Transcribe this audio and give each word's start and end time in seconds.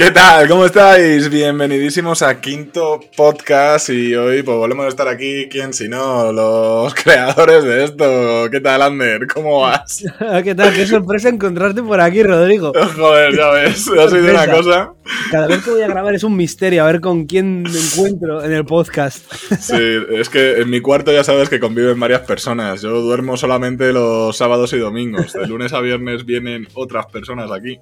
¿Qué 0.00 0.10
tal? 0.12 0.48
¿Cómo 0.48 0.64
estáis? 0.64 1.28
Bienvenidísimos 1.28 2.22
a 2.22 2.40
Quinto 2.40 3.00
Podcast 3.14 3.90
y 3.90 4.14
hoy 4.14 4.42
pues 4.42 4.56
volvemos 4.56 4.86
a 4.86 4.88
estar 4.88 5.06
aquí, 5.06 5.46
¿quién 5.50 5.74
si 5.74 5.90
no? 5.90 6.32
Los 6.32 6.94
creadores 7.04 7.64
de 7.64 7.84
esto. 7.84 8.48
¿Qué 8.50 8.60
tal, 8.62 8.80
Ander? 8.80 9.26
¿Cómo 9.26 9.60
vas? 9.60 10.02
¿Qué 10.42 10.54
tal? 10.54 10.72
Qué 10.72 10.86
sorpresa 10.86 11.28
encontrarte 11.28 11.82
por 11.82 12.00
aquí, 12.00 12.22
Rodrigo. 12.22 12.72
Joder, 12.96 13.36
ya 13.36 13.50
ves, 13.50 13.88
ha 13.88 14.08
sido 14.08 14.30
una 14.30 14.50
cosa. 14.50 14.94
Cada 15.30 15.48
vez 15.48 15.62
que 15.62 15.70
voy 15.70 15.82
a 15.82 15.88
grabar 15.88 16.14
es 16.14 16.24
un 16.24 16.34
misterio, 16.34 16.82
a 16.82 16.86
ver 16.86 17.02
con 17.02 17.26
quién 17.26 17.64
me 17.64 17.78
encuentro 17.78 18.42
en 18.42 18.52
el 18.52 18.64
podcast. 18.64 19.30
Sí, 19.60 19.98
es 20.12 20.30
que 20.30 20.60
en 20.60 20.70
mi 20.70 20.80
cuarto 20.80 21.12
ya 21.12 21.24
sabes 21.24 21.50
que 21.50 21.60
conviven 21.60 22.00
varias 22.00 22.22
personas. 22.22 22.80
Yo 22.80 23.02
duermo 23.02 23.36
solamente 23.36 23.92
los 23.92 24.34
sábados 24.34 24.72
y 24.72 24.78
domingos. 24.78 25.34
De 25.34 25.46
lunes 25.46 25.74
a 25.74 25.80
viernes 25.80 26.24
vienen 26.24 26.68
otras 26.72 27.04
personas 27.06 27.50
aquí. 27.50 27.78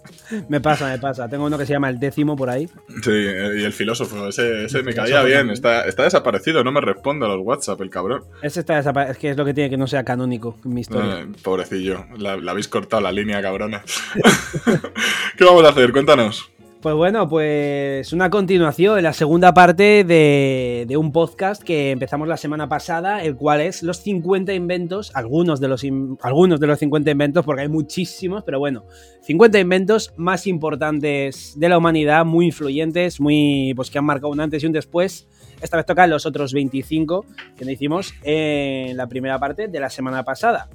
Me 0.48 0.61
pasa, 0.61 0.89
me 0.89 0.98
pasa. 0.98 1.29
Tengo 1.29 1.46
uno 1.46 1.57
que 1.57 1.66
se 1.66 1.75
llama 1.75 1.91
el 1.91 2.00
décimo 2.09 2.36
por 2.36 2.50
ahí. 2.50 2.68
Sí, 3.02 3.11
y 3.11 3.64
el 3.64 3.72
filósofo, 3.72 4.29
ese, 4.29 4.64
ese 4.64 4.82
me 4.82 4.93
caía 4.94 5.22
bien. 5.22 5.50
Está, 5.50 5.86
está 5.86 6.04
desaparecido, 6.04 6.64
no 6.64 6.72
me 6.72 6.80
responde 6.80 7.26
a 7.26 7.29
los 7.29 7.40
WhatsApp, 7.40 7.80
el 7.80 7.90
cabrón. 7.90 8.25
Ese 8.43 8.61
está 8.61 8.76
desaparecido, 8.76 9.12
es 9.12 9.18
que 9.18 9.30
es 9.30 9.36
lo 9.36 9.44
que 9.44 9.54
tiene 9.54 9.71
que 9.71 9.76
no 9.76 9.86
sea 9.86 10.04
canónico 10.04 10.57
en 10.64 10.75
mi 10.75 10.80
historia. 10.82 11.21
Eh, 11.21 11.26
pobrecillo, 11.43 12.07
la, 12.16 12.36
la 12.36 12.50
habéis 12.52 12.68
cortado 12.68 13.02
la 13.02 13.13
línea, 13.13 13.40
cabrones. 13.43 13.82
¿Qué 15.36 15.44
vamos 15.44 15.64
a 15.64 15.68
hacer? 15.68 15.93
Cuéntanos. 15.93 16.50
Pues 16.81 16.95
bueno, 16.95 17.29
pues 17.29 18.13
una 18.13 18.31
continuación, 18.31 19.03
la 19.03 19.13
segunda 19.13 19.53
parte 19.53 20.05
de, 20.05 20.96
un 20.96 21.11
podcast 21.11 21.61
que 21.61 21.91
empezamos 21.91 22.29
la 22.29 22.36
semana 22.36 22.69
pasada, 22.69 23.25
el 23.25 23.35
cual 23.35 23.63
es 23.63 23.82
los 23.82 23.96
50 23.96 24.55
inventos, 24.55 25.11
algunos 25.17 25.59
de 25.59 25.67
los, 25.67 25.85
algunos 26.22 26.61
de 26.61 26.67
los 26.69 26.79
50 26.79 27.11
inventos, 27.11 27.45
porque 27.45 27.63
hay 27.63 27.69
muchísimos, 27.69 28.45
pero 28.45 28.61
bueno, 28.61 28.85
50 29.22 29.59
inventos 29.59 30.14
más 30.17 30.46
importantes 30.46 31.55
de 31.57 31.69
la 31.69 31.79
humanidad, 31.79 32.25
muy 32.25 32.47
influyentes, 32.47 33.20
muy, 33.20 33.72
pues 33.75 33.91
que 33.91 33.98
han 33.98 34.05
marcado 34.05 34.28
un 34.28 34.39
antes 34.39 34.62
y 34.62 34.67
un 34.67 34.72
después. 34.72 35.27
Esta 35.61 35.78
vez 35.78 35.84
tocan 35.84 36.08
los 36.08 36.27
otros 36.27 36.52
25 36.52 37.27
que 37.56 37.72
hicimos 37.72 38.14
en 38.22 38.97
la 38.97 39.08
primera 39.08 39.41
parte 39.41 39.67
de 39.67 39.80
la 39.80 39.91
semana 39.91 40.22
pasada. 40.22 40.69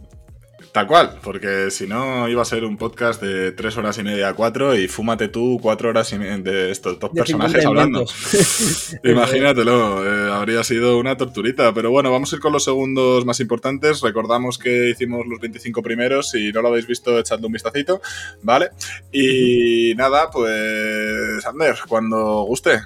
Tal 0.71 0.87
cual, 0.87 1.19
porque 1.21 1.69
si 1.69 1.87
no 1.87 2.27
iba 2.27 2.41
a 2.41 2.45
ser 2.45 2.63
un 2.63 2.77
podcast 2.77 3.21
de 3.21 3.51
tres 3.51 3.77
horas 3.77 3.97
y 3.97 4.03
media 4.03 4.29
a 4.29 4.33
cuatro 4.33 4.75
y 4.75 4.87
fúmate 4.87 5.27
tú 5.27 5.59
cuatro 5.61 5.89
horas 5.89 6.11
y 6.13 6.17
media 6.17 6.37
de 6.37 6.71
estos 6.71 6.99
dos 6.99 7.11
personajes 7.11 7.65
hablando. 7.65 8.05
Imagínatelo, 9.03 10.05
eh, 10.05 10.31
habría 10.31 10.63
sido 10.63 10.97
una 10.97 11.17
torturita. 11.17 11.73
Pero 11.73 11.91
bueno, 11.91 12.11
vamos 12.11 12.31
a 12.31 12.35
ir 12.35 12.41
con 12.41 12.53
los 12.53 12.63
segundos 12.63 13.25
más 13.25 13.39
importantes. 13.39 14.01
Recordamos 14.01 14.57
que 14.57 14.89
hicimos 14.89 15.25
los 15.27 15.39
25 15.39 15.81
primeros. 15.81 16.29
Si 16.29 16.51
no 16.51 16.61
lo 16.61 16.69
habéis 16.69 16.87
visto, 16.87 17.19
echadle 17.19 17.47
un 17.47 17.53
vistacito, 17.53 18.01
¿vale? 18.41 18.69
Y 19.11 19.93
nada, 19.97 20.29
pues 20.31 21.45
Ander, 21.45 21.77
cuando 21.87 22.43
guste. 22.43 22.81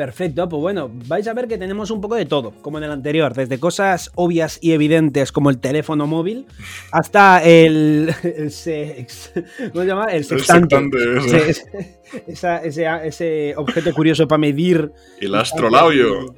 Perfecto, 0.00 0.48
pues 0.48 0.62
bueno, 0.62 0.90
vais 1.08 1.28
a 1.28 1.34
ver 1.34 1.46
que 1.46 1.58
tenemos 1.58 1.90
un 1.90 2.00
poco 2.00 2.14
de 2.14 2.24
todo, 2.24 2.54
como 2.62 2.78
en 2.78 2.84
el 2.84 2.90
anterior, 2.90 3.34
desde 3.34 3.60
cosas 3.60 4.10
obvias 4.14 4.58
y 4.62 4.72
evidentes 4.72 5.30
como 5.30 5.50
el 5.50 5.58
teléfono 5.58 6.06
móvil 6.06 6.46
hasta 6.90 7.44
el, 7.44 8.10
el 8.22 8.50
sex, 8.50 9.30
¿cómo 9.70 9.82
se 9.82 9.86
llama? 9.86 10.06
El 10.06 10.24
sextante. 10.24 10.76
El 10.76 11.22
sextante 11.22 11.50
ese, 11.50 11.98
esa, 12.26 12.56
ese, 12.64 12.86
ese, 13.04 13.54
objeto 13.58 13.92
curioso 13.92 14.26
para 14.26 14.38
medir. 14.38 14.90
El 15.20 15.34
astrolabio. 15.34 16.34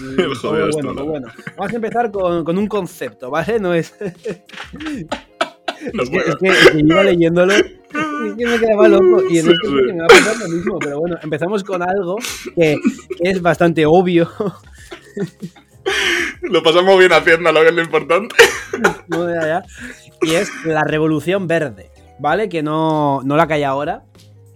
Y, 0.00 0.20
el 0.20 0.34
joder, 0.34 0.70
bueno, 0.72 1.04
bueno, 1.04 1.28
vamos 1.56 1.72
a 1.72 1.76
empezar 1.76 2.10
con, 2.10 2.44
con 2.44 2.58
un 2.58 2.66
concepto, 2.66 3.30
¿vale? 3.30 3.60
No 3.60 3.74
es. 3.74 3.94
No 5.92 6.02
es, 6.02 6.10
que, 6.10 6.16
es, 6.16 6.36
que, 6.36 6.48
es, 6.48 6.70
que, 6.70 6.78
iba 6.78 7.02
leyéndolo 7.02 7.54
y 7.56 8.36
que 8.36 8.46
me 8.46 8.58
quedaba 8.58 8.88
loco. 8.88 9.22
Y 9.28 9.38
en 9.38 9.46
sí, 9.46 9.52
este 9.52 9.66
sí. 9.66 9.72
me 9.72 9.98
va 9.98 10.04
a 10.04 10.08
pasar 10.08 10.36
lo 10.38 10.48
mismo. 10.48 10.78
Pero 10.78 10.98
bueno, 11.00 11.16
empezamos 11.22 11.62
con 11.62 11.82
algo 11.82 12.16
que, 12.54 12.76
que 13.18 13.30
es 13.30 13.42
bastante 13.42 13.84
obvio. 13.86 14.30
Lo 16.42 16.62
pasamos 16.62 16.98
bien 16.98 17.12
haciendo, 17.12 17.52
lo 17.52 17.60
que 17.60 17.68
es 17.68 17.74
lo 17.74 17.82
importante. 17.82 18.34
No, 19.08 19.28
ya, 19.28 19.46
ya. 19.46 19.64
Y 20.22 20.34
es 20.34 20.50
la 20.64 20.82
revolución 20.82 21.46
verde, 21.46 21.90
¿vale? 22.18 22.48
Que 22.48 22.62
no, 22.62 23.20
no 23.22 23.36
la 23.36 23.46
que 23.46 23.54
hay 23.54 23.62
ahora. 23.62 24.02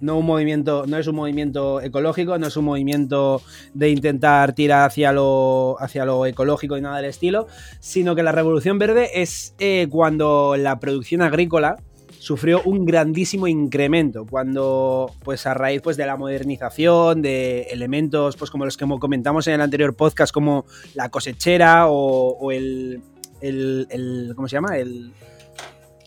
No, 0.01 0.19
un 0.19 0.27
movimiento, 0.27 0.85
no 0.87 0.97
es 0.99 1.07
un 1.07 1.17
movimiento 1.17 1.81
ecológico, 1.81 2.39
no 2.39 2.47
es 2.47 2.57
un 2.57 2.65
movimiento 2.65 3.43
de 3.75 3.91
intentar 3.91 4.55
tirar 4.55 4.87
hacia 4.87 5.13
lo, 5.13 5.77
hacia 5.81 6.05
lo 6.05 6.27
ecológico 6.27 6.77
y 6.77 6.81
nada 6.81 6.97
del 6.97 7.07
estilo, 7.07 7.47
sino 7.81 8.15
que 8.15 8.23
la 8.23 8.33
revolución 8.33 8.79
verde 8.79 9.23
es 9.23 9.55
eh, 9.59 9.89
cuando 9.91 10.57
la 10.57 10.79
producción 10.79 11.23
agrícola 11.23 11.77
sufrió 12.19 12.63
un 12.65 12.85
grandísimo 12.85 13.47
incremento 13.47 14.27
cuando, 14.27 15.13
pues 15.25 15.47
a 15.47 15.55
raíz 15.55 15.81
pues, 15.83 15.97
de 15.97 16.07
la 16.07 16.17
modernización, 16.17 17.23
de 17.23 17.63
elementos 17.71 18.37
pues 18.37 18.51
como 18.51 18.65
los 18.65 18.77
que 18.77 18.87
comentamos 18.99 19.47
en 19.47 19.55
el 19.55 19.61
anterior 19.61 19.95
podcast, 19.95 20.33
como 20.33 20.67
la 20.95 21.09
cosechera 21.09 21.89
o, 21.89 22.37
o 22.39 22.53
el, 22.53 23.03
el, 23.41 23.87
el, 23.91 24.33
¿cómo 24.35 24.49
se 24.49 24.57
llama? 24.57 24.77
El, 24.77 25.13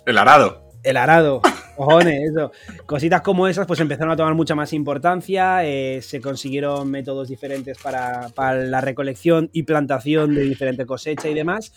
el 0.06 0.18
arado. 0.18 0.70
El 0.84 0.98
arado, 0.98 1.42
Cositas 2.86 3.22
como 3.22 3.48
esas 3.48 3.68
pues 3.68 3.80
empezaron 3.80 4.12
a 4.12 4.16
tomar 4.16 4.36
mucha 4.36 4.56
más 4.56 4.74
importancia, 4.74 5.66
eh, 5.66 6.02
se 6.02 6.22
consiguieron 6.22 6.90
métodos 6.90 7.28
diferentes 7.28 7.78
para, 7.78 8.30
la 8.66 8.82
recolección 8.82 9.50
y 9.54 9.64
plantación 9.64 10.36
de 10.36 10.42
diferente 10.42 10.86
cosecha 10.86 11.30
y 11.30 11.34
demás. 11.34 11.74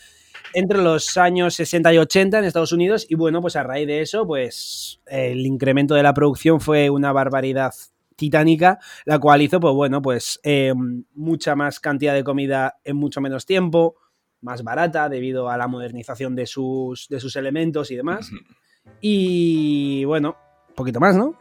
Entre 0.53 0.83
los 0.83 1.17
años 1.17 1.55
60 1.55 1.95
y 1.95 1.99
80 1.99 2.39
en 2.39 2.45
Estados 2.45 2.73
Unidos 2.73 3.07
y 3.09 3.15
bueno, 3.15 3.41
pues 3.41 3.57
a 3.57 3.63
raíz 3.63 3.87
de 3.87 4.03
eso, 4.03 4.27
pues 4.27 5.01
el 5.07 5.47
incremento 5.47 5.95
de 5.95 6.03
la 6.03 6.15
producción 6.15 6.61
fue 6.61 6.91
una 6.91 7.13
barbaridad 7.13 7.73
titánica, 8.17 8.79
la 9.05 9.19
cual 9.19 9.43
hizo, 9.43 9.59
pues 9.59 9.75
bueno, 9.75 10.01
pues 10.01 10.39
eh, 10.45 10.73
mucha 11.15 11.57
más 11.57 11.81
cantidad 11.81 12.15
de 12.15 12.23
comida 12.23 12.79
en 12.85 12.97
mucho 12.97 13.21
menos 13.21 13.47
tiempo, 13.47 13.97
más 14.41 14.63
barata 14.63 15.09
debido 15.09 15.49
a 15.49 15.57
la 15.57 15.67
modernización 15.67 16.37
de 16.37 16.47
sus, 16.47 17.09
de 17.09 17.19
sus 17.19 17.35
elementos 17.37 17.91
y 17.91 17.97
demás. 17.97 18.31
Y 19.01 20.05
bueno, 20.05 20.37
poquito 20.75 21.01
más, 21.01 21.15
¿no? 21.15 21.35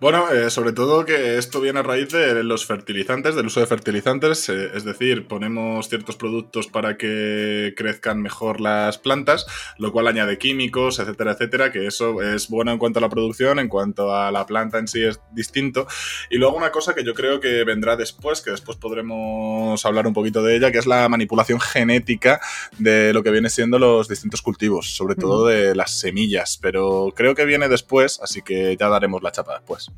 Bueno, 0.00 0.30
eh, 0.30 0.50
sobre 0.50 0.72
todo 0.72 1.04
que 1.04 1.38
esto 1.38 1.60
viene 1.60 1.80
a 1.80 1.82
raíz 1.82 2.10
de 2.10 2.42
los 2.42 2.66
fertilizantes, 2.66 3.34
del 3.34 3.46
uso 3.46 3.60
de 3.60 3.66
fertilizantes, 3.66 4.48
eh, 4.48 4.70
es 4.74 4.84
decir, 4.84 5.26
ponemos 5.28 5.88
ciertos 5.88 6.16
productos 6.16 6.68
para 6.68 6.96
que 6.96 7.74
crezcan 7.76 8.22
mejor 8.22 8.60
las 8.60 8.98
plantas, 8.98 9.46
lo 9.78 9.92
cual 9.92 10.08
añade 10.08 10.38
químicos, 10.38 10.98
etcétera, 10.98 11.32
etcétera, 11.32 11.72
que 11.72 11.86
eso 11.86 12.22
es 12.22 12.48
bueno 12.48 12.72
en 12.72 12.78
cuanto 12.78 12.98
a 12.98 13.02
la 13.02 13.08
producción, 13.08 13.58
en 13.58 13.68
cuanto 13.68 14.14
a 14.14 14.30
la 14.32 14.46
planta 14.46 14.78
en 14.78 14.88
sí 14.88 15.02
es 15.02 15.20
distinto. 15.32 15.86
Y 16.30 16.38
luego 16.38 16.56
una 16.56 16.70
cosa 16.70 16.94
que 16.94 17.04
yo 17.04 17.14
creo 17.14 17.40
que 17.40 17.64
vendrá 17.64 17.96
después, 17.96 18.40
que 18.40 18.50
después 18.50 18.78
podremos 18.78 19.84
hablar 19.84 20.06
un 20.06 20.14
poquito 20.14 20.42
de 20.42 20.56
ella, 20.56 20.72
que 20.72 20.78
es 20.78 20.86
la 20.86 21.08
manipulación 21.08 21.60
genética 21.60 22.40
de 22.78 23.12
lo 23.12 23.22
que 23.22 23.30
viene 23.30 23.50
siendo 23.50 23.78
los 23.78 24.08
distintos 24.08 24.42
cultivos, 24.42 24.94
sobre 24.96 25.14
todo 25.14 25.46
de 25.46 25.74
las 25.74 25.90
semillas, 25.98 26.58
pero 26.60 27.12
creo 27.14 27.34
que 27.34 27.44
viene 27.44 27.68
después, 27.68 28.20
así 28.22 28.42
que 28.42 28.76
ya 28.78 28.88
daremos 28.88 29.22
la 29.22 29.32
chapa 29.32 29.49
después. 29.54 29.90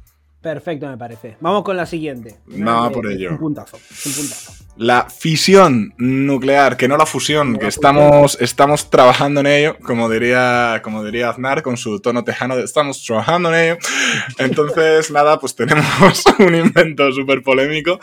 Perfecto, 0.42 0.88
me 0.88 0.98
parece. 0.98 1.36
Vamos 1.40 1.62
con 1.62 1.76
la 1.76 1.86
siguiente. 1.86 2.40
No, 2.46 2.90
por 2.90 3.06
ello. 3.06 3.30
Un 3.30 3.38
puntazo, 3.38 3.76
un 3.76 4.12
puntazo. 4.12 4.52
La 4.76 5.08
fisión 5.08 5.94
nuclear, 5.98 6.76
que 6.76 6.88
no 6.88 6.96
la 6.96 7.06
fusión, 7.06 7.52
no 7.52 7.58
que 7.58 7.64
la 7.64 7.68
estamos, 7.68 8.32
fusión. 8.32 8.44
estamos 8.44 8.90
trabajando 8.90 9.40
en 9.40 9.46
ello, 9.46 9.76
como 9.78 10.08
diría, 10.08 10.80
como 10.82 11.04
diría 11.04 11.28
Aznar 11.28 11.62
con 11.62 11.76
su 11.76 12.00
tono 12.00 12.24
tejano 12.24 12.56
de 12.56 12.64
estamos 12.64 13.04
trabajando 13.04 13.54
en 13.54 13.60
ello. 13.60 13.78
Entonces, 14.38 15.12
nada, 15.12 15.38
pues 15.38 15.54
tenemos 15.54 16.24
un 16.40 16.54
invento 16.56 17.12
súper 17.12 17.42
polémico. 17.42 18.00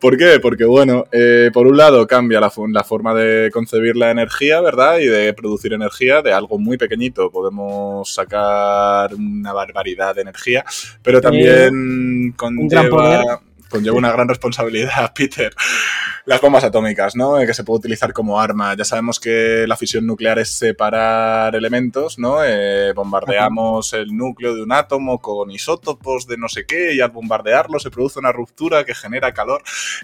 ¿Por 0.00 0.16
qué? 0.16 0.38
Porque, 0.40 0.64
bueno, 0.64 1.06
eh, 1.10 1.50
por 1.52 1.66
un 1.66 1.76
lado 1.76 2.06
cambia 2.06 2.40
la, 2.40 2.52
la, 2.68 2.84
forma 2.84 3.14
de 3.14 3.50
concebir 3.52 3.96
la 3.96 4.10
energía, 4.10 4.60
¿verdad? 4.60 4.98
Y 4.98 5.06
de 5.06 5.32
producir 5.34 5.72
energía 5.72 6.22
de 6.22 6.32
algo 6.32 6.58
muy 6.58 6.76
pequeñito. 6.76 7.30
Podemos 7.30 8.12
sacar 8.12 9.12
una 9.14 9.52
barbaridad 9.52 10.14
de 10.14 10.22
energía, 10.22 10.64
pero 11.02 11.20
también 11.20 12.32
conlleva 12.36 13.40
conlleva 13.68 13.96
una 13.96 14.12
gran 14.12 14.28
responsabilidad, 14.28 15.12
Peter. 15.14 15.52
Las 16.24 16.40
bombas 16.40 16.64
atómicas, 16.64 17.16
¿no? 17.16 17.38
Que 17.38 17.54
se 17.54 17.64
puede 17.64 17.78
utilizar 17.78 18.12
como 18.12 18.38
arma. 18.38 18.74
Ya 18.76 18.84
sabemos 18.84 19.18
que 19.18 19.64
la 19.66 19.76
fisión 19.76 20.06
nuclear 20.06 20.38
es 20.38 20.50
separar 20.50 21.56
elementos, 21.56 22.18
¿no? 22.18 22.44
Eh, 22.44 22.92
bombardeamos 22.92 23.94
el 23.94 24.14
núcleo 24.14 24.54
de 24.54 24.62
un 24.62 24.72
átomo 24.72 25.20
con 25.20 25.50
isótopos 25.50 26.26
de 26.26 26.36
no 26.36 26.48
sé 26.48 26.66
qué 26.66 26.94
y 26.94 27.00
al 27.00 27.10
bombardearlo 27.10 27.78
se 27.78 27.90
produce 27.90 28.18
una 28.18 28.32
ruptura 28.32 28.84
que 28.84 28.94
genera 28.94 29.32
calor. 29.32 29.62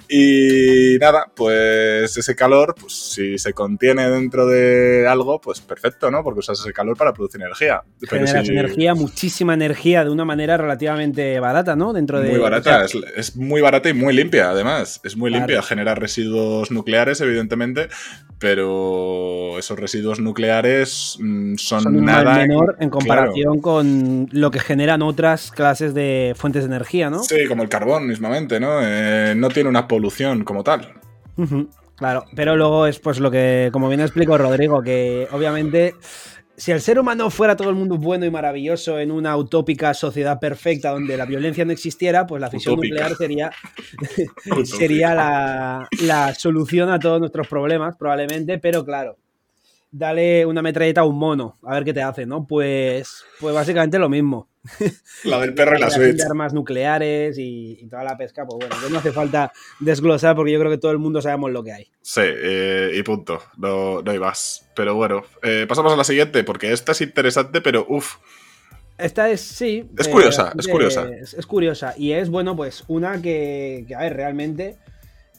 Y 0.09 0.97
nada, 0.99 1.31
pues 1.35 2.17
ese 2.17 2.35
calor, 2.35 2.75
pues 2.79 2.95
si 2.95 3.39
se 3.39 3.53
contiene 3.53 4.09
dentro 4.09 4.47
de 4.47 5.07
algo, 5.07 5.41
pues 5.41 5.61
perfecto, 5.61 6.11
¿no? 6.11 6.23
Porque 6.23 6.41
usas 6.41 6.59
ese 6.61 6.73
calor 6.73 6.97
para 6.97 7.13
producir 7.13 7.41
energía. 7.41 7.83
Generas 8.03 8.47
si... 8.47 8.53
energía, 8.53 8.95
muchísima 8.95 9.55
energía 9.55 10.05
de 10.05 10.11
una 10.11 10.25
manera 10.25 10.57
relativamente 10.57 11.39
barata, 11.41 11.77
¿no? 11.77 11.93
Dentro 11.93 12.21
de... 12.21 12.31
Muy 12.31 12.41
barata, 12.41 12.85
o 12.85 12.89
sea, 12.89 13.01
es, 13.01 13.13
es, 13.17 13.37
muy 13.37 13.54
barata 13.61 13.89
y 13.89 13.95
muy 13.95 14.15
limpia, 14.15 14.51
además. 14.51 15.01
Es 15.05 15.17
muy 15.17 15.31
claro. 15.31 15.47
limpia, 15.47 15.63
genera 15.63 15.95
residuos 15.95 16.71
nucleares, 16.71 17.21
evidentemente, 17.21 17.89
pero 18.39 19.59
esos 19.59 19.79
residuos 19.79 20.21
nucleares 20.21 21.17
mm, 21.21 21.55
son, 21.57 21.97
un 21.97 22.05
nada 22.05 22.37
menor 22.37 22.77
en 22.81 22.91
comparación 22.91 23.61
con 23.61 24.29
lo 24.33 24.51
que 24.51 24.61
generan 24.61 25.03
otras 25.03 25.51
clases 25.51 25.95
de 25.95 26.35
fuentes 26.37 26.63
de 26.63 26.69
energía, 26.69 27.11
¿no? 27.11 27.23
Sí, 27.23 27.47
como 27.49 27.63
el 27.63 27.69
carbón 27.69 28.07
mismamente, 28.07 28.61
¿no? 28.61 28.81
Eh, 28.83 29.35
no 29.37 29.49
tiene 29.49 29.69
una 29.69 29.89
polución 29.89 30.45
como 30.45 30.63
tal. 30.65 30.95
Claro, 31.97 32.25
pero 32.35 32.57
luego 32.57 32.87
es 32.87 32.99
pues 32.99 33.21
lo 33.21 33.31
que, 33.31 33.71
como 33.73 33.89
bien 33.89 34.01
explicó 34.01 34.37
Rodrigo, 34.37 34.83
que 34.83 35.29
obviamente 35.31 35.95
si 36.57 36.73
el 36.73 36.81
ser 36.81 36.99
humano 36.99 37.31
fuera 37.31 37.57
todo 37.57 37.71
el 37.71 37.75
mundo 37.75 37.99
bueno 37.99 38.25
y 38.25 38.31
maravilloso 38.31 38.99
en 38.99 39.11
una 39.11 39.37
utópica 39.37 39.93
sociedad 39.95 40.39
perfecta 40.39 40.91
donde 40.91 41.17
la 41.17 41.27
violencia 41.27 41.65
no 41.65 41.73
existiera, 41.73 42.27
pues 42.27 42.41
la 42.41 42.51
fisión 42.51 42.77
nuclear 42.77 43.17
sería, 43.17 43.51
sería 44.65 45.15
la, 45.15 45.89
la, 46.03 46.35
solución 46.35 46.91
a 46.91 46.99
todos 46.99 47.21
nuestros 47.21 47.49
problemas, 47.49 47.97
probablemente, 47.97 48.59
pero 48.59 48.85
claro, 48.85 49.17
dale 49.91 50.47
una 50.47 50.63
metralleta 50.63 51.03
a 51.03 51.05
un 51.05 51.19
mono, 51.19 51.59
a 51.63 51.75
ver 51.75 51.85
qué 51.85 51.93
te 51.93 52.03
hace, 52.03 52.27
¿no? 52.27 52.47
Pues, 52.47 53.25
pues 53.41 53.55
básicamente 53.55 53.99
lo 53.99 54.09
mismo. 54.09 54.49
La 55.25 55.41
del 55.41 55.55
perro 55.55 55.77
y 55.77 55.81
la 55.81 55.91
Switch. 55.91 56.21
armas 56.23 56.53
nucleares 56.55 57.37
y, 57.39 57.87
toda 57.91 58.05
la 58.05 58.17
pesca, 58.17 58.47
pues 58.47 58.69
bueno, 58.69 58.89
no 58.89 58.99
hace 58.99 59.13
falta 59.13 59.53
desglosar 59.81 60.35
porque 60.35 60.53
yo 60.53 60.59
creo 60.59 60.71
que 60.71 60.79
todo 60.79 60.93
el 60.93 60.99
mundo 60.99 61.21
sabemos 61.21 61.51
lo 61.51 61.63
que 61.63 61.73
hay. 61.73 61.91
Sí, 62.01 62.23
eh, 62.25 62.93
y 62.95 63.03
punto, 63.03 63.43
no, 63.59 64.03
hay 64.07 64.19
más. 64.19 64.69
Pero 64.75 64.95
bueno, 64.95 65.23
eh, 65.43 65.67
pasamos 65.69 65.93
a 65.93 65.97
la 65.97 66.05
siguiente 66.05 66.45
porque 66.45 66.73
esta 66.73 66.93
es 66.93 67.01
interesante, 67.01 67.61
pero 67.61 67.87
uff. 67.89 68.17
Esta 68.97 69.29
es, 69.29 69.41
sí. 69.41 69.91
Es 69.99 70.09
curiosa, 70.09 70.53
es 70.57 70.69
curiosa. 70.69 71.09
Es, 71.09 71.47
curiosa. 71.47 71.95
Y 71.97 72.13
es, 72.13 72.31
bueno, 72.31 72.55
pues 72.55 72.85
una 72.87 73.21
que, 73.21 73.85
que 73.89 73.95
a 73.95 74.01
ver, 74.01 74.15
realmente 74.15 74.77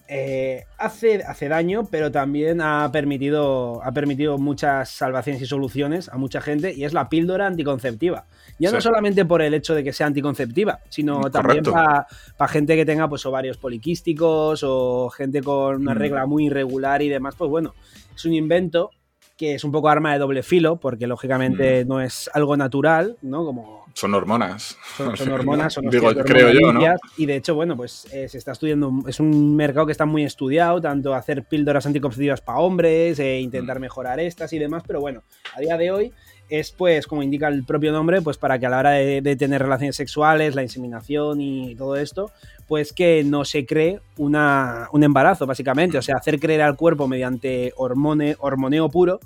eh, 0.08 0.66
hace, 0.78 1.24
hace 1.24 1.48
daño, 1.48 1.88
pero 1.90 2.12
también 2.12 2.62
ha 2.62 2.92
permitido, 2.92 3.82
ha 3.84 3.92
permitido 3.92 4.38
muchas 4.38 4.90
salvaciones 4.90 5.42
y 5.42 5.46
soluciones 5.48 6.10
a 6.10 6.18
mucha 6.18 6.42
gente, 6.42 6.74
y 6.74 6.84
es 6.84 6.94
la 6.94 7.10
píldora 7.10 7.48
anticonceptiva. 7.48 8.26
Ya 8.60 8.72
no 8.72 8.82
solamente 8.82 9.26
por 9.26 9.42
el 9.42 9.54
hecho 9.54 9.74
de 9.74 9.84
que 9.84 9.94
sea 9.94 10.08
anticonceptiva, 10.08 10.80
sino 10.90 11.22
también 11.32 11.64
para 11.64 12.08
gente 12.48 12.76
que 12.76 12.86
tenga 12.86 13.10
pues, 13.10 13.26
ovarios 13.26 13.58
poliquísticos 13.58 14.64
o 14.64 15.10
gente 15.10 15.42
con 15.42 15.82
una 15.82 15.96
mm. 15.96 15.98
regla 15.98 16.26
muy 16.26 16.46
irregular 16.46 17.02
y 17.02 17.10
demás. 17.10 17.36
Pues 17.36 17.50
bueno, 17.50 17.74
es 18.16 18.26
un 18.26 18.34
invento 18.34 18.92
que 19.38 19.56
es 19.56 19.64
un 19.64 19.72
poco 19.72 19.90
arma 19.90 20.14
de 20.14 20.20
doble 20.20 20.44
filo, 20.44 20.78
porque 20.78 21.08
lógicamente 21.08 21.84
mm. 21.84 21.88
no 21.88 22.00
es 22.00 22.30
algo 22.34 22.56
natural, 22.56 23.18
¿no? 23.22 23.44
Como 23.44 23.85
son 23.96 24.14
hormonas. 24.14 24.78
Son, 24.98 25.32
hormonas, 25.32 25.74
son 25.74 25.86
Digo, 25.90 26.14
creo 26.14 26.52
yo, 26.52 26.74
¿no? 26.74 26.82
Y 27.16 27.26
de 27.26 27.38
hecho, 27.38 27.56
bueno, 27.56 27.78
pues 27.78 28.06
eh, 28.12 28.28
se 28.28 28.38
está 28.38 28.52
estudiando, 28.52 28.92
es 29.08 29.22
un 29.22 29.56
mercado 29.56 29.86
que 29.86 29.94
está 29.94 30.06
muy 30.06 30.26
estudiado, 30.26 30.82
tanto 30.82 31.16
hacer 31.16 31.46
píldoras 31.46 31.86
anticonceptivas 31.86 32.42
para 32.42 32.60
hombres, 32.60 33.18
e 33.20 33.40
intentar 33.40 33.80
mm. 33.80 33.82
mejorar 33.82 34.20
estas 34.20 34.52
y 34.52 34.60
demás, 34.60 34.84
pero 34.86 35.00
bueno, 35.00 35.24
a 35.56 35.62
día 35.62 35.78
de 35.78 35.92
hoy 35.92 36.14
es 36.50 36.72
pues, 36.72 37.08
como 37.08 37.24
indica 37.24 37.48
el 37.48 37.64
propio 37.64 37.94
nombre, 37.94 38.22
pues 38.22 38.38
para 38.38 38.60
que 38.60 38.66
a 38.66 38.70
la 38.70 38.80
hora 38.80 38.92
de, 38.92 39.36
tener 39.38 39.62
relaciones 39.62 39.96
sexuales, 39.96 40.56
la 40.56 40.62
inseminación 40.62 41.40
y 41.40 41.74
todo 41.76 41.96
esto, 41.96 42.32
pues 42.68 42.92
que 42.92 43.24
no 43.24 43.46
se 43.46 43.66
cree 43.66 44.02
una, 44.18 44.90
un 44.92 45.06
embarazo, 45.06 45.46
básicamente. 45.46 45.98
O 45.98 46.02
sea, 46.02 46.16
hacer 46.18 46.40
creer 46.42 46.62
al 46.64 46.76
cuerpo 46.76 47.08
mediante 47.08 47.72
hormone, 47.78 48.36
hormoneo 48.40 48.90
puro 48.90 49.22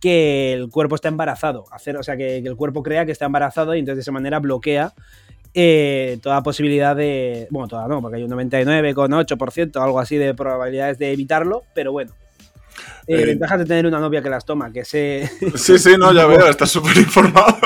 que 0.00 0.52
el 0.52 0.70
cuerpo 0.70 0.94
está 0.94 1.08
embarazado. 1.08 1.64
Hacer, 1.70 1.96
o 1.96 2.02
sea, 2.02 2.16
que, 2.16 2.38
el 2.38 2.56
cuerpo 2.56 2.82
crea 2.82 3.06
que 3.06 3.12
está 3.12 3.26
embarazado 3.26 3.74
y 3.74 3.80
entonces 3.80 3.96
de 3.98 4.02
esa 4.02 4.12
manera 4.12 4.38
bloquea 4.38 4.92
eh, 5.54 6.18
toda 6.22 6.42
posibilidad 6.42 6.94
de. 6.94 7.48
Bueno, 7.50 7.68
toda 7.68 7.88
no, 7.88 8.00
porque 8.00 8.18
hay 8.18 8.22
un 8.22 8.30
99,8%, 8.30 9.82
algo 9.82 9.98
así 9.98 10.16
de 10.16 10.34
probabilidades 10.34 10.98
de 10.98 11.12
evitarlo, 11.12 11.64
pero 11.74 11.92
bueno. 11.92 12.12
Eh, 13.06 13.22
eh, 13.22 13.24
ventajas 13.24 13.58
de 13.58 13.64
tener 13.64 13.86
una 13.86 13.98
novia 13.98 14.22
que 14.22 14.30
las 14.30 14.44
toma, 14.44 14.72
que 14.72 14.84
se. 14.84 15.28
Sí, 15.56 15.78
sí, 15.78 15.94
no, 15.98 16.12
ya 16.12 16.26
veo, 16.26 16.48
estás 16.48 16.70
súper 16.70 16.96
informado. 16.98 17.56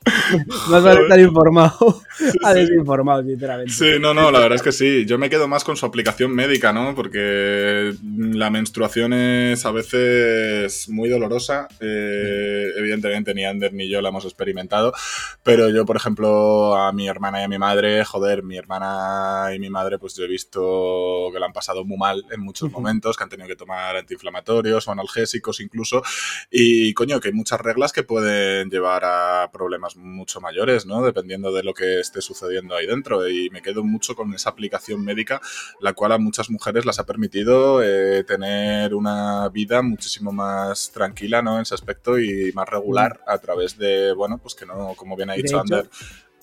Más 0.70 0.82
vale 0.82 1.02
estar 1.02 1.20
informado 1.20 2.02
a 2.42 2.54
desinformado, 2.54 3.22
sinceramente. 3.22 3.72
Sí, 3.72 3.92
no, 4.00 4.14
no, 4.14 4.30
la 4.30 4.40
verdad 4.40 4.56
es 4.56 4.62
que 4.62 4.72
sí. 4.72 5.04
Yo 5.04 5.18
me 5.18 5.28
quedo 5.28 5.46
más 5.46 5.62
con 5.62 5.76
su 5.76 5.84
aplicación 5.84 6.34
médica, 6.34 6.72
¿no? 6.72 6.94
Porque 6.94 7.94
la 8.02 8.48
menstruación 8.48 9.12
es 9.12 9.66
a 9.66 9.72
veces 9.72 10.88
muy 10.88 11.10
dolorosa. 11.10 11.68
Eh, 11.80 12.68
evidentemente 12.76 13.34
ni 13.34 13.44
Ander 13.44 13.74
ni 13.74 13.90
yo 13.90 14.00
la 14.00 14.08
hemos 14.08 14.24
experimentado. 14.24 14.94
Pero 15.42 15.68
yo, 15.68 15.84
por 15.84 15.96
ejemplo, 15.96 16.76
a 16.76 16.92
mi 16.92 17.06
hermana 17.06 17.42
y 17.42 17.44
a 17.44 17.48
mi 17.48 17.58
madre, 17.58 18.02
joder, 18.04 18.42
mi 18.42 18.56
hermana 18.56 19.54
y 19.54 19.58
mi 19.58 19.68
madre, 19.68 19.98
pues 19.98 20.16
yo 20.16 20.24
he 20.24 20.28
visto 20.28 21.28
que 21.32 21.38
la 21.38 21.46
han 21.46 21.52
pasado 21.52 21.84
muy 21.84 21.98
mal 21.98 22.24
en 22.30 22.40
muchos 22.40 22.70
momentos, 22.70 23.18
que 23.18 23.24
han 23.24 23.30
tenido 23.30 23.48
que 23.48 23.56
tomar 23.56 23.96
antiinflamatorios 23.96 24.88
o 24.88 24.92
analgésicos 24.92 25.60
incluso. 25.60 26.02
Y 26.50 26.94
coño, 26.94 27.20
que 27.20 27.28
hay 27.28 27.34
muchas 27.34 27.60
reglas 27.60 27.92
que 27.92 28.02
pueden 28.02 28.70
llevar 28.70 29.04
a 29.04 29.50
problemas 29.52 29.89
mucho 29.96 30.40
mayores, 30.40 30.86
¿no? 30.86 31.02
Dependiendo 31.02 31.52
de 31.52 31.62
lo 31.62 31.74
que 31.74 32.00
esté 32.00 32.20
sucediendo 32.20 32.74
ahí 32.74 32.86
dentro. 32.86 33.28
Y 33.28 33.50
me 33.50 33.62
quedo 33.62 33.84
mucho 33.84 34.14
con 34.14 34.32
esa 34.34 34.50
aplicación 34.50 35.04
médica, 35.04 35.40
la 35.80 35.92
cual 35.92 36.12
a 36.12 36.18
muchas 36.18 36.50
mujeres 36.50 36.84
las 36.84 36.98
ha 36.98 37.06
permitido 37.06 37.82
eh, 37.82 38.24
tener 38.24 38.94
una 38.94 39.48
vida 39.48 39.82
muchísimo 39.82 40.32
más 40.32 40.90
tranquila, 40.92 41.42
¿no? 41.42 41.56
En 41.56 41.62
ese 41.62 41.74
aspecto 41.74 42.18
y 42.18 42.52
más 42.54 42.68
regular 42.68 43.20
a 43.26 43.38
través 43.38 43.78
de, 43.78 44.12
bueno, 44.12 44.38
pues 44.38 44.54
que 44.54 44.66
no, 44.66 44.94
como 44.96 45.16
bien 45.16 45.30
ha 45.30 45.34
dicho 45.34 45.60
Ander, 45.60 45.88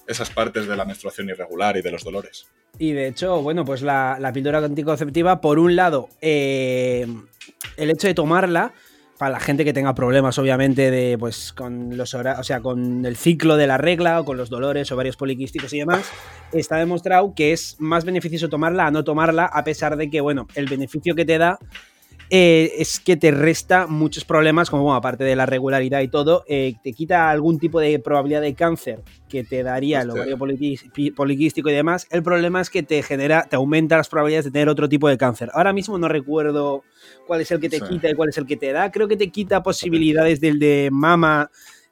esas 0.07 0.29
partes 0.29 0.67
de 0.67 0.75
la 0.75 0.85
menstruación 0.85 1.29
irregular 1.29 1.77
y 1.77 1.81
de 1.81 1.91
los 1.91 2.03
dolores. 2.03 2.47
Y 2.79 2.91
de 2.91 3.07
hecho, 3.07 3.41
bueno, 3.41 3.65
pues 3.65 3.81
la, 3.81 4.17
la 4.19 4.31
píldora 4.31 4.59
anticonceptiva, 4.59 5.41
por 5.41 5.59
un 5.59 5.75
lado, 5.75 6.09
eh, 6.21 7.07
el 7.75 7.89
hecho 7.89 8.07
de 8.07 8.13
tomarla 8.13 8.73
para 9.17 9.31
la 9.31 9.39
gente 9.39 9.65
que 9.65 9.73
tenga 9.73 9.95
problemas, 9.95 10.37
obviamente, 10.37 10.91
de 10.91 11.17
pues 11.17 11.53
con 11.53 11.97
los 11.97 12.13
o 12.13 12.43
sea, 12.43 12.61
con 12.61 13.05
el 13.05 13.15
ciclo 13.15 13.57
de 13.57 13.67
la 13.67 13.77
regla 13.77 14.21
o 14.21 14.25
con 14.25 14.37
los 14.37 14.49
dolores, 14.49 14.91
ovarios 14.91 15.17
poliquísticos 15.17 15.73
y 15.73 15.79
demás, 15.79 16.09
está 16.51 16.77
demostrado 16.77 17.33
que 17.35 17.51
es 17.53 17.75
más 17.79 18.05
beneficioso 18.05 18.49
tomarla 18.49 18.87
a 18.87 18.91
no 18.91 19.03
tomarla, 19.03 19.45
a 19.45 19.63
pesar 19.63 19.97
de 19.97 20.09
que, 20.09 20.21
bueno, 20.21 20.47
el 20.55 20.67
beneficio 20.67 21.15
que 21.15 21.25
te 21.25 21.37
da 21.37 21.59
eh, 22.29 22.73
es 22.77 22.99
que 22.99 23.15
te 23.15 23.31
resta 23.31 23.87
muchos 23.87 24.25
problemas, 24.25 24.69
como 24.69 24.83
bueno, 24.83 24.97
aparte 24.97 25.23
de 25.23 25.35
la 25.35 25.45
regularidad 25.45 26.01
y 26.01 26.09
todo, 26.09 26.43
eh, 26.47 26.73
te 26.83 26.91
quita 26.91 27.29
algún 27.29 27.57
tipo 27.57 27.79
de 27.79 27.99
probabilidad 27.99 28.41
de 28.41 28.53
cáncer 28.53 29.01
que 29.29 29.43
te 29.43 29.63
daría 29.63 30.01
el 30.01 30.09
ovario 30.09 30.37
poliquístico 30.37 31.69
y 31.69 31.73
demás. 31.73 32.07
El 32.11 32.23
problema 32.23 32.59
es 32.59 32.69
que 32.69 32.83
te 32.83 33.01
genera, 33.01 33.43
te 33.43 33.55
aumenta 33.55 33.97
las 33.97 34.09
probabilidades 34.09 34.45
de 34.45 34.51
tener 34.51 34.67
otro 34.67 34.89
tipo 34.89 35.07
de 35.07 35.17
cáncer. 35.17 35.49
Ahora 35.53 35.71
mismo 35.71 35.97
no 35.97 36.07
recuerdo 36.07 36.83
cuál 37.25 37.41
es 37.41 37.51
el 37.51 37.61
que 37.61 37.69
te 37.69 37.79
quita 37.79 38.09
y 38.09 38.13
cuál 38.13 38.29
es 38.29 38.37
el 38.37 38.45
que 38.45 38.57
te 38.57 38.73
da. 38.73 38.91
Creo 38.91 39.07
que 39.07 39.17
te 39.17 39.29
quita 39.29 39.63
posibilidades 39.63 40.41
del 40.41 40.59
de 40.59 40.89
mama 40.91 41.49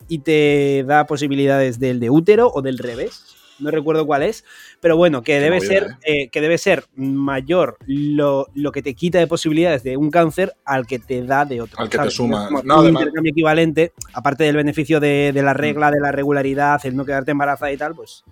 y 0.10 0.20
te 0.20 0.84
da 0.86 1.06
posibilidades 1.06 1.80
del 1.80 2.00
de 2.00 2.10
útero 2.10 2.52
o 2.54 2.62
del 2.62 2.78
revés 2.78 3.36
no 3.60 3.72
recuerdo 3.72 4.06
cuál 4.06 4.24
es, 4.24 4.44
pero 4.86 4.98
bueno, 4.98 5.24
que 5.24 5.40
debe, 5.40 5.62
ser, 5.62 5.98
¿eh? 6.04 6.26
Eh, 6.26 6.30
que 6.30 6.42
debe 6.42 6.60
ser 6.60 6.86
mayor 6.96 7.80
lo, 7.88 8.46
que 8.72 8.84
te 8.84 8.94
quita 8.94 9.18
de 9.18 9.26
posibilidades 9.26 9.82
de 9.82 9.98
un 9.98 10.12
cáncer 10.12 10.54
al 10.64 10.86
que 10.86 11.00
te 11.00 11.24
da 11.24 11.44
de 11.44 11.60
otro. 11.60 11.80
Al 11.80 11.90
que 11.90 11.98
te 11.98 12.12
suma. 12.12 12.52
No, 12.64 12.82
un 12.82 12.90
intercambio 12.90 13.32
equivalente, 13.32 13.94
aparte 14.14 14.44
del 14.44 14.56
beneficio 14.56 15.00
de, 15.00 15.32
de 15.34 15.42
la 15.42 15.56
regla, 15.56 15.90
de 15.90 16.00
la 16.00 16.12
regularidad, 16.12 16.80
el 16.86 16.96
no 16.96 17.04
quedarte 17.04 17.32
embarazada 17.32 17.72
y 17.72 17.78
tal, 17.78 17.96
pues 17.96 18.24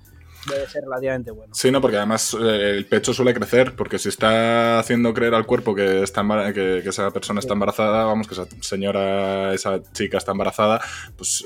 debe 0.49 0.67
ser 0.67 0.83
relativamente 0.83 1.31
bueno. 1.31 1.53
Sí, 1.53 1.71
no, 1.71 1.81
porque 1.81 1.97
además 1.97 2.35
eh, 2.39 2.71
el 2.77 2.85
pecho 2.85 3.13
suele 3.13 3.33
crecer, 3.33 3.75
porque 3.75 3.99
si 3.99 4.09
está 4.09 4.79
haciendo 4.79 5.13
creer 5.13 5.33
al 5.33 5.45
cuerpo 5.45 5.75
que, 5.75 6.03
está 6.03 6.23
que, 6.53 6.79
esa 6.79 7.11
persona 7.11 7.39
está 7.39 7.53
embarazada, 7.53 8.05
vamos, 8.05 8.27
que 8.27 8.33
esa 8.33 8.45
señora, 8.61 9.53
esa 9.53 9.81
chica 9.93 10.17
está 10.17 10.31
embarazada, 10.31 10.81
pues 11.17 11.45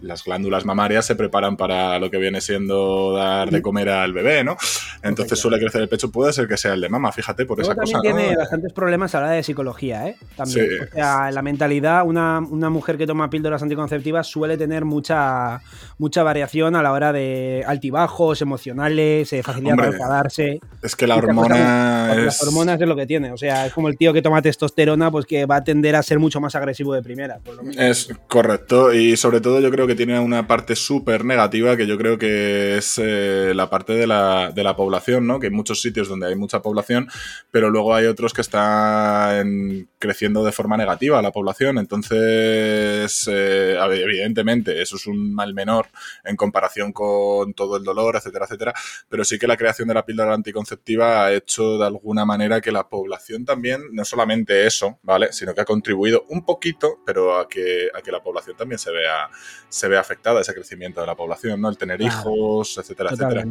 las 0.00 0.24
glándulas 0.24 0.64
mamarias 0.64 1.06
se 1.06 1.16
preparan 1.16 1.56
para 1.56 1.98
lo 1.98 2.10
que 2.10 2.18
viene 2.18 2.40
siendo 2.40 3.12
dar 3.12 3.50
de 3.50 3.62
comer 3.62 3.88
al 3.88 4.12
bebé, 4.12 4.44
¿no? 4.44 4.56
Entonces 5.02 5.38
suele 5.38 5.58
crecer 5.58 5.82
el 5.82 5.88
pecho, 5.88 6.10
puede 6.10 6.32
ser 6.32 6.46
que 6.48 6.56
sea 6.56 6.74
el 6.74 6.80
de 6.80 6.88
mama, 6.88 7.12
fíjate, 7.12 7.46
por 7.46 7.60
esa 7.60 7.74
también 7.74 8.00
tiene 8.00 8.36
bastantes 8.36 8.72
problemas 8.72 9.14
a 9.14 9.20
la 9.20 9.26
hora 9.26 9.34
de 9.36 9.42
psicología, 9.42 10.08
¿eh? 10.08 10.16
También. 10.36 10.66
O 10.82 10.94
sea, 10.94 11.30
la 11.30 11.42
mentalidad, 11.42 12.06
una, 12.06 12.38
una 12.38 12.70
mujer 12.70 12.96
que 12.96 13.06
toma 13.06 13.30
píldoras 13.30 13.62
anticonceptivas 13.62 14.26
suele 14.26 14.56
tener 14.56 14.84
mucha, 14.84 15.60
mucha 15.98 16.22
variación 16.22 16.76
a 16.76 16.82
la 16.82 16.92
hora 16.92 17.12
de 17.12 17.64
altivar 17.66 17.93
bajos 17.94 18.42
emocionales, 18.42 19.32
eh, 19.32 19.42
facilidad 19.42 19.76
para 19.76 19.88
enfadarse. 19.88 20.60
Es 20.82 20.96
que 20.96 21.06
la 21.06 21.14
hormona. 21.14 22.12
Las 22.14 22.42
hormonas 22.42 22.80
es 22.80 22.88
lo 22.88 22.96
que 22.96 23.06
tiene. 23.06 23.30
O 23.30 23.36
sea, 23.36 23.66
es 23.66 23.72
como 23.72 23.88
el 23.88 23.96
tío 23.96 24.12
que 24.12 24.20
toma 24.20 24.42
testosterona, 24.42 25.12
pues 25.12 25.26
que 25.26 25.46
va 25.46 25.56
a 25.56 25.64
tender 25.64 25.94
a 25.94 26.02
ser 26.02 26.18
mucho 26.18 26.40
más 26.40 26.56
agresivo 26.56 26.92
de 26.92 27.02
primera. 27.02 27.38
es 27.78 28.10
correcto. 28.28 28.92
Y 28.92 29.16
sobre 29.16 29.40
todo, 29.40 29.60
yo 29.60 29.70
creo 29.70 29.86
que 29.86 29.94
tiene 29.94 30.18
una 30.18 30.48
parte 30.48 30.74
súper 30.74 31.24
negativa 31.24 31.76
que 31.76 31.86
yo 31.86 31.96
creo 31.96 32.18
que 32.18 32.76
es 32.78 33.00
eh, 33.00 33.52
la 33.54 33.70
parte 33.70 33.92
de 33.92 34.08
la, 34.08 34.50
de 34.52 34.64
la, 34.64 34.74
población, 34.74 35.28
¿no? 35.28 35.38
Que 35.38 35.46
hay 35.46 35.52
muchos 35.52 35.80
sitios 35.80 36.08
donde 36.08 36.26
hay 36.26 36.34
mucha 36.34 36.60
población, 36.60 37.08
pero 37.52 37.70
luego 37.70 37.94
hay 37.94 38.06
otros 38.06 38.32
que 38.32 38.40
están 38.40 39.88
creciendo 40.00 40.44
de 40.44 40.50
forma 40.50 40.76
negativa 40.76 41.22
la 41.22 41.30
población. 41.30 41.78
Entonces, 41.78 43.30
eh, 43.30 43.78
evidentemente, 43.78 44.82
eso 44.82 44.96
es 44.96 45.06
un 45.06 45.32
mal 45.32 45.54
menor 45.54 45.86
en 46.24 46.34
comparación 46.34 46.92
con 46.92 47.54
todo 47.54 47.76
el 47.76 47.83
el 47.84 47.96
dolor, 47.96 48.16
etcétera, 48.16 48.46
etcétera. 48.46 48.74
Pero 49.08 49.24
sí 49.24 49.38
que 49.38 49.46
la 49.46 49.56
creación 49.56 49.88
de 49.88 49.94
la 49.94 50.04
píldora 50.04 50.34
anticonceptiva 50.34 51.24
ha 51.24 51.32
hecho 51.32 51.78
de 51.78 51.86
alguna 51.86 52.24
manera 52.24 52.60
que 52.60 52.72
la 52.72 52.88
población 52.88 53.44
también, 53.44 53.82
no 53.92 54.04
solamente 54.04 54.66
eso, 54.66 54.98
¿vale? 55.02 55.32
Sino 55.32 55.54
que 55.54 55.60
ha 55.60 55.64
contribuido 55.64 56.24
un 56.28 56.44
poquito, 56.44 57.00
pero 57.04 57.38
a 57.38 57.48
que, 57.48 57.88
a 57.94 58.00
que 58.00 58.10
la 58.10 58.22
población 58.22 58.56
también 58.56 58.78
se 58.78 58.90
vea, 58.90 59.28
se 59.68 59.88
vea 59.88 60.00
afectada, 60.00 60.40
ese 60.40 60.54
crecimiento 60.54 61.00
de 61.00 61.06
la 61.06 61.14
población, 61.14 61.60
¿no? 61.60 61.68
El 61.68 61.78
tener 61.78 62.00
hijos, 62.00 62.78
etcétera, 62.78 63.10
etcétera. 63.12 63.44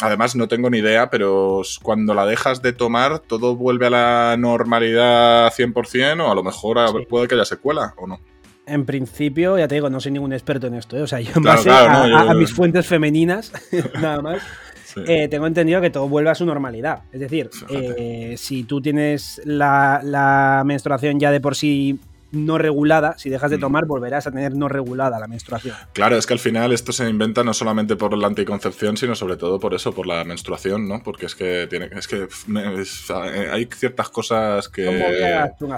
Además, 0.00 0.34
no 0.34 0.48
tengo 0.48 0.70
ni 0.70 0.78
idea, 0.78 1.08
pero 1.08 1.62
cuando 1.82 2.14
la 2.14 2.26
dejas 2.26 2.62
de 2.62 2.72
tomar, 2.72 3.20
¿todo 3.20 3.54
vuelve 3.54 3.86
a 3.86 3.90
la 3.90 4.36
normalidad 4.36 5.52
100% 5.52 6.20
o 6.20 6.30
a 6.30 6.34
lo 6.34 6.42
mejor 6.42 7.06
puede 7.06 7.28
que 7.28 7.36
haya 7.36 7.44
secuela 7.44 7.94
o 7.96 8.06
no? 8.06 8.20
En 8.66 8.86
principio, 8.86 9.58
ya 9.58 9.68
te 9.68 9.74
digo, 9.74 9.90
no 9.90 10.00
soy 10.00 10.12
ningún 10.12 10.32
experto 10.32 10.66
en 10.68 10.74
esto, 10.74 10.96
¿eh? 10.96 11.02
o 11.02 11.06
sea, 11.06 11.20
yo 11.20 11.32
en 11.36 11.42
base 11.42 11.70
a, 11.70 12.32
mis 12.34 12.52
fuentes 12.52 12.86
femeninas, 12.86 13.52
nada 14.00 14.22
más, 14.22 14.42
eh, 15.06 15.28
tengo 15.28 15.46
entendido 15.46 15.80
que 15.82 15.90
todo 15.90 16.08
vuelve 16.08 16.30
a 16.30 16.34
su 16.34 16.46
normalidad. 16.46 17.02
Es 17.12 17.20
decir, 17.20 17.50
eh, 17.68 18.34
si 18.38 18.64
tú 18.64 18.80
tienes 18.80 19.40
la, 19.44 20.62
menstruación 20.64 21.20
ya 21.20 21.30
de 21.30 21.40
por 21.40 21.56
sí 21.56 21.98
no 22.34 22.58
regulada, 22.58 23.16
si 23.18 23.30
dejas 23.30 23.50
de 23.50 23.58
mm. 23.58 23.60
tomar, 23.60 23.86
volverás 23.86 24.26
a 24.26 24.30
tener 24.30 24.54
no 24.56 24.68
regulada 24.68 25.18
la 25.18 25.26
menstruación. 25.26 25.76
Claro, 25.92 26.16
es 26.16 26.26
que 26.26 26.32
al 26.32 26.38
final 26.38 26.72
esto 26.72 26.92
se 26.92 27.08
inventa 27.08 27.44
no 27.44 27.54
solamente 27.54 27.96
por 27.96 28.16
la 28.16 28.26
anticoncepción, 28.26 28.96
sino 28.96 29.14
sobre 29.14 29.36
todo 29.36 29.58
por 29.60 29.74
eso, 29.74 29.92
por 29.92 30.06
la 30.06 30.24
menstruación, 30.24 30.88
¿no? 30.88 31.02
Porque 31.02 31.26
es 31.26 31.34
que 31.34 31.66
tiene, 31.68 31.90
es 31.96 32.08
que 32.08 32.28
hay 33.50 33.68
ciertas 33.74 34.08
cosas 34.08 34.68
que. 34.68 34.84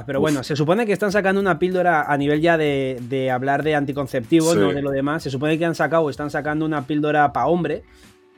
Pero 0.06 0.20
bueno, 0.20 0.42
se 0.42 0.56
supone 0.56 0.86
que 0.86 0.92
están 0.92 1.12
sacando 1.12 1.40
una 1.40 1.58
píldora 1.58 2.02
a 2.02 2.16
nivel 2.16 2.40
ya 2.40 2.56
de, 2.56 3.30
hablar 3.32 3.62
de 3.62 3.74
anticonceptivos, 3.74 4.56
no 4.56 4.72
de 4.72 4.82
lo 4.82 4.90
demás. 4.90 5.22
Se 5.22 5.30
supone 5.30 5.58
que 5.58 5.64
han 5.64 5.74
sacado, 5.74 6.08
están 6.10 6.30
sacando 6.30 6.64
una 6.64 6.86
píldora 6.86 7.32
para 7.32 7.46
hombre 7.46 7.82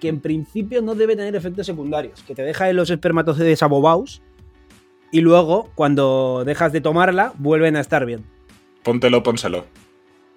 que 0.01 0.09
en 0.09 0.21
principio 0.21 0.81
no 0.81 0.95
debe 0.95 1.17
tener 1.17 1.35
efectos 1.35 1.67
secundarios, 1.67 2.23
que 2.23 2.35
te 2.35 2.43
deja 2.43 2.71
en 2.71 2.77
los 2.77 2.91
espermatozoides 2.91 3.63
abobados 3.63 4.23
y 5.11 5.21
luego, 5.21 5.71
cuando 5.75 6.43
dejas 6.45 6.73
de 6.73 6.81
tomarla, 6.81 7.33
vuelven 7.38 7.77
a 7.77 7.81
estar 7.81 8.05
bien. 8.07 8.25
Póntelo, 8.83 9.23
pónselo. 9.23 9.67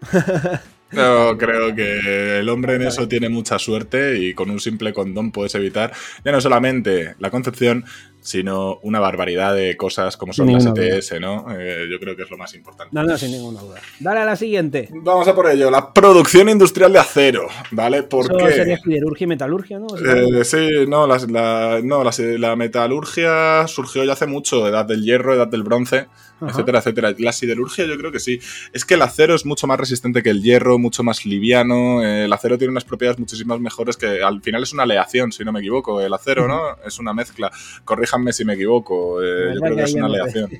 Yo 0.91 1.37
creo 1.37 1.73
que 1.73 2.39
el 2.39 2.49
hombre 2.49 2.75
en 2.75 2.81
eso 2.81 3.07
tiene 3.07 3.29
mucha 3.29 3.57
suerte 3.59 4.19
y 4.19 4.33
con 4.33 4.49
un 4.49 4.59
simple 4.59 4.91
condón 4.91 5.31
puedes 5.31 5.55
evitar 5.55 5.93
ya 6.25 6.33
no 6.33 6.41
solamente 6.41 7.15
la 7.19 7.29
concepción, 7.29 7.85
sino 8.21 8.79
una 8.83 8.99
barbaridad 8.99 9.55
de 9.55 9.75
cosas 9.75 10.15
como 10.15 10.31
son 10.31 10.51
las 10.53 10.65
ETS, 10.65 11.19
¿no? 11.19 11.45
Eh, 11.49 11.87
yo 11.91 11.99
creo 11.99 12.15
que 12.15 12.23
es 12.23 12.29
lo 12.29 12.37
más 12.37 12.53
importante. 12.53 12.93
No, 12.93 13.03
no, 13.03 13.17
sin 13.17 13.31
ninguna 13.31 13.61
duda. 13.61 13.79
Dale 13.99 14.19
a 14.21 14.25
la 14.25 14.35
siguiente. 14.35 14.89
Vamos 14.91 15.27
a 15.27 15.35
por 15.35 15.49
ello. 15.49 15.71
La 15.71 15.91
producción 15.91 16.47
industrial 16.47 16.93
de 16.93 16.99
acero, 16.99 17.47
¿vale? 17.71 18.03
¿Por 18.03 18.25
Eso 18.25 18.49
sería 18.49 18.77
siderurgia 18.77 19.25
y 19.25 19.27
metalurgia, 19.27 19.79
¿no? 19.79 19.87
Eh, 19.97 20.43
sí, 20.45 20.85
no, 20.87 21.07
la, 21.07 21.81
no 21.83 22.03
la, 22.03 22.55
metalurgia 22.55 23.67
surgió 23.67 24.03
ya 24.03 24.13
hace 24.13 24.27
mucho, 24.27 24.67
edad 24.67 24.85
del 24.85 25.03
hierro, 25.03 25.33
edad 25.33 25.47
del 25.47 25.63
bronce, 25.63 26.07
etcétera, 26.47 26.79
etcétera. 26.79 27.15
La 27.17 27.31
siderurgia 27.31 27.85
yo 27.85 27.97
creo 27.97 28.11
que 28.11 28.19
sí. 28.19 28.39
Es 28.73 28.85
que 28.85 28.93
el 28.93 29.01
acero 29.01 29.33
es 29.33 29.45
mucho 29.45 29.67
más 29.67 29.79
resistente 29.79 30.21
que 30.21 30.29
el 30.29 30.43
hierro, 30.43 30.77
mucho 30.77 31.03
más 31.03 31.25
liviano. 31.25 32.03
Eh, 32.03 32.25
el 32.25 32.33
acero 32.33 32.57
tiene 32.57 32.71
unas 32.71 32.85
propiedades 32.85 33.19
muchísimas 33.19 33.59
mejores 33.59 33.97
que 33.97 34.21
al 34.21 34.41
final 34.41 34.63
es 34.63 34.73
una 34.73 34.83
aleación, 34.83 35.31
si 35.31 35.43
no 35.43 35.51
me 35.51 35.59
equivoco. 35.59 36.01
El 36.01 36.13
acero, 36.13 36.47
¿no? 36.47 36.77
Es 36.85 36.99
una 36.99 37.13
mezcla. 37.13 37.51
Corrija 37.83 38.11
déjame 38.11 38.33
si 38.33 38.43
me 38.43 38.53
equivoco. 38.53 39.23
Eh, 39.23 39.53
yo 39.55 39.61
creo 39.61 39.75
que 39.75 39.83
es 39.83 39.93
una 39.93 40.07
aleación. 40.07 40.51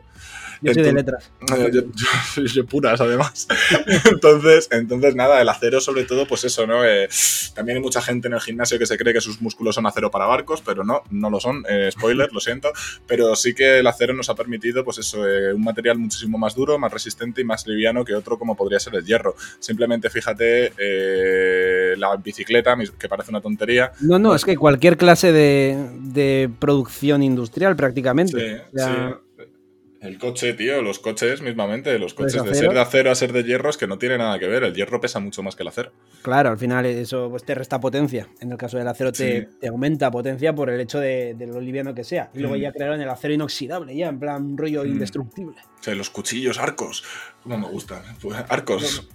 Yo 0.62 0.74
soy 0.74 0.84
de 0.84 0.94
letras. 0.94 1.32
Yo, 1.72 1.82
yo, 2.44 2.66
puras, 2.66 3.02
además. 3.02 3.48
entonces, 4.06 4.68
entonces, 4.72 5.16
nada, 5.16 5.42
el 5.42 5.50
acero, 5.50 5.82
sobre 5.82 6.04
todo, 6.04 6.28
pues 6.28 6.44
eso, 6.44 6.68
¿no? 6.68 6.86
Eh, 6.86 7.10
también 7.56 7.78
hay 7.78 7.84
mucha 7.84 8.02
gente 8.02 8.28
en 8.28 8.36
el 8.36 8.42
gimnasio 8.42 8.78
que 8.78 8.86
se 8.86 8.98
cree 8.98 9.14
que 9.14 9.22
sus 9.22 9.42
músculos 9.42 9.76
son 9.76 9.86
acero 9.88 10.12
para 10.12 10.26
barcos, 10.26 10.62
pero 10.62 10.84
no, 10.84 11.02
no 11.10 11.30
lo 11.30 11.40
son. 11.40 11.64
Eh, 11.68 11.90
spoiler, 11.92 12.32
lo 12.32 12.40
siento. 12.40 12.72
Pero 13.08 13.36
sí 13.36 13.54
que 13.54 13.80
el 13.80 13.88
acero 13.88 14.14
nos 14.14 14.30
ha 14.30 14.36
permitido, 14.36 14.84
pues 14.84 15.00
eso, 15.00 15.22
un 15.22 15.64
material 15.64 15.98
muchísimo 15.98 16.38
más 16.38 16.56
duro, 16.56 16.78
más 16.78 16.92
resistente 16.92 17.42
y 17.42 17.44
más 17.44 17.66
liviano 17.66 18.06
que 18.06 18.14
otro, 18.14 18.38
como 18.38 18.56
podría 18.56 18.80
ser 18.80 18.96
el 18.96 19.06
hierro. 19.06 19.36
Simplemente 19.60 20.10
fíjate 20.10 20.74
la 21.98 22.16
bicicleta, 22.18 22.78
que 23.00 23.10
parece 23.10 23.32
una 23.32 23.42
tontería. 23.42 23.92
No, 24.02 24.20
no, 24.20 24.36
es 24.36 24.46
que 24.46 24.56
cualquier 24.56 24.98
clase 24.98 25.32
de, 25.32 25.90
de 26.00 26.50
producción 26.60 27.24
industrial 27.24 27.76
prácticamente. 27.76 28.40
Sí, 28.40 28.64
sí. 28.76 28.92
El 30.02 30.18
coche, 30.18 30.54
tío, 30.54 30.82
los 30.82 30.98
coches 30.98 31.44
mismamente, 31.44 32.00
los 32.00 32.16
coches 32.16 32.44
de, 32.44 32.56
ser 32.56 32.74
de 32.74 32.80
acero 32.80 33.12
a 33.12 33.16
ser 33.16 33.32
de 33.34 33.44
hierro 33.44 33.70
es 33.70 33.78
que 33.78 33.86
no 33.86 34.00
tiene 34.00 34.18
nada 34.18 34.40
que 34.40 34.48
ver. 34.48 34.64
El 34.64 34.74
hierro 34.74 35.00
pesa 35.00 35.20
mucho 35.20 35.44
más 35.44 35.56
que 35.56 35.62
el 35.62 35.68
acero. 35.68 35.92
Claro, 36.24 36.50
al 36.50 36.58
final 36.58 36.88
eso 36.88 37.30
pues, 37.30 37.44
te 37.44 37.54
resta 37.54 37.80
potencia. 37.80 38.28
En 38.40 38.52
el 38.52 38.58
caso 38.58 38.80
del 38.80 38.88
acero 38.88 39.12
te, 39.12 39.48
aumenta 39.70 40.10
potencia 40.10 40.56
por 40.56 40.72
el 40.72 40.82
hecho 40.82 41.00
de, 41.00 41.36
lo 41.48 41.62
liviano 41.62 41.94
que 41.94 42.04
sea. 42.04 42.32
Y 42.34 42.40
luego 42.40 42.56
mm. 42.56 42.60
ya 42.60 42.72
crearon 42.72 43.00
el 43.00 43.10
acero 43.10 43.36
inoxidable, 43.36 43.96
ya 43.96 44.08
en 44.08 44.20
plan 44.20 44.58
rollo 44.58 44.84
mm. 44.84 44.88
indestructible. 44.88 45.58
O 45.80 45.84
sea, 45.84 45.94
los 45.94 46.10
cuchillos, 46.10 46.58
arcos, 46.58 47.04
como 47.44 47.60
me 47.60 47.68
gustan. 47.68 48.02
Pues, 48.20 48.40
arcos, 48.50 49.08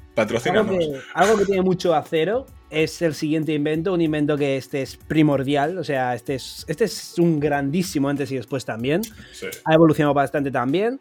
algo 1.14 1.38
que 1.38 1.44
tiene 1.44 1.62
mucho 1.62 1.94
acero 1.94 2.46
es 2.70 3.00
el 3.02 3.14
siguiente 3.14 3.52
invento, 3.52 3.92
un 3.92 4.00
invento 4.00 4.36
que 4.36 4.56
este 4.56 4.82
es 4.82 4.96
primordial, 4.96 5.78
o 5.78 5.84
sea, 5.84 6.14
este 6.14 6.34
es, 6.34 6.64
este 6.68 6.84
es 6.84 7.18
un 7.18 7.38
grandísimo 7.38 8.08
antes 8.08 8.30
y 8.32 8.36
después 8.36 8.64
también. 8.64 9.02
Ha 9.64 9.74
evolucionado 9.74 10.14
bastante 10.14 10.50
también. 10.50 10.98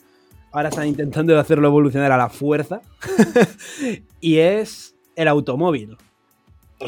Ahora 0.51 0.69
están 0.69 0.87
intentando 0.87 1.37
hacerlo 1.39 1.67
evolucionar 1.67 2.11
a 2.11 2.17
la 2.17 2.29
fuerza. 2.29 2.81
y 4.21 4.37
es 4.37 4.95
el 5.15 5.27
automóvil. 5.27 5.97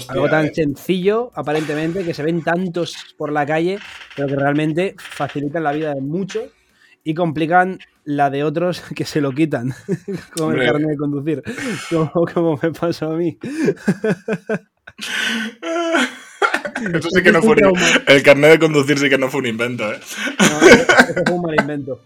Algo 0.10 0.30
tan 0.30 0.48
eh. 0.48 0.52
sencillo, 0.54 1.32
aparentemente, 1.34 2.04
que 2.04 2.14
se 2.14 2.24
ven 2.24 2.44
tantos 2.44 3.16
por 3.18 3.32
la 3.32 3.46
calle, 3.46 3.80
pero 4.16 4.28
que 4.28 4.36
realmente 4.36 4.96
facilitan 4.98 5.64
la 5.64 5.72
vida 5.72 5.94
de 5.94 6.02
muchos 6.02 6.50
y 7.04 7.14
complican 7.14 7.80
la 8.08 8.30
de 8.30 8.44
otros 8.46 8.82
que 8.96 9.06
se 9.06 9.22
lo 9.22 9.34
quitan, 9.34 9.76
como 10.36 10.54
el 10.54 10.66
carnet 10.66 10.90
de 10.90 10.98
conducir, 10.98 11.44
como, 12.34 12.58
me 12.62 12.72
pasó 12.72 13.12
a 13.12 13.16
mí. 13.16 13.38
Eso 16.94 17.10
sí 17.10 17.24
que 17.24 17.32
no 17.32 17.42
fue 17.42 17.56
un, 17.56 17.74
El 18.08 18.22
carnet 18.24 18.52
de 18.52 18.60
conducir 18.60 19.00
sí 19.00 19.10
que 19.10 19.18
no 19.18 19.30
fue 19.30 19.40
un 19.42 19.48
invento, 19.48 19.92
¿eh? 19.92 20.00
eso 20.00 21.24
fue 21.26 21.36
un 21.36 21.42
mal 21.42 21.56
invento. 21.60 22.00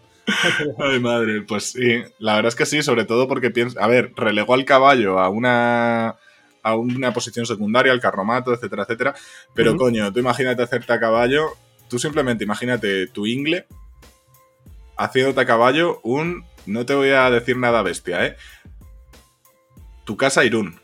Ay, 0.79 0.99
madre, 0.99 1.41
pues 1.41 1.71
sí. 1.73 2.01
La 2.19 2.35
verdad 2.35 2.47
es 2.49 2.55
que 2.55 2.65
sí, 2.65 2.81
sobre 2.81 3.03
todo 3.03 3.27
porque 3.27 3.51
piensa. 3.51 3.83
A 3.83 3.87
ver, 3.87 4.13
relegó 4.15 4.53
al 4.53 4.63
caballo 4.63 5.19
a 5.19 5.27
una 5.29 6.15
a 6.63 6.75
una 6.75 7.11
posición 7.11 7.45
secundaria, 7.45 7.91
al 7.91 7.99
carromato, 7.99 8.53
etcétera, 8.53 8.83
etcétera. 8.83 9.13
Pero 9.53 9.75
coño, 9.75 10.11
tú 10.13 10.19
imagínate 10.19 10.63
hacerte 10.63 10.93
a 10.93 10.99
caballo, 11.01 11.49
tú 11.89 11.99
simplemente 11.99 12.45
imagínate 12.45 13.07
tu 13.07 13.25
ingle 13.25 13.67
haciéndote 14.97 15.41
a 15.41 15.45
caballo 15.45 15.99
un, 16.03 16.45
no 16.65 16.85
te 16.85 16.93
voy 16.93 17.09
a 17.09 17.29
decir 17.29 17.57
nada 17.57 17.81
bestia, 17.81 18.25
¿eh? 18.25 18.35
Tu 20.03 20.17
casa 20.17 20.43
Irún. 20.43 20.81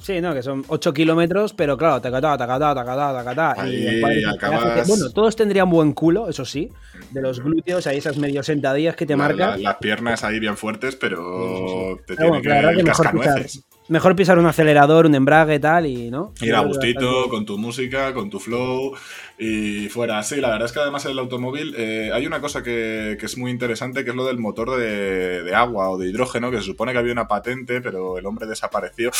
Sí, 0.00 0.20
no, 0.20 0.32
que 0.32 0.42
son 0.42 0.64
8 0.68 0.94
kilómetros, 0.94 1.52
pero 1.54 1.76
claro, 1.76 2.00
tacatá, 2.00 2.38
tacatá, 2.38 2.72
tacatá, 2.72 3.12
tacatá. 3.12 3.68
y 3.68 4.00
bueno, 4.00 5.10
todos 5.12 5.34
tendrían 5.34 5.68
buen 5.68 5.92
culo, 5.92 6.28
eso 6.28 6.44
sí, 6.44 6.70
de 7.10 7.20
los 7.20 7.40
glúteos, 7.40 7.84
ahí 7.88 7.98
esas 7.98 8.16
medio 8.16 8.42
sentadillas 8.44 8.94
que 8.94 9.06
te 9.06 9.16
marcan. 9.16 9.60
las 9.60 9.76
piernas 9.76 10.22
ahí 10.22 10.38
bien 10.38 10.56
fuertes, 10.56 10.94
pero 10.94 11.98
te 12.06 12.16
tienen 12.16 12.40
que, 12.40 12.48
que 12.76 12.82
mejor 12.84 13.10
pisar, 13.10 13.46
mejor 13.88 14.16
pisar 14.16 14.38
un 14.38 14.46
acelerador, 14.46 15.06
un 15.06 15.16
embrague 15.16 15.56
y 15.56 15.60
tal, 15.60 15.86
y 15.86 16.10
¿no? 16.10 16.32
Ir 16.40 16.54
a 16.54 16.60
gustito, 16.60 17.28
con 17.28 17.44
tu 17.44 17.58
música, 17.58 18.14
con 18.14 18.30
tu 18.30 18.38
flow 18.38 18.94
y 19.38 19.88
fuera. 19.88 20.22
Sí, 20.24 20.36
la 20.36 20.50
verdad 20.50 20.66
es 20.66 20.72
que 20.72 20.80
además 20.80 21.04
el 21.04 21.18
automóvil 21.18 21.74
eh, 21.76 22.10
hay 22.12 22.26
una 22.26 22.40
cosa 22.40 22.62
que, 22.62 23.16
que, 23.18 23.26
es 23.26 23.38
muy 23.38 23.52
interesante, 23.52 24.04
que 24.04 24.10
es 24.10 24.16
lo 24.16 24.26
del 24.26 24.38
motor 24.38 24.76
de, 24.76 25.44
de, 25.44 25.54
agua 25.54 25.90
o 25.90 25.98
de 25.98 26.08
hidrógeno, 26.08 26.50
que 26.50 26.58
se 26.58 26.64
supone 26.64 26.92
que 26.92 26.98
había 26.98 27.12
una 27.12 27.28
patente, 27.28 27.80
pero 27.80 28.18
el 28.18 28.26
hombre 28.26 28.46
desapareció. 28.46 29.12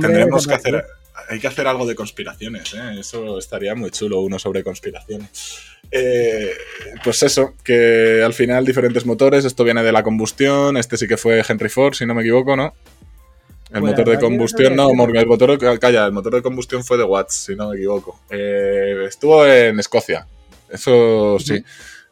Tendremos 0.00 0.46
que 0.46 0.54
hacer, 0.54 0.84
hay 1.28 1.40
que 1.40 1.46
hacer 1.46 1.66
algo 1.66 1.86
de 1.86 1.94
conspiraciones, 1.94 2.74
¿eh? 2.74 3.00
eso 3.00 3.38
estaría 3.38 3.74
muy 3.74 3.90
chulo, 3.90 4.20
uno 4.20 4.38
sobre 4.38 4.62
conspiraciones. 4.62 5.58
Eh, 5.90 6.52
pues 7.02 7.22
eso, 7.22 7.54
que 7.64 8.22
al 8.22 8.34
final 8.34 8.66
diferentes 8.66 9.06
motores, 9.06 9.44
esto 9.44 9.64
viene 9.64 9.82
de 9.82 9.92
la 9.92 10.02
combustión, 10.02 10.76
este 10.76 10.98
sí 10.98 11.08
que 11.08 11.16
fue 11.16 11.42
Henry 11.46 11.70
Ford, 11.70 11.94
si 11.94 12.04
no 12.04 12.14
me 12.14 12.22
equivoco, 12.22 12.56
¿no? 12.56 12.74
El 13.70 13.82
motor 13.82 14.08
de 14.08 14.18
combustión, 14.18 14.74
no, 14.74 14.90
el 14.90 15.26
motor, 15.26 15.78
calla, 15.78 16.06
el 16.06 16.12
motor 16.12 16.34
de 16.34 16.42
combustión 16.42 16.82
fue 16.84 16.96
de 16.96 17.04
Watts, 17.04 17.34
si 17.34 17.54
no 17.54 17.70
me 17.70 17.76
equivoco. 17.76 18.18
Eh, 18.30 19.04
estuvo 19.06 19.46
en 19.46 19.78
Escocia, 19.78 20.26
eso 20.70 21.38
sí. 21.38 21.62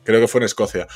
Creo 0.06 0.20
que 0.20 0.28
fue 0.28 0.38
en 0.40 0.44
Escocia. 0.44 0.86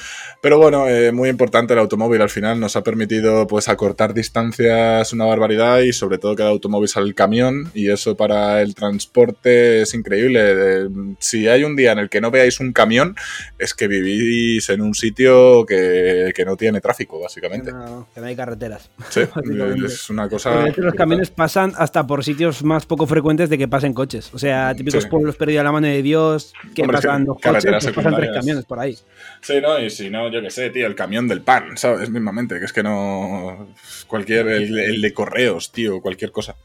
Pero 0.40 0.56
bueno, 0.58 0.88
eh, 0.88 1.12
muy 1.12 1.28
importante 1.28 1.74
el 1.74 1.80
automóvil 1.80 2.22
al 2.22 2.30
final. 2.30 2.58
Nos 2.58 2.76
ha 2.76 2.82
permitido 2.82 3.46
pues 3.46 3.68
acortar 3.68 4.14
distancias 4.14 5.12
una 5.12 5.24
barbaridad 5.24 5.80
y 5.80 5.92
sobre 5.92 6.18
todo 6.18 6.36
que 6.36 6.42
el 6.42 6.48
automóvil 6.48 6.88
sale 6.88 7.06
el 7.06 7.14
camión 7.14 7.70
y 7.74 7.90
eso 7.90 8.16
para 8.16 8.62
el 8.62 8.74
transporte 8.74 9.82
es 9.82 9.92
increíble. 9.94 10.88
Si 11.18 11.48
hay 11.48 11.64
un 11.64 11.76
día 11.76 11.92
en 11.92 11.98
el 11.98 12.08
que 12.08 12.20
no 12.20 12.30
veáis 12.30 12.60
un 12.60 12.72
camión, 12.72 13.16
es 13.58 13.74
que 13.74 13.88
vivís 13.88 14.70
en 14.70 14.80
un 14.80 14.94
sitio 14.94 15.66
que, 15.66 16.32
que 16.34 16.44
no 16.44 16.56
tiene 16.56 16.80
tráfico, 16.80 17.20
básicamente. 17.20 17.70
Que 17.70 17.76
no, 17.76 18.08
que 18.14 18.20
no 18.20 18.26
hay 18.26 18.36
carreteras. 18.36 18.90
Sí, 19.08 19.22
es 19.84 20.08
una 20.10 20.28
cosa... 20.28 20.66
Los 20.76 20.94
camiones 20.94 21.30
pasan 21.30 21.72
hasta 21.76 22.06
por 22.06 22.24
sitios 22.24 22.62
más 22.62 22.86
poco 22.86 23.06
frecuentes 23.06 23.50
de 23.50 23.58
que 23.58 23.68
pasen 23.68 23.92
coches. 23.92 24.30
O 24.32 24.38
sea, 24.38 24.74
típicos 24.74 25.00
Sí. 25.04 25.08
pueblos 25.08 25.36
perdidos 25.36 25.62
a 25.62 25.64
la 25.64 25.72
mano 25.72 25.86
de 25.86 26.02
Dios, 26.02 26.52
que 26.74 26.82
Hombre, 26.82 26.98
pasan 26.98 27.24
dos 27.24 27.38
coches, 27.42 27.64
pues 27.64 27.94
pasan 27.94 28.16
tres 28.16 28.30
camiones 28.32 28.64
por 28.64 28.78
ahí. 28.78 28.96
Sí, 29.42 29.60
¿no? 29.60 29.78
Y 29.78 29.88
si 29.90 30.10
no, 30.10 30.30
yo 30.30 30.42
qué 30.42 30.50
sé, 30.50 30.70
tío, 30.70 30.86
el 30.86 30.94
camión 30.94 31.26
del 31.26 31.40
pan, 31.42 31.76
¿sabes? 31.78 32.10
Mismamente, 32.10 32.58
que 32.58 32.64
es 32.66 32.72
que 32.72 32.82
no... 32.82 33.74
Cualquier... 34.06 34.48
El, 34.48 34.78
el 34.78 35.00
de 35.00 35.12
correos, 35.14 35.72
tío, 35.72 36.00
cualquier 36.02 36.30
cosa. 36.30 36.56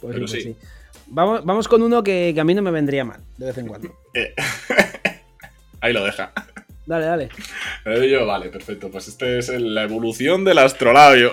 Pues 0.00 0.14
Pero 0.14 0.28
sí. 0.28 0.54
Vamos, 1.08 1.44
vamos 1.44 1.66
con 1.68 1.82
uno 1.82 2.02
que, 2.04 2.32
que 2.34 2.40
a 2.40 2.44
mí 2.44 2.54
no 2.54 2.62
me 2.62 2.70
vendría 2.70 3.04
mal, 3.04 3.20
de 3.36 3.46
vez 3.46 3.58
en 3.58 3.66
cuando. 3.66 3.96
Eh, 4.14 4.34
Ahí 5.80 5.92
lo 5.92 6.04
deja. 6.04 6.32
Dale, 6.86 7.04
dale. 7.06 7.28
Yo, 8.10 8.24
vale, 8.26 8.48
perfecto. 8.48 8.90
Pues 8.90 9.08
este 9.08 9.38
es 9.38 9.48
el- 9.48 9.74
la 9.74 9.82
evolución 9.82 10.44
del 10.44 10.58
astrolabio. 10.58 11.32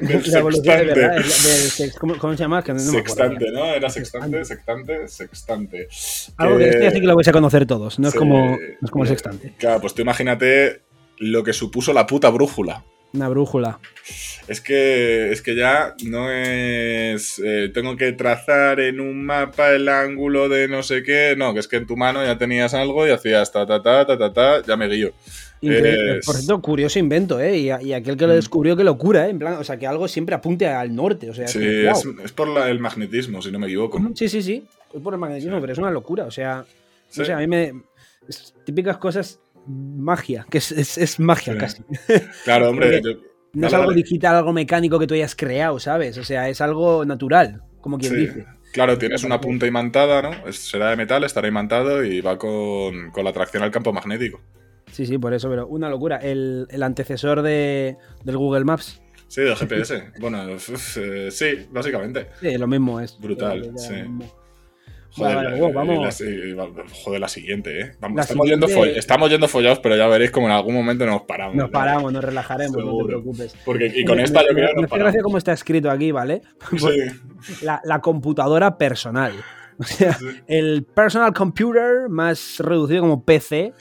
Del 0.08 0.22
La 0.32 0.38
evolución 0.38 0.78
de 0.78 0.84
verdad, 0.84 1.14
del 1.16 1.24
sex- 1.24 1.98
¿cómo, 1.98 2.16
cómo 2.18 2.32
se 2.34 2.38
llama? 2.38 2.62
Que 2.62 2.72
no 2.72 2.78
Sextante. 2.78 3.50
¿no? 3.52 3.64
Era 3.66 3.90
sextante, 3.90 4.44
sextante, 4.44 5.08
sextante. 5.08 5.88
Algo 6.36 6.58
que 6.58 6.68
este 6.68 6.86
así 6.86 7.00
que 7.00 7.06
lo 7.06 7.16
vais 7.16 7.28
a 7.28 7.32
conocer 7.32 7.66
todos, 7.66 7.98
no 7.98 8.08
es 8.08 8.14
como, 8.14 8.56
no 8.56 8.56
es 8.82 8.90
como 8.90 9.04
el 9.04 9.08
eh, 9.08 9.12
sextante. 9.12 9.54
Claro, 9.58 9.80
pues 9.80 9.94
tú 9.94 10.02
imagínate 10.02 10.82
lo 11.18 11.44
que 11.44 11.52
supuso 11.52 11.92
la 11.92 12.06
puta 12.06 12.30
brújula. 12.30 12.84
Una 13.12 13.28
brújula. 13.28 13.80
Es 14.46 14.60
que, 14.60 15.32
es 15.32 15.42
que 15.42 15.54
ya 15.56 15.94
no 16.04 16.30
es. 16.30 17.40
eh, 17.44 17.70
tengo 17.74 17.96
que 17.96 18.12
trazar 18.12 18.78
en 18.80 19.00
un 19.00 19.24
mapa 19.24 19.70
el 19.72 19.88
ángulo 19.88 20.48
de 20.48 20.68
no 20.68 20.82
sé 20.82 21.02
qué. 21.02 21.34
No, 21.36 21.52
que 21.52 21.60
es 21.60 21.68
que 21.68 21.76
en 21.76 21.86
tu 21.86 21.96
mano 21.96 22.24
ya 22.24 22.38
tenías 22.38 22.72
algo 22.74 23.06
y 23.06 23.10
hacías 23.10 23.50
ta 23.52 23.66
ta 23.66 23.82
ta 23.82 24.06
ta 24.06 24.16
ta 24.18 24.32
ta, 24.32 24.62
ya 24.66 24.76
me 24.76 24.88
guío. 24.88 25.12
Por 25.60 26.36
cierto, 26.36 26.62
curioso 26.62 26.98
invento, 26.98 27.38
¿eh? 27.40 27.58
Y, 27.58 27.66
y 27.66 27.92
aquel 27.92 28.16
que 28.16 28.26
lo 28.26 28.32
Mm. 28.32 28.36
descubrió, 28.36 28.76
que 28.76 28.84
locura, 28.84 29.26
¿eh? 29.26 29.30
En 29.30 29.38
plan, 29.38 29.54
o 29.54 29.64
sea, 29.64 29.76
que 29.78 29.86
algo 29.86 30.08
siempre 30.08 30.34
apunte 30.34 30.66
al 30.66 30.94
norte. 30.94 31.28
O 31.30 31.34
sea, 31.34 31.44
es 31.44 31.50
Sí, 31.52 31.60
es, 32.24 32.32
por 32.32 32.48
la- 32.48 32.70
el 32.70 32.78
magnetismo, 32.78 33.42
si 33.42 33.50
no 33.50 33.58
me 33.58 33.66
equivoco. 33.66 34.00
Sí, 34.14 34.28
sí, 34.28 34.40
sí. 34.42 34.64
Es 34.94 35.00
por 35.02 35.12
el 35.14 35.20
magnetismo, 35.20 35.60
pero 35.60 35.72
es 35.72 35.78
una 35.78 35.90
locura. 35.90 36.24
O 36.24 36.30
sea, 36.30 36.64
Sí. 37.08 37.20
no 37.20 37.26
sé, 37.26 37.32
a 37.32 37.38
mí 37.38 37.46
me. 37.46 37.74
típicas 38.64 38.96
cosas. 38.98 39.40
Magia, 39.70 40.46
que 40.50 40.58
es, 40.58 40.72
es- 40.72 40.98
es 40.98 41.20
magia 41.20 41.56
casi. 41.56 41.82
Claro, 42.44 42.70
hombre. 42.70 43.00
Yo- 43.02 43.10
No 43.52 43.66
es 43.66 43.74
algo 43.74 43.92
digital, 43.92 44.36
algo 44.36 44.52
mecánico 44.52 44.98
que 44.98 45.06
tú 45.06 45.14
hayas 45.14 45.34
creado, 45.34 45.78
¿sabes? 45.80 46.18
O 46.18 46.24
sea, 46.24 46.48
es 46.48 46.60
algo 46.60 47.04
natural, 47.04 47.62
como 47.80 47.98
quien 47.98 48.12
Sí. 48.14 48.18
dice. 48.20 48.46
Claro, 48.72 48.96
tienes 48.98 49.24
una 49.24 49.40
punta 49.40 49.66
imantada, 49.66 50.22
¿no? 50.22 50.52
Será 50.52 50.90
de 50.90 50.96
metal, 50.96 51.24
estará 51.24 51.48
imantado 51.48 52.04
y 52.04 52.20
va 52.20 52.38
con, 52.38 53.10
con 53.10 53.24
la 53.24 53.30
atracción 53.30 53.64
al 53.64 53.72
campo 53.72 53.92
magnético. 53.92 54.40
Sí, 54.92 55.06
sí, 55.06 55.18
por 55.18 55.34
eso, 55.34 55.48
pero 55.48 55.66
una 55.66 55.88
locura. 55.88 56.18
El, 56.18 56.66
el 56.70 56.82
antecesor 56.84 57.42
de, 57.42 57.96
del 58.24 58.36
Google 58.36 58.64
Maps. 58.64 59.02
Sí, 59.26 59.40
del 59.42 59.56
GPS. 59.56 60.12
bueno, 60.20 60.48
eh, 60.48 61.28
sí, 61.30 61.46
básicamente. 61.70 62.28
Sí, 62.40 62.56
lo 62.58 62.66
mismo 62.68 63.00
es. 63.00 63.18
Brutal, 63.20 63.72
sí. 63.76 63.94
Joder, 65.12 65.36
Vale, 65.36 65.60
wow, 65.60 65.72
vamos. 65.72 66.20
la- 66.20 66.74
joder, 67.04 67.20
la 67.20 67.28
siguiente, 67.28 67.80
¿eh? 67.80 67.92
Vamos, 68.00 68.16
La 68.16 68.22
estamos, 68.22 68.44
siguiente- 68.46 68.66
Yendo 68.68 68.80
foll- 68.80 68.96
estamos 68.96 69.30
yendo 69.30 69.48
follados, 69.48 69.78
pero 69.80 69.96
ya 69.96 70.06
veréis 70.06 70.30
como 70.30 70.46
en 70.46 70.52
algún 70.52 70.74
momento 70.74 71.04
nos 71.04 71.22
paramos. 71.22 71.56
Nos 71.56 71.66
¿no? 71.66 71.72
paramos, 71.72 72.12
nos 72.12 72.22
relajaremos, 72.24 72.72
no 72.76 72.78
te 72.78 72.84
Seguro. 72.84 73.06
preocupes. 73.06 73.56
Porque, 73.64 73.92
y 73.94 74.04
con 74.04 74.18
Me- 74.18 74.22
esta 74.22 74.40
me- 74.40 74.46
yo 74.48 74.52
creo 74.54 74.62
me- 74.64 74.70
que 74.70 74.76
me 74.76 74.82
nos 74.82 74.90
paramos. 74.90 75.16
cómo 75.22 75.38
está 75.38 75.52
escrito 75.52 75.90
aquí, 75.90 76.12
¿vale? 76.12 76.42
Sí, 76.78 76.86
La, 77.62 77.80
la 77.84 78.00
computadora 78.00 78.78
personal. 78.78 79.32
O 79.80 79.82
sea, 79.82 80.12
sí. 80.12 80.26
el 80.46 80.84
personal 80.84 81.32
computer 81.32 82.10
más 82.10 82.58
reducido 82.58 83.00
como 83.00 83.24
PC, 83.24 83.72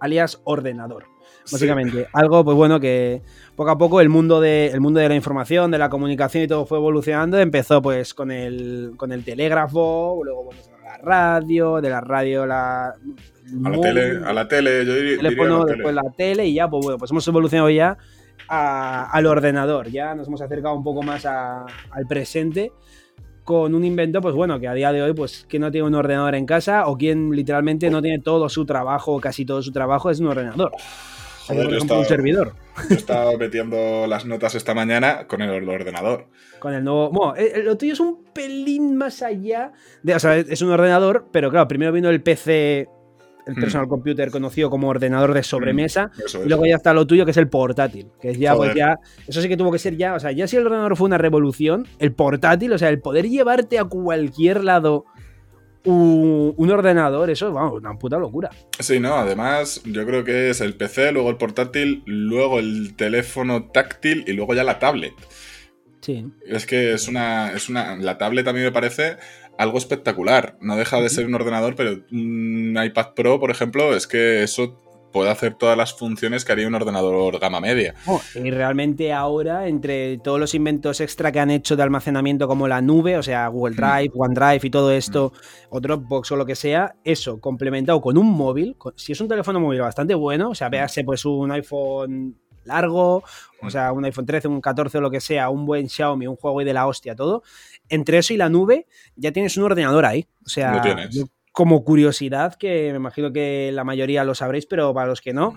alias 0.00 0.40
ordenador. 0.44 1.04
Básicamente, 1.52 2.08
algo, 2.12 2.44
pues 2.44 2.56
bueno, 2.56 2.80
que 2.80 3.20
poco 3.54 3.70
a 3.70 3.78
poco 3.78 4.00
el 4.00 4.08
mundo, 4.08 4.40
de, 4.40 4.68
el 4.68 4.80
mundo 4.80 4.98
de 5.00 5.08
la 5.08 5.14
información, 5.14 5.70
de 5.70 5.78
la 5.78 5.88
comunicación 5.90 6.44
y 6.44 6.46
todo 6.48 6.64
fue 6.66 6.78
evolucionando. 6.78 7.38
Empezó 7.38 7.82
pues 7.82 8.14
con 8.14 8.30
el, 8.30 8.92
con 8.96 9.12
el 9.12 9.24
telégrafo, 9.24 10.20
luego 10.24 10.44
bueno, 10.44 10.60
la 10.82 10.96
radio, 10.98 11.80
de 11.80 11.90
la 11.90 12.00
radio 12.00 12.46
la... 12.46 12.88
A 12.88 13.68
la 13.68 13.78
tele, 13.80 14.20
a 14.24 14.32
la 14.32 14.48
tele, 14.48 14.86
yo 14.86 14.94
diría, 14.94 15.16
diría 15.16 15.18
teléfono, 15.18 15.58
la 15.58 15.64
tele. 15.66 15.76
después 15.76 15.94
la 15.94 16.10
tele 16.16 16.46
y 16.46 16.54
ya, 16.54 16.68
pues 16.68 16.82
bueno, 16.82 16.98
pues 16.98 17.10
hemos 17.10 17.28
evolucionado 17.28 17.68
ya 17.68 17.98
a- 18.48 19.10
al 19.12 19.26
ordenador. 19.26 19.88
Ya 19.90 20.14
nos 20.14 20.26
hemos 20.28 20.40
acercado 20.40 20.74
un 20.74 20.82
poco 20.82 21.02
más 21.02 21.26
a- 21.26 21.66
al 21.90 22.06
presente 22.08 22.72
con 23.44 23.74
un 23.74 23.84
invento, 23.84 24.22
pues 24.22 24.34
bueno, 24.34 24.58
que 24.58 24.66
a 24.66 24.72
día 24.72 24.90
de 24.92 25.02
hoy, 25.02 25.12
pues, 25.12 25.44
quien 25.46 25.60
no 25.60 25.70
tiene 25.70 25.86
un 25.86 25.94
ordenador 25.94 26.34
en 26.34 26.46
casa 26.46 26.86
o 26.86 26.96
quien 26.96 27.30
literalmente 27.32 27.90
no 27.90 28.00
tiene 28.00 28.18
todo 28.20 28.48
su 28.48 28.64
trabajo 28.64 29.12
o 29.16 29.20
casi 29.20 29.44
todo 29.44 29.60
su 29.60 29.70
trabajo 29.72 30.10
es 30.10 30.18
un 30.20 30.28
ordenador. 30.28 30.72
Joder, 31.46 31.62
yo 31.68 31.76
ejemplo, 31.76 31.96
un 31.96 32.02
estaba, 32.02 32.04
servidor. 32.04 32.54
yo 32.90 32.96
estaba 32.96 33.36
metiendo 33.36 34.06
las 34.06 34.24
notas 34.26 34.54
esta 34.54 34.74
mañana 34.74 35.26
con 35.26 35.42
el 35.42 35.68
ordenador. 35.68 36.26
Con 36.58 36.74
el 36.74 36.82
nuevo. 36.84 37.10
Bueno, 37.10 37.34
eh, 37.36 37.62
lo 37.62 37.76
tuyo 37.76 37.92
es 37.92 38.00
un 38.00 38.24
pelín 38.32 38.96
más 38.96 39.22
allá. 39.22 39.72
De, 40.02 40.14
o 40.14 40.18
sea, 40.18 40.36
es 40.36 40.62
un 40.62 40.70
ordenador, 40.70 41.26
pero 41.32 41.50
claro, 41.50 41.68
primero 41.68 41.92
vino 41.92 42.08
el 42.10 42.22
PC, 42.22 42.88
el 43.46 43.54
Mm. 43.56 43.60
personal 43.60 43.88
computer 43.88 44.30
conocido 44.30 44.70
como 44.70 44.88
ordenador 44.88 45.34
de 45.34 45.42
sobremesa. 45.42 46.10
Eso 46.24 46.42
Y 46.42 46.48
luego 46.48 46.64
ya 46.64 46.76
está 46.76 46.94
lo 46.94 47.06
tuyo, 47.06 47.26
que 47.26 47.32
es 47.32 47.36
el 47.36 47.48
portátil. 47.48 48.08
Que 48.20 48.30
es 48.30 48.38
ya, 48.38 48.54
pues 48.54 48.74
ya. 48.74 48.98
Eso 49.28 49.42
sí 49.42 49.48
que 49.48 49.56
tuvo 49.58 49.70
que 49.70 49.78
ser 49.78 49.96
ya. 49.98 50.14
O 50.14 50.20
sea, 50.20 50.32
ya 50.32 50.46
si 50.46 50.56
el 50.56 50.64
ordenador 50.66 50.96
fue 50.96 51.06
una 51.06 51.18
revolución, 51.18 51.86
el 51.98 52.12
portátil, 52.12 52.72
o 52.72 52.78
sea, 52.78 52.88
el 52.88 53.00
poder 53.00 53.28
llevarte 53.28 53.78
a 53.78 53.84
cualquier 53.84 54.64
lado 54.64 55.04
un, 55.84 56.54
un 56.56 56.70
ordenador, 56.70 57.30
eso, 57.30 57.52
vamos, 57.52 57.80
una 57.80 57.98
puta 57.98 58.18
locura. 58.18 58.50
Sí, 58.78 59.00
no, 59.00 59.14
además 59.14 59.82
yo 59.84 60.06
creo 60.06 60.24
que 60.24 60.50
es 60.50 60.60
el 60.60 60.74
PC, 60.76 61.12
luego 61.12 61.30
el 61.30 61.36
portátil, 61.36 62.02
luego 62.06 62.58
el 62.58 62.94
teléfono 62.96 63.70
táctil 63.70 64.24
y 64.26 64.32
luego 64.32 64.54
ya 64.54 64.64
la 64.64 64.78
tablet. 64.78 65.14
Sí. 66.00 66.26
Es 66.46 66.66
que 66.66 66.92
es 66.92 67.08
una, 67.08 67.52
es 67.52 67.68
una. 67.70 67.96
La 67.96 68.18
tablet 68.18 68.46
a 68.46 68.52
mí 68.52 68.60
me 68.60 68.72
parece 68.72 69.16
algo 69.56 69.78
espectacular. 69.78 70.58
No 70.60 70.76
deja 70.76 71.00
de 71.00 71.08
ser 71.08 71.26
un 71.26 71.34
ordenador, 71.34 71.76
pero 71.76 72.04
un 72.12 72.78
iPad 72.82 73.14
Pro, 73.14 73.40
por 73.40 73.50
ejemplo, 73.50 73.96
es 73.96 74.06
que 74.06 74.42
eso 74.42 74.83
puede 75.14 75.30
hacer 75.30 75.54
todas 75.54 75.78
las 75.78 75.94
funciones 75.94 76.44
que 76.44 76.50
haría 76.52 76.66
un 76.66 76.74
ordenador 76.74 77.38
gama 77.38 77.60
media. 77.60 77.94
Oh, 78.06 78.20
y 78.34 78.50
realmente 78.50 79.12
ahora, 79.12 79.68
entre 79.68 80.18
todos 80.18 80.40
los 80.40 80.54
inventos 80.54 81.00
extra 81.00 81.30
que 81.30 81.38
han 81.38 81.50
hecho 81.52 81.76
de 81.76 81.84
almacenamiento 81.84 82.48
como 82.48 82.66
la 82.66 82.82
nube, 82.82 83.16
o 83.16 83.22
sea, 83.22 83.46
Google 83.46 83.76
Drive, 83.76 84.10
OneDrive 84.12 84.60
y 84.66 84.70
todo 84.70 84.90
esto, 84.90 85.32
o 85.70 85.80
Dropbox 85.80 86.32
o 86.32 86.36
lo 86.36 86.44
que 86.44 86.56
sea, 86.56 86.96
eso 87.04 87.40
complementado 87.40 88.00
con 88.00 88.18
un 88.18 88.28
móvil, 88.32 88.74
con- 88.76 88.92
si 88.96 89.12
es 89.12 89.20
un 89.20 89.28
teléfono 89.28 89.60
móvil 89.60 89.80
bastante 89.82 90.14
bueno, 90.16 90.50
o 90.50 90.54
sea, 90.56 90.68
véase 90.68 91.04
pues 91.04 91.24
un 91.24 91.52
iPhone 91.52 92.36
largo, 92.64 93.22
o 93.62 93.70
sea, 93.70 93.92
un 93.92 94.04
iPhone 94.06 94.26
13, 94.26 94.48
un 94.48 94.60
14 94.60 94.98
o 94.98 95.00
lo 95.00 95.10
que 95.10 95.20
sea, 95.20 95.48
un 95.50 95.64
buen 95.64 95.88
Xiaomi, 95.88 96.26
un 96.26 96.36
Huawei 96.42 96.66
de 96.66 96.72
la 96.72 96.86
hostia, 96.88 97.14
todo, 97.14 97.42
entre 97.88 98.18
eso 98.18 98.32
y 98.34 98.36
la 98.36 98.48
nube 98.48 98.86
ya 99.16 99.30
tienes 99.32 99.56
un 99.58 99.64
ordenador 99.64 100.06
ahí. 100.06 100.26
O 100.44 100.48
sea, 100.48 100.74
Lo 100.74 100.80
tienes. 100.80 101.10
yo 101.14 101.24
como 101.54 101.84
curiosidad, 101.84 102.56
que 102.56 102.90
me 102.90 102.96
imagino 102.96 103.32
que 103.32 103.70
la 103.72 103.84
mayoría 103.84 104.24
lo 104.24 104.34
sabréis, 104.34 104.66
pero 104.66 104.92
para 104.92 105.06
los 105.06 105.20
que 105.20 105.32
no, 105.32 105.54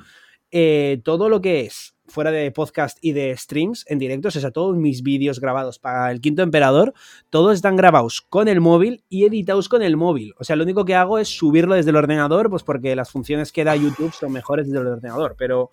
eh, 0.52 1.02
todo 1.04 1.28
lo 1.28 1.42
que 1.42 1.62
es 1.62 1.96
fuera 2.06 2.30
de 2.30 2.52
podcast 2.52 3.00
y 3.02 3.14
de 3.14 3.36
streams 3.36 3.84
en 3.88 3.98
directos, 3.98 4.36
o 4.36 4.40
sea, 4.40 4.52
todos 4.52 4.78
mis 4.78 5.02
vídeos 5.02 5.40
grabados 5.40 5.80
para 5.80 6.12
el 6.12 6.22
Quinto 6.22 6.44
Emperador, 6.44 6.94
todos 7.32 7.56
están 7.56 7.76
grabados 7.76 8.22
con 8.22 8.48
el 8.48 8.62
móvil 8.62 9.04
y 9.10 9.26
editados 9.26 9.70
con 9.70 9.82
el 9.82 9.98
móvil. 9.98 10.36
O 10.38 10.44
sea, 10.44 10.56
lo 10.56 10.66
único 10.66 10.86
que 10.86 10.94
hago 10.94 11.18
es 11.18 11.30
subirlo 11.30 11.74
desde 11.74 11.90
el 11.90 11.96
ordenador, 11.96 12.52
pues 12.52 12.62
porque 12.62 12.96
las 12.96 13.10
funciones 13.10 13.52
que 13.52 13.64
da 13.64 13.76
YouTube 13.76 14.14
son 14.14 14.32
mejores 14.32 14.68
desde 14.68 14.80
el 14.80 14.88
ordenador. 14.88 15.36
Pero, 15.36 15.68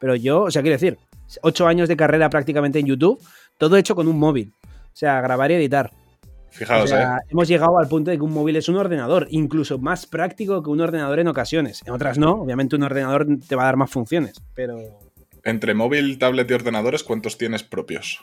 pero 0.00 0.16
yo, 0.16 0.42
o 0.42 0.50
sea, 0.50 0.60
quiero 0.62 0.74
decir, 0.74 0.98
ocho 1.42 1.68
años 1.68 1.88
de 1.88 1.96
carrera 1.96 2.28
prácticamente 2.28 2.80
en 2.80 2.86
YouTube, 2.86 3.22
todo 3.58 3.76
hecho 3.76 3.94
con 3.94 4.08
un 4.08 4.18
móvil. 4.18 4.52
O 4.64 4.96
sea, 4.98 5.20
grabar 5.20 5.52
y 5.52 5.54
editar. 5.54 5.92
O 6.58 6.66
Fijaos, 6.66 6.90
sea, 6.90 7.16
¿eh? 7.18 7.20
hemos 7.30 7.46
llegado 7.46 7.78
al 7.78 7.86
punto 7.88 8.10
de 8.10 8.16
que 8.16 8.22
un 8.24 8.32
móvil 8.32 8.56
es 8.56 8.68
un 8.68 8.76
ordenador, 8.76 9.28
incluso 9.30 9.78
más 9.78 10.06
práctico 10.06 10.62
que 10.62 10.70
un 10.70 10.80
ordenador 10.80 11.20
en 11.20 11.28
ocasiones. 11.28 11.82
En 11.86 11.92
otras 11.92 12.18
no, 12.18 12.32
obviamente 12.32 12.74
un 12.74 12.82
ordenador 12.82 13.26
te 13.46 13.54
va 13.54 13.62
a 13.62 13.66
dar 13.66 13.76
más 13.76 13.90
funciones, 13.90 14.40
pero 14.54 14.78
Entre 15.44 15.72
móvil, 15.74 16.18
tablet 16.18 16.50
y 16.50 16.54
ordenadores, 16.54 17.04
¿cuántos 17.04 17.38
tienes 17.38 17.62
propios? 17.62 18.20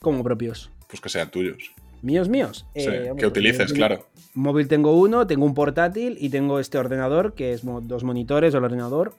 como 0.00 0.24
propios. 0.24 0.70
Pues 0.88 1.00
que 1.00 1.08
sean 1.08 1.30
tuyos. 1.30 1.72
Míos, 2.02 2.28
míos. 2.28 2.66
Sí, 2.74 2.86
Eh, 2.88 3.12
que 3.16 3.26
utilices, 3.26 3.72
claro. 3.72 4.06
Móvil 4.34 4.66
tengo 4.66 4.98
uno, 4.98 5.26
tengo 5.28 5.44
un 5.46 5.54
portátil 5.54 6.16
y 6.18 6.28
tengo 6.30 6.58
este 6.58 6.76
ordenador, 6.78 7.34
que 7.34 7.52
es 7.52 7.62
dos 7.64 8.02
monitores, 8.02 8.52
el 8.54 8.64
ordenador, 8.64 9.14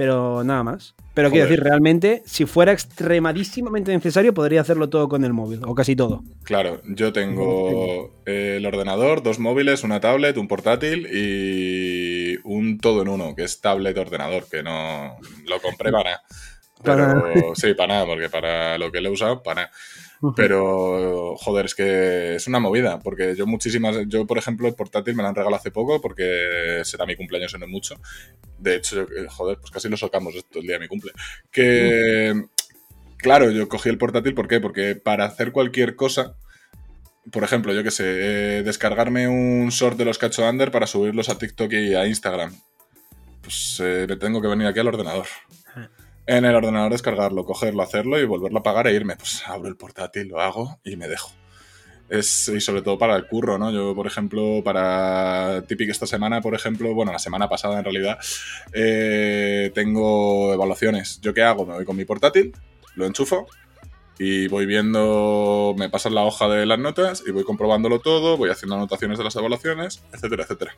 pero 0.00 0.42
nada 0.44 0.62
más. 0.62 0.94
Pero 1.12 1.30
quiero 1.30 1.46
decir, 1.46 1.62
realmente, 1.62 2.22
si 2.24 2.46
fuera 2.46 2.72
extremadísimamente 2.72 3.92
necesario, 3.92 4.32
podría 4.32 4.62
hacerlo 4.62 4.88
todo 4.88 5.10
con 5.10 5.24
el 5.26 5.34
móvil, 5.34 5.60
o 5.66 5.74
casi 5.74 5.94
todo. 5.94 6.24
Claro, 6.42 6.80
yo 6.86 7.12
tengo 7.12 8.10
eh, 8.24 8.54
el 8.56 8.64
ordenador, 8.64 9.22
dos 9.22 9.38
móviles, 9.38 9.84
una 9.84 10.00
tablet, 10.00 10.38
un 10.38 10.48
portátil 10.48 11.06
y 11.12 12.38
un 12.44 12.78
todo 12.78 13.02
en 13.02 13.08
uno, 13.08 13.36
que 13.36 13.44
es 13.44 13.60
tablet 13.60 13.98
ordenador, 13.98 14.46
que 14.50 14.62
no 14.62 15.18
lo 15.46 15.60
compré 15.60 15.92
para 15.92 16.12
nada. 16.12 16.22
Pero, 16.82 17.54
sí, 17.54 17.74
para 17.74 17.92
nada, 17.92 18.06
porque 18.06 18.30
para 18.30 18.78
lo 18.78 18.90
que 18.90 19.02
le 19.02 19.10
he 19.10 19.12
usado, 19.12 19.42
para 19.42 19.64
nada. 19.64 19.72
Pero, 20.36 21.34
joder, 21.36 21.64
es 21.64 21.74
que 21.74 22.34
es 22.34 22.46
una 22.46 22.60
movida, 22.60 22.98
porque 22.98 23.34
yo 23.34 23.46
muchísimas, 23.46 23.96
yo 24.06 24.26
por 24.26 24.36
ejemplo 24.36 24.68
el 24.68 24.74
portátil 24.74 25.14
me 25.14 25.22
lo 25.22 25.30
han 25.30 25.34
regalado 25.34 25.58
hace 25.58 25.70
poco 25.70 26.00
porque 26.00 26.82
será 26.84 27.06
mi 27.06 27.16
cumpleaños 27.16 27.54
en 27.54 27.60
no 27.60 27.68
mucho. 27.68 27.94
De 28.58 28.76
hecho, 28.76 29.02
eh, 29.02 29.26
joder, 29.28 29.58
pues 29.58 29.70
casi 29.70 29.88
lo 29.88 29.96
sacamos 29.96 30.34
esto 30.34 30.58
el 30.58 30.66
día 30.66 30.74
de 30.74 30.80
mi 30.80 30.88
cumple. 30.88 31.12
Que, 31.50 32.44
claro, 33.16 33.50
yo 33.50 33.66
cogí 33.68 33.88
el 33.88 33.96
portátil, 33.96 34.34
¿por 34.34 34.46
qué? 34.46 34.60
Porque 34.60 34.94
para 34.94 35.24
hacer 35.24 35.52
cualquier 35.52 35.96
cosa, 35.96 36.36
por 37.32 37.42
ejemplo, 37.42 37.72
yo 37.72 37.82
qué 37.82 37.90
sé, 37.90 38.04
eh, 38.06 38.62
descargarme 38.62 39.26
un 39.26 39.70
short 39.70 39.96
de 39.96 40.04
los 40.04 40.18
Cacho 40.18 40.46
Under 40.46 40.70
para 40.70 40.86
subirlos 40.86 41.30
a 41.30 41.38
TikTok 41.38 41.72
y 41.72 41.94
a 41.94 42.06
Instagram, 42.06 42.54
pues 43.40 43.80
eh, 43.82 44.04
me 44.06 44.16
tengo 44.16 44.42
que 44.42 44.48
venir 44.48 44.66
aquí 44.66 44.80
al 44.80 44.88
ordenador. 44.88 45.26
En 46.26 46.44
el 46.44 46.54
ordenador 46.54 46.92
descargarlo, 46.92 47.44
cogerlo, 47.44 47.82
hacerlo 47.82 48.18
y 48.18 48.24
volverlo 48.24 48.60
a 48.60 48.62
pagar 48.62 48.86
e 48.86 48.94
irme. 48.94 49.16
Pues 49.16 49.42
abro 49.46 49.68
el 49.68 49.76
portátil, 49.76 50.28
lo 50.28 50.40
hago 50.40 50.78
y 50.84 50.96
me 50.96 51.08
dejo. 51.08 51.32
Es, 52.08 52.48
y 52.48 52.60
sobre 52.60 52.82
todo 52.82 52.98
para 52.98 53.14
el 53.16 53.26
curro, 53.26 53.56
¿no? 53.56 53.70
Yo, 53.70 53.94
por 53.94 54.06
ejemplo, 54.06 54.62
para 54.64 55.62
típico 55.68 55.92
esta 55.92 56.06
semana, 56.06 56.40
por 56.40 56.54
ejemplo, 56.54 56.92
bueno, 56.92 57.12
la 57.12 57.20
semana 57.20 57.48
pasada 57.48 57.78
en 57.78 57.84
realidad, 57.84 58.18
eh, 58.72 59.70
tengo 59.74 60.52
evaluaciones. 60.52 61.20
¿Yo 61.20 61.32
qué 61.32 61.42
hago? 61.42 61.66
Me 61.66 61.74
voy 61.74 61.84
con 61.84 61.96
mi 61.96 62.04
portátil, 62.04 62.52
lo 62.96 63.06
enchufo 63.06 63.46
y 64.18 64.48
voy 64.48 64.66
viendo, 64.66 65.74
me 65.78 65.88
pasan 65.88 66.14
la 66.14 66.24
hoja 66.24 66.48
de 66.48 66.66
las 66.66 66.78
notas 66.78 67.22
y 67.26 67.30
voy 67.30 67.44
comprobándolo 67.44 68.00
todo, 68.00 68.36
voy 68.36 68.50
haciendo 68.50 68.74
anotaciones 68.74 69.16
de 69.16 69.24
las 69.24 69.36
evaluaciones, 69.36 70.02
etcétera, 70.12 70.42
etcétera 70.42 70.74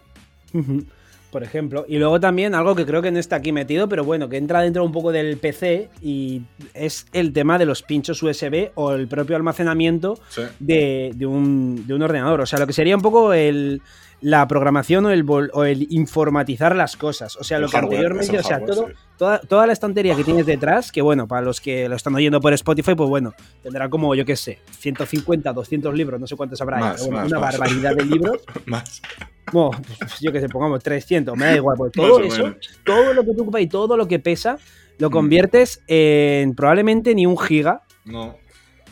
por 1.33 1.43
ejemplo. 1.43 1.87
Y 1.89 1.99
luego 1.99 2.21
también 2.21 2.55
algo 2.55 2.77
que 2.77 2.85
creo 2.85 3.01
que 3.01 3.11
no 3.11 3.19
está 3.19 3.37
aquí 3.37 3.53
metido, 3.53 3.89
pero 3.89 4.05
bueno, 4.05 4.29
que 4.29 4.37
entra 4.37 4.61
dentro 4.61 4.85
un 4.85 4.93
poco 4.93 5.11
del 5.11 5.39
PC 5.39 5.89
y 6.03 6.43
es 6.75 7.07
el 7.15 7.33
tema 7.33 7.59
de 7.59 7.65
los 7.65 7.83
pinchos 7.83 8.23
USB 8.23 8.71
o 8.75 8.93
el 8.93 9.09
propio 9.09 9.35
almacenamiento 9.35 10.19
de, 10.61 11.11
un, 11.27 11.87
de, 11.87 11.95
un, 11.95 12.03
ordenador. 12.03 12.43
O 12.43 12.47
sea, 12.47 12.59
lo 12.59 12.67
que 12.67 12.75
sería 12.75 12.95
un 12.95 13.03
poco 13.03 13.33
el, 13.33 13.81
la 14.23 14.47
programación 14.47 15.05
o 15.05 15.11
el, 15.11 15.29
o 15.29 15.65
el 15.65 15.87
informatizar 15.91 16.75
las 16.77 16.97
cosas. 16.97 17.37
O 17.37 17.45
sea, 17.45 17.59
lo 17.59 17.69
que 17.69 17.77
anteriormente, 17.77 18.39
o 18.39 18.43
sea, 18.43 18.65
todo, 18.65 18.89
toda, 19.19 19.41
toda, 19.41 19.67
la 19.67 19.73
estantería 19.73 20.15
que 20.15 20.23
tienes 20.23 20.47
detrás, 20.47 20.93
que 20.93 21.03
bueno, 21.03 21.27
para 21.27 21.43
los 21.43 21.61
que 21.61 21.89
lo 21.89 21.97
están 21.97 22.15
oyendo 22.15 22.41
por 22.41 22.53
Spotify, 22.53 22.95
pues 22.95 23.11
bueno, 23.11 23.35
tendrá 23.63 23.91
como, 23.91 24.15
yo 24.15 24.25
qué 24.25 24.37
sé, 24.37 24.61
150, 24.79 25.53
200 25.53 25.95
libros, 25.95 26.21
no 26.21 26.27
sé 26.27 26.37
cuántos 26.37 26.61
habrá, 26.63 26.95
una 27.07 27.39
barbaridad 27.39 27.97
de 27.97 28.05
libros. 28.05 28.41
más. 28.67 29.03
Pues, 29.51 29.77
yo 30.21 30.33
qué 30.33 30.41
sé, 30.41 30.49
pongamos 30.49 30.83
300, 30.83 31.37
me 31.37 31.47
da 31.47 31.57
igual, 31.57 31.77
pues 31.77 31.93
todo 31.97 32.21
eso, 32.21 32.55
todo 32.85 33.13
lo 33.13 33.25
que 33.25 33.35
te 33.35 33.41
ocupa 33.41 33.61
y 33.61 33.67
todo 33.67 33.97
lo 33.97 34.07
que 34.07 34.21
pesa, 34.21 34.57
lo 34.99 35.11
mm. 35.11 35.13
conviertes 35.13 35.83
en 35.89 36.55
probablemente 36.55 37.15
ni 37.15 37.27
un 37.27 37.37
giga. 37.37 37.83
No 38.05 38.42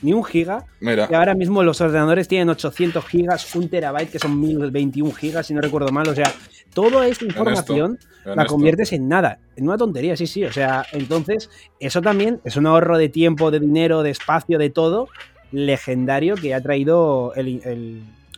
ni 0.02 0.12
un 0.12 0.24
giga. 0.24 0.64
Mira. 0.80 1.08
Y 1.10 1.14
ahora 1.14 1.34
mismo 1.34 1.62
los 1.62 1.80
ordenadores 1.80 2.28
tienen 2.28 2.48
800 2.48 3.04
gigas, 3.06 3.54
un 3.54 3.68
terabyte, 3.68 4.10
que 4.10 4.18
son 4.18 4.40
1021 4.40 5.12
gigas, 5.12 5.46
si 5.46 5.54
no 5.54 5.60
recuerdo 5.60 5.90
mal. 5.92 6.08
O 6.08 6.14
sea, 6.14 6.32
toda 6.72 7.06
esta 7.06 7.24
información 7.24 7.98
la 8.24 8.46
conviertes 8.46 8.92
en 8.92 9.08
nada, 9.08 9.38
en 9.56 9.64
una 9.64 9.78
tontería, 9.78 10.16
sí, 10.16 10.26
sí. 10.26 10.44
O 10.44 10.52
sea, 10.52 10.84
entonces, 10.92 11.50
eso 11.78 12.02
también 12.02 12.40
es 12.44 12.56
un 12.56 12.66
ahorro 12.66 12.98
de 12.98 13.08
tiempo, 13.08 13.50
de 13.50 13.60
dinero, 13.60 14.02
de 14.02 14.10
espacio, 14.10 14.58
de 14.58 14.70
todo, 14.70 15.08
legendario 15.52 16.36
que 16.36 16.54
ha 16.54 16.60
traído 16.60 17.32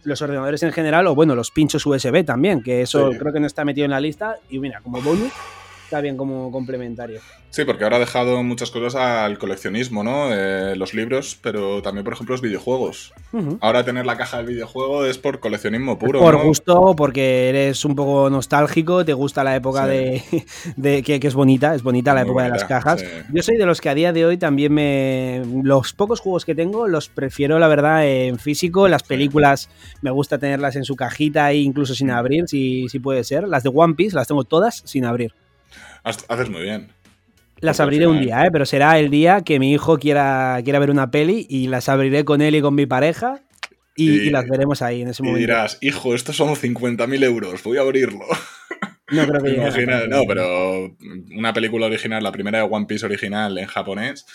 los 0.05 0.22
ordenadores 0.22 0.62
en 0.62 0.72
general, 0.72 1.07
o 1.07 1.14
bueno, 1.14 1.35
los 1.35 1.51
pinchos 1.51 1.85
USB 1.87 2.25
también, 2.25 2.62
que 2.62 2.83
eso 2.83 3.11
creo 3.18 3.33
que 3.33 3.40
no 3.40 3.46
está 3.46 3.64
metido 3.64 3.85
en 3.85 3.90
la 3.90 4.01
lista. 4.01 4.37
Y 4.51 4.59
mira, 4.59 4.81
como 4.81 5.01
bonus, 5.01 5.33
está 5.92 6.00
bien 6.00 6.16
como 6.16 6.50
complementario. 6.50 7.20
Sí, 7.50 7.66
porque 7.66 7.85
ahora 7.85 7.96
ha 7.96 8.00
dejado 8.00 8.42
muchas 8.42 8.70
cosas 8.70 8.94
al 8.94 9.37
coleccionismo, 9.37 10.02
¿no? 10.02 10.33
Eh, 10.33 10.74
los 10.74 10.94
libros, 10.94 11.38
pero 11.42 11.83
también, 11.83 12.02
por 12.02 12.14
ejemplo, 12.14 12.33
los 12.33 12.40
videojuegos. 12.40 13.12
Ahora 13.61 13.85
tener 13.85 14.07
la 14.07 14.16
caja 14.16 14.38
del 14.38 14.46
videojuego 14.46 15.05
es 15.05 15.18
por 15.18 15.38
coleccionismo 15.38 15.98
puro. 15.98 16.18
Por 16.18 16.42
gusto, 16.42 16.94
porque 16.96 17.50
eres 17.50 17.85
un 17.85 17.94
poco 17.94 18.31
nostálgico, 18.31 19.05
te 19.05 19.12
gusta 19.12 19.44
la 19.44 19.55
época 19.55 19.87
de, 19.87 20.22
que, 21.05 21.20
es 21.22 21.35
bonita, 21.35 21.74
es 21.74 21.83
bonita 21.83 22.14
la 22.14 22.22
época 22.22 22.44
de 22.44 22.48
las 22.48 22.64
cajas. 22.64 23.05
Yo 23.31 23.42
soy 23.42 23.59
de 23.59 23.66
los 23.66 23.83
que 23.83 23.90
a 23.90 23.94
día 23.94 24.14
de 24.14 24.24
hoy 24.24 24.38
también 24.38 24.72
me... 24.72 25.42
Los 25.62 25.92
pocos 25.92 26.20
juegos 26.20 26.46
que 26.46 26.55
tengo 26.55 26.88
los 26.88 27.11
prefiero, 27.11 27.59
la 27.59 27.68
verdad, 27.68 28.07
en 28.07 28.38
físico. 28.38 28.88
Las 28.88 29.02
películas 29.02 29.68
me 30.00 30.11
gusta 30.11 30.38
tenerlas 30.38 30.74
en 30.76 30.85
su 30.85 30.96
cajita 30.96 31.50
e 31.50 31.57
incluso 31.57 31.94
sin 31.94 32.11
abrir, 32.11 32.48
si, 32.48 32.88
si 32.88 32.98
puede 32.98 33.24
ser. 33.24 33.46
Las 33.46 33.62
de 33.62 33.70
One 33.74 33.92
Piece 33.92 34.16
las 34.16 34.26
tengo 34.26 34.44
todas 34.44 34.81
sin 34.87 35.05
abrir. 35.05 35.35
Haces 36.03 36.51
muy 36.51 36.62
bien. 36.62 36.88
Las 37.61 37.79
abriré 37.79 38.09
un 38.09 38.21
día, 38.21 38.45
¿eh? 38.45 38.51
pero 38.51 38.67
será 38.67 38.99
el 38.99 39.09
día 39.09 39.43
que 39.43 39.61
mi 39.61 39.73
hijo 39.73 39.99
quiera, 39.99 40.61
quiera 40.65 40.81
ver 40.81 40.91
una 40.91 41.12
peli 41.12 41.47
y 41.49 41.69
las 41.69 41.88
abriré 41.88 42.25
con 42.25 42.41
él 42.41 42.57
y 42.57 42.61
con 42.61 42.75
mi 42.75 42.87
pareja 42.87 43.41
y, 43.95 44.31
las 44.31 44.49
veremos 44.49 44.83
ahí 44.83 45.03
en 45.03 45.09
ese 45.09 45.23
momento. 45.23 45.38
Y 45.38 45.43
dirás, 45.43 45.79
hijo, 45.81 46.15
estos 46.15 46.37
son 46.37 46.49
50.000 46.49 47.25
euros, 47.25 47.62
voy 47.62 47.79
a 47.79 47.83
abrirlo. 47.83 48.25
No 49.11 49.27
creo 49.27 49.43
que. 49.43 49.87
No, 50.09 50.23
pero 50.27 50.97
una 51.37 51.53
película 51.53 51.87
original, 51.87 52.23
la 52.23 52.33
primera 52.33 52.59
de 52.61 52.65
One 52.65 52.87
Piece 52.87 53.05
original 53.05 53.59
en 53.59 53.67
japonés, 53.67 54.27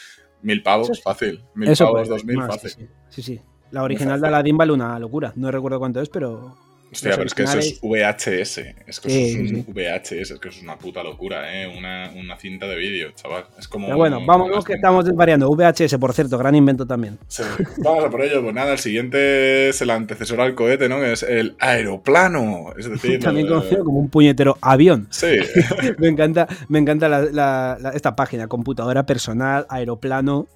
mil 0.44 0.62
pavos, 0.62 1.02
fácil. 1.02 1.44
Mil 1.56 1.76
pavos, 1.76 2.08
dos 2.08 2.24
mil, 2.24 2.38
fácil. 2.44 2.88
Sí, 3.10 3.24
sí. 3.24 3.42
La 3.72 3.84
original 3.84 4.22
de 4.22 4.28
Aladdin 4.28 4.56
vale 4.56 4.72
una 4.72 4.98
locura. 5.00 5.34
No 5.36 5.50
recuerdo 5.50 5.80
cuánto 5.80 6.00
es, 6.00 6.10
pero 6.10 6.56
Hostia, 6.92 7.12
pero 7.12 7.24
es 7.26 7.34
que 7.34 7.44
eso 7.44 7.60
es 7.60 7.80
VHS. 7.82 8.58
Es 8.88 9.00
que 9.00 9.08
eso 9.08 9.40
es 9.42 9.52
un 9.52 9.74
VHS, 9.74 10.12
es 10.12 10.40
que 10.40 10.50
eso 10.50 10.58
es 10.58 10.64
una 10.64 10.78
puta 10.78 11.04
locura, 11.04 11.54
¿eh? 11.54 11.68
Una, 11.68 12.12
una 12.16 12.38
cinta 12.38 12.66
de 12.66 12.76
vídeo, 12.76 13.12
chaval. 13.12 13.46
Es 13.60 13.68
como. 13.68 13.88
Pero 13.88 13.98
bueno, 13.98 14.26
vámonos 14.26 14.64
que 14.64 14.74
estamos 14.74 15.06
desvariando. 15.06 15.50
VHS, 15.50 15.98
por 15.98 16.14
cierto, 16.14 16.38
gran 16.38 16.56
invento 16.56 16.86
también. 16.86 17.20
Sí. 17.28 17.44
Vamos 17.78 18.06
a 18.06 18.10
por 18.10 18.22
ello. 18.22 18.42
Pues 18.42 18.54
nada, 18.54 18.74
el 18.74 18.80
siguiente 18.80 19.70
es 19.70 19.82
el 19.82 19.90
antecesor 19.90 20.40
al 20.42 20.56
cohete, 20.56 20.88
¿no? 20.88 21.00
Que 21.00 21.14
es 21.14 21.24
el 21.24 21.56
aeroplano. 21.60 22.74
Es 22.78 22.90
decir, 22.90 23.20
también 23.24 23.48
conocido 23.48 23.84
como 23.84 24.00
un 24.00 24.10
puñetero 24.10 24.58
avión. 24.62 25.08
Sí. 25.10 25.38
me 25.98 26.08
encanta, 26.08 26.48
me 26.70 26.80
encanta 26.80 27.10
la, 27.10 27.92
esta 27.94 28.16
página, 28.16 28.48
computadora 28.48 29.06
personal, 29.06 29.66
aeroplano. 29.70 30.48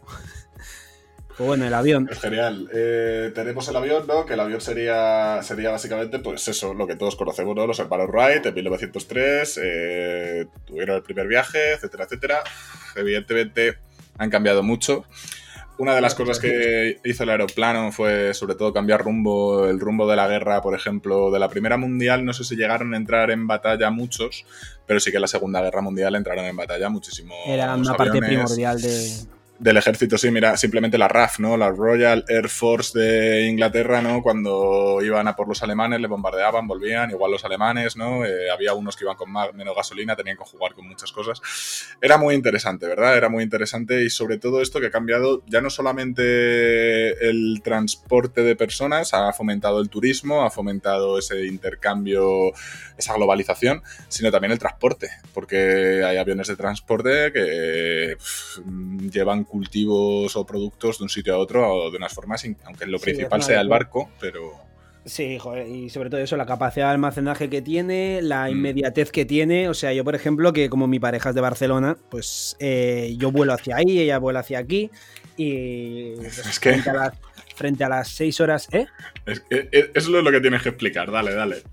Pues 1.37 1.47
bueno, 1.47 1.65
el 1.65 1.73
avión. 1.73 2.07
Es 2.11 2.19
genial. 2.19 2.69
Eh, 2.73 3.31
tenemos 3.33 3.67
el 3.67 3.75
avión, 3.75 4.05
¿no? 4.07 4.25
Que 4.25 4.33
el 4.33 4.39
avión 4.39 4.61
sería, 4.61 5.41
sería 5.43 5.71
básicamente, 5.71 6.19
pues 6.19 6.47
eso, 6.47 6.73
lo 6.73 6.87
que 6.87 6.95
todos 6.95 7.15
conocemos, 7.15 7.55
¿no? 7.55 7.65
Los 7.65 7.79
hermanos 7.79 8.09
Wright 8.09 8.45
en 8.45 8.53
1903, 8.53 9.59
eh, 9.63 10.45
tuvieron 10.65 10.97
el 10.97 11.03
primer 11.03 11.27
viaje, 11.27 11.73
etcétera, 11.73 12.05
etcétera. 12.05 12.43
Evidentemente 12.95 13.77
han 14.17 14.29
cambiado 14.29 14.63
mucho. 14.63 15.05
Una 15.77 15.95
de 15.95 16.01
las 16.01 16.13
cosas 16.13 16.37
que 16.37 16.99
hizo 17.03 17.23
el 17.23 17.29
aeroplano 17.31 17.91
fue 17.91 18.35
sobre 18.35 18.53
todo 18.53 18.71
cambiar 18.71 19.03
rumbo, 19.03 19.67
el 19.67 19.79
rumbo 19.79 20.07
de 20.07 20.15
la 20.15 20.27
guerra, 20.27 20.61
por 20.61 20.75
ejemplo, 20.75 21.31
de 21.31 21.39
la 21.39 21.49
Primera 21.49 21.75
Mundial, 21.75 22.23
no 22.23 22.33
sé 22.33 22.43
si 22.43 22.55
llegaron 22.55 22.93
a 22.93 22.97
entrar 22.97 23.31
en 23.31 23.47
batalla 23.47 23.89
muchos, 23.89 24.45
pero 24.85 24.99
sí 24.99 25.09
que 25.09 25.17
en 25.17 25.21
la 25.21 25.27
Segunda 25.27 25.59
Guerra 25.59 25.81
Mundial 25.81 26.13
entraron 26.13 26.45
en 26.45 26.55
batalla 26.55 26.89
muchísimos. 26.89 27.35
Era 27.47 27.73
una 27.73 27.95
parte 27.95 28.19
primordial 28.19 28.79
de 28.79 29.11
del 29.61 29.77
ejército, 29.77 30.17
sí, 30.17 30.31
mira, 30.31 30.57
simplemente 30.57 30.97
la 30.97 31.07
RAF, 31.07 31.39
¿no? 31.39 31.55
La 31.55 31.69
Royal 31.69 32.25
Air 32.27 32.49
Force 32.49 32.97
de 32.97 33.45
Inglaterra, 33.45 34.01
¿no? 34.01 34.23
Cuando 34.23 34.97
iban 35.03 35.27
a 35.27 35.35
por 35.35 35.47
los 35.47 35.61
alemanes, 35.61 36.01
le 36.01 36.07
bombardeaban, 36.07 36.67
volvían, 36.67 37.11
igual 37.11 37.31
los 37.31 37.45
alemanes, 37.45 37.95
¿no? 37.95 38.25
Eh, 38.25 38.49
había 38.49 38.73
unos 38.73 38.95
que 38.95 39.03
iban 39.03 39.15
con 39.15 39.31
más, 39.31 39.53
menos 39.53 39.75
gasolina, 39.75 40.15
tenían 40.15 40.35
que 40.35 40.45
jugar 40.45 40.73
con 40.73 40.87
muchas 40.87 41.11
cosas. 41.11 41.39
Era 42.01 42.17
muy 42.17 42.33
interesante, 42.33 42.87
¿verdad? 42.87 43.15
Era 43.15 43.29
muy 43.29 43.43
interesante 43.43 44.03
y 44.03 44.09
sobre 44.09 44.39
todo 44.39 44.63
esto 44.63 44.79
que 44.79 44.87
ha 44.87 44.91
cambiado 44.91 45.43
ya 45.45 45.61
no 45.61 45.69
solamente 45.69 47.29
el 47.29 47.61
transporte 47.63 48.41
de 48.41 48.55
personas, 48.55 49.13
ha 49.13 49.31
fomentado 49.31 49.79
el 49.79 49.89
turismo, 49.89 50.43
ha 50.43 50.49
fomentado 50.49 51.19
ese 51.19 51.45
intercambio, 51.45 52.51
esa 52.97 53.13
globalización, 53.13 53.83
sino 54.07 54.31
también 54.31 54.53
el 54.53 54.59
transporte, 54.59 55.11
porque 55.35 56.03
hay 56.03 56.17
aviones 56.17 56.47
de 56.47 56.55
transporte 56.55 57.31
que 57.31 58.17
llevan 59.11 59.45
cultivos 59.51 60.35
o 60.35 60.45
productos 60.45 60.97
de 60.97 61.03
un 61.03 61.09
sitio 61.09 61.35
a 61.35 61.37
otro 61.37 61.91
de 61.91 61.97
unas 61.97 62.13
formas, 62.13 62.43
aunque 62.63 62.85
lo 62.87 62.99
principal 62.99 63.43
sea 63.43 63.61
el 63.61 63.67
barco, 63.67 64.09
pero... 64.19 64.53
Sí, 65.03 65.39
joder, 65.39 65.67
y 65.67 65.89
sobre 65.89 66.11
todo 66.11 66.21
eso, 66.21 66.37
la 66.37 66.45
capacidad 66.45 66.85
de 66.85 66.91
almacenaje 66.91 67.49
que 67.49 67.63
tiene, 67.63 68.21
la 68.21 68.45
mm. 68.45 68.51
inmediatez 68.51 69.11
que 69.11 69.25
tiene. 69.25 69.67
O 69.67 69.73
sea, 69.73 69.91
yo, 69.93 70.03
por 70.03 70.13
ejemplo, 70.13 70.53
que 70.53 70.69
como 70.69 70.87
mi 70.87 70.99
pareja 70.99 71.29
es 71.29 71.35
de 71.35 71.41
Barcelona, 71.41 71.97
pues 72.09 72.55
eh, 72.59 73.15
yo 73.17 73.31
vuelo 73.31 73.53
hacia 73.53 73.77
ahí, 73.77 73.99
ella 73.99 74.19
vuela 74.19 74.41
hacia 74.41 74.59
aquí. 74.59 74.91
Y 75.37 76.13
es 76.23 76.59
que... 76.59 76.73
frente, 76.73 76.89
a 76.91 76.93
las, 76.93 77.13
frente 77.55 77.83
a 77.83 77.89
las 77.89 78.09
seis 78.09 78.39
horas, 78.39 78.67
¿eh? 78.71 78.85
Es 79.25 79.39
que, 79.39 79.69
eh, 79.71 79.91
eso 79.95 80.15
es 80.15 80.23
lo 80.23 80.31
que 80.31 80.39
tienes 80.39 80.61
que 80.61 80.69
explicar, 80.69 81.11
dale, 81.11 81.33
dale. 81.33 81.63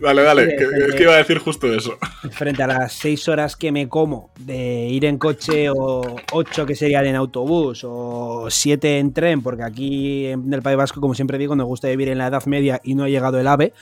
Dale, 0.00 0.22
dale, 0.22 0.56
es 0.88 0.94
que 0.94 1.02
iba 1.02 1.14
a 1.14 1.18
decir 1.18 1.38
justo 1.38 1.72
eso. 1.72 1.98
Frente 2.30 2.62
a 2.62 2.66
las 2.66 2.92
seis 2.92 3.26
horas 3.28 3.56
que 3.56 3.72
me 3.72 3.88
como 3.88 4.30
de 4.38 4.86
ir 4.86 5.04
en 5.06 5.16
coche 5.18 5.70
o 5.70 6.16
ocho 6.32 6.66
que 6.66 6.74
serían 6.74 7.06
en 7.06 7.16
autobús 7.16 7.84
o 7.84 8.48
siete 8.50 8.98
en 8.98 9.12
tren, 9.14 9.42
porque 9.42 9.62
aquí 9.62 10.26
en 10.26 10.52
el 10.52 10.62
País 10.62 10.76
Vasco, 10.76 11.00
como 11.00 11.14
siempre 11.14 11.38
digo, 11.38 11.56
nos 11.56 11.66
gusta 11.66 11.88
vivir 11.88 12.08
en 12.08 12.18
la 12.18 12.26
Edad 12.26 12.44
Media 12.44 12.80
y 12.84 12.94
no 12.94 13.04
ha 13.04 13.08
llegado 13.08 13.40
el 13.40 13.46
AVE. 13.46 13.72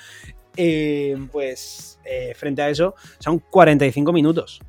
eh, 0.57 1.17
pues 1.33 1.99
eh, 2.05 2.33
frente 2.37 2.63
a 2.63 2.71
eso, 2.71 2.95
son 3.19 3.41
45 3.41 4.13
minutos 4.13 4.61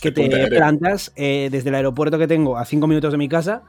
que 0.00 0.12
te 0.12 0.48
plantas 0.48 1.12
eh, 1.16 1.48
desde 1.50 1.68
el 1.70 1.76
aeropuerto 1.76 2.18
que 2.18 2.26
tengo 2.26 2.58
a 2.58 2.64
5 2.64 2.86
minutos 2.86 3.12
de 3.12 3.18
mi 3.18 3.28
casa. 3.28 3.62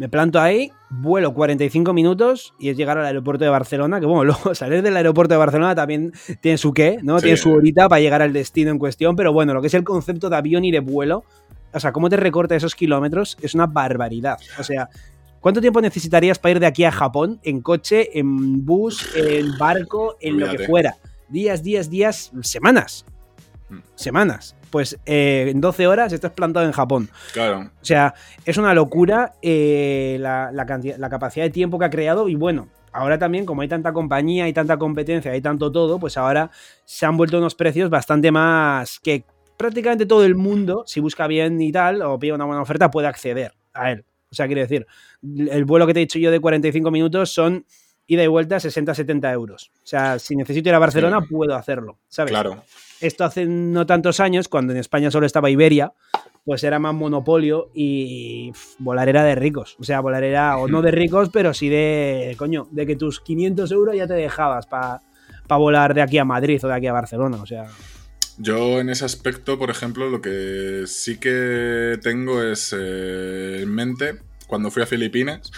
Me 0.00 0.08
planto 0.08 0.40
ahí, 0.40 0.72
vuelo 0.88 1.34
45 1.34 1.92
minutos 1.92 2.54
y 2.58 2.70
es 2.70 2.76
llegar 2.78 2.96
al 2.96 3.04
aeropuerto 3.04 3.44
de 3.44 3.50
Barcelona, 3.50 4.00
que 4.00 4.06
bueno, 4.06 4.24
luego 4.32 4.54
salir 4.54 4.80
del 4.80 4.96
aeropuerto 4.96 5.34
de 5.34 5.38
Barcelona 5.38 5.74
también 5.74 6.14
tiene 6.40 6.56
su 6.56 6.72
qué, 6.72 7.00
¿no? 7.02 7.20
Tiene 7.20 7.36
su 7.36 7.52
horita 7.52 7.86
para 7.86 8.00
llegar 8.00 8.22
al 8.22 8.32
destino 8.32 8.70
en 8.70 8.78
cuestión, 8.78 9.14
pero 9.14 9.34
bueno, 9.34 9.52
lo 9.52 9.60
que 9.60 9.66
es 9.66 9.74
el 9.74 9.84
concepto 9.84 10.30
de 10.30 10.36
avión 10.36 10.64
y 10.64 10.70
de 10.70 10.80
vuelo, 10.80 11.24
o 11.74 11.78
sea, 11.78 11.92
cómo 11.92 12.08
te 12.08 12.16
recorta 12.16 12.56
esos 12.56 12.74
kilómetros 12.74 13.36
es 13.42 13.54
una 13.54 13.66
barbaridad. 13.66 14.38
O 14.58 14.64
sea, 14.64 14.88
¿cuánto 15.38 15.60
tiempo 15.60 15.82
necesitarías 15.82 16.38
para 16.38 16.52
ir 16.52 16.60
de 16.60 16.66
aquí 16.66 16.84
a 16.84 16.92
Japón 16.92 17.38
en 17.42 17.60
coche, 17.60 18.18
en 18.18 18.64
bus, 18.64 19.06
en 19.14 19.58
barco, 19.58 20.16
en 20.22 20.40
lo 20.40 20.50
que 20.50 20.60
fuera? 20.60 20.96
Días, 21.28 21.62
días, 21.62 21.90
días, 21.90 22.32
semanas. 22.40 23.04
Mm. 23.68 23.80
Semanas 23.96 24.56
pues 24.70 24.98
eh, 25.06 25.48
en 25.50 25.60
12 25.60 25.86
horas 25.86 26.12
estás 26.12 26.32
plantado 26.32 26.66
en 26.66 26.72
Japón. 26.72 27.10
Claro. 27.32 27.70
O 27.80 27.84
sea, 27.84 28.14
es 28.44 28.56
una 28.56 28.74
locura 28.74 29.34
eh, 29.42 30.16
la, 30.20 30.50
la, 30.52 31.10
capacidad 31.10 31.44
de 31.44 31.50
tiempo 31.50 31.78
que 31.78 31.84
ha 31.84 31.90
creado 31.90 32.28
y 32.28 32.34
bueno. 32.34 32.68
Ahora 32.92 33.18
también, 33.18 33.46
como 33.46 33.62
hay 33.62 33.68
tanta 33.68 33.92
compañía, 33.92 34.46
hay 34.46 34.52
tanta 34.52 34.76
competencia, 34.76 35.30
hay 35.30 35.40
tanto 35.40 35.70
todo, 35.70 36.00
pues 36.00 36.16
ahora 36.16 36.50
se 36.84 37.06
han 37.06 37.16
vuelto 37.16 37.38
unos 37.38 37.54
precios 37.54 37.88
bastante 37.88 38.32
más 38.32 38.98
que 38.98 39.22
prácticamente 39.56 40.06
todo 40.06 40.24
el 40.24 40.34
mundo, 40.34 40.82
si 40.86 40.98
busca 40.98 41.28
bien 41.28 41.60
y 41.60 41.70
tal, 41.70 42.02
o 42.02 42.18
pide 42.18 42.32
una 42.32 42.46
buena 42.46 42.62
oferta, 42.62 42.90
puede 42.90 43.06
acceder 43.06 43.52
a 43.74 43.92
él. 43.92 44.04
O 44.32 44.34
sea, 44.34 44.46
quiere 44.46 44.62
decir, 44.62 44.86
el 45.22 45.64
vuelo 45.64 45.86
que 45.86 45.94
te 45.94 46.00
he 46.00 46.02
dicho 46.02 46.18
yo 46.18 46.32
de 46.32 46.40
45 46.40 46.90
minutos 46.90 47.30
son 47.30 47.64
ida 48.06 48.24
y 48.24 48.26
vuelta 48.26 48.56
60-70 48.56 49.32
euros. 49.32 49.70
O 49.84 49.86
sea, 49.86 50.18
si 50.18 50.34
necesito 50.34 50.68
ir 50.68 50.74
a 50.74 50.78
Barcelona, 50.80 51.20
puedo 51.20 51.54
hacerlo, 51.54 51.98
¿sabes? 52.08 52.32
Claro. 52.32 52.64
Esto 53.00 53.24
hace 53.24 53.46
no 53.46 53.86
tantos 53.86 54.20
años, 54.20 54.48
cuando 54.48 54.72
en 54.72 54.78
España 54.78 55.10
solo 55.10 55.26
estaba 55.26 55.50
Iberia, 55.50 55.92
pues 56.44 56.64
era 56.64 56.78
más 56.78 56.94
monopolio 56.94 57.70
y 57.74 58.52
volar 58.78 59.08
era 59.08 59.24
de 59.24 59.34
ricos. 59.34 59.76
O 59.78 59.84
sea, 59.84 60.00
volar 60.00 60.24
era, 60.24 60.56
o 60.58 60.68
no 60.68 60.82
de 60.82 60.90
ricos, 60.90 61.30
pero 61.32 61.54
sí 61.54 61.68
de, 61.68 62.34
coño, 62.38 62.68
de 62.70 62.86
que 62.86 62.96
tus 62.96 63.20
500 63.20 63.70
euros 63.72 63.96
ya 63.96 64.06
te 64.06 64.14
dejabas 64.14 64.66
para 64.66 65.00
volar 65.48 65.94
de 65.94 66.02
aquí 66.02 66.18
a 66.18 66.24
Madrid 66.24 66.60
o 66.64 66.68
de 66.68 66.74
aquí 66.74 66.86
a 66.86 66.92
Barcelona. 66.92 67.38
O 67.42 67.46
sea. 67.46 67.66
Yo 68.38 68.80
en 68.80 68.88
ese 68.88 69.04
aspecto, 69.04 69.58
por 69.58 69.70
ejemplo, 69.70 70.08
lo 70.08 70.20
que 70.20 70.84
sí 70.86 71.18
que 71.18 71.98
tengo 72.02 72.42
es 72.42 72.74
eh, 72.78 73.60
en 73.62 73.74
mente, 73.74 74.18
cuando 74.46 74.70
fui 74.70 74.82
a 74.82 74.86
Filipinas, 74.86 75.52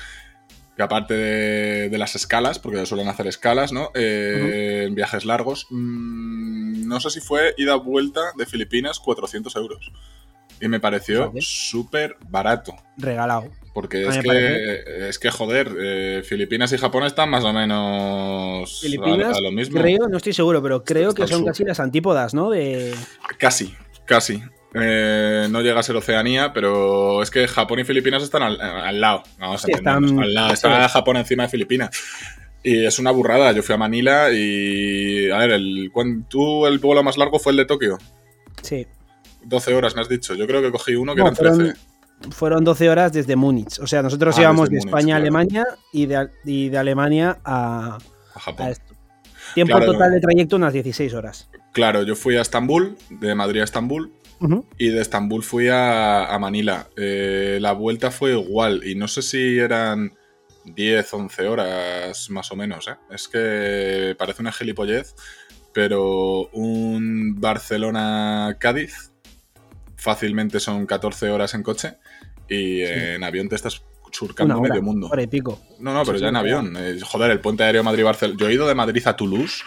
que 0.76 0.82
aparte 0.82 1.14
de, 1.14 1.98
las 1.98 2.16
escalas, 2.16 2.58
porque 2.58 2.86
suelen 2.86 3.08
hacer 3.08 3.26
escalas, 3.26 3.72
¿no? 3.72 3.90
Eh, 3.94 4.84
en 4.86 4.94
viajes 4.94 5.24
largos, 5.24 5.66
mm, 5.70 6.86
no 6.88 7.00
sé 7.00 7.10
si 7.10 7.20
fue 7.20 7.54
ida-vuelta 7.58 8.20
de 8.36 8.46
Filipinas 8.46 8.98
400 8.98 9.54
euros. 9.56 9.92
Y 10.60 10.68
me 10.68 10.80
pareció 10.80 11.32
súper 11.40 12.16
barato. 12.28 12.74
Regalado. 12.96 13.50
Porque 13.74 14.06
es 14.06 14.18
que, 14.18 15.08
es 15.08 15.18
que, 15.18 15.30
joder, 15.30 15.74
eh, 15.80 16.22
Filipinas 16.24 16.72
y 16.72 16.78
Japón 16.78 17.04
están 17.04 17.30
más 17.30 17.42
o 17.42 17.52
menos 17.52 18.80
Filipinas, 18.80 19.36
a, 19.36 19.40
lo 19.40 19.50
mismo. 19.50 19.80
Creo, 19.80 20.08
no 20.08 20.18
estoy 20.18 20.34
seguro, 20.34 20.62
pero 20.62 20.84
creo 20.84 21.14
que 21.14 21.26
son 21.26 21.44
casi 21.44 21.64
las 21.64 21.80
antípodas, 21.80 22.34
¿no? 22.34 22.50
De... 22.50 22.94
Casi, 23.38 23.74
casi. 24.04 24.42
Eh, 24.74 25.48
no 25.50 25.60
llega 25.60 25.80
a 25.80 25.82
ser 25.82 25.96
Oceanía, 25.96 26.52
pero 26.52 27.22
es 27.22 27.30
que 27.30 27.46
Japón 27.46 27.80
y 27.80 27.84
Filipinas 27.84 28.22
están 28.22 28.42
al, 28.42 29.00
lado. 29.00 29.22
Vamos 29.38 29.64
a 29.64 29.70
están, 29.70 30.18
al 30.18 30.34
lado. 30.34 30.54
Está 30.54 30.88
Japón 30.88 31.16
encima 31.16 31.44
de 31.44 31.48
Filipinas. 31.50 31.90
Y 32.62 32.84
es 32.86 32.98
una 32.98 33.10
burrada. 33.10 33.52
Yo 33.52 33.62
fui 33.62 33.74
a 33.74 33.78
Manila 33.78 34.30
y. 34.32 35.30
A 35.30 35.38
ver, 35.38 35.52
el, 35.52 35.92
¿tú 36.28 36.66
el 36.66 36.78
vuelo 36.78 37.02
más 37.02 37.18
largo 37.18 37.38
fue 37.38 37.52
el 37.52 37.58
de 37.58 37.64
Tokio? 37.66 37.98
Sí. 38.62 38.86
12 39.44 39.74
horas, 39.74 39.94
me 39.94 40.02
has 40.02 40.08
dicho. 40.08 40.34
Yo 40.34 40.46
creo 40.46 40.62
que 40.62 40.70
cogí 40.70 40.94
uno 40.94 41.14
que 41.14 41.20
eran 41.20 41.34
13. 41.34 41.74
Fueron 42.30 42.62
12 42.62 42.88
horas 42.88 43.12
desde 43.12 43.34
Múnich. 43.34 43.80
O 43.80 43.86
sea, 43.86 44.00
nosotros 44.00 44.38
ah, 44.38 44.42
íbamos 44.42 44.70
de 44.70 44.78
España 44.78 45.16
a 45.16 45.18
Alemania 45.18 45.64
y 45.92 46.06
de, 46.06 46.28
de, 46.44 46.78
Alemania 46.78 47.38
a, 47.44 47.98
a 48.34 48.40
Japón. 48.40 48.74
Tiempo 49.54 49.80
total 49.80 50.12
de 50.12 50.20
trayecto 50.20 50.56
unas 50.56 50.72
16 50.72 51.12
horas. 51.14 51.48
Claro, 51.72 52.04
yo 52.04 52.14
fui 52.14 52.36
a 52.36 52.42
Estambul, 52.42 52.96
de 53.10 53.34
Madrid 53.34 53.60
a 53.60 53.64
Estambul, 53.64 54.12
y 54.78 54.88
de 54.88 55.00
Estambul 55.00 55.42
fui 55.42 55.68
a, 55.70 56.36
Manila. 56.40 56.88
Eh, 56.96 57.58
la 57.60 57.72
vuelta 57.72 58.10
fue 58.10 58.32
igual 58.32 58.82
y 58.84 58.94
no 58.94 59.08
sé 59.08 59.22
si 59.22 59.58
eran 59.58 60.14
10, 60.64 61.14
11 61.14 61.46
horas 61.48 62.30
más 62.30 62.50
o 62.52 62.56
menos. 62.56 62.88
¿eh? 62.88 62.96
Es 63.10 63.28
que 63.28 64.14
parece 64.18 64.42
una 64.42 64.52
gilipollez, 64.52 65.14
pero 65.72 66.48
un 66.50 67.40
Barcelona-Cádiz 67.40 69.12
fácilmente 69.96 70.58
son 70.60 70.86
14 70.86 71.30
horas 71.30 71.54
en 71.54 71.62
coche 71.62 71.98
y 72.48 72.82
en 72.82 73.22
avión 73.22 73.48
te 73.48 73.54
estás 73.54 73.82
surcando 74.10 74.60
medio 74.60 74.82
mundo. 74.82 75.08
Hora 75.10 75.22
y 75.22 75.26
pico. 75.26 75.60
No, 75.78 75.94
no, 75.94 76.04
pero 76.04 76.18
ya 76.18 76.28
en 76.28 76.36
avión. 76.36 76.76
Eh, 76.76 76.98
joder, 77.02 77.30
el 77.30 77.40
puente 77.40 77.64
aéreo 77.64 77.82
Madrid-Barcelona. 77.82 78.38
Yo 78.38 78.48
he 78.48 78.54
ido 78.54 78.68
de 78.68 78.74
Madrid 78.74 79.02
a 79.06 79.16
Toulouse 79.16 79.62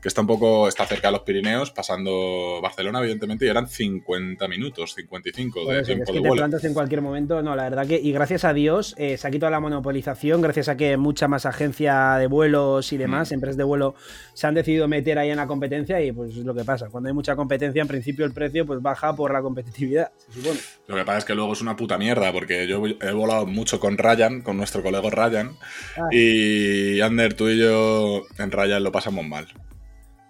que 0.00 0.08
está 0.08 0.20
un 0.20 0.26
poco, 0.26 0.68
está 0.68 0.86
cerca 0.86 1.08
de 1.08 1.12
los 1.12 1.22
Pirineos, 1.22 1.70
pasando 1.70 2.60
Barcelona, 2.62 3.00
evidentemente, 3.00 3.46
y 3.46 3.48
eran 3.48 3.68
50 3.68 4.46
minutos, 4.48 4.94
55 4.94 5.72
de 5.72 5.82
tiempo 5.82 6.04
es 6.04 6.10
que 6.10 6.20
te 6.20 6.30
plantas 6.30 6.64
en 6.64 6.74
cualquier 6.74 7.02
momento, 7.02 7.42
no, 7.42 7.56
la 7.56 7.64
verdad 7.64 7.86
que, 7.86 8.00
y 8.00 8.12
gracias 8.12 8.44
a 8.44 8.52
Dios, 8.52 8.94
eh, 8.98 9.16
se 9.16 9.26
ha 9.26 9.30
quitado 9.30 9.50
la 9.50 9.60
monopolización, 9.60 10.40
gracias 10.42 10.68
a 10.68 10.76
que 10.76 10.96
mucha 10.96 11.28
más 11.28 11.46
agencia 11.46 12.16
de 12.16 12.26
vuelos 12.26 12.92
y 12.92 12.96
demás, 12.96 13.30
mm. 13.30 13.34
empresas 13.34 13.56
de 13.56 13.64
vuelo, 13.64 13.94
se 14.34 14.46
han 14.46 14.54
decidido 14.54 14.88
meter 14.88 15.18
ahí 15.18 15.30
en 15.30 15.36
la 15.36 15.46
competencia 15.46 16.00
y 16.00 16.12
pues 16.12 16.36
es 16.36 16.44
lo 16.44 16.54
que 16.54 16.64
pasa. 16.64 16.88
Cuando 16.88 17.08
hay 17.08 17.14
mucha 17.14 17.36
competencia, 17.36 17.82
en 17.82 17.88
principio 17.88 18.24
el 18.24 18.32
precio 18.32 18.66
pues 18.66 18.80
baja 18.82 19.14
por 19.14 19.32
la 19.32 19.42
competitividad, 19.42 20.12
se 20.18 20.40
supone. 20.40 20.60
Lo 20.86 20.96
que 20.96 21.04
pasa 21.04 21.18
es 21.18 21.24
que 21.24 21.34
luego 21.34 21.52
es 21.52 21.60
una 21.60 21.76
puta 21.76 21.98
mierda, 21.98 22.32
porque 22.32 22.66
yo 22.66 22.82
he 22.86 23.12
volado 23.12 23.46
mucho 23.46 23.80
con 23.80 23.98
Ryan, 23.98 24.42
con 24.42 24.56
nuestro 24.56 24.82
colega 24.82 25.10
Ryan, 25.10 25.56
ah. 25.96 26.08
y 26.10 27.00
Ander, 27.00 27.34
tú 27.34 27.48
y 27.48 27.58
yo 27.58 28.22
en 28.38 28.50
Ryan 28.50 28.82
lo 28.82 28.92
pasamos 28.92 29.24
mal. 29.24 29.46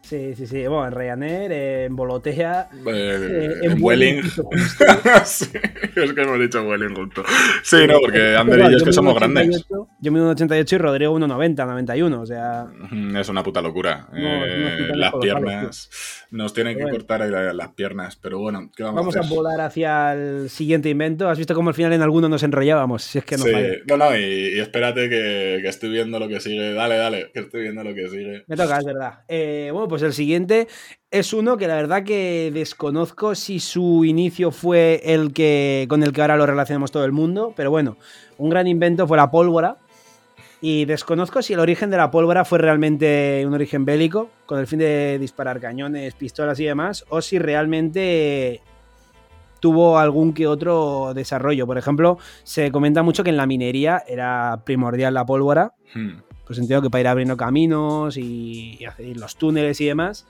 Sí, 0.06 0.36
sí, 0.36 0.46
sí. 0.46 0.66
Bueno, 0.68 0.86
en 0.86 0.92
Ryanair, 0.92 1.52
en 1.52 1.96
Volotea, 1.96 2.68
eh, 2.86 3.54
en, 3.62 3.82
Welling. 3.82 4.22
sí, 5.24 5.46
es 5.96 6.12
que 6.12 6.22
hemos 6.22 6.38
dicho 6.38 6.62
Welling 6.62 6.94
junto. 6.94 7.24
Sí, 7.64 7.78
no, 7.88 7.98
porque 7.98 8.36
Ander 8.36 8.60
y 8.60 8.70
yo 8.70 8.76
es 8.76 8.84
que 8.84 8.92
somos 8.92 9.16
grandes. 9.16 9.66
Yo 10.00 10.12
mido 10.12 10.32
1,88 10.32 10.72
y 10.72 10.78
Rodrigo 10.78 11.18
1,90, 11.18 11.66
91, 11.66 12.20
o 12.20 12.26
sea... 12.26 12.66
Es 13.18 13.28
una 13.28 13.42
puta 13.42 13.60
locura. 13.60 14.06
Eh, 14.14 14.92
las 14.94 15.12
piernas... 15.20 15.90
Nos 16.30 16.52
tienen 16.52 16.76
que 16.76 16.84
cortar 16.90 17.20
las 17.28 17.68
piernas, 17.70 18.16
pero 18.16 18.40
bueno, 18.40 18.70
¿qué 18.76 18.82
vamos, 18.82 19.00
vamos 19.00 19.16
a, 19.16 19.34
volar 19.34 19.60
hacia 19.60 20.12
el 20.12 20.50
siguiente 20.50 20.88
invento. 20.88 21.28
¿Has 21.28 21.38
visto 21.38 21.54
cómo 21.54 21.70
al 21.70 21.74
final 21.74 21.92
en 21.92 22.02
alguno 22.02 22.28
nos 22.28 22.42
enrollábamos? 22.42 23.04
Si 23.04 23.18
es 23.18 23.24
que 23.24 23.36
no 23.36 23.44
sí. 23.44 23.52
No, 23.88 23.96
no, 23.96 24.16
y, 24.16 24.58
espérate 24.58 25.08
que, 25.08 25.60
que, 25.62 25.68
estoy 25.68 25.90
viendo 25.90 26.18
lo 26.18 26.28
que 26.28 26.40
sigue. 26.40 26.74
Dale, 26.74 26.96
dale, 26.96 27.30
que 27.32 27.40
estoy 27.40 27.62
viendo 27.62 27.84
lo 27.84 27.94
que 27.94 28.08
sigue. 28.08 28.44
Me 28.48 28.56
toca, 28.56 28.78
es 28.78 28.84
verdad. 28.84 29.20
Eh, 29.28 29.70
bueno, 29.72 29.86
pues 29.88 29.95
el 30.02 30.12
siguiente 30.12 30.68
es 31.10 31.32
uno 31.32 31.56
que 31.56 31.68
la 31.68 31.76
verdad 31.76 32.04
que 32.04 32.50
desconozco 32.52 33.34
si 33.34 33.60
su 33.60 34.04
inicio 34.04 34.50
fue 34.50 35.00
el 35.04 35.32
que 35.32 35.86
con 35.88 36.02
el 36.02 36.12
que 36.12 36.20
ahora 36.20 36.36
lo 36.36 36.46
relacionamos 36.46 36.90
todo 36.90 37.04
el 37.04 37.12
mundo, 37.12 37.52
pero 37.56 37.70
bueno, 37.70 37.96
un 38.38 38.50
gran 38.50 38.66
invento 38.66 39.06
fue 39.06 39.16
la 39.16 39.30
pólvora 39.30 39.78
y 40.60 40.84
desconozco 40.84 41.42
si 41.42 41.52
el 41.52 41.60
origen 41.60 41.90
de 41.90 41.96
la 41.96 42.10
pólvora 42.10 42.44
fue 42.44 42.58
realmente 42.58 43.44
un 43.46 43.54
origen 43.54 43.84
bélico, 43.84 44.30
con 44.46 44.58
el 44.58 44.66
fin 44.66 44.78
de 44.78 45.18
disparar 45.18 45.60
cañones, 45.60 46.14
pistolas 46.14 46.58
y 46.60 46.64
demás, 46.64 47.04
o 47.08 47.20
si 47.20 47.38
realmente 47.38 48.62
tuvo 49.60 49.98
algún 49.98 50.32
que 50.32 50.46
otro 50.46 51.12
desarrollo. 51.14 51.66
Por 51.66 51.78
ejemplo, 51.78 52.18
se 52.42 52.70
comenta 52.70 53.02
mucho 53.02 53.22
que 53.22 53.30
en 53.30 53.36
la 53.36 53.46
minería 53.46 54.02
era 54.06 54.62
primordial 54.64 55.14
la 55.14 55.26
pólvora, 55.26 55.74
hmm. 55.94 56.25
Pues 56.46 56.58
entiendo 56.58 56.82
que 56.82 56.90
para 56.90 57.00
ir 57.00 57.08
abriendo 57.08 57.36
caminos 57.36 58.16
y, 58.16 58.84
hacer 58.84 59.16
los 59.16 59.36
túneles 59.36 59.80
y 59.80 59.86
demás. 59.86 60.26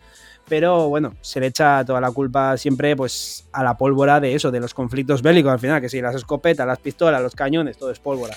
Pero 0.48 0.88
bueno, 0.88 1.14
se 1.20 1.40
le 1.40 1.48
echa 1.48 1.84
toda 1.84 2.00
la 2.00 2.10
culpa 2.12 2.56
siempre 2.56 2.94
pues 2.94 3.48
a 3.52 3.64
la 3.64 3.76
pólvora 3.76 4.20
de 4.20 4.34
eso, 4.34 4.50
de 4.50 4.60
los 4.60 4.74
conflictos 4.74 5.20
bélicos 5.20 5.52
al 5.52 5.58
final, 5.58 5.80
que 5.80 5.88
si 5.88 6.00
las 6.00 6.14
escopetas, 6.14 6.66
las 6.66 6.78
pistolas, 6.78 7.20
los 7.20 7.34
cañones, 7.34 7.76
todo 7.76 7.90
es 7.90 7.98
pólvora. 7.98 8.36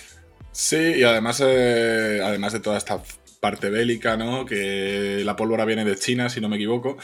Sí, 0.52 0.96
y 0.98 1.04
además, 1.04 1.42
eh, 1.46 2.20
además 2.24 2.54
de 2.54 2.60
toda 2.60 2.78
esta 2.78 3.00
parte 3.40 3.70
bélica, 3.70 4.18
¿no? 4.18 4.46
Que 4.46 5.22
la 5.24 5.36
pólvora 5.36 5.66
viene 5.66 5.86
de 5.86 5.96
China, 5.96 6.30
si 6.30 6.42
no 6.42 6.50
me 6.50 6.58
equivoco. 6.58 6.98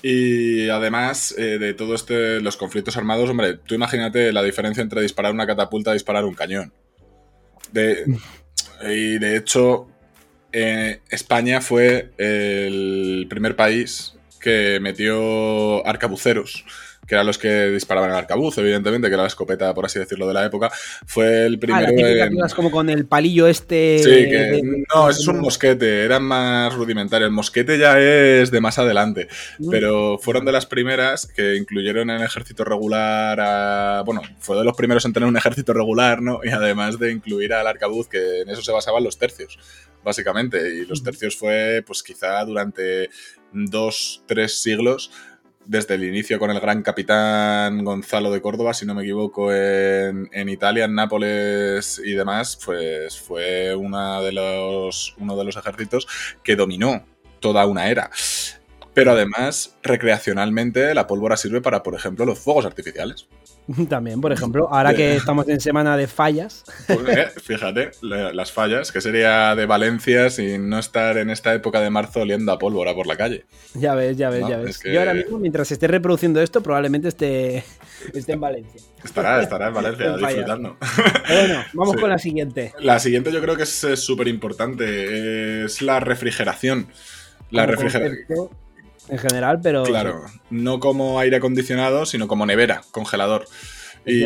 Y 0.00 0.68
además 0.68 1.34
eh, 1.36 1.58
de 1.58 1.74
todos 1.74 2.02
este, 2.02 2.40
los 2.40 2.56
conflictos 2.56 2.96
armados, 2.96 3.28
hombre, 3.28 3.58
tú 3.58 3.74
imagínate 3.74 4.32
la 4.32 4.42
diferencia 4.42 4.80
entre 4.80 5.02
disparar 5.02 5.32
una 5.32 5.46
catapulta 5.46 5.90
y 5.90 5.94
disparar 5.94 6.24
un 6.24 6.34
cañón. 6.34 6.72
De, 7.72 8.04
y 8.84 9.18
de 9.18 9.36
hecho, 9.36 9.88
eh, 10.52 11.00
España 11.10 11.60
fue 11.60 12.10
el 12.18 13.26
primer 13.28 13.56
país 13.56 14.14
que 14.40 14.78
metió 14.80 15.86
arcabuceros 15.86 16.64
que 17.12 17.16
eran 17.16 17.26
los 17.26 17.36
que 17.36 17.68
disparaban 17.68 18.08
el 18.08 18.16
arcabuz, 18.16 18.56
evidentemente, 18.56 19.08
que 19.08 19.12
era 19.12 19.24
la 19.24 19.28
escopeta, 19.28 19.74
por 19.74 19.84
así 19.84 19.98
decirlo, 19.98 20.26
de 20.26 20.32
la 20.32 20.46
época, 20.46 20.72
fue 21.04 21.44
el 21.44 21.58
primero. 21.58 21.88
Ah, 21.88 22.28
la 22.32 22.48
como 22.48 22.70
con 22.70 22.88
el 22.88 23.04
palillo 23.04 23.46
este. 23.48 23.98
Sí, 23.98 24.30
que. 24.30 24.62
No, 24.94 25.10
es 25.10 25.28
un 25.28 25.40
mosquete, 25.40 26.04
eran 26.04 26.22
más 26.22 26.72
rudimentarios. 26.72 27.28
El 27.28 27.34
mosquete 27.34 27.76
ya 27.76 28.00
es 28.00 28.50
de 28.50 28.62
más 28.62 28.78
adelante, 28.78 29.28
mm. 29.58 29.68
pero 29.68 30.16
fueron 30.22 30.46
de 30.46 30.52
las 30.52 30.64
primeras 30.64 31.26
que 31.26 31.56
incluyeron 31.56 32.08
en 32.08 32.16
el 32.16 32.22
ejército 32.22 32.64
regular 32.64 33.38
a. 33.42 34.02
Bueno, 34.06 34.22
fue 34.38 34.56
de 34.56 34.64
los 34.64 34.74
primeros 34.74 35.04
en 35.04 35.12
tener 35.12 35.28
un 35.28 35.36
ejército 35.36 35.74
regular, 35.74 36.22
¿no? 36.22 36.40
Y 36.42 36.48
además 36.48 36.98
de 36.98 37.12
incluir 37.12 37.52
al 37.52 37.66
arcabuz, 37.66 38.08
que 38.08 38.40
en 38.40 38.48
eso 38.48 38.62
se 38.62 38.72
basaban 38.72 39.04
los 39.04 39.18
tercios, 39.18 39.58
básicamente. 40.02 40.76
Y 40.76 40.86
los 40.86 41.02
tercios 41.02 41.36
fue, 41.36 41.84
pues 41.86 42.02
quizá 42.02 42.42
durante 42.46 43.10
dos, 43.52 44.24
tres 44.26 44.62
siglos 44.62 45.10
desde 45.66 45.94
el 45.94 46.04
inicio 46.04 46.38
con 46.38 46.50
el 46.50 46.60
gran 46.60 46.82
capitán 46.82 47.84
Gonzalo 47.84 48.30
de 48.30 48.40
Córdoba, 48.40 48.74
si 48.74 48.86
no 48.86 48.94
me 48.94 49.02
equivoco, 49.02 49.52
en, 49.52 50.48
Italia, 50.48 50.84
en 50.84 50.94
Nápoles 50.94 52.00
y 52.04 52.12
demás, 52.12 52.58
pues 52.64 53.18
fue 53.18 53.74
una 53.74 54.20
de 54.20 54.32
los, 54.32 55.14
uno 55.18 55.36
de 55.36 55.44
los 55.44 55.56
ejércitos 55.56 56.06
que 56.42 56.56
dominó 56.56 57.04
toda 57.40 57.66
una 57.66 57.88
era. 57.88 58.10
Pero 58.94 59.12
además, 59.12 59.76
recreacionalmente, 59.82 60.94
la 60.94 61.06
pólvora 61.06 61.36
sirve 61.36 61.62
para, 61.62 61.82
por 61.82 61.94
ejemplo, 61.94 62.26
los 62.26 62.38
fuegos 62.38 62.66
artificiales. 62.66 63.26
También, 63.88 64.20
por 64.20 64.32
ejemplo, 64.32 64.68
ahora 64.70 64.94
que 64.94 65.16
estamos 65.16 65.48
en 65.48 65.60
semana 65.60 65.96
de 65.96 66.06
fallas. 66.06 66.64
Pues, 66.92 67.16
eh, 67.16 67.28
fíjate, 67.42 67.92
las 68.02 68.52
fallas, 68.52 68.92
que 68.92 69.00
sería 69.00 69.54
de 69.54 69.66
Valencia 69.66 70.30
sin 70.30 70.68
no 70.68 70.78
estar 70.78 71.16
en 71.16 71.30
esta 71.30 71.54
época 71.54 71.80
de 71.80 71.90
marzo 71.90 72.20
oliendo 72.20 72.52
a 72.52 72.58
pólvora 72.58 72.94
por 72.94 73.06
la 73.06 73.16
calle. 73.16 73.46
Ya 73.74 73.94
ves, 73.94 74.16
ya 74.16 74.30
ves, 74.30 74.46
ya 74.46 74.58
ves. 74.58 74.80
Yo 74.84 74.98
ahora 74.98 75.14
mismo, 75.14 75.38
mientras 75.38 75.70
esté 75.72 75.86
reproduciendo 75.86 76.40
esto, 76.40 76.62
probablemente 76.62 77.08
esté, 77.08 77.64
esté 78.14 78.32
en 78.32 78.40
Valencia. 78.40 78.80
Estará, 79.02 79.42
estará 79.42 79.68
en 79.68 79.74
Valencia 79.74 80.16
disfrutando. 80.16 80.76
Bueno, 81.28 81.64
vamos 81.72 81.96
con 81.96 82.10
la 82.10 82.18
siguiente. 82.18 82.72
La 82.78 82.98
siguiente 82.98 83.32
yo 83.32 83.40
creo 83.40 83.56
que 83.56 83.62
es 83.62 83.86
súper 83.96 84.28
importante. 84.28 85.64
Es 85.64 85.82
la 85.82 86.00
refrigeración. 86.00 86.88
La 87.50 87.66
refrigeración 87.66 88.50
en 89.12 89.18
general, 89.18 89.60
pero. 89.62 89.84
Claro, 89.84 90.22
no 90.48 90.80
como 90.80 91.20
aire 91.20 91.36
acondicionado, 91.36 92.06
sino 92.06 92.26
como 92.28 92.46
nevera, 92.46 92.82
congelador. 92.90 93.44
Y 94.04 94.24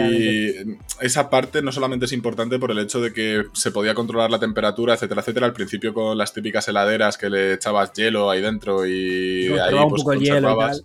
esa 1.03 1.29
parte 1.29 1.61
no 1.61 1.71
solamente 1.71 2.07
es 2.07 2.13
importante 2.13 2.59
por 2.59 2.71
el 2.71 2.79
hecho 2.79 3.01
de 3.01 3.13
que 3.13 3.45
se 3.53 3.73
podía 3.73 3.95
controlar 3.95 4.31
la 4.31 4.39
temperatura, 4.39 4.95
etcétera, 4.95 5.21
etcétera. 5.21 5.47
Al 5.47 5.53
principio 5.53 5.93
con 5.93 6.17
las 6.17 6.33
típicas 6.33 6.69
heladeras 6.69 7.19
que 7.19 7.29
le 7.29 7.55
echabas 7.55 7.93
hielo 7.93 8.31
ahí 8.31 8.41
dentro 8.41 8.87
y 8.87 9.49
ahí 9.49 9.75
pues 9.89 10.05
conservabas. 10.05 10.85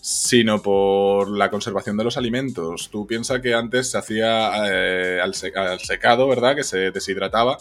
Sino 0.00 0.62
por 0.62 1.30
la 1.36 1.50
conservación 1.50 1.96
de 1.96 2.04
los 2.04 2.16
alimentos. 2.16 2.88
Tú 2.90 3.06
piensas 3.06 3.40
que 3.40 3.54
antes 3.54 3.90
se 3.90 3.98
hacía 3.98 4.50
eh, 4.70 5.20
al, 5.22 5.34
secado, 5.34 6.26
¿verdad? 6.28 6.56
Que 6.56 6.64
se 6.64 6.90
deshidrataba 6.90 7.58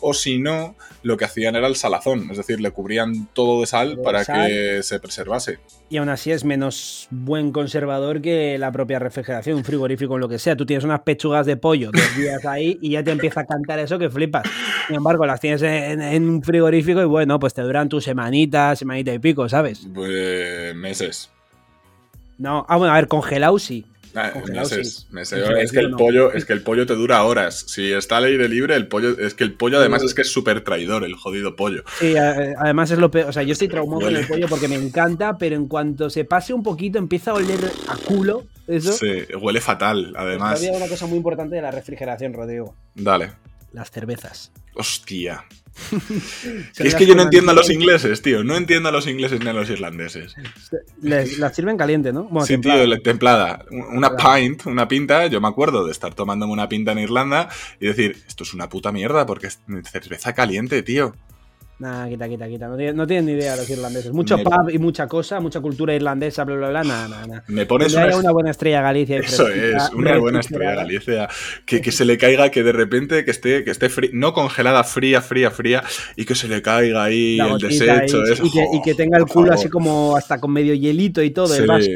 o 0.00 0.14
si 0.14 0.38
no, 0.38 0.76
lo 1.02 1.16
que 1.16 1.24
hacían 1.24 1.56
era 1.56 1.66
el 1.66 1.76
salazón, 1.76 2.28
es 2.30 2.36
decir, 2.36 2.60
le 2.60 2.70
cubrían 2.70 3.28
todo 3.32 3.60
de 3.60 3.66
sal 3.66 3.98
para 4.02 4.24
que 4.24 4.82
se 4.82 5.00
preservase. 5.00 5.58
Y 5.90 5.96
aún 5.96 6.08
así 6.08 6.30
es 6.30 6.44
menos 6.44 7.08
buen 7.10 7.52
conservador 7.52 8.20
que 8.20 8.58
la 8.58 8.70
propia 8.72 8.98
refrigeración, 8.98 9.56
un 9.56 9.64
frigorífico 9.64 10.14
o 10.14 10.18
lo 10.18 10.28
que 10.28 10.38
sea. 10.38 10.56
Tú 10.56 10.66
tienes 10.66 10.84
unas 10.84 11.00
pechugas 11.00 11.46
de 11.46 11.56
pollo 11.56 11.90
dos 11.92 12.16
días 12.16 12.44
ahí 12.44 12.78
y 12.82 12.90
ya 12.90 13.02
te 13.02 13.10
empieza 13.10 13.40
a 13.40 13.46
cantar 13.46 13.78
eso 13.78 13.98
que 13.98 14.10
flipas. 14.10 14.44
Sin 14.86 14.96
embargo, 14.96 15.24
las 15.26 15.40
tienes 15.40 15.62
en, 15.62 16.28
un 16.28 16.42
frigorífico 16.42 17.00
y 17.00 17.06
bueno, 17.06 17.38
pues 17.38 17.54
te 17.54 17.62
duran 17.62 17.88
tu 17.88 18.00
semanita, 18.00 18.76
semanita 18.76 19.12
y 19.12 19.18
pico, 19.18 19.48
¿sabes? 19.48 19.86
Pues 19.94 20.74
meses. 20.74 21.30
No, 22.36 22.64
ah, 22.68 22.76
bueno, 22.76 22.92
a 22.92 22.96
ver, 22.96 23.08
congelado 23.08 23.58
sí. 23.58 23.86
Ah, 24.20 24.32
es, 25.60 25.72
que 25.72 25.78
el 25.78 25.92
pollo, 25.92 26.32
es 26.32 26.44
que 26.44 26.52
el 26.52 26.62
pollo 26.62 26.86
te 26.86 26.94
dura 26.94 27.22
horas. 27.22 27.64
Si 27.68 27.92
está 27.92 28.16
al 28.16 28.24
aire 28.24 28.48
libre, 28.48 28.74
el 28.74 28.88
pollo. 28.88 29.16
Es 29.18 29.34
que 29.34 29.44
el 29.44 29.54
pollo, 29.54 29.78
además, 29.78 30.02
es 30.02 30.12
que 30.14 30.22
es 30.22 30.32
súper 30.32 30.62
traidor, 30.64 31.04
el 31.04 31.14
jodido 31.14 31.54
pollo. 31.54 31.84
Sí, 32.00 32.16
además 32.16 32.90
es 32.90 32.98
lo 32.98 33.10
peor. 33.10 33.28
O 33.28 33.32
sea, 33.32 33.44
yo 33.44 33.52
estoy 33.52 33.68
traumado 33.68 34.02
con 34.02 34.16
el 34.16 34.26
pollo 34.26 34.48
porque 34.48 34.66
me 34.66 34.74
encanta, 34.74 35.38
pero 35.38 35.54
en 35.54 35.68
cuanto 35.68 36.10
se 36.10 36.24
pase 36.24 36.52
un 36.52 36.62
poquito, 36.62 36.98
empieza 36.98 37.30
a 37.30 37.34
oler 37.34 37.70
a 37.86 37.96
culo. 37.96 38.44
Eso. 38.66 38.92
Sí, 38.92 39.24
huele 39.40 39.60
fatal, 39.60 40.12
además. 40.16 40.58
Había 40.58 40.76
una 40.76 40.88
cosa 40.88 41.06
muy 41.06 41.16
importante 41.16 41.56
de 41.56 41.62
la 41.62 41.70
refrigeración, 41.70 42.32
Rodrigo. 42.32 42.74
Dale. 42.94 43.32
Las 43.72 43.90
cervezas. 43.90 44.50
Hostia. 44.74 45.44
Es 46.78 46.94
que 46.94 47.06
yo 47.06 47.14
no 47.14 47.22
entiendo 47.22 47.52
a 47.52 47.54
los 47.54 47.70
ingleses, 47.70 48.22
tío. 48.22 48.44
No 48.44 48.56
entiendo 48.56 48.88
a 48.88 48.92
los 48.92 49.06
ingleses 49.06 49.40
ni 49.40 49.48
a 49.48 49.52
los 49.52 49.70
irlandeses. 49.70 50.34
la 51.00 51.52
sirven 51.52 51.76
caliente, 51.76 52.12
¿no? 52.12 52.28
sí, 52.42 52.54
templada. 52.54 52.84
tío, 52.84 53.02
templada. 53.02 53.64
Una 53.70 54.16
pint, 54.16 54.66
una 54.66 54.88
pinta. 54.88 55.26
Yo 55.26 55.40
me 55.40 55.48
acuerdo 55.48 55.84
de 55.84 55.92
estar 55.92 56.14
tomándome 56.14 56.52
una 56.52 56.68
pinta 56.68 56.92
en 56.92 56.98
Irlanda 56.98 57.48
y 57.80 57.86
decir, 57.86 58.16
esto 58.26 58.44
es 58.44 58.54
una 58.54 58.68
puta 58.68 58.92
mierda 58.92 59.26
porque 59.26 59.48
es 59.48 59.60
cerveza 59.90 60.34
caliente, 60.34 60.82
tío. 60.82 61.14
Nada, 61.78 62.08
quita, 62.08 62.28
quita, 62.28 62.48
quita. 62.48 62.66
No 62.68 63.06
tienen, 63.06 63.26
ni 63.26 63.32
idea 63.32 63.54
los 63.54 63.70
irlandeses. 63.70 64.12
Mucho 64.12 64.36
pub 64.38 64.68
y 64.70 64.78
mucha 64.78 65.06
cosa, 65.06 65.38
mucha 65.38 65.60
cultura 65.60 65.94
irlandesa, 65.94 66.42
bla, 66.42 66.56
bla, 66.56 66.68
bla. 66.70 66.82
Nada, 66.82 67.08
nada, 67.08 67.26
nada. 67.26 67.44
Me 67.46 67.66
pones 67.66 67.94
una... 67.94 68.32
buena 68.32 68.50
estrella 68.50 68.82
Galicia. 68.82 69.18
Eso 69.18 69.46
es, 69.48 69.90
una 69.94 70.18
buena 70.18 70.40
estrella 70.40 70.74
Galicia. 70.74 71.28
Que, 71.64 71.80
que, 71.80 71.92
se 71.92 72.04
le 72.04 72.18
caiga, 72.18 72.50
que 72.50 72.64
de 72.64 72.72
repente 72.72 73.24
que 73.24 73.30
esté, 73.30 73.62
que 73.62 73.70
esté 73.70 73.88
no 74.12 74.32
congelada, 74.32 74.82
fría, 74.82 75.22
fría, 75.22 75.52
fría, 75.52 75.84
y 76.16 76.24
que 76.24 76.34
se 76.34 76.48
le 76.48 76.62
caiga 76.62 77.04
ahí 77.04 77.38
el 77.38 77.58
desecho. 77.58 78.22
y, 78.42 78.82
que, 78.82 78.94
tenga 78.94 79.18
el 79.18 79.26
culo 79.26 79.52
así 79.52 79.68
como 79.68 80.16
hasta 80.16 80.40
con 80.40 80.52
medio 80.52 80.74
hielito 80.74 81.22
y 81.22 81.30
todo, 81.30 81.46
¿sabes? 81.46 81.88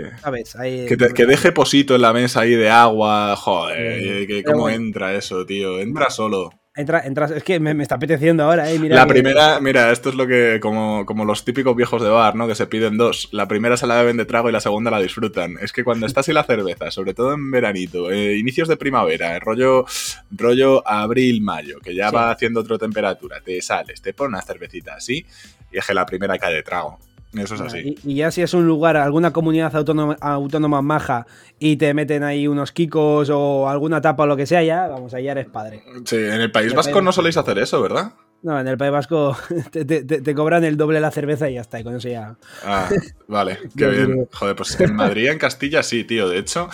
que, 0.88 0.96
que, 0.96 1.26
deje 1.26 1.50
posito 1.50 1.96
en 1.96 2.02
la 2.02 2.12
mesa 2.12 2.42
ahí 2.42 2.54
de 2.54 2.70
agua. 2.70 3.34
Joder, 3.34 4.26
que, 4.28 4.44
cómo 4.44 4.68
entra 4.68 5.12
eso, 5.14 5.44
tío. 5.44 5.80
Entra 5.80 6.08
solo. 6.08 6.61
Entra, 6.74 7.00
es 7.00 7.44
que 7.44 7.60
me, 7.60 7.82
está 7.82 7.96
apeteciendo 7.96 8.44
ahora, 8.44 8.70
eh. 8.70 8.78
Mira 8.78 8.96
la 8.96 9.06
primera, 9.06 9.60
mira, 9.60 9.92
esto 9.92 10.08
es 10.08 10.14
lo 10.14 10.26
que, 10.26 10.58
como, 10.58 11.04
como 11.04 11.26
los 11.26 11.44
típicos 11.44 11.76
viejos 11.76 12.00
de 12.00 12.08
bar, 12.08 12.34
¿no? 12.34 12.48
Que 12.48 12.54
se 12.54 12.66
piden 12.66 12.96
dos. 12.96 13.28
La 13.30 13.46
primera 13.46 13.76
se 13.76 13.86
la 13.86 13.96
beben 13.96 14.16
de 14.16 14.24
trago 14.24 14.48
y 14.48 14.52
la 14.52 14.60
segunda 14.60 14.90
la 14.90 14.98
disfrutan. 14.98 15.58
Es 15.60 15.70
que 15.70 15.84
cuando 15.84 16.06
estás 16.06 16.28
y 16.28 16.32
la 16.32 16.44
cerveza, 16.44 16.90
sobre 16.90 17.12
todo 17.12 17.34
en 17.34 17.50
veranito, 17.50 18.10
eh, 18.10 18.38
inicios 18.38 18.68
de 18.68 18.78
primavera, 18.78 19.38
rollo, 19.38 19.84
rollo 20.30 20.88
abril, 20.88 21.42
mayo, 21.42 21.78
que 21.78 21.94
ya 21.94 22.10
va 22.10 22.30
haciendo 22.30 22.60
otra 22.60 22.78
temperatura, 22.78 23.40
te 23.44 23.60
sales, 23.60 24.00
te 24.00 24.14
pones 24.14 24.30
una 24.32 24.40
cervecita 24.42 24.94
así 24.94 25.26
y 25.70 25.76
es 25.76 25.86
que 25.86 25.92
la 25.92 26.06
primera 26.06 26.38
cae 26.38 26.54
de 26.54 26.62
trago. 26.62 26.98
Eso 27.34 27.54
es 27.54 27.60
así. 27.60 27.96
Y, 28.04 28.16
ya 28.16 28.30
si 28.30 28.42
es 28.42 28.52
un 28.54 28.66
lugar, 28.66 28.96
alguna 28.96 29.32
comunidad 29.32 29.74
autónoma, 29.74 30.16
autónoma 30.20 30.82
maja 30.82 31.26
y 31.58 31.76
te 31.76 31.94
meten 31.94 32.22
ahí 32.22 32.46
unos 32.46 32.72
kikos 32.72 33.30
o 33.30 33.68
alguna 33.68 34.00
tapa 34.00 34.24
o 34.24 34.26
lo 34.26 34.36
que 34.36 34.46
sea, 34.46 34.62
ya, 34.62 34.88
vamos, 34.88 35.14
ahí 35.14 35.24
ya 35.24 35.32
eres 35.32 35.46
padre. 35.46 35.82
Sí, 36.04 36.16
en 36.16 36.40
el 36.40 36.50
País 36.50 36.74
Vasco 36.74 37.00
no 37.00 37.12
soléis 37.12 37.36
hacer 37.36 37.58
eso, 37.58 37.80
¿verdad? 37.80 38.12
No, 38.42 38.58
en 38.58 38.66
el 38.66 38.76
País 38.76 38.90
Vasco 38.90 39.36
te, 39.70 40.34
cobran 40.34 40.64
el 40.64 40.76
doble 40.76 40.96
de 40.96 41.00
la 41.00 41.12
cerveza 41.12 41.48
y 41.48 41.54
ya 41.54 41.60
está, 41.60 41.78
y 41.78 41.84
con 41.84 41.94
eso 41.94 42.08
ya. 42.08 42.36
Ah, 42.64 42.88
vale, 43.28 43.58
qué 43.76 43.86
bien. 43.86 44.28
Joder, 44.32 44.56
pues 44.56 44.78
en 44.80 44.94
Madrid, 44.94 45.28
en 45.28 45.38
Castilla 45.38 45.82
sí, 45.82 46.04
tío. 46.04 46.28
De 46.28 46.38
hecho, 46.38 46.68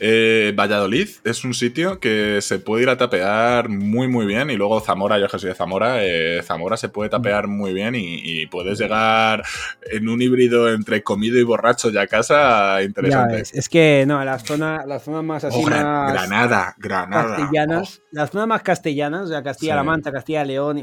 eh, 0.00 0.52
Valladolid 0.56 1.08
es 1.24 1.44
un 1.44 1.54
sitio 1.54 2.00
que 2.00 2.40
se 2.40 2.58
puede 2.58 2.84
ir 2.84 2.88
a 2.88 2.96
tapear 2.96 3.68
muy, 3.68 4.08
muy 4.08 4.26
bien. 4.26 4.50
Y 4.50 4.56
luego 4.56 4.80
Zamora, 4.80 5.18
yo 5.18 5.28
que 5.28 5.38
soy 5.38 5.50
de 5.50 5.54
Zamora, 5.54 6.04
eh, 6.04 6.42
Zamora 6.42 6.76
se 6.76 6.88
puede 6.88 7.10
tapear 7.10 7.48
muy 7.48 7.72
bien 7.72 7.94
y, 7.96 8.46
puedes 8.46 8.78
llegar 8.78 9.42
en 9.90 10.08
un 10.08 10.22
híbrido 10.22 10.72
entre 10.72 11.02
comido 11.02 11.38
y 11.38 11.42
borracho 11.42 11.90
ya 11.90 12.02
a 12.02 12.06
casa 12.06 12.82
interesante. 12.82 13.42
es 13.52 13.68
que 13.68 14.04
no, 14.06 14.24
las 14.24 14.42
zonas, 14.42 14.86
las 14.86 15.02
zonas 15.02 15.24
más 15.24 15.44
así 15.44 15.62
Granada, 15.64 16.74
Granada. 16.78 17.36
Castellanas, 17.36 18.02
las 18.10 18.30
zonas 18.30 18.48
más 18.48 18.62
castellanas, 18.62 19.22
o 19.22 19.26
sea, 19.26 19.42
Castilla-La 19.42 19.82
Mancha, 19.82 20.12
Castilla-León 20.12 20.78
y 20.78 20.82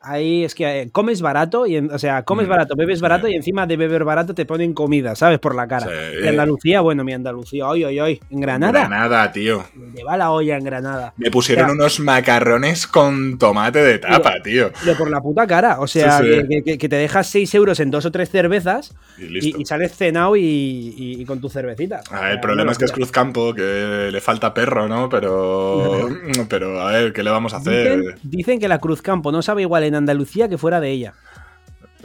ahí 0.00 0.44
es 0.44 0.54
que 0.54 0.82
eh, 0.82 0.90
comes 0.90 1.20
barato, 1.20 1.66
y 1.66 1.78
o 1.78 1.98
sea, 1.98 2.24
comes 2.24 2.46
mm. 2.46 2.50
barato, 2.50 2.76
bebes 2.76 3.00
barato 3.00 3.28
y 3.28 3.34
encima 3.34 3.66
de 3.66 3.76
beber 3.76 4.04
barato 4.04 4.34
te 4.34 4.46
ponen 4.46 4.72
comida, 4.74 5.14
¿sabes? 5.14 5.38
Por 5.38 5.54
la 5.54 5.66
cara. 5.66 5.86
En 6.12 6.28
Andalucía, 6.28 6.80
bueno, 6.80 7.04
mi 7.04 7.12
Andalucía, 7.12 7.66
hoy, 7.66 7.84
hoy, 7.84 8.00
hoy. 8.00 8.20
En 8.30 8.40
Granada. 8.40 8.80
Granada, 8.80 9.32
tío. 9.32 9.64
Me 9.74 10.04
va 10.04 10.16
la 10.16 10.30
olla 10.30 10.56
en 10.56 10.64
Granada. 10.64 11.14
Me 11.16 11.30
pusieron 11.30 11.70
unos 11.70 12.00
macarrones 12.00 12.86
con 12.86 13.38
tomate 13.38 13.82
de 13.82 13.98
tapa, 13.98 14.34
tío. 14.42 14.70
Pero 14.84 14.96
por 14.96 15.10
la 15.10 15.20
puta 15.20 15.46
cara. 15.46 15.80
O 15.80 15.86
sea, 15.86 16.20
que, 16.20 16.88
te 16.88 16.96
dejas 16.96 17.28
6 17.28 17.54
euros 17.54 17.80
en 17.80 17.90
dos 17.90 18.06
o 18.06 18.10
tres 18.10 18.30
cervezas 18.30 18.94
y, 19.18 19.64
sales 19.64 19.94
cenado 19.94 20.36
y, 20.36 21.24
con 21.26 21.40
tu 21.40 21.48
cervecita. 21.48 22.00
el 22.30 22.40
problema 22.40 22.72
es 22.72 22.78
que 22.78 22.84
es 22.84 22.92
Cruzcampo, 22.92 23.54
que 23.54 24.08
le 24.10 24.20
falta 24.20 24.54
perro, 24.54 24.88
¿no? 24.88 25.08
Pero, 25.08 26.08
pero 26.48 26.80
a 26.80 26.92
ver, 26.92 27.12
¿qué 27.12 27.22
le 27.22 27.30
vamos 27.30 27.52
a 27.54 27.58
hacer? 27.58 27.98
Dicen, 27.98 28.14
dicen 28.22 28.60
que 28.60 28.68
la 28.68 28.78
Cruzcampo 28.78 29.32
no 29.32 29.42
sabe 29.42 29.62
igual 29.62 29.84
en 29.88 29.96
Andalucía 29.96 30.48
que 30.48 30.58
fuera 30.58 30.80
de 30.80 30.90
ella. 30.90 31.14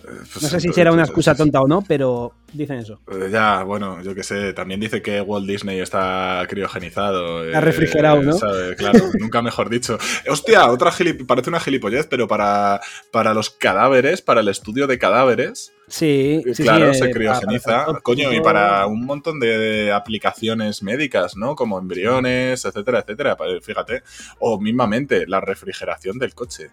Pues 0.03 0.43
no 0.43 0.49
sé 0.49 0.59
si 0.59 0.73
será 0.73 0.91
una 0.91 1.03
excusa 1.03 1.33
tonta 1.33 1.61
o 1.61 1.67
no, 1.67 1.81
pero 1.87 2.33
dicen 2.51 2.79
eso. 2.79 2.99
Eh, 3.09 3.29
ya, 3.31 3.63
bueno, 3.63 4.01
yo 4.01 4.13
qué 4.13 4.23
sé. 4.23 4.51
También 4.53 4.79
dice 4.79 5.01
que 5.01 5.21
Walt 5.21 5.47
Disney 5.47 5.79
está 5.79 6.45
criogenizado. 6.49 7.45
Está 7.45 7.61
refrigerado, 7.61 8.21
¿no? 8.21 8.37
Claro, 8.77 8.99
nunca 9.19 9.41
mejor 9.41 9.69
dicho. 9.69 9.97
Hostia, 10.29 10.69
otra 10.69 10.91
parece 11.25 11.49
una 11.49 11.59
gilipollez, 11.59 12.07
pero 12.07 12.27
para, 12.27 12.81
para 13.11 13.33
los 13.33 13.49
cadáveres, 13.49 14.21
para 14.21 14.41
el 14.41 14.49
estudio 14.49 14.87
de 14.87 14.97
cadáveres. 14.97 15.71
Sí, 15.87 16.43
claro, 16.57 16.93
se 16.93 17.09
criogeniza. 17.11 17.85
Coño, 18.03 18.33
y 18.33 18.41
para 18.41 18.85
un 18.87 19.05
montón 19.05 19.39
de 19.39 19.91
aplicaciones 19.93 20.83
médicas, 20.83 21.37
¿no? 21.37 21.55
Como 21.55 21.79
embriones, 21.79 22.65
etcétera, 22.65 22.99
etcétera. 22.99 23.37
Fíjate. 23.61 24.03
O 24.39 24.59
mismamente, 24.59 25.27
la 25.27 25.39
refrigeración 25.39 26.19
del 26.19 26.33
coche. 26.33 26.71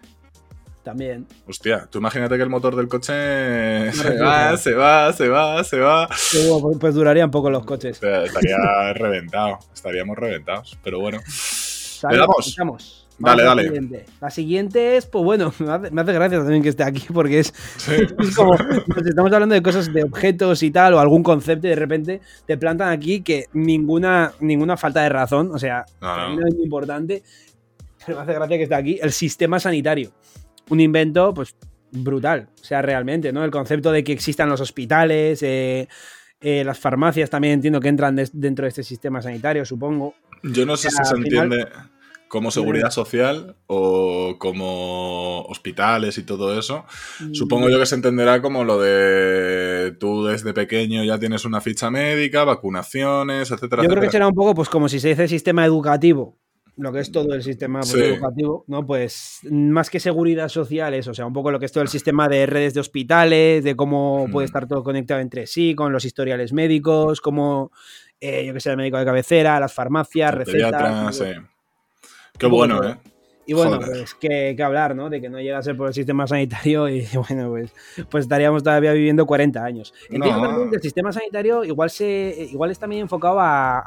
También. 0.83 1.27
Hostia, 1.47 1.87
tú 1.91 1.99
imagínate 1.99 2.37
que 2.37 2.43
el 2.43 2.49
motor 2.49 2.75
del 2.75 2.87
coche 2.87 3.13
se 3.93 4.17
va, 4.17 4.57
se 4.57 4.73
va, 4.73 5.13
se 5.13 5.27
va, 5.27 5.63
se 5.63 5.79
va. 5.79 6.07
Pues, 6.07 6.77
pues 6.79 6.95
durarían 6.95 7.29
poco 7.29 7.49
los 7.51 7.65
coches. 7.65 8.01
Estaría 8.01 8.93
reventado, 8.93 9.59
estaríamos 9.73 10.17
reventados. 10.17 10.77
Pero 10.83 10.99
bueno. 10.99 11.19
¿Le 12.09 12.17
damos? 12.17 13.01
Dale, 13.19 13.43
dale. 13.43 13.63
La 13.63 13.69
siguiente. 13.69 14.05
la 14.19 14.29
siguiente. 14.31 14.97
es, 14.97 15.05
pues 15.05 15.23
bueno, 15.23 15.53
me 15.59 16.01
hace, 16.01 16.13
gracia 16.13 16.39
también 16.39 16.63
que 16.63 16.69
esté 16.69 16.83
aquí 16.83 17.05
porque 17.13 17.39
es, 17.39 17.53
como, 18.35 18.55
estamos 18.55 19.31
hablando 19.31 19.53
de 19.53 19.61
cosas, 19.61 19.93
de 19.93 20.03
objetos 20.03 20.63
y 20.63 20.71
tal, 20.71 20.95
o 20.95 20.99
algún 20.99 21.21
concepto 21.21 21.67
y 21.67 21.69
de 21.69 21.75
repente 21.75 22.21
te 22.47 22.57
plantan 22.57 22.89
aquí 22.89 23.21
que 23.21 23.45
ninguna, 23.53 24.33
ninguna 24.39 24.75
falta 24.75 25.03
de 25.03 25.09
razón, 25.09 25.51
o 25.53 25.59
sea, 25.59 25.85
no, 26.01 26.47
es 26.47 26.55
importante, 26.55 27.21
pero 28.03 28.17
me 28.17 28.23
hace 28.23 28.33
gracia 28.33 28.57
que 28.57 28.63
esté 28.63 28.75
aquí, 28.75 28.99
el 28.99 29.11
sistema 29.11 29.59
sanitario 29.59 30.11
un 30.71 30.79
invento, 30.79 31.33
pues, 31.33 31.55
brutal. 31.91 32.47
O 32.59 32.63
sea, 32.63 32.81
realmente, 32.81 33.31
¿no? 33.33 33.43
El 33.43 33.51
concepto 33.51 33.91
de 33.91 34.03
que 34.03 34.13
existan 34.13 34.49
los 34.49 34.61
hospitales, 34.61 35.43
eh, 35.43 35.87
eh, 36.39 36.63
las 36.63 36.79
farmacias 36.79 37.29
también 37.29 37.55
entiendo 37.55 37.79
que 37.79 37.89
entran 37.89 38.15
dentro 38.15 38.63
de 38.63 38.69
este 38.69 38.83
sistema 38.83 39.21
sanitario, 39.21 39.65
supongo. 39.65 40.15
Yo 40.43 40.65
no 40.65 40.77
sé 40.77 40.89
si 40.89 41.03
se 41.03 41.15
entiende 41.15 41.67
como 42.29 42.49
seguridad 42.49 42.91
social 42.91 43.57
o 43.67 44.37
como 44.39 45.41
hospitales 45.41 46.17
y 46.17 46.23
todo 46.23 46.57
eso. 46.57 46.85
Mm. 47.19 47.33
Supongo 47.33 47.69
yo 47.69 47.77
que 47.77 47.85
se 47.85 47.95
entenderá 47.95 48.41
como 48.41 48.63
lo 48.63 48.79
de 48.79 49.91
tú 49.99 50.25
desde 50.25 50.53
pequeño 50.53 51.03
ya 51.03 51.19
tienes 51.19 51.43
una 51.43 51.59
ficha 51.59 51.91
médica, 51.91 52.45
vacunaciones, 52.45 53.51
etcétera. 53.51 53.83
Yo 53.83 53.89
creo 53.89 54.01
que 54.01 54.09
será 54.09 54.27
un 54.27 54.33
poco 54.33 54.55
pues 54.55 54.69
como 54.69 54.87
si 54.87 55.01
se 55.01 55.09
dice 55.09 55.27
sistema 55.27 55.65
educativo 55.65 56.40
lo 56.81 56.91
que 56.91 56.99
es 56.99 57.11
todo 57.11 57.33
el 57.33 57.43
sistema 57.43 57.81
pues, 57.81 57.93
educativo, 57.93 58.65
¿no? 58.67 58.85
Pues 58.85 59.41
más 59.51 59.89
que 59.89 59.99
seguridad 59.99 60.49
social, 60.49 60.93
eso, 60.95 61.11
o 61.11 61.13
sea, 61.13 61.27
un 61.27 61.33
poco 61.33 61.51
lo 61.51 61.59
que 61.59 61.67
es 61.67 61.71
todo 61.71 61.83
el 61.83 61.89
sistema 61.89 62.27
de 62.27 62.47
redes 62.47 62.73
de 62.73 62.79
hospitales, 62.79 63.63
de 63.63 63.75
cómo 63.75 64.27
puede 64.31 64.45
estar 64.45 64.67
todo 64.67 64.83
conectado 64.83 65.19
entre 65.19 65.45
sí, 65.45 65.75
con 65.75 65.93
los 65.93 66.05
historiales 66.05 66.53
médicos, 66.53 67.21
como, 67.21 67.71
eh, 68.19 68.45
yo 68.45 68.53
que 68.53 68.59
sé, 68.59 68.71
el 68.71 68.77
médico 68.77 68.97
de 68.97 69.05
cabecera, 69.05 69.59
las 69.59 69.73
farmacias, 69.73 70.33
recetas. 70.33 71.15
Sí. 71.15 71.25
Qué 72.39 72.47
bueno, 72.47 72.83
¿eh? 72.83 72.97
Y 73.45 73.53
bueno, 73.53 73.79
pues 73.79 74.13
que, 74.13 74.55
hablar, 74.63 74.95
¿no? 74.95 75.09
De 75.09 75.19
que 75.19 75.29
no 75.29 75.39
llega 75.39 75.57
a 75.57 75.63
ser 75.63 75.75
por 75.75 75.87
el 75.87 75.93
sistema 75.93 76.27
sanitario 76.27 76.87
y 76.87 77.07
bueno, 77.29 77.49
pues, 77.49 77.73
pues 78.09 78.23
estaríamos 78.25 78.63
todavía 78.63 78.93
viviendo 78.93 79.25
40 79.25 79.63
años. 79.63 79.93
Entiendo 80.09 80.41
también 80.41 80.69
que 80.69 80.75
el 80.75 80.81
sistema 80.81 81.11
sanitario 81.11 81.63
igual 81.63 81.89
se 81.89 82.47
igual 82.51 82.71
está 82.71 82.81
también 82.81 83.03
enfocado 83.03 83.37
a, 83.39 83.83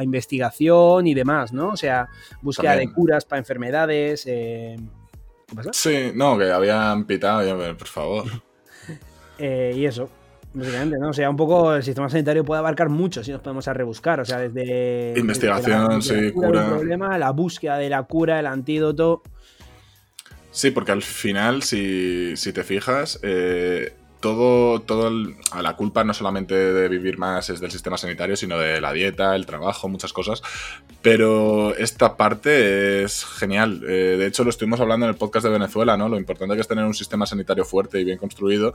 investigación 0.00 1.06
y 1.06 1.14
demás, 1.14 1.52
¿no? 1.52 1.70
O 1.70 1.76
sea, 1.76 2.08
búsqueda 2.40 2.76
de 2.76 2.92
curas 2.92 3.24
para 3.24 3.38
enfermedades. 3.38 4.24
Eh, 4.26 4.76
¿Qué 5.46 5.54
pasa? 5.54 5.70
Sí, 5.72 6.12
no, 6.14 6.38
que 6.38 6.50
habían 6.50 7.04
pitado, 7.06 7.76
por 7.76 7.88
favor. 7.88 8.24
Eh, 9.38 9.72
y 9.74 9.86
eso. 9.86 10.08
Básicamente, 10.52 10.98
¿no? 10.98 11.10
O 11.10 11.12
sea, 11.12 11.30
un 11.30 11.36
poco 11.36 11.74
el 11.74 11.82
sistema 11.82 12.08
sanitario 12.08 12.44
puede 12.44 12.58
abarcar 12.58 12.88
mucho 12.88 13.22
si 13.22 13.30
nos 13.30 13.40
podemos 13.40 13.68
a 13.68 13.72
rebuscar. 13.72 14.20
O 14.20 14.24
sea, 14.24 14.38
desde. 14.38 15.14
Investigación, 15.16 16.02
sí, 16.02 16.32
cura. 16.32 16.66
problema, 16.66 17.16
la 17.18 17.30
búsqueda 17.30 17.78
de 17.78 17.88
la 17.88 18.02
cura, 18.02 18.40
el 18.40 18.46
antídoto. 18.46 19.22
Sí, 20.50 20.72
porque 20.72 20.90
al 20.90 21.02
final, 21.02 21.62
si, 21.62 22.36
si 22.36 22.52
te 22.52 22.64
fijas, 22.64 23.20
eh, 23.22 23.92
todo, 24.20 24.80
todo 24.80 25.10
a 25.50 25.62
la 25.62 25.76
culpa 25.76 26.04
no 26.04 26.14
solamente 26.14 26.54
de 26.54 26.88
vivir 26.88 27.18
más 27.18 27.50
es 27.50 27.60
del 27.60 27.70
sistema 27.70 27.96
sanitario, 27.96 28.36
sino 28.36 28.58
de 28.58 28.80
la 28.80 28.92
dieta, 28.92 29.34
el 29.34 29.46
trabajo, 29.46 29.88
muchas 29.88 30.12
cosas. 30.12 30.42
Pero 31.02 31.74
esta 31.76 32.16
parte 32.16 33.02
es 33.02 33.24
genial. 33.24 33.82
Eh, 33.88 34.16
de 34.18 34.26
hecho, 34.26 34.44
lo 34.44 34.50
estuvimos 34.50 34.80
hablando 34.80 35.06
en 35.06 35.10
el 35.10 35.16
podcast 35.16 35.44
de 35.46 35.52
Venezuela, 35.52 35.96
¿no? 35.96 36.08
Lo 36.08 36.18
importante 36.18 36.54
que 36.54 36.60
es 36.60 36.68
tener 36.68 36.84
un 36.84 36.94
sistema 36.94 37.24
sanitario 37.24 37.64
fuerte 37.64 38.00
y 38.00 38.04
bien 38.04 38.18
construido, 38.18 38.74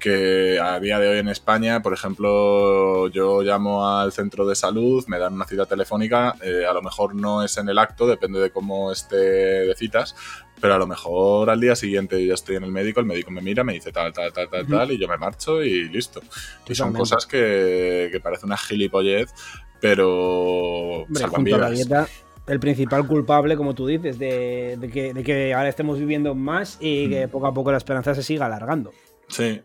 que 0.00 0.58
a 0.58 0.80
día 0.80 0.98
de 0.98 1.08
hoy 1.08 1.18
en 1.18 1.28
España, 1.28 1.82
por 1.82 1.92
ejemplo, 1.92 3.08
yo 3.08 3.42
llamo 3.42 3.88
al 3.88 4.12
centro 4.12 4.46
de 4.46 4.54
salud, 4.54 5.04
me 5.06 5.18
dan 5.18 5.34
una 5.34 5.46
cita 5.46 5.66
telefónica, 5.66 6.34
eh, 6.42 6.64
a 6.68 6.72
lo 6.72 6.80
mejor 6.80 7.14
no 7.14 7.44
es 7.44 7.58
en 7.58 7.68
el 7.68 7.78
acto, 7.78 8.06
depende 8.06 8.40
de 8.40 8.50
cómo 8.50 8.90
esté 8.90 9.16
de 9.16 9.74
citas, 9.74 10.16
pero 10.60 10.74
a 10.74 10.78
lo 10.78 10.86
mejor 10.86 11.50
al 11.50 11.60
día 11.60 11.76
siguiente 11.76 12.24
ya 12.24 12.34
estoy 12.34 12.56
en 12.56 12.64
el 12.64 12.72
médico, 12.72 13.00
el 13.00 13.06
médico 13.06 13.30
me 13.30 13.42
mira, 13.42 13.64
me 13.64 13.74
dice 13.74 13.92
tal, 13.92 14.12
tal, 14.12 14.32
tal, 14.32 14.48
tal, 14.48 14.66
tal, 14.66 14.90
y 14.92 14.98
yo 14.98 15.08
me 15.08 15.18
marcho 15.18 15.62
y 15.62 15.88
listo. 15.88 16.20
Y 16.68 16.74
son 16.74 16.92
cosas 16.92 17.26
que, 17.26 18.08
que 18.10 18.20
parece 18.20 18.46
una 18.46 18.56
gilipollez, 18.56 19.32
pero 19.80 21.02
Hombre, 21.02 21.58
la 21.58 21.70
dieta, 21.70 22.08
el 22.46 22.60
principal 22.60 23.06
culpable, 23.06 23.56
como 23.56 23.74
tú 23.74 23.86
dices, 23.86 24.18
de, 24.18 24.78
que, 24.92 25.12
de, 25.12 25.22
que, 25.22 25.54
ahora 25.54 25.68
estemos 25.68 25.98
viviendo 25.98 26.34
más 26.34 26.78
y 26.80 27.08
que 27.08 27.28
poco 27.28 27.46
a 27.46 27.54
poco 27.54 27.72
la 27.72 27.78
esperanza 27.78 28.14
se 28.14 28.22
siga 28.22 28.46
alargando. 28.46 28.92
Sí, 29.28 29.60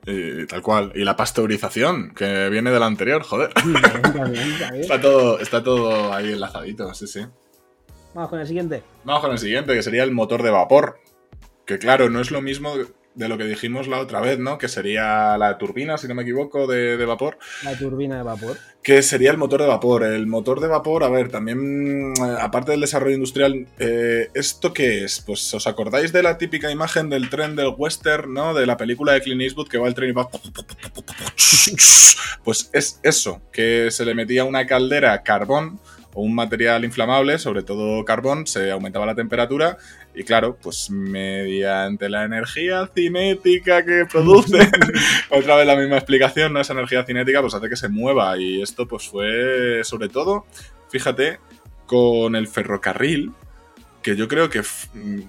tal 0.49 0.61
cual. 0.61 0.91
Y 0.95 1.03
la 1.03 1.15
pasteurización, 1.15 2.13
que 2.15 2.49
viene 2.49 2.71
de 2.71 2.79
la 2.79 2.87
anterior, 2.87 3.21
joder. 3.21 3.51
está, 4.73 4.99
todo, 4.99 5.39
está 5.39 5.63
todo 5.63 6.11
ahí 6.13 6.33
enlazadito, 6.33 6.93
sí, 6.93 7.05
sí. 7.05 7.21
Vamos 8.14 8.30
con 8.30 8.39
el 8.39 8.47
siguiente. 8.47 8.84
Vamos 9.03 9.22
con 9.22 9.32
el 9.32 9.39
siguiente, 9.39 9.74
que 9.74 9.84
sería 9.84 10.03
el 10.03 10.12
motor 10.12 10.43
de 10.43 10.51
vapor. 10.51 10.99
Que 11.66 11.80
claro, 11.80 12.09
no 12.09 12.20
es 12.20 12.32
lo 12.32 12.41
mismo 12.41 12.74
de 13.14 13.28
lo 13.28 13.38
que 13.38 13.43
dijimos 13.43 13.88
la 13.88 13.99
otra 13.99 14.22
vez, 14.22 14.39
¿no? 14.39 14.57
Que 14.57 14.68
sería 14.68 15.38
la 15.38 15.57
turbina, 15.57 15.97
si 15.97 16.07
no 16.07 16.16
me 16.16 16.24
equivoco, 16.24 16.66
de, 16.68 17.03
vapor. 17.05 17.38
La 17.64 17.78
turbina 17.78 18.18
de 18.18 18.24
vapor. 18.24 18.57
Que 18.84 19.01
sería 19.01 19.32
el 19.32 19.38
motor 19.38 19.62
de 19.62 19.68
vapor. 19.68 20.03
El 20.03 20.28
motor 20.28 20.59
de 20.59 20.68
vapor, 20.68 21.03
a 21.03 21.09
ver, 21.09 21.30
también, 21.30 22.14
eh, 22.14 22.36
aparte 22.39 22.72
del 22.72 22.82
desarrollo 22.82 23.16
industrial, 23.16 23.68
eh, 23.80 24.30
¿esto 24.34 24.74
qué 24.74 25.03
es? 25.03 25.22
Pues 25.22 25.53
os 25.53 25.68
acordáis 25.68 26.14
de 26.14 26.24
la 26.24 26.38
típica 26.38 26.72
imagen 26.72 27.09
del 27.09 27.30
tren 27.30 27.55
del 27.55 27.74
western, 27.78 28.34
¿no? 28.34 28.53
De 28.53 28.66
la 28.66 28.78
película 28.78 29.14
de 29.14 29.22
Clint 29.22 29.41
Eastwood 29.41 29.68
que 29.68 29.78
va 29.78 29.88
el 29.88 29.93
tren 29.93 30.09
y 30.09 30.14
va... 30.14 30.30
Pues 32.43 32.70
es 32.74 32.99
eso, 33.03 33.41
que 33.51 33.91
se 33.91 34.05
le 34.05 34.16
metía 34.16 34.45
una 34.45 34.66
caldera 34.66 35.22
carbón 35.22 35.80
o 36.14 36.22
un 36.22 36.36
material 36.36 36.84
inflamable, 36.84 37.39
sobre 37.39 37.64
todo 37.64 38.03
carbón, 38.05 38.47
se 38.47 38.72
aumentaba 38.72 39.05
la 39.05 39.16
temperatura 39.16 39.78
y 40.14 40.24
claro, 40.24 40.57
pues 40.62 40.89
mediante 40.89 42.09
la 42.09 42.26
energía 42.26 42.89
cinética 42.93 43.86
que 43.86 44.05
produce, 44.05 44.59
otra 45.30 45.55
vez 45.55 45.66
la 45.66 45.76
misma 45.76 45.97
explicación, 45.97 46.53
¿no? 46.53 46.62
Esa 46.62 46.74
energía 46.74 47.05
cinética 47.05 47.41
pues 47.41 47.53
hace 47.53 47.70
que 47.70 47.76
se 47.76 47.89
mueva 47.89 48.38
y 48.38 48.62
esto 48.62 48.88
pues 48.88 49.07
fue 49.07 49.82
sobre 49.84 50.09
todo, 50.09 50.45
fíjate, 50.89 51.39
con 51.86 52.36
el 52.36 52.47
ferrocarril, 52.47 53.32
que 54.01 54.16
yo 54.16 54.28
creo 54.28 54.49
que 54.49 54.62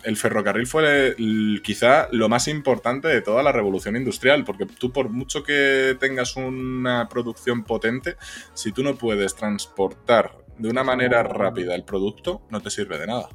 el 0.05 0.17
ferrocarril 0.17 0.67
fue 0.67 1.15
quizá 1.63 2.09
lo 2.11 2.29
más 2.29 2.49
importante 2.49 3.09
de 3.09 3.21
toda 3.21 3.43
la 3.43 3.53
revolución 3.53 3.97
industrial, 3.97 4.45
porque 4.45 4.67
tú 4.67 4.93
por 4.93 5.11
mucho 5.11 5.43
que 5.43 5.97
tengas 6.01 6.37
una 6.37 7.09
producción 7.09 7.65
potente, 7.65 8.17
si 8.55 8.73
tú 8.73 8.83
no 8.83 8.95
puedes 8.95 9.35
transportar 9.35 10.42
de 10.63 10.71
una 10.71 10.85
manera 10.85 11.25
rápida 11.25 11.75
el 11.75 11.83
producto, 11.83 12.43
no 12.51 12.61
te 12.61 12.71
sirve 12.71 12.97
de 12.99 13.07
nada. 13.09 13.29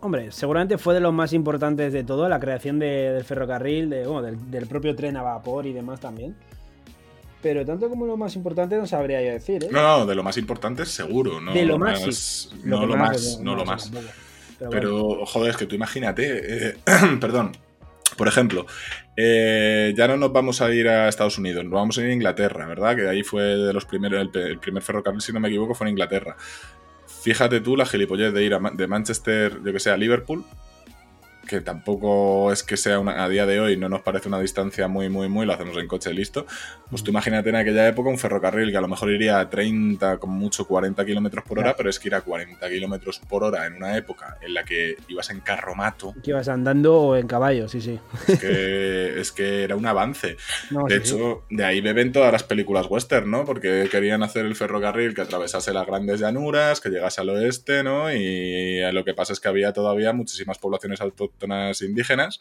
Hombre, 0.00 0.32
seguramente 0.32 0.78
fue 0.78 0.94
de 0.94 1.00
los 1.00 1.14
más 1.14 1.32
importantes 1.32 1.92
de 1.92 2.02
todo, 2.02 2.28
la 2.28 2.40
creación 2.40 2.80
del 2.80 3.22
ferrocarril, 3.22 3.88
de, 3.88 4.36
del, 4.48 4.66
propio 4.66 4.96
tren 4.96 5.16
a 5.16 5.22
vapor 5.22 5.64
y 5.66 5.72
demás 5.72 6.00
también. 6.00 6.34
Pero 7.40 7.64
tanto 7.64 7.88
como 7.88 8.06
lo 8.06 8.16
más 8.16 8.34
importante 8.34 8.76
no 8.76 8.86
sabría 8.86 9.22
yo 9.22 9.30
decir, 9.30 9.62
¿eh? 9.62 9.68
No, 9.70 9.80
no, 9.82 10.06
de 10.06 10.16
lo 10.16 10.24
más 10.24 10.36
importante 10.36 10.84
seguro, 10.86 11.40
¿no? 11.40 11.52
De 11.52 11.64
lo, 11.64 11.78
más, 11.78 12.50
No 12.64 12.84
lo, 12.84 12.96
más, 12.96 13.38
no 13.40 13.54
lo 13.54 13.64
más. 13.64 13.92
Pero, 14.70 15.24
joder, 15.24 15.50
es 15.50 15.56
que 15.56 15.66
tú 15.66 15.76
imagínate, 15.76 16.68
eh, 16.70 16.76
perdón, 17.20 17.52
por 18.16 18.26
ejemplo, 18.26 18.66
eh, 19.16 19.92
ya 19.96 20.08
no 20.08 20.16
nos 20.16 20.32
vamos 20.32 20.60
a 20.62 20.72
ir 20.72 20.88
a 20.88 21.08
Estados 21.08 21.38
Unidos, 21.38 21.64
nos 21.64 21.72
vamos 21.72 21.98
a 21.98 22.02
ir 22.02 22.10
a 22.10 22.12
Inglaterra, 22.14 22.66
¿verdad? 22.66 22.96
Que 22.96 23.08
ahí 23.08 23.22
fue 23.22 23.42
de 23.42 23.72
los 23.72 23.84
primeros, 23.84 24.28
el, 24.34 24.58
primer 24.58 24.82
ferrocarril, 24.82 25.20
si 25.20 25.32
no 25.32 25.40
me 25.40 25.48
equivoco, 25.48 25.74
fue 25.74 25.86
en 25.86 25.92
Inglaterra. 25.92 26.36
Fíjate 27.06 27.60
tú 27.60 27.76
la 27.76 27.86
gilipollez 27.86 28.32
de 28.32 28.42
ir 28.42 28.56
de 28.58 28.86
Manchester, 28.86 29.60
yo 29.64 29.72
que 29.72 29.80
sé, 29.80 29.90
a 29.90 29.96
Liverpool, 29.96 30.44
que 31.46 31.60
tampoco 31.60 32.52
es 32.52 32.62
que 32.62 32.76
sea 32.76 32.98
una, 32.98 33.24
a 33.24 33.28
día 33.28 33.46
de 33.46 33.60
hoy, 33.60 33.76
no 33.76 33.88
nos 33.88 34.02
parece 34.02 34.28
una 34.28 34.40
distancia 34.40 34.88
muy, 34.88 35.08
muy, 35.08 35.28
muy, 35.28 35.44
lo 35.46 35.52
hacemos 35.52 35.76
en 35.76 35.88
coche 35.88 36.12
listo. 36.12 36.46
Pues 36.88 37.02
tú 37.02 37.10
imagínate 37.10 37.48
en 37.48 37.56
aquella 37.56 37.88
época 37.88 38.10
un 38.10 38.18
ferrocarril 38.18 38.70
que 38.70 38.76
a 38.76 38.80
lo 38.80 38.88
mejor 38.88 39.10
iría 39.10 39.40
a 39.40 39.50
30, 39.50 40.18
como 40.18 40.34
mucho 40.34 40.66
40 40.66 41.04
kilómetros 41.04 41.44
por 41.44 41.58
hora, 41.58 41.74
pero 41.76 41.90
es 41.90 41.98
que 41.98 42.08
ir 42.08 42.14
a 42.14 42.20
40 42.20 42.68
kilómetros 42.68 43.18
por 43.18 43.44
hora 43.44 43.66
en 43.66 43.74
una 43.74 43.96
época 43.96 44.38
en 44.40 44.54
la 44.54 44.64
que 44.64 44.96
ibas 45.08 45.30
en 45.30 45.40
carromato. 45.40 46.14
Que 46.22 46.30
ibas 46.30 46.48
andando 46.48 47.00
o 47.00 47.16
en 47.16 47.26
caballo, 47.26 47.68
sí, 47.68 47.80
sí. 47.80 47.98
Es 48.28 48.38
que, 48.38 49.14
es 49.20 49.32
que 49.32 49.64
era 49.64 49.76
un 49.76 49.86
avance. 49.86 50.36
de 50.70 50.96
hecho, 50.96 51.44
de 51.50 51.64
ahí 51.64 51.80
beben 51.80 52.12
todas 52.12 52.32
las 52.32 52.44
películas 52.44 52.86
western, 52.88 53.30
¿no? 53.30 53.44
Porque 53.44 53.88
querían 53.90 54.22
hacer 54.22 54.46
el 54.46 54.54
ferrocarril 54.54 55.14
que 55.14 55.22
atravesase 55.22 55.72
las 55.72 55.86
grandes 55.86 56.20
llanuras, 56.20 56.80
que 56.80 56.90
llegase 56.90 57.20
al 57.20 57.30
oeste, 57.30 57.82
¿no? 57.82 58.12
Y 58.12 58.80
lo 58.92 59.04
que 59.04 59.14
pasa 59.14 59.32
es 59.32 59.40
que 59.40 59.48
había 59.48 59.72
todavía 59.72 60.12
muchísimas 60.12 60.58
poblaciones 60.58 61.00
autóctonas 61.00 61.31
indígenas. 61.82 62.38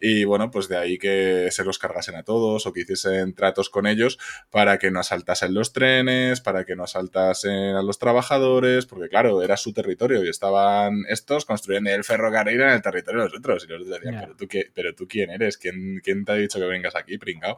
Y 0.00 0.24
bueno, 0.24 0.50
pues 0.50 0.68
de 0.68 0.76
ahí 0.76 0.98
que 0.98 1.48
se 1.50 1.64
los 1.64 1.78
cargasen 1.78 2.16
a 2.16 2.22
todos 2.22 2.66
o 2.66 2.72
que 2.72 2.80
hiciesen 2.80 3.34
tratos 3.34 3.70
con 3.70 3.86
ellos 3.86 4.18
para 4.50 4.78
que 4.78 4.90
no 4.90 5.00
asaltasen 5.00 5.54
los 5.54 5.72
trenes, 5.72 6.40
para 6.40 6.64
que 6.64 6.76
no 6.76 6.84
asaltasen 6.84 7.76
a 7.76 7.82
los 7.82 7.98
trabajadores, 7.98 8.86
porque 8.86 9.08
claro, 9.08 9.42
era 9.42 9.56
su 9.56 9.72
territorio 9.72 10.24
y 10.24 10.28
estaban 10.28 11.04
estos 11.08 11.44
construyendo 11.44 11.90
el 11.90 12.04
ferrocarril 12.04 12.60
en 12.60 12.70
el 12.70 12.82
territorio 12.82 13.22
de 13.22 13.28
los 13.28 13.38
otros. 13.38 13.64
Y 13.64 13.72
los 13.72 13.88
decían, 13.88 14.20
pero, 14.20 14.36
tú, 14.36 14.48
qué, 14.48 14.70
pero 14.74 14.94
tú 14.94 15.06
quién 15.06 15.30
eres, 15.30 15.58
¿Quién, 15.58 16.00
quién 16.02 16.24
te 16.24 16.32
ha 16.32 16.34
dicho 16.36 16.58
que 16.58 16.66
vengas 16.66 16.94
aquí, 16.94 17.18
pringao? 17.18 17.56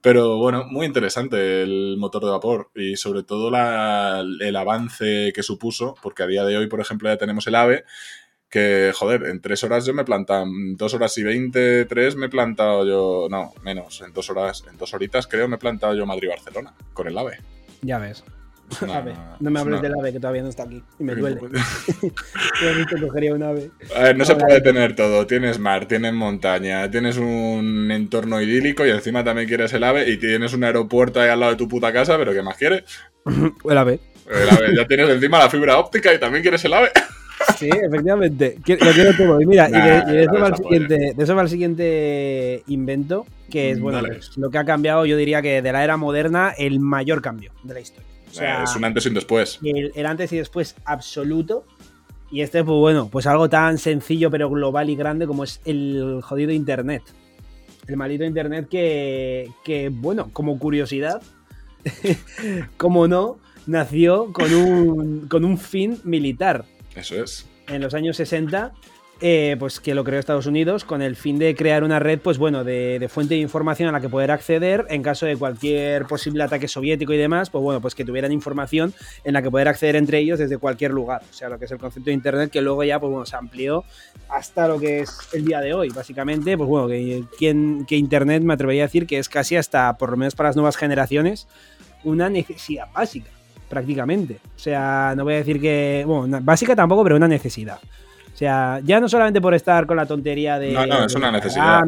Pero 0.00 0.38
bueno, 0.38 0.64
muy 0.64 0.86
interesante 0.86 1.62
el 1.62 1.96
motor 1.98 2.24
de 2.24 2.30
vapor 2.30 2.70
y 2.74 2.96
sobre 2.96 3.22
todo 3.22 3.48
el 3.48 4.56
avance 4.56 5.32
que 5.34 5.42
supuso, 5.42 5.94
porque 6.02 6.22
a 6.22 6.26
día 6.26 6.44
de 6.44 6.56
hoy, 6.56 6.68
por 6.68 6.80
ejemplo, 6.80 7.10
ya 7.10 7.18
tenemos 7.18 7.46
el 7.46 7.54
AVE, 7.54 7.84
que 8.50 8.92
joder, 8.94 9.24
en 9.24 9.40
tres 9.40 9.62
horas 9.64 9.86
yo 9.86 9.94
me 9.94 10.02
he 10.02 10.04
plantado, 10.04 10.44
dos 10.76 10.92
horas 10.94 11.16
y 11.18 11.22
veinte, 11.22 11.84
tres 11.84 12.16
me 12.16 12.26
he 12.26 12.28
plantado 12.28 12.84
yo, 12.84 13.28
no, 13.30 13.54
menos, 13.62 14.02
en 14.02 14.12
dos 14.12 14.28
horas, 14.28 14.64
en 14.68 14.76
dos 14.76 14.92
horitas 14.92 15.26
creo 15.26 15.48
me 15.48 15.56
he 15.56 15.58
plantado 15.58 15.94
yo 15.94 16.04
Madrid-Barcelona 16.04 16.74
con 16.92 17.06
el 17.06 17.16
AVE. 17.16 17.38
Ya 17.82 17.98
ves. 17.98 18.24
No 19.40 19.50
me 19.50 19.60
hables 19.60 19.82
del 19.82 19.94
ave 19.94 20.12
que 20.12 20.20
todavía 20.20 20.42
no 20.42 20.48
está 20.48 20.62
aquí 20.64 20.82
y 20.98 21.04
me 21.04 21.14
duele. 21.14 21.38
cogería 23.00 23.34
un 23.34 23.42
ave. 23.42 23.70
A 23.96 24.02
ver, 24.04 24.16
no 24.16 24.24
se 24.24 24.36
puede 24.36 24.60
tener 24.60 24.94
todo. 24.94 25.26
Tienes 25.26 25.58
mar, 25.58 25.86
tienes 25.86 26.12
montaña, 26.12 26.90
tienes 26.90 27.16
un 27.16 27.90
entorno 27.90 28.40
idílico 28.40 28.86
y 28.86 28.90
encima 28.90 29.24
también 29.24 29.48
quieres 29.48 29.72
el 29.72 29.84
ave 29.84 30.08
y 30.10 30.18
tienes 30.18 30.54
un 30.54 30.64
aeropuerto 30.64 31.20
ahí 31.20 31.28
al 31.28 31.40
lado 31.40 31.52
de 31.52 31.58
tu 31.58 31.68
puta 31.68 31.92
casa, 31.92 32.16
pero 32.16 32.32
¿qué 32.32 32.42
más 32.42 32.56
quieres? 32.56 32.84
el 33.68 33.78
ave. 33.78 34.00
El 34.28 34.48
ave. 34.48 34.76
Ya 34.76 34.86
tienes 34.86 35.08
encima 35.08 35.38
la 35.38 35.50
fibra 35.50 35.78
óptica 35.78 36.14
y 36.14 36.20
también 36.20 36.42
quieres 36.42 36.64
el 36.64 36.74
ave. 36.74 36.90
Sí, 37.56 37.68
efectivamente. 37.70 38.56
Lo 38.66 38.92
quiero 38.92 39.16
todo. 39.16 39.40
Y 39.40 39.46
mira, 39.46 39.68
y 39.68 39.72
de, 39.72 40.22
eso 40.22 40.32
va 40.40 40.48
el 40.48 40.56
siguiente, 40.56 41.14
de, 41.14 41.22
eso 41.22 41.34
va 41.34 41.42
el 41.42 41.48
siguiente 41.48 42.62
invento, 42.66 43.26
que 43.50 43.70
es, 43.70 43.80
bueno, 43.80 44.00
pues, 44.06 44.36
lo 44.36 44.50
que 44.50 44.58
ha 44.58 44.64
cambiado, 44.64 45.06
yo 45.06 45.16
diría 45.16 45.42
que 45.42 45.62
de 45.62 45.72
la 45.72 45.84
era 45.84 45.96
moderna, 45.96 46.52
el 46.56 46.80
mayor 46.80 47.22
cambio 47.22 47.52
de 47.62 47.74
la 47.74 47.80
historia 47.80 48.10
es 48.32 48.76
un 48.76 48.84
antes 48.84 49.04
y 49.04 49.08
un 49.08 49.14
después. 49.14 49.58
El, 49.62 50.06
antes 50.06 50.32
y 50.32 50.38
después 50.38 50.76
absoluto. 50.84 51.64
Y 52.30 52.42
este, 52.42 52.62
pues 52.62 52.78
bueno, 52.78 53.08
pues 53.10 53.26
algo 53.26 53.48
tan 53.48 53.78
sencillo 53.78 54.30
pero 54.30 54.48
global 54.48 54.88
y 54.88 54.94
grande 54.94 55.26
como 55.26 55.44
es 55.44 55.60
el 55.64 56.20
jodido 56.22 56.52
Internet. 56.52 57.02
El 57.88 57.96
maldito 57.96 58.24
Internet 58.24 58.68
que, 58.68 59.50
que 59.64 59.88
bueno, 59.88 60.30
como 60.32 60.58
curiosidad, 60.58 61.20
como 62.76 63.08
no, 63.08 63.38
nació 63.66 64.32
con 64.32 64.54
un, 64.54 65.28
con 65.28 65.44
un 65.44 65.58
fin 65.58 65.98
militar. 66.04 66.64
Eso 66.94 67.22
es. 67.22 67.46
En 67.68 67.80
los 67.80 67.94
años 67.94 68.16
60 68.16 68.72
eh, 69.22 69.56
pues 69.58 69.80
que 69.80 69.94
lo 69.94 70.02
creó 70.02 70.18
Estados 70.18 70.46
Unidos 70.46 70.86
con 70.86 71.02
el 71.02 71.14
fin 71.14 71.38
de 71.38 71.54
crear 71.54 71.84
una 71.84 71.98
red, 71.98 72.18
pues 72.18 72.38
bueno, 72.38 72.64
de, 72.64 73.06
fuente 73.10 73.34
de 73.34 73.40
información 73.40 73.90
a 73.90 73.92
la 73.92 74.00
que 74.00 74.08
poder 74.08 74.30
acceder 74.30 74.86
en 74.88 75.02
caso 75.02 75.26
de 75.26 75.36
cualquier 75.36 76.06
posible 76.06 76.42
ataque 76.42 76.68
soviético 76.68 77.12
y 77.12 77.18
demás, 77.18 77.50
pues 77.50 77.62
bueno, 77.62 77.82
pues 77.82 77.94
que 77.94 78.02
tuvieran 78.02 78.32
información 78.32 78.94
en 79.24 79.34
la 79.34 79.42
que 79.42 79.50
poder 79.50 79.68
acceder 79.68 79.96
entre 79.96 80.20
ellos 80.20 80.38
desde 80.38 80.56
cualquier 80.56 80.92
lugar. 80.92 81.20
O 81.30 81.34
sea, 81.34 81.50
lo 81.50 81.58
que 81.58 81.66
es 81.66 81.70
el 81.70 81.76
concepto 81.76 82.06
de 82.06 82.14
Internet 82.14 82.50
que 82.50 82.62
luego 82.62 82.82
ya, 82.82 82.98
pues 82.98 83.10
bueno, 83.10 83.26
se 83.26 83.36
amplió 83.36 83.84
hasta 84.30 84.66
lo 84.66 84.80
que 84.80 85.00
es 85.00 85.14
el 85.34 85.44
día 85.44 85.60
de 85.60 85.74
hoy, 85.74 85.90
básicamente, 85.90 86.56
pues 86.56 86.68
bueno, 86.68 86.88
que, 86.88 87.22
que 87.86 87.96
Internet 87.96 88.42
me 88.42 88.54
atrevería 88.54 88.84
a 88.84 88.86
decir 88.86 89.06
que 89.06 89.18
es 89.18 89.28
casi 89.28 89.54
hasta, 89.54 89.98
por 89.98 90.10
lo 90.10 90.16
menos 90.16 90.34
para 90.34 90.48
las 90.48 90.56
nuevas 90.56 90.78
generaciones, 90.78 91.46
una 92.04 92.30
necesidad 92.30 92.90
básica, 92.90 93.30
prácticamente. 93.70 94.38
O 94.54 94.58
sea, 94.58 95.14
no 95.16 95.24
voy 95.24 95.34
a 95.34 95.36
decir 95.38 95.60
que, 95.60 96.04
bueno, 96.06 96.40
básica 96.42 96.76
tampoco, 96.76 97.04
pero 97.04 97.16
una 97.16 97.28
necesidad. 97.28 97.78
O 98.40 98.42
sea, 98.42 98.80
ya 98.82 99.00
no 99.00 99.06
solamente 99.06 99.38
por 99.38 99.52
estar 99.52 99.84
con 99.84 99.98
la 99.98 100.06
tontería 100.06 100.58
de. 100.58 100.72
No, 100.72 100.86
no, 100.86 101.04
es 101.04 101.14
una 101.14 101.30
necesidad. 101.30 101.84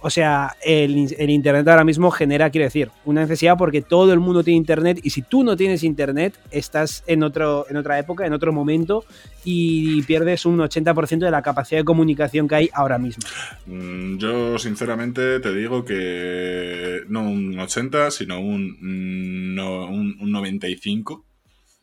o 0.00 0.10
sea, 0.10 0.56
el, 0.64 1.30
Internet 1.30 1.68
ahora 1.68 1.84
mismo 1.84 2.10
genera, 2.10 2.50
quiero 2.50 2.64
decir, 2.64 2.90
una 3.04 3.20
necesidad 3.20 3.56
porque 3.56 3.80
todo 3.80 4.12
el 4.12 4.18
mundo 4.18 4.42
tiene 4.42 4.56
Internet 4.56 4.98
y 5.04 5.10
si 5.10 5.22
tú 5.22 5.44
no 5.44 5.56
tienes 5.56 5.84
Internet, 5.84 6.36
estás 6.50 7.04
en, 7.06 7.22
otro, 7.22 7.66
en 7.70 7.76
otra 7.76 8.00
época, 8.00 8.26
en 8.26 8.32
otro 8.32 8.52
momento 8.52 9.04
y 9.44 10.02
pierdes 10.02 10.44
un 10.44 10.58
80% 10.58 11.18
de 11.18 11.30
la 11.30 11.40
capacidad 11.40 11.78
de 11.78 11.84
comunicación 11.84 12.48
que 12.48 12.54
hay 12.56 12.70
ahora 12.72 12.98
mismo. 12.98 13.22
Mm, 13.66 14.16
yo, 14.18 14.58
sinceramente, 14.58 15.38
te 15.38 15.54
digo 15.54 15.84
que 15.84 17.02
no 17.08 17.22
un 17.22 17.56
80, 17.56 18.10
sino 18.10 18.40
un, 18.40 18.76
mm, 18.80 19.54
no, 19.54 19.84
un, 19.86 20.16
un 20.20 20.32
95 20.32 21.29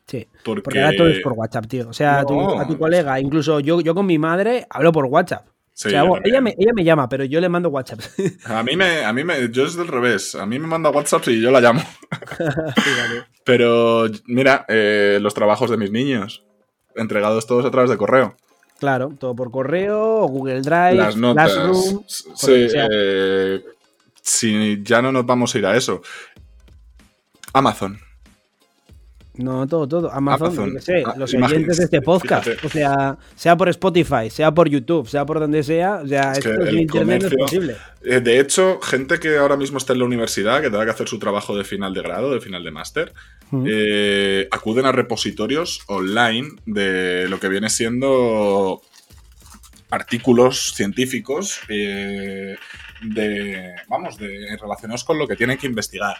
Sí, 0.08 0.26
porque... 0.42 0.80
ahora 0.80 0.96
todo 0.96 1.08
es 1.08 1.20
por 1.20 1.34
WhatsApp, 1.34 1.66
tío. 1.66 1.88
O 1.90 1.92
sea, 1.92 2.20
a 2.20 2.24
tu 2.24 2.78
colega, 2.78 3.20
incluso 3.20 3.60
yo, 3.60 3.80
yo 3.82 3.94
con 3.94 4.06
mi 4.06 4.18
madre 4.18 4.66
hablo 4.70 4.90
por 4.90 5.04
WhatsApp. 5.04 5.46
o 5.46 5.52
sea, 5.74 6.02
ella, 6.24 6.40
me, 6.40 6.54
ella 6.58 6.72
me 6.74 6.82
llama, 6.82 7.10
pero 7.10 7.24
yo 7.24 7.42
le 7.42 7.50
mando 7.50 7.68
WhatsApp. 7.68 8.00
A 8.46 8.62
mí 8.62 8.74
me, 8.74 9.04
a 9.04 9.12
mí 9.12 9.22
me, 9.22 9.50
yo 9.50 9.66
es 9.66 9.76
del 9.76 9.86
revés. 9.86 10.34
A 10.34 10.46
mí 10.46 10.58
me 10.58 10.66
manda 10.66 10.88
WhatsApp 10.88 11.28
y 11.28 11.42
yo 11.42 11.50
la 11.50 11.60
llamo. 11.60 11.82
Pero 13.44 14.06
mira, 14.26 14.64
eh, 14.68 15.18
los 15.20 15.34
trabajos 15.34 15.70
de 15.70 15.76
mis 15.76 15.90
niños, 15.90 16.44
entregados 16.94 17.46
todos 17.46 17.64
a 17.64 17.70
través 17.70 17.90
de 17.90 17.96
correo. 17.96 18.36
Claro, 18.78 19.12
todo 19.18 19.34
por 19.34 19.50
correo, 19.50 20.26
Google 20.26 20.60
Drive, 20.62 20.94
las 20.94 21.16
notas. 21.16 21.52
sí, 22.06 22.68
eh, 22.74 23.62
si 24.22 24.82
ya 24.82 25.02
no 25.02 25.12
nos 25.12 25.26
vamos 25.26 25.54
a 25.54 25.58
ir 25.58 25.66
a 25.66 25.76
eso. 25.76 26.02
Amazon. 27.52 28.07
No, 29.38 29.68
todo, 29.68 29.86
todo. 29.86 30.12
Amazon, 30.12 30.80
sé, 30.80 31.04
ah, 31.06 31.14
los 31.16 31.32
oyentes 31.32 31.78
de 31.78 31.84
este 31.84 32.02
podcast. 32.02 32.48
O 32.64 32.68
sea, 32.68 33.16
sea 33.36 33.56
por 33.56 33.68
Spotify, 33.68 34.30
sea 34.30 34.52
por 34.52 34.68
YouTube, 34.68 35.08
sea 35.08 35.24
por 35.24 35.38
donde 35.38 35.62
sea, 35.62 36.00
o 36.02 36.08
sea, 36.08 36.32
esto 36.32 36.50
Internet 36.70 37.22
no 37.22 37.28
es 37.28 37.34
posible. 37.34 37.76
Eh, 38.02 38.20
de 38.20 38.40
hecho, 38.40 38.80
gente 38.80 39.20
que 39.20 39.38
ahora 39.38 39.56
mismo 39.56 39.78
está 39.78 39.92
en 39.92 40.00
la 40.00 40.06
universidad, 40.06 40.60
que 40.60 40.70
tenga 40.70 40.84
que 40.84 40.90
hacer 40.90 41.08
su 41.08 41.20
trabajo 41.20 41.56
de 41.56 41.62
final 41.62 41.94
de 41.94 42.02
grado, 42.02 42.32
de 42.32 42.40
final 42.40 42.64
de 42.64 42.70
máster, 42.72 43.12
eh, 43.64 44.48
acuden 44.50 44.86
a 44.86 44.92
repositorios 44.92 45.82
online 45.86 46.48
de 46.66 47.28
lo 47.28 47.38
que 47.38 47.48
viene 47.48 47.70
siendo 47.70 48.82
artículos 49.90 50.72
científicos 50.74 51.60
eh, 51.68 52.56
de, 53.02 53.74
vamos, 53.88 54.18
de, 54.18 54.56
relacionados 54.60 55.04
con 55.04 55.18
lo 55.18 55.26
que 55.26 55.36
tienen 55.36 55.58
que 55.58 55.66
investigar. 55.66 56.16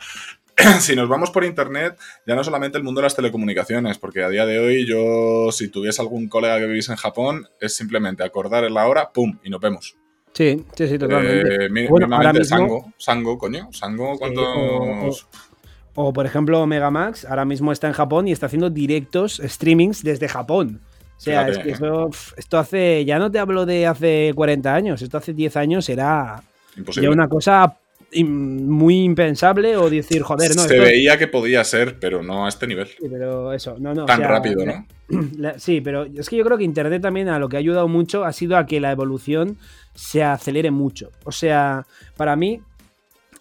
si 0.80 0.96
nos 0.96 1.08
vamos 1.08 1.30
por 1.30 1.44
internet, 1.44 1.96
ya 2.26 2.34
no 2.34 2.42
solamente 2.42 2.78
el 2.78 2.84
mundo 2.84 3.00
de 3.00 3.04
las 3.04 3.16
telecomunicaciones, 3.16 3.98
porque 3.98 4.22
a 4.24 4.28
día 4.28 4.44
de 4.44 4.58
hoy 4.58 4.86
yo, 4.86 5.52
si 5.52 5.68
tuviese 5.68 6.02
algún 6.02 6.28
colega 6.28 6.58
que 6.58 6.66
viviese 6.66 6.92
en 6.92 6.98
Japón, 6.98 7.48
es 7.60 7.74
simplemente 7.74 8.24
acordar 8.24 8.68
la 8.70 8.86
hora, 8.88 9.10
¡pum! 9.10 9.38
y 9.44 9.50
nos 9.50 9.60
vemos. 9.60 9.96
Sí, 10.32 10.64
sí, 10.74 10.88
sí, 10.88 10.98
totalmente. 10.98 11.66
Eh, 11.66 11.88
bueno, 11.88 12.14
ahora 12.14 12.32
mismo, 12.32 12.44
Sango, 12.44 12.92
Sango, 12.96 13.38
coño, 13.38 13.68
Sango, 13.72 14.18
¿cuántos...? 14.18 15.26
o, 15.94 16.12
por 16.12 16.26
ejemplo, 16.26 16.64
Megamax 16.64 17.24
ahora 17.24 17.44
mismo 17.44 17.72
está 17.72 17.88
en 17.88 17.92
Japón 17.92 18.28
y 18.28 18.32
está 18.32 18.46
haciendo 18.46 18.70
directos, 18.70 19.42
streamings 19.44 20.04
desde 20.04 20.28
Japón. 20.28 20.80
O 21.16 21.20
sea, 21.20 21.48
es 21.48 21.58
que 21.58 21.70
eso, 21.70 22.10
esto 22.36 22.58
hace, 22.58 23.04
ya 23.04 23.18
no 23.18 23.32
te 23.32 23.40
hablo 23.40 23.66
de 23.66 23.88
hace 23.88 24.30
40 24.36 24.72
años, 24.72 25.02
esto 25.02 25.18
hace 25.18 25.34
10 25.34 25.56
años 25.56 25.88
era 25.88 26.44
ya 27.00 27.10
una 27.10 27.28
cosa 27.28 27.78
muy 28.24 29.02
impensable 29.02 29.76
o 29.76 29.90
decir, 29.90 30.22
joder, 30.22 30.56
no. 30.56 30.62
Se 30.62 30.78
veía 30.78 31.18
que 31.18 31.28
podía 31.28 31.62
ser, 31.64 31.98
pero 31.98 32.22
no 32.22 32.46
a 32.46 32.48
este 32.48 32.66
nivel. 32.66 32.88
Sí, 32.88 33.06
pero 33.10 33.52
eso, 33.52 33.76
no, 33.78 33.94
no. 33.94 34.06
Tan 34.06 34.22
rápido, 34.22 34.64
¿no? 34.64 34.86
sí, 35.58 35.80
pero 35.80 36.04
es 36.04 36.28
que 36.28 36.36
yo 36.36 36.44
creo 36.44 36.56
que 36.56 36.64
Internet 36.64 37.02
también 37.02 37.28
a 37.28 37.38
lo 37.38 37.48
que 37.48 37.56
ha 37.56 37.60
ayudado 37.60 37.88
mucho 37.88 38.24
ha 38.24 38.32
sido 38.32 38.56
a 38.56 38.66
que 38.66 38.80
la 38.80 38.92
evolución 38.92 39.58
se 39.94 40.22
acelere 40.22 40.70
mucho. 40.70 41.10
O 41.24 41.32
sea, 41.32 41.86
para 42.16 42.34
mí, 42.36 42.60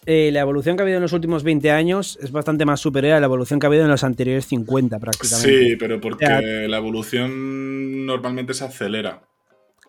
eh, 0.04 0.30
la 0.32 0.40
evolución 0.40 0.76
que 0.76 0.82
ha 0.82 0.84
habido 0.84 0.96
en 0.96 1.02
los 1.02 1.12
últimos 1.12 1.42
20 1.42 1.70
años 1.70 2.18
es 2.22 2.30
bastante 2.30 2.64
más 2.64 2.80
superior 2.80 3.14
a 3.14 3.20
la 3.20 3.26
evolución 3.26 3.60
que 3.60 3.66
ha 3.66 3.68
habido 3.68 3.84
en 3.84 3.90
los 3.90 4.04
anteriores 4.04 4.46
50 4.46 4.98
prácticamente. 4.98 5.64
Sí, 5.64 5.76
pero 5.76 6.00
porque 6.00 6.26
la 6.68 6.76
evolución 6.76 8.06
normalmente 8.06 8.54
se 8.54 8.64
acelera. 8.64 9.22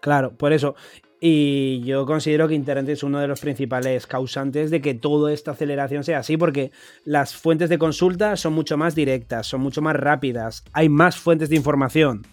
Claro, 0.01 0.31
por 0.31 0.53
eso. 0.53 0.75
Y 1.21 1.81
yo 1.81 2.05
considero 2.05 2.47
que 2.47 2.55
Internet 2.55 2.87
es 2.89 3.03
uno 3.03 3.19
de 3.19 3.27
los 3.27 3.41
principales 3.41 4.07
causantes 4.07 4.71
de 4.71 4.81
que 4.81 4.93
toda 4.93 5.33
esta 5.33 5.51
aceleración 5.51 6.03
sea 6.05 6.19
así, 6.19 6.37
porque 6.37 6.71
las 7.03 7.35
fuentes 7.35 7.69
de 7.69 7.77
consulta 7.77 8.37
son 8.37 8.53
mucho 8.53 8.77
más 8.77 8.95
directas, 8.95 9.47
son 9.47 9.59
mucho 9.59 9.81
más 9.81 9.97
rápidas, 9.97 10.63
hay 10.71 10.87
más 10.87 11.17
fuentes 11.17 11.49
de 11.49 11.57
información. 11.57 12.25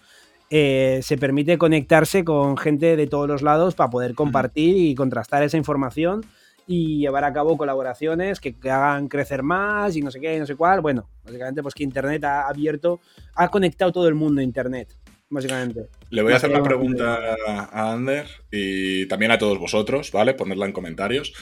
eh, 0.48 1.00
se 1.02 1.18
permite 1.18 1.58
conectarse 1.58 2.24
con 2.24 2.56
gente 2.56 2.96
de 2.96 3.08
todos 3.08 3.26
los 3.26 3.42
lados 3.42 3.74
para 3.74 3.90
poder 3.90 4.14
compartir 4.14 4.76
y 4.76 4.94
contrastar 4.94 5.42
esa 5.42 5.56
información 5.56 6.24
y 6.66 6.98
llevar 6.98 7.24
a 7.24 7.32
cabo 7.32 7.56
colaboraciones 7.56 8.40
que, 8.40 8.54
hagan 8.64 9.08
crecer 9.08 9.42
más 9.42 9.96
y 9.96 10.02
no 10.02 10.10
sé 10.10 10.20
qué, 10.20 10.38
no 10.38 10.46
sé 10.46 10.56
cuál. 10.56 10.80
Bueno, 10.80 11.08
básicamente 11.24 11.62
pues 11.62 11.74
que 11.74 11.84
Internet 11.84 12.24
ha 12.24 12.48
abierto, 12.48 13.00
ha 13.34 13.48
conectado 13.48 13.92
todo 13.92 14.08
el 14.08 14.14
mundo 14.14 14.40
a 14.40 14.44
Internet, 14.44 14.96
básicamente. 15.30 15.88
Le 16.10 16.22
voy 16.22 16.32
a 16.32 16.36
hacer 16.36 16.50
una 16.50 16.62
pregunta 16.62 17.36
a 17.46 17.92
Ander 17.92 18.26
y 18.50 19.06
también 19.06 19.32
a 19.32 19.38
todos 19.38 19.58
vosotros, 19.58 20.12
¿vale? 20.12 20.34
Ponerla 20.34 20.66
en 20.66 20.72
comentarios. 20.72 21.32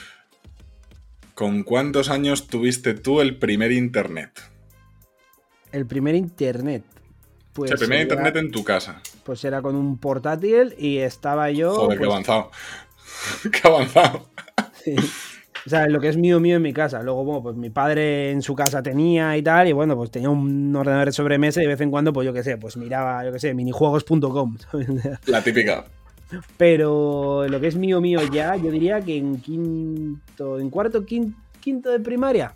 ¿Con 1.34 1.64
cuántos 1.64 2.10
años 2.10 2.46
tuviste 2.46 2.94
tú 2.94 3.20
el 3.20 3.38
primer 3.38 3.72
Internet? 3.72 4.40
El 5.72 5.86
primer 5.86 6.14
Internet. 6.14 6.84
Pues 7.52 7.70
el 7.70 7.78
primer 7.78 8.02
Internet 8.02 8.36
en 8.36 8.50
tu 8.50 8.64
casa. 8.64 9.00
Pues 9.24 9.44
era 9.44 9.60
con 9.60 9.74
un 9.74 9.98
portátil 9.98 10.74
y 10.78 10.98
estaba 10.98 11.50
yo... 11.50 11.74
Joder, 11.74 11.98
qué 11.98 12.04
pues 12.04 12.10
avanzado. 12.10 12.50
qué 13.52 13.68
avanzado. 13.68 14.28
O 15.66 15.70
sea, 15.70 15.88
lo 15.88 15.98
que 16.00 16.08
es 16.08 16.16
mío, 16.16 16.40
mío 16.40 16.56
en 16.56 16.62
mi 16.62 16.72
casa. 16.72 17.02
Luego, 17.02 17.24
bueno, 17.24 17.42
pues 17.42 17.56
mi 17.56 17.70
padre 17.70 18.30
en 18.30 18.42
su 18.42 18.54
casa 18.54 18.82
tenía 18.82 19.36
y 19.36 19.42
tal, 19.42 19.66
y 19.68 19.72
bueno, 19.72 19.96
pues 19.96 20.10
tenía 20.10 20.28
un 20.28 20.74
ordenador 20.76 21.06
de 21.06 21.12
sobremesa 21.12 21.60
y 21.60 21.64
de 21.64 21.70
vez 21.70 21.80
en 21.80 21.90
cuando, 21.90 22.12
pues 22.12 22.26
yo 22.26 22.32
qué 22.32 22.42
sé, 22.42 22.58
pues 22.58 22.76
miraba, 22.76 23.24
yo 23.24 23.32
qué 23.32 23.38
sé, 23.38 23.54
minijuegos.com. 23.54 24.58
La 25.26 25.42
típica. 25.42 25.84
Pero 26.56 27.46
lo 27.48 27.60
que 27.60 27.68
es 27.68 27.76
mío, 27.76 28.00
mío 28.00 28.20
ya, 28.30 28.56
yo 28.56 28.70
diría 28.70 29.00
que 29.00 29.16
en 29.16 29.40
quinto, 29.40 30.58
en 30.58 30.68
cuarto, 30.68 31.04
quinto, 31.06 31.90
de 31.90 32.00
primaria. 32.00 32.54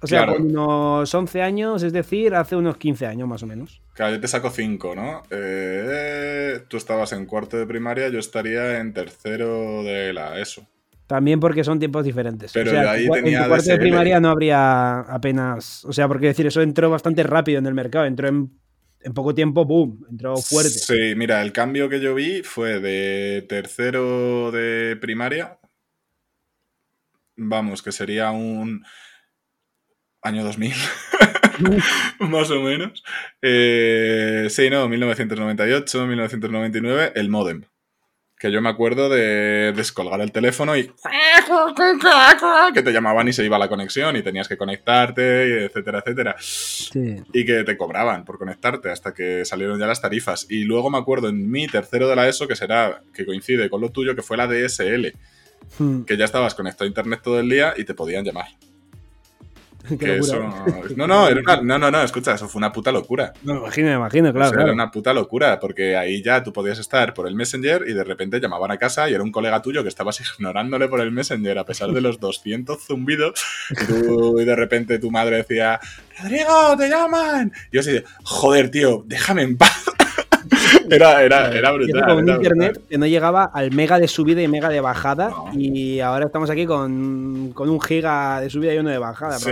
O 0.00 0.06
sea, 0.06 0.26
con 0.26 0.46
unos 0.46 1.12
11 1.12 1.42
años, 1.42 1.82
es 1.82 1.92
decir, 1.92 2.34
hace 2.34 2.54
unos 2.54 2.76
15 2.76 3.06
años 3.06 3.28
más 3.28 3.42
o 3.42 3.46
menos. 3.46 3.80
Claro, 3.94 4.14
yo 4.14 4.20
te 4.20 4.28
saco 4.28 4.50
5, 4.50 4.94
¿no? 4.94 5.22
Eh, 5.30 6.60
tú 6.68 6.76
estabas 6.76 7.12
en 7.12 7.26
cuarto 7.26 7.56
de 7.56 7.66
primaria, 7.66 8.08
yo 8.08 8.18
estaría 8.18 8.78
en 8.78 8.92
tercero 8.92 9.82
de 9.82 10.12
la 10.12 10.38
ESO. 10.38 10.66
También 11.06 11.38
porque 11.38 11.62
son 11.62 11.78
tiempos 11.78 12.04
diferentes. 12.04 12.52
Pero 12.52 12.72
o 12.72 12.88
ahí 12.88 13.08
tenía 13.08 13.38
en 13.38 13.44
tu 13.44 13.48
cuarto 13.48 13.70
de 13.70 13.78
primaria 13.78 14.18
no 14.18 14.30
habría 14.30 15.00
apenas. 15.00 15.84
O 15.84 15.92
sea, 15.92 16.08
porque 16.08 16.26
decir, 16.26 16.46
eso 16.46 16.62
entró 16.62 16.90
bastante 16.90 17.22
rápido 17.22 17.58
en 17.58 17.66
el 17.66 17.74
mercado. 17.74 18.06
Entró 18.06 18.28
en, 18.28 18.50
poco 19.14 19.32
tiempo, 19.34 19.64
boom, 19.64 20.04
entró 20.10 20.36
fuerte. 20.36 20.70
Sí, 20.70 21.14
mira, 21.16 21.42
el 21.42 21.52
cambio 21.52 21.88
que 21.88 22.00
yo 22.00 22.14
vi 22.14 22.42
fue 22.42 22.80
de 22.80 23.46
tercero 23.48 24.50
de 24.50 24.96
primaria. 25.00 25.60
Vamos, 27.36 27.82
que 27.82 27.92
sería 27.92 28.32
un 28.32 28.84
año 30.22 30.42
2000. 30.42 30.72
más 32.18 32.50
o 32.50 32.60
menos. 32.62 33.04
Eh, 33.42 34.48
sí, 34.50 34.70
no, 34.70 34.88
1998, 34.88 36.06
1999, 36.06 37.12
el 37.14 37.28
modem 37.28 37.62
que 38.46 38.52
yo 38.52 38.62
me 38.62 38.68
acuerdo 38.68 39.08
de 39.08 39.72
descolgar 39.74 40.20
el 40.20 40.30
teléfono 40.30 40.76
y 40.76 40.88
que 42.72 42.82
te 42.82 42.92
llamaban 42.92 43.26
y 43.26 43.32
se 43.32 43.44
iba 43.44 43.58
la 43.58 43.68
conexión 43.68 44.14
y 44.14 44.22
tenías 44.22 44.46
que 44.46 44.56
conectarte, 44.56 45.64
etcétera, 45.64 45.98
etcétera. 45.98 46.36
Y 47.32 47.44
que 47.44 47.64
te 47.64 47.76
cobraban 47.76 48.24
por 48.24 48.38
conectarte 48.38 48.90
hasta 48.90 49.12
que 49.12 49.44
salieron 49.44 49.80
ya 49.80 49.86
las 49.86 50.00
tarifas. 50.00 50.46
Y 50.48 50.62
luego 50.62 50.90
me 50.90 50.98
acuerdo 50.98 51.28
en 51.28 51.50
mi 51.50 51.66
tercero 51.66 52.08
de 52.08 52.14
la 52.14 52.28
ESO, 52.28 52.46
que 52.46 52.54
será, 52.54 53.02
que 53.12 53.26
coincide 53.26 53.68
con 53.68 53.80
lo 53.80 53.90
tuyo, 53.90 54.14
que 54.14 54.22
fue 54.22 54.36
la 54.36 54.46
DSL, 54.46 55.12
hmm. 55.78 56.02
que 56.02 56.16
ya 56.16 56.24
estabas 56.24 56.54
conectado 56.54 56.84
a 56.84 56.88
internet 56.88 57.20
todo 57.24 57.40
el 57.40 57.48
día 57.48 57.74
y 57.76 57.84
te 57.84 57.94
podían 57.94 58.24
llamar. 58.24 58.46
No, 60.96 61.06
no, 61.06 61.28
no, 61.62 61.78
no, 61.78 61.90
no, 61.90 62.02
escucha, 62.02 62.34
eso 62.34 62.48
fue 62.48 62.58
una 62.58 62.72
puta 62.72 62.90
locura. 62.90 63.32
Me 63.42 63.54
imagino, 63.54 63.88
me 63.88 63.94
imagino, 63.94 64.32
claro, 64.32 64.60
Era 64.60 64.72
una 64.72 64.90
puta 64.90 65.12
locura, 65.12 65.60
porque 65.60 65.96
ahí 65.96 66.22
ya 66.22 66.42
tú 66.42 66.52
podías 66.52 66.78
estar 66.78 67.14
por 67.14 67.26
el 67.28 67.34
Messenger 67.34 67.84
y 67.86 67.92
de 67.92 68.04
repente 68.04 68.40
llamaban 68.40 68.70
a 68.70 68.78
casa 68.78 69.08
y 69.08 69.14
era 69.14 69.22
un 69.22 69.32
colega 69.32 69.62
tuyo 69.62 69.82
que 69.82 69.88
estabas 69.88 70.20
ignorándole 70.20 70.88
por 70.88 71.00
el 71.00 71.12
Messenger 71.12 71.58
a 71.58 71.64
pesar 71.64 71.90
de 71.90 72.00
los 72.00 72.18
200 72.20 72.82
zumbidos 72.82 73.40
y, 73.70 74.42
y 74.42 74.44
de 74.44 74.56
repente 74.56 74.98
tu 74.98 75.10
madre 75.10 75.36
decía, 75.38 75.80
Rodrigo, 76.20 76.76
te 76.76 76.88
llaman. 76.88 77.52
Y 77.70 77.76
yo 77.76 77.80
así, 77.80 78.02
joder, 78.22 78.70
tío, 78.70 79.04
déjame 79.06 79.42
en 79.42 79.56
paz. 79.56 79.84
era, 80.90 81.22
era, 81.22 81.52
era 81.52 81.70
brutal. 81.72 82.04
Con 82.04 82.28
internet 82.28 82.80
que 82.88 82.98
no 82.98 83.06
llegaba 83.06 83.44
al 83.44 83.72
mega 83.72 83.98
de 83.98 84.08
subida 84.08 84.42
y 84.42 84.48
mega 84.48 84.68
de 84.68 84.80
bajada. 84.80 85.30
Y 85.54 86.00
ahora 86.00 86.26
estamos 86.26 86.50
aquí 86.50 86.66
con, 86.66 87.52
con, 87.52 87.68
un 87.68 87.80
giga 87.80 88.40
de 88.40 88.50
subida 88.50 88.74
y 88.74 88.78
uno 88.78 88.90
de 88.90 88.98
bajada. 88.98 89.38
Sí, 89.38 89.50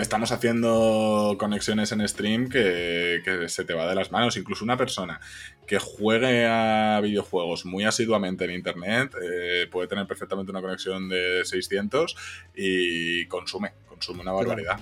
estamos 0.00 0.32
haciendo 0.32 1.36
conexiones 1.38 1.92
en 1.92 2.06
stream 2.06 2.48
que, 2.48 3.22
que, 3.24 3.48
se 3.48 3.64
te 3.64 3.74
va 3.74 3.88
de 3.88 3.94
las 3.94 4.10
manos. 4.12 4.36
Incluso 4.36 4.64
una 4.64 4.76
persona 4.76 5.20
que 5.66 5.78
juegue 5.78 6.46
a 6.46 7.00
videojuegos 7.00 7.64
muy 7.64 7.84
asiduamente 7.84 8.44
en 8.44 8.50
internet 8.50 9.14
eh, 9.22 9.68
puede 9.70 9.88
tener 9.88 10.06
perfectamente 10.06 10.50
una 10.50 10.60
conexión 10.60 11.08
de 11.08 11.42
600 11.44 12.16
y 12.56 13.26
consume, 13.26 13.72
consume 13.88 14.22
una 14.22 14.32
barbaridad. 14.32 14.78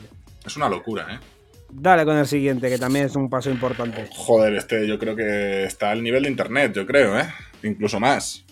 Es 0.46 0.56
una 0.56 0.68
locura, 0.68 1.06
¿eh? 1.10 1.37
Dale 1.70 2.04
con 2.04 2.16
el 2.16 2.26
siguiente, 2.26 2.68
que 2.68 2.78
también 2.78 3.06
es 3.06 3.16
un 3.16 3.28
paso 3.28 3.50
importante. 3.50 4.08
Joder, 4.10 4.54
este 4.54 4.86
yo 4.86 4.98
creo 4.98 5.14
que 5.14 5.64
está 5.64 5.90
al 5.90 6.02
nivel 6.02 6.22
de 6.22 6.30
internet, 6.30 6.72
yo 6.74 6.86
creo, 6.86 7.18
¿eh? 7.18 7.28
Incluso 7.62 8.00
más. 8.00 8.44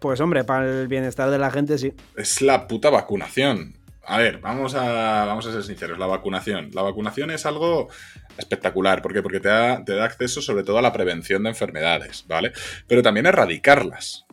Pues 0.00 0.20
hombre, 0.20 0.44
para 0.44 0.68
el 0.68 0.88
bienestar 0.88 1.30
de 1.30 1.38
la 1.38 1.50
gente 1.50 1.78
sí. 1.78 1.92
Es 2.16 2.42
la 2.42 2.66
puta 2.66 2.90
vacunación. 2.90 3.74
A 4.06 4.18
ver, 4.18 4.38
vamos 4.38 4.74
a, 4.74 5.24
vamos 5.24 5.46
a 5.46 5.52
ser 5.52 5.62
sinceros, 5.62 5.98
la 5.98 6.06
vacunación. 6.06 6.70
La 6.74 6.82
vacunación 6.82 7.30
es 7.30 7.46
algo 7.46 7.88
espectacular. 8.36 9.00
¿Por 9.00 9.14
qué? 9.14 9.22
Porque 9.22 9.40
te 9.40 9.48
da, 9.48 9.82
te 9.84 9.94
da 9.94 10.04
acceso 10.04 10.42
sobre 10.42 10.64
todo 10.64 10.78
a 10.78 10.82
la 10.82 10.92
prevención 10.92 11.42
de 11.44 11.50
enfermedades, 11.50 12.24
¿vale? 12.28 12.52
Pero 12.86 13.02
también 13.02 13.26
erradicarlas. 13.26 14.26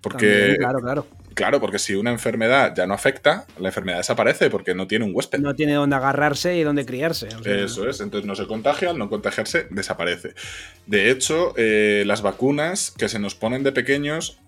Porque, 0.00 0.56
claro, 0.58 0.80
claro. 0.80 1.06
Claro, 1.34 1.60
porque 1.60 1.78
si 1.78 1.94
una 1.94 2.10
enfermedad 2.10 2.74
ya 2.76 2.86
no 2.86 2.94
afecta, 2.94 3.46
la 3.58 3.68
enfermedad 3.68 3.98
desaparece 3.98 4.50
porque 4.50 4.74
no 4.74 4.86
tiene 4.86 5.04
un 5.04 5.12
huésped. 5.14 5.38
No 5.38 5.54
tiene 5.54 5.74
dónde 5.74 5.96
agarrarse 5.96 6.56
y 6.56 6.62
dónde 6.62 6.84
criarse. 6.84 7.28
Eso 7.44 7.88
es, 7.88 8.00
entonces 8.00 8.26
no 8.26 8.34
se 8.34 8.46
contagia, 8.46 8.90
al 8.90 8.98
no 8.98 9.08
contagiarse 9.08 9.66
desaparece. 9.70 10.34
De 10.86 11.10
hecho, 11.10 11.54
eh, 11.56 12.04
las 12.06 12.22
vacunas 12.22 12.92
que 12.96 13.08
se 13.08 13.18
nos 13.18 13.34
ponen 13.34 13.62
de 13.62 13.72
pequeños 13.72 14.38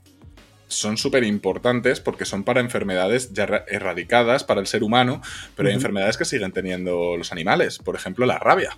son 0.67 0.97
súper 0.97 1.25
importantes 1.25 2.01
porque 2.01 2.25
son 2.25 2.45
para 2.45 2.61
enfermedades 2.61 3.33
ya 3.33 3.65
erradicadas 3.69 4.45
para 4.45 4.61
el 4.61 4.67
ser 4.67 4.83
humano, 4.83 5.21
pero 5.57 5.69
hay 5.69 5.75
enfermedades 5.75 6.17
que 6.17 6.25
siguen 6.25 6.53
teniendo 6.53 7.17
los 7.17 7.33
animales, 7.33 7.79
por 7.79 7.97
ejemplo 7.97 8.27
la 8.27 8.39
rabia. 8.39 8.77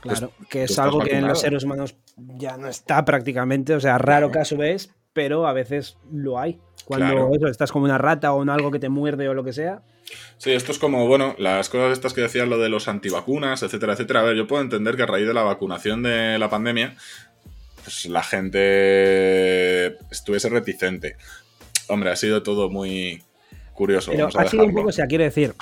Claro, 0.00 0.32
que 0.48 0.64
es 0.64 0.78
algo 0.78 1.00
que 1.00 1.16
en 1.16 1.28
los 1.28 1.40
seres 1.40 1.62
humanos 1.62 1.94
ya 2.16 2.56
no 2.56 2.68
está 2.68 3.04
prácticamente, 3.04 3.74
o 3.74 3.80
sea, 3.80 3.98
raro 3.98 4.30
caso 4.30 4.56
ves, 4.56 4.90
pero 5.12 5.46
a 5.46 5.52
veces 5.52 5.96
lo 6.10 6.38
hay. 6.38 6.58
Cuando 6.84 7.48
estás 7.48 7.70
como 7.70 7.84
una 7.84 7.98
rata 7.98 8.32
o 8.32 8.42
algo 8.50 8.70
que 8.70 8.78
te 8.78 8.88
muerde 8.88 9.28
o 9.28 9.34
lo 9.34 9.44
que 9.44 9.52
sea. 9.52 9.82
Sí, 10.36 10.50
esto 10.50 10.72
es 10.72 10.78
como, 10.78 11.06
bueno, 11.06 11.34
las 11.38 11.68
cosas 11.68 11.92
estas 11.92 12.12
que 12.12 12.20
decías, 12.20 12.48
lo 12.48 12.58
de 12.58 12.68
los 12.68 12.88
antivacunas, 12.88 13.62
etcétera, 13.62 13.92
etcétera. 13.92 14.20
A 14.20 14.24
ver, 14.24 14.36
yo 14.36 14.46
puedo 14.46 14.62
entender 14.62 14.96
que 14.96 15.04
a 15.04 15.06
raíz 15.06 15.26
de 15.26 15.34
la 15.34 15.42
vacunación 15.42 16.02
de 16.02 16.38
la 16.38 16.50
pandemia, 16.50 16.96
pues 17.84 18.06
la 18.06 18.22
gente 18.22 19.86
estuviese 20.10 20.48
reticente. 20.48 21.16
Hombre, 21.88 22.10
ha 22.10 22.16
sido 22.16 22.42
todo 22.42 22.68
muy 22.68 23.22
curioso. 23.72 24.10
Pero 24.10 24.28
ha 24.34 24.48
sido 24.48 24.64
un 24.64 24.74
poco, 24.74 24.88
o 24.88 24.92
sea, 24.92 25.06
quiero 25.06 25.24
decir, 25.24 25.54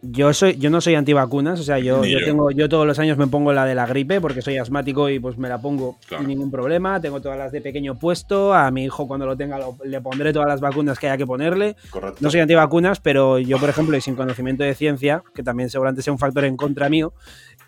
yo 0.00 0.32
soy, 0.32 0.56
yo 0.58 0.70
no 0.70 0.80
soy 0.80 0.94
antivacunas, 0.94 1.58
o 1.58 1.62
sea, 1.62 1.78
yo, 1.78 2.04
yo, 2.04 2.18
tengo, 2.24 2.50
yo 2.50 2.68
todos 2.68 2.86
los 2.86 2.98
años 2.98 3.18
me 3.18 3.26
pongo 3.26 3.52
la 3.52 3.64
de 3.64 3.74
la 3.74 3.86
gripe 3.86 4.20
porque 4.20 4.42
soy 4.42 4.56
asmático 4.56 5.08
y 5.08 5.18
pues 5.18 5.38
me 5.38 5.48
la 5.48 5.60
pongo 5.60 5.96
sin 6.08 6.28
ningún 6.28 6.50
problema. 6.50 7.00
Tengo 7.00 7.20
todas 7.20 7.38
las 7.38 7.50
de 7.50 7.60
pequeño 7.60 7.98
puesto. 7.98 8.54
A 8.54 8.70
mi 8.70 8.84
hijo 8.84 9.08
cuando 9.08 9.26
lo 9.26 9.36
tenga 9.36 9.58
le 9.84 10.00
pondré 10.00 10.32
todas 10.32 10.48
las 10.48 10.60
vacunas 10.60 10.98
que 10.98 11.08
haya 11.08 11.16
que 11.16 11.26
ponerle. 11.26 11.76
No 12.20 12.30
soy 12.30 12.40
antivacunas, 12.40 13.00
pero 13.00 13.38
yo, 13.38 13.58
por 13.58 13.68
ejemplo, 13.68 13.96
y 13.96 14.00
sin 14.00 14.14
conocimiento 14.14 14.62
de 14.62 14.74
ciencia, 14.74 15.22
que 15.34 15.42
también 15.42 15.68
seguramente 15.68 16.02
sea 16.02 16.12
un 16.12 16.18
factor 16.18 16.44
en 16.44 16.56
contra 16.56 16.88
mío, 16.88 17.12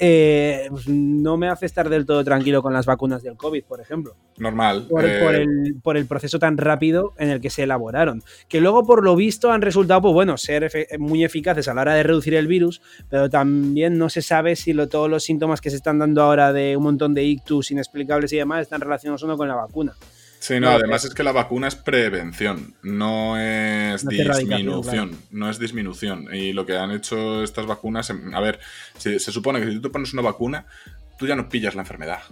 eh, 0.02 0.66
pues 0.70 0.88
no 0.88 1.36
me 1.36 1.48
hace 1.48 1.66
estar 1.66 1.90
del 1.90 2.06
todo 2.06 2.24
tranquilo 2.24 2.62
con 2.62 2.72
las 2.72 2.86
vacunas 2.86 3.22
del 3.22 3.36
COVID, 3.36 3.64
por 3.64 3.82
ejemplo. 3.82 4.16
Normal. 4.38 4.86
Por, 4.88 5.04
eh, 5.04 5.44
el, 5.44 6.06
proceso 6.06 6.38
tan 6.38 6.56
rápido 6.56 7.12
en 7.18 7.28
el 7.28 7.40
que 7.42 7.50
se 7.50 7.64
elaboraron. 7.64 8.22
Que 8.48 8.62
luego, 8.62 8.86
por 8.86 9.04
lo 9.04 9.14
visto, 9.14 9.52
han 9.52 9.60
resultado, 9.60 10.00
pues 10.00 10.14
bueno, 10.14 10.38
ser 10.38 10.70
muy 10.98 11.22
eficaces 11.22 11.68
a 11.68 11.74
la 11.74 11.82
hora 11.82 11.94
de 11.94 12.02
reducir 12.02 12.34
el 12.34 12.46
virus, 12.46 12.80
pero 13.10 13.28
también 13.28 13.98
no 13.98 14.08
se 14.08 14.22
sabe 14.22 14.56
si 14.56 14.74
todos 14.88 15.10
los 15.10 15.22
síntomas 15.22 15.60
que 15.60 15.68
se 15.68 15.76
están 15.76 15.98
dando 15.98 16.22
ahora 16.22 16.54
de 16.54 16.78
un 16.78 16.84
montón 16.84 17.12
de 17.12 17.24
ictus 17.24 17.70
inexplicables 17.70 18.32
y 18.32 18.38
demás 18.38 18.62
están 18.62 18.80
relacionados 18.80 19.22
o 19.22 19.26
no 19.26 19.36
con 19.36 19.48
la 19.48 19.56
vacuna. 19.56 19.94
Sí, 20.40 20.58
no, 20.58 20.70
además 20.70 21.04
es 21.04 21.14
que 21.14 21.22
la 21.22 21.32
vacuna 21.32 21.68
es 21.68 21.76
prevención, 21.76 22.74
no 22.82 23.38
es 23.38 24.08
disminución, 24.08 25.18
no 25.30 25.50
es 25.50 25.58
disminución. 25.58 26.34
Y 26.34 26.54
lo 26.54 26.64
que 26.64 26.78
han 26.78 26.92
hecho 26.92 27.44
estas 27.44 27.66
vacunas, 27.66 28.08
em, 28.08 28.34
a 28.34 28.40
ver, 28.40 28.58
se, 28.96 29.18
supone 29.20 29.60
que 29.60 29.66
si 29.66 29.74
tú 29.74 29.82
te 29.82 29.90
pones 29.90 30.14
una 30.14 30.22
vacuna, 30.22 30.64
tú 31.18 31.26
ya 31.26 31.36
no 31.36 31.50
pillas 31.50 31.74
la 31.74 31.82
enfermedad. 31.82 32.22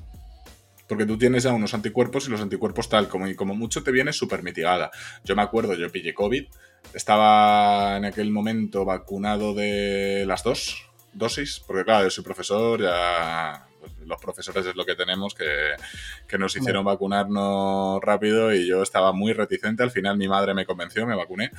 Porque 0.89 1.05
tú 1.05 1.19
tienes 1.19 1.43
ya 1.43 1.53
unos 1.53 1.75
anticuerpos 1.75 2.27
y 2.27 2.31
los 2.31 2.41
anticuerpos 2.41 2.89
tal, 2.89 3.09
como, 3.09 3.29
y 3.29 3.35
como 3.35 3.55
mucho 3.55 3.83
te 3.83 3.93
viene 3.93 4.15
súper 4.15 4.43
mitigada. 4.43 4.91
Yo 5.23 5.37
me 5.37 5.43
acuerdo, 5.43 5.75
yo 5.75 5.93
pillé 5.93 6.15
COVID, 6.15 6.47
estaba 6.95 7.99
en 7.99 8.07
aquel 8.07 8.31
momento 8.31 8.87
vacunado 8.87 9.53
de 9.53 10.25
las 10.27 10.43
dos 10.43 10.89
dosis, 11.13 11.63
porque 11.67 11.85
claro, 11.85 12.05
yo 12.05 12.11
soy 12.11 12.25
profesor, 12.25 12.81
ya 12.81 13.68
los 14.09 14.21
profesores 14.21 14.67
es 14.67 14.75
lo 14.75 14.85
que 14.85 14.95
tenemos, 14.95 15.35
que, 15.35 15.47
que 16.27 16.39
nos 16.39 16.57
hicieron 16.57 16.85
vacunarnos 16.85 18.01
rápido 18.03 18.55
y 18.55 18.67
yo 18.67 18.83
estaba 18.83 19.13
muy 19.13 19.33
reticente. 19.33 19.83
Al 19.83 19.91
final 19.91 20.17
mi 20.17 20.29
madre 20.29 20.55
me 20.55 20.67
convenció, 20.67 21.07
me 21.07 21.15
vacuné. 21.15 21.51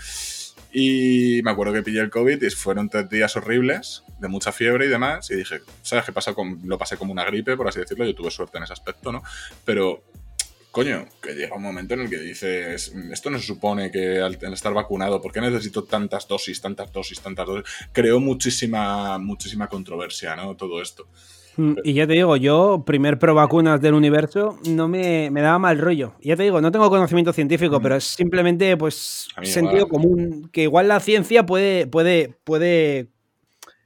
Y 0.72 1.42
me 1.44 1.52
acuerdo 1.52 1.74
que 1.74 1.82
pillé 1.82 2.00
el 2.02 2.12
COVID 2.12 2.44
y 2.44 2.50
fueron 2.52 2.90
tres 2.90 3.10
días 3.10 3.36
horribles, 3.36 4.04
de 4.20 4.28
mucha 4.28 4.52
fiebre 4.52 4.86
y 4.86 4.90
demás. 4.90 5.30
Y 5.32 5.36
dije, 5.36 5.62
¿sabes 5.82 6.06
qué 6.06 6.12
pasa? 6.12 6.34
Con, 6.34 6.62
lo 6.66 6.78
pasé 6.78 6.98
como 6.98 7.12
una 7.12 7.26
gripe, 7.26 7.58
por 7.58 7.68
así 7.68 7.80
decirlo. 7.80 8.06
Yo 8.06 8.14
tuve 8.14 8.30
suerte 8.30 8.58
en 8.58 8.66
ese 8.66 8.74
aspecto, 8.74 9.12
¿no? 9.12 9.24
Pero 9.66 10.04
coño, 10.72 11.08
que 11.22 11.34
llega 11.34 11.56
un 11.56 11.64
momento 11.64 11.96
en 11.96 12.02
el 12.02 12.10
que 12.10 12.20
dices, 12.20 12.94
esto 13.12 13.30
no 13.32 13.40
se 13.40 13.46
supone 13.46 13.92
que 13.92 14.20
al 14.20 14.38
estar 14.54 14.74
vacunado, 14.74 15.22
¿por 15.22 15.32
qué 15.32 15.42
necesito 15.42 15.84
tantas 15.84 16.28
dosis, 16.28 16.62
tantas 16.62 16.92
dosis, 16.92 17.20
tantas 17.20 17.48
dosis? 17.48 17.66
Creó 17.92 18.20
muchísima, 18.20 19.18
muchísima 19.18 19.68
controversia, 19.68 20.36
¿no? 20.36 20.56
Todo 20.56 20.82
esto. 20.82 21.08
Mm, 21.60 21.74
y 21.84 21.92
ya 21.92 22.08
te 22.08 22.14
digo, 22.14 22.38
yo, 22.38 22.84
primer 22.86 23.20
pro 23.20 23.36
vacunas 23.36 23.82
del 23.82 23.94
universo, 23.94 24.58
no 24.70 24.88
me, 24.88 25.30
me 25.30 25.42
daba 25.42 25.60
mal 25.60 25.78
rollo. 25.78 26.14
Ya 26.22 26.38
te 26.38 26.44
digo, 26.44 26.62
no 26.62 26.72
tengo 26.72 26.90
conocimiento 26.90 27.34
científico, 27.34 27.82
pero 27.82 27.98
es 27.98 28.06
simplemente, 28.06 28.78
pues, 28.78 29.28
sentido 29.44 29.90
común. 29.90 30.50
Que 30.54 30.64
igual 30.64 30.88
la 30.88 31.02
ciencia 31.02 31.46
puede, 31.46 31.86
puede, 31.86 32.34
puede 32.46 33.10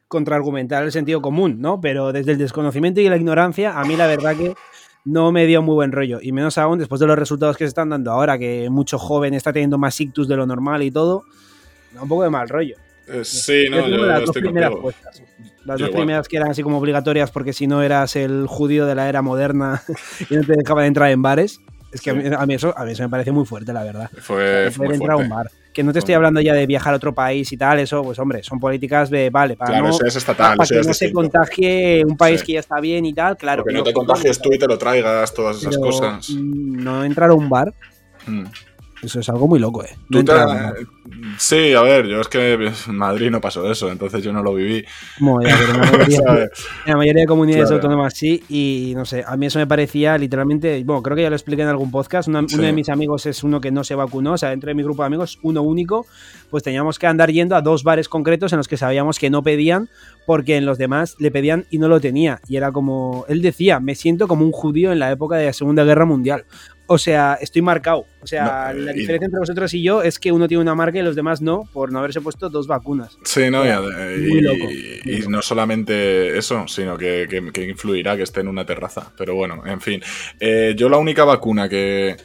contraargumentar 0.07 0.83
el 0.83 0.91
sentido 0.91 1.23
común, 1.23 1.61
¿no? 1.61 1.81
Pero 1.81 2.13
desde 2.13 2.33
el 2.33 2.37
desconocimiento 2.37 3.01
y 3.01 3.09
la 3.09 3.17
ignorancia, 3.17 3.79
a 3.79 3.83
mí 3.85 3.95
la 3.95 4.05
verdad 4.05 4.37
que 4.37 4.53
no 5.03 5.31
me 5.31 5.47
dio 5.47 5.63
muy 5.63 5.73
buen 5.73 5.91
rollo. 5.91 6.19
Y 6.21 6.31
menos 6.31 6.59
aún 6.59 6.77
después 6.77 7.01
de 7.01 7.07
los 7.07 7.17
resultados 7.17 7.57
que 7.57 7.63
se 7.63 7.69
están 7.69 7.89
dando 7.89 8.11
ahora, 8.11 8.37
que 8.37 8.69
mucho 8.69 8.99
joven 8.99 9.33
está 9.33 9.51
teniendo 9.51 9.79
más 9.79 9.99
ictus 9.99 10.27
de 10.27 10.37
lo 10.37 10.45
normal 10.45 10.83
y 10.83 10.91
todo, 10.91 11.23
da 11.91 12.03
un 12.03 12.07
poco 12.07 12.21
de 12.21 12.29
mal 12.29 12.47
rollo. 12.49 12.75
Eh, 13.07 13.21
sí, 13.23 13.65
no, 13.69 13.87
yo, 13.87 13.97
las 14.05 14.21
dos 14.25 14.31
primeras 14.31 14.71
Las 15.65 15.79
dos 15.79 15.89
primeras 15.89 16.27
que 16.27 16.37
eran 16.37 16.51
así 16.51 16.63
como 16.63 16.77
obligatorias 16.77 17.31
porque 17.31 17.51
si 17.51 17.67
no 17.67 17.81
eras 17.81 18.15
el 18.15 18.47
judío 18.47 18.85
de 18.85 18.95
la 18.95 19.09
era 19.09 19.21
moderna 19.21 19.81
y 20.29 20.35
no 20.35 20.43
te 20.43 20.53
dejaban 20.57 20.85
entrar 20.85 21.11
en 21.11 21.21
bares. 21.21 21.59
Es 21.91 22.01
que 22.01 22.09
a, 22.09 22.13
mí, 22.13 22.55
eso, 22.55 22.73
a 22.75 22.85
mí 22.85 22.93
eso 22.93 23.03
me 23.03 23.09
parece 23.09 23.31
muy 23.31 23.45
fuerte, 23.45 23.71
la 23.71 23.83
verdad. 23.83 24.09
Fue, 24.19 24.71
fue 24.71 24.87
entrar 24.87 25.11
a 25.11 25.17
un 25.17 25.29
bar. 25.29 25.51
Que 25.71 25.83
no 25.83 25.93
te 25.93 25.99
estoy 25.99 26.15
hablando 26.15 26.41
ya 26.41 26.53
de 26.53 26.65
viajar 26.65 26.93
a 26.93 26.97
otro 26.97 27.13
país 27.13 27.51
y 27.51 27.57
tal, 27.57 27.79
eso, 27.79 28.03
pues 28.03 28.17
hombre, 28.19 28.41
son 28.41 28.59
políticas 28.59 29.09
de, 29.11 29.29
vale, 29.29 29.55
para, 29.55 29.71
claro, 29.71 29.87
no, 29.87 29.89
eso 29.91 30.05
es 30.05 30.15
estatal, 30.15 30.57
para 30.57 30.65
eso 30.65 30.73
que 30.73 30.79
es 30.81 30.87
no 30.87 30.93
se 30.93 31.11
contagie 31.11 32.03
un 32.05 32.15
país 32.17 32.43
que 32.43 32.53
ya 32.53 32.59
está 32.59 32.79
bien 32.79 33.05
y 33.05 33.13
tal, 33.13 33.37
claro. 33.37 33.63
Porque 33.63 33.77
no 33.77 33.83
te 33.83 33.93
contagies 33.93 34.39
tú 34.39 34.49
y 34.53 34.57
te 34.59 34.67
lo 34.67 34.77
traigas, 34.77 35.33
todas 35.33 35.57
esas 35.57 35.77
cosas. 35.77 36.29
mm, 36.31 36.83
No 36.83 37.03
entrar 37.03 37.29
a 37.29 37.33
un 37.33 37.49
bar, 37.49 37.73
Mm. 38.25 38.45
Eso 39.03 39.19
es 39.19 39.29
algo 39.29 39.47
muy 39.47 39.59
loco, 39.59 39.83
eh. 39.83 39.89
No 40.09 40.23
te-. 40.23 40.33
Sí, 41.37 41.73
a 41.73 41.81
ver, 41.81 42.07
yo 42.07 42.21
es 42.21 42.27
que 42.27 42.53
en 42.53 42.95
Madrid 42.95 43.29
no 43.29 43.41
pasó 43.41 43.69
eso, 43.71 43.91
entonces 43.91 44.23
yo 44.23 44.31
no 44.33 44.41
lo 44.43 44.53
viví. 44.53 44.81
Ya, 44.81 44.87
pero 45.19 45.73
en 45.73 45.79
la 45.81 45.91
mayoría, 45.91 46.49
la 46.85 46.97
mayoría 46.97 47.21
de 47.21 47.27
comunidades 47.27 47.67
Claro. 47.69 47.75
autónomas 47.81 48.13
sí, 48.15 48.43
y 48.49 48.93
no 48.95 49.05
sé, 49.05 49.23
a 49.25 49.35
mí 49.37 49.45
eso 49.45 49.59
me 49.59 49.67
parecía 49.67 50.17
literalmente, 50.17 50.83
bueno, 50.83 51.01
creo 51.03 51.15
que 51.15 51.23
ya 51.23 51.29
lo 51.29 51.35
expliqué 51.35 51.61
en 51.63 51.67
algún 51.69 51.91
podcast, 51.91 52.27
una- 52.29 52.43
Sí. 52.47 52.55
uno 52.55 52.63
de 52.63 52.73
mis 52.73 52.89
amigos 52.89 53.25
es 53.25 53.43
uno 53.43 53.59
que 53.61 53.71
no 53.71 53.83
se 53.83 53.95
vacunó, 53.95 54.33
o 54.33 54.37
sea, 54.37 54.49
dentro 54.49 54.67
de 54.69 54.75
mi 54.75 54.83
grupo 54.83 55.03
de 55.03 55.07
amigos, 55.07 55.39
uno 55.43 55.61
único, 55.61 56.05
pues 56.49 56.63
teníamos 56.63 56.99
que 56.99 57.07
andar 57.07 57.31
yendo 57.31 57.55
a 57.55 57.61
dos 57.61 57.83
bares 57.83 58.09
concretos 58.09 58.53
en 58.53 58.57
los 58.57 58.67
que 58.67 58.77
sabíamos 58.77 59.19
que 59.19 59.29
no 59.29 59.43
pedían, 59.43 59.89
porque 60.25 60.55
en 60.57 60.65
los 60.65 60.77
demás 60.77 61.15
le 61.19 61.31
pedían 61.31 61.65
y 61.69 61.77
no 61.79 61.87
lo 61.89 61.99
tenía, 61.99 62.39
y 62.47 62.55
era 62.57 62.71
como, 62.71 63.25
él 63.27 63.41
decía, 63.41 63.79
me 63.79 63.95
siento 63.95 64.27
como 64.27 64.45
un 64.45 64.51
judío 64.51 64.91
en 64.91 64.99
la 64.99 65.11
época 65.11 65.35
de 65.35 65.47
la 65.47 65.53
Segunda 65.53 65.83
Guerra 65.83 66.05
Mundial. 66.05 66.45
O 66.93 66.97
sea, 66.99 67.37
estoy 67.41 67.61
marcado. 67.61 68.05
O 68.21 68.27
sea, 68.27 68.71
No, 68.73 68.79
la 68.81 68.91
y- 68.93 68.99
diferencia 68.99 69.25
entre 69.25 69.39
vosotros 69.39 69.73
y 69.73 69.81
yo 69.83 70.01
es 70.03 70.19
que 70.19 70.31
uno 70.31 70.47
tiene 70.47 70.61
una 70.61 70.75
marca 70.75 70.99
y 70.99 71.01
los 71.01 71.15
demás 71.15 71.41
no, 71.41 71.67
por 71.73 71.91
no 71.91 71.99
haberse 71.99 72.21
puesto 72.21 72.49
dos 72.49 72.67
vacunas. 72.67 73.17
Sí, 73.23 73.49
no, 73.49 73.65
y, 73.65 73.69
Muy 74.29 74.37
y- 74.37 74.41
loco, 74.41 74.57
y- 74.71 75.01
muy 75.05 75.13
y 75.15 75.17
loco. 75.19 75.31
no 75.31 75.41
solamente 75.41 76.37
eso, 76.37 76.67
sino 76.67 76.97
que, 76.97 77.27
que- 77.29 77.51
que 77.51 77.63
influirá 77.67 78.15
que 78.15 78.23
esté 78.23 78.41
en 78.41 78.47
una 78.47 78.65
terraza. 78.65 79.11
Pero 79.17 79.35
bueno, 79.35 79.63
en 79.65 79.81
fin. 79.81 80.01
Eh, 80.39 80.73
yo 80.77 80.87
la 80.89 80.97
única 80.97 81.23
vacuna 81.23 81.67
que, 81.67 82.15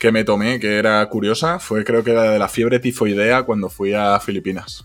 que 0.00 0.10
me 0.12 0.24
tomé, 0.24 0.58
que 0.60 0.76
era 0.78 1.06
curiosa, 1.06 1.58
fue 1.58 1.84
creo 1.84 2.02
que 2.04 2.12
la 2.12 2.30
de 2.32 2.38
la 2.38 2.48
fiebre 2.48 2.80
tifoidea 2.80 3.44
cuando 3.44 3.68
fui 3.68 3.94
a 3.94 4.18
Filipinas. 4.20 4.84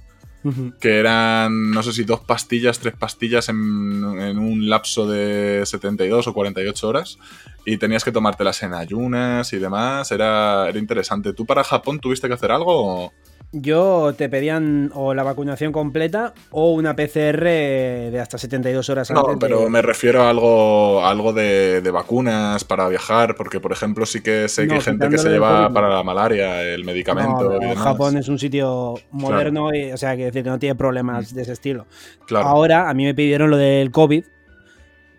Que 0.80 1.00
eran, 1.00 1.72
no 1.72 1.84
sé 1.84 1.94
si 1.94 2.04
dos 2.04 2.22
pastillas, 2.22 2.80
tres 2.80 2.96
pastillas 2.98 3.50
en, 3.50 3.58
en 3.58 4.40
un 4.40 4.70
lapso 4.70 5.08
de 5.08 5.62
72 5.66 6.28
o 6.28 6.34
48 6.34 6.88
horas. 6.88 7.20
Y 7.66 7.78
tenías 7.78 8.04
que 8.04 8.12
tomártelas 8.12 8.64
en 8.64 8.74
ayunas 8.74 9.54
y 9.54 9.60
demás. 9.60 10.12
Era, 10.12 10.68
era 10.68 10.80
interesante. 10.80 11.34
¿Tú 11.34 11.46
para 11.46 11.64
Japón 11.64 12.00
tuviste 12.00 12.28
que 12.28 12.34
hacer 12.34 12.52
algo? 12.52 13.14
Yo 13.54 14.14
te 14.18 14.30
pedían 14.30 14.92
o 14.94 15.14
la 15.14 15.24
vacunación 15.24 15.74
completa 15.74 16.34
o 16.52 16.72
una 16.72 16.96
PCR 16.96 17.44
de 17.44 18.18
hasta 18.22 18.38
72 18.38 18.90
horas 18.90 19.12
antes. 19.12 19.24
No, 19.28 19.38
pero 19.40 19.62
de- 19.62 19.70
me 19.70 19.82
refiero 19.82 20.22
a 20.24 20.30
algo, 20.30 21.06
algo 21.06 21.34
de, 21.34 21.82
de 21.82 21.92
vacunas 21.92 22.64
para 22.64 22.88
viajar, 22.88 23.36
porque 23.36 23.60
por 23.60 23.74
ejemplo 23.74 24.06
sí 24.06 24.22
que 24.22 24.48
sé 24.48 24.62
que 24.64 24.68
No, 24.70 24.74
hay 24.76 24.82
gente 24.82 25.10
que 25.10 25.18
se 25.18 25.30
lleva 25.30 25.64
COVID, 25.66 25.74
para 25.74 25.90
la 25.90 26.02
malaria 26.02 26.64
el 26.64 26.86
medicamento 26.86 27.32
No, 27.34 27.56
y 27.56 27.58
pero 27.58 27.60
demás. 27.72 27.78
Japón 27.84 28.16
es 28.16 28.30
un 28.30 28.40
sitio 28.40 28.96
moderno, 29.12 29.76
y, 29.76 29.92
o 29.92 29.98
sea, 29.98 30.16
que 30.16 30.26
decir 30.26 30.44
que 30.44 30.50
no 30.50 30.58
tiene 30.60 30.76
problemas 30.76 31.34
de 31.34 31.42
ese 31.42 31.52
estilo. 31.52 31.88
Claro. 32.28 32.48
Ahora 32.48 32.90
a 32.90 32.94
mí 32.94 33.04
me 33.04 33.14
pidieron 33.14 33.50
lo 33.50 33.58
del 33.58 33.92
COVID, 33.92 34.24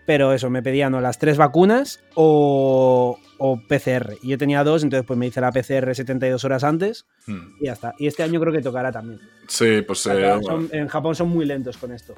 pero 0.07 0.33
eso, 0.33 0.49
me 0.49 0.63
pedían 0.63 0.95
o 0.95 1.01
las 1.03 1.19
tres 1.19 1.37
vacunas 1.37 2.01
o, 2.15 3.19
o 3.45 3.61
PCR. 3.69 4.17
Y 4.23 4.29
yo 4.29 4.39
tenía 4.39 4.63
dos, 4.63 4.85
entonces 4.85 5.05
pues 5.05 5.19
me 5.19 5.27
hice 5.27 5.41
la 5.41 5.51
PCR 5.51 5.93
72 5.97 6.45
horas 6.45 6.63
antes 6.63 7.07
Mm. 7.27 7.41
y 7.61 7.65
ya 7.67 7.73
está. 7.73 7.93
Y 7.99 8.07
este 8.07 8.23
año 8.23 8.39
creo 8.41 8.53
que 8.53 8.63
tocará 8.63 8.93
también. 8.93 9.21
Sí, 9.49 9.83
pues, 9.85 10.07
eh, 10.07 10.39
son- 10.43 10.69
en 10.71 10.87
Japón 10.87 11.17
son 11.17 11.29
muy 11.29 11.45
lentos 11.45 11.77
con 11.77 11.91
esto. 11.93 12.15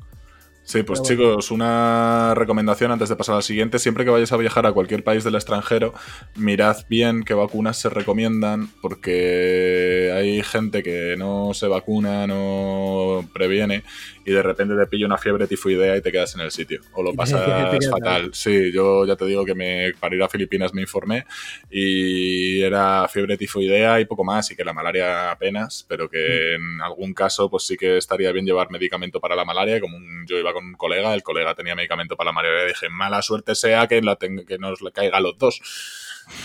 Sí, 0.65 0.83
pues 0.83 1.01
chicos, 1.03 1.51
una 1.51 2.35
recomendación 2.35 2.91
antes 2.91 3.09
de 3.09 3.17
pasar 3.17 3.37
al 3.37 3.43
siguiente. 3.43 3.79
Siempre 3.79 4.05
que 4.05 4.11
vayáis 4.11 4.33
a 4.33 4.37
viajar 4.37 4.67
a 4.67 4.73
cualquier 4.73 5.05
país 5.05 5.23
del 5.25 5.35
extranjero, 5.35 5.95
mirad 6.37 6.77
bien 6.89 7.23
qué 7.23 7.35
vacunas 7.35 7.79
se 7.79 7.89
recomiendan, 7.91 8.69
porque 8.81 10.11
hay 10.15 10.43
gente 10.43 10.83
que 10.83 11.17
no 11.19 11.53
se 11.55 11.69
vacuna, 11.69 12.27
no 12.27 13.29
previene, 13.33 13.85
y 14.25 14.33
de 14.33 14.43
repente 14.43 14.75
te 14.75 14.87
pilla 14.87 15.07
una 15.07 15.19
fiebre 15.19 15.47
tifoidea 15.47 15.97
y 15.97 16.01
te 16.03 16.11
quedas 16.11 16.35
en 16.35 16.41
el 16.41 16.51
sitio. 16.51 16.81
O 16.93 17.03
lo 17.03 17.15
pasas 17.15 17.43
fatal. 17.91 18.31
Sí, 18.33 18.73
yo 18.73 19.05
ya 19.07 19.17
te 19.17 19.27
digo 19.27 19.45
que 19.45 19.55
me, 19.55 19.93
para 20.01 20.15
ir 20.17 20.23
a 20.23 20.29
Filipinas 20.29 20.73
me 20.73 20.81
informé 20.83 21.25
y 21.71 22.63
era 22.63 23.07
fiebre 23.09 23.37
tifoidea 23.37 24.01
y 24.01 24.07
poco 24.07 24.25
más, 24.25 24.51
y 24.51 24.57
que 24.57 24.65
la 24.65 24.73
malaria 24.73 25.31
apenas, 25.31 25.85
pero 25.89 26.09
que 26.09 26.55
en 26.55 26.81
algún 26.81 27.13
caso 27.13 27.51
pues 27.51 27.65
sí 27.67 27.77
que 27.77 27.99
estaría 27.99 28.33
bien 28.33 28.47
llevar 28.47 28.71
medicamento 28.71 29.21
para 29.21 29.37
la 29.37 29.45
malaria. 29.45 29.81
Como 29.81 29.97
un- 29.97 30.25
yo 30.27 30.39
iba 30.39 30.53
con 30.55 30.65
un 30.65 30.75
colega, 30.75 31.13
el 31.13 31.23
colega 31.23 31.55
tenía 31.55 31.75
medicamento 31.75 32.17
para 32.17 32.29
la 32.31 32.33
malaria 32.33 32.65
y 32.65 32.69
dije, 32.69 32.89
mala 32.89 33.21
suerte 33.21 33.55
sea 33.55 33.87
que, 33.87 34.01
la 34.01 34.17
que 34.17 34.59
nos 34.59 34.81
le 34.81 34.93
caiga 34.93 35.19
a 35.19 35.21
los 35.21 35.37
dos. 35.37 35.61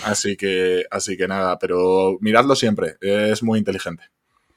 Así 0.03 0.35
que, 0.35 0.83
así 0.91 1.15
que 1.15 1.27
nada, 1.27 1.57
pero 1.57 2.17
miradlo 2.19 2.55
siempre, 2.55 2.97
es 2.99 3.41
muy 3.43 3.59
inteligente. 3.59 4.03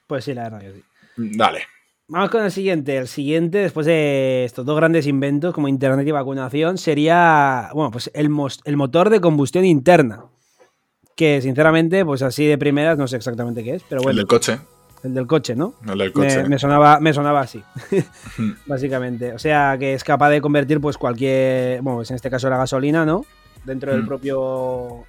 Pues 0.07 0.25
sí, 0.25 0.33
la 0.33 0.43
verdad 0.43 0.59
que 0.59 0.73
sí. 0.73 0.83
Dale. 1.15 1.67
Vamos 2.07 2.29
con 2.29 2.43
el 2.43 2.51
siguiente. 2.51 2.97
El 2.97 3.07
siguiente, 3.07 3.59
después 3.59 3.85
de 3.85 4.43
estos 4.43 4.65
dos 4.65 4.75
grandes 4.75 5.07
inventos 5.07 5.53
como 5.53 5.67
Internet 5.67 6.05
y 6.07 6.11
vacunación, 6.11 6.77
sería 6.77 7.69
bueno, 7.73 7.91
pues 7.91 8.11
el, 8.13 8.29
el 8.65 8.77
motor 8.77 9.09
de 9.09 9.21
combustión 9.21 9.65
interna. 9.65 10.25
Que 11.15 11.41
sinceramente, 11.41 12.03
pues 12.03 12.21
así 12.23 12.45
de 12.45 12.57
primeras 12.57 12.97
no 12.97 13.07
sé 13.07 13.15
exactamente 13.15 13.63
qué 13.63 13.75
es, 13.75 13.83
pero 13.87 14.01
El 14.01 14.05
bueno, 14.05 14.17
del 14.17 14.27
coche. 14.27 14.59
El 15.03 15.13
del 15.13 15.27
coche, 15.27 15.55
¿no? 15.55 15.75
El 15.87 15.97
del 15.97 16.11
coche. 16.11 16.43
Me, 16.43 16.49
me 16.49 16.59
sonaba, 16.59 16.99
me 16.99 17.13
sonaba 17.13 17.41
así, 17.41 17.61
básicamente. 18.65 19.33
O 19.33 19.39
sea, 19.39 19.77
que 19.77 19.93
es 19.93 20.03
capaz 20.03 20.29
de 20.29 20.41
convertir 20.41 20.79
pues 20.79 20.97
cualquier, 20.97 21.81
bueno, 21.81 21.97
pues 21.99 22.09
en 22.11 22.15
este 22.15 22.29
caso 22.29 22.49
la 22.49 22.57
gasolina, 22.57 23.05
¿no? 23.05 23.25
Dentro 23.65 23.91
del 23.91 24.03
Mm. 24.03 24.07
propio 24.07 25.05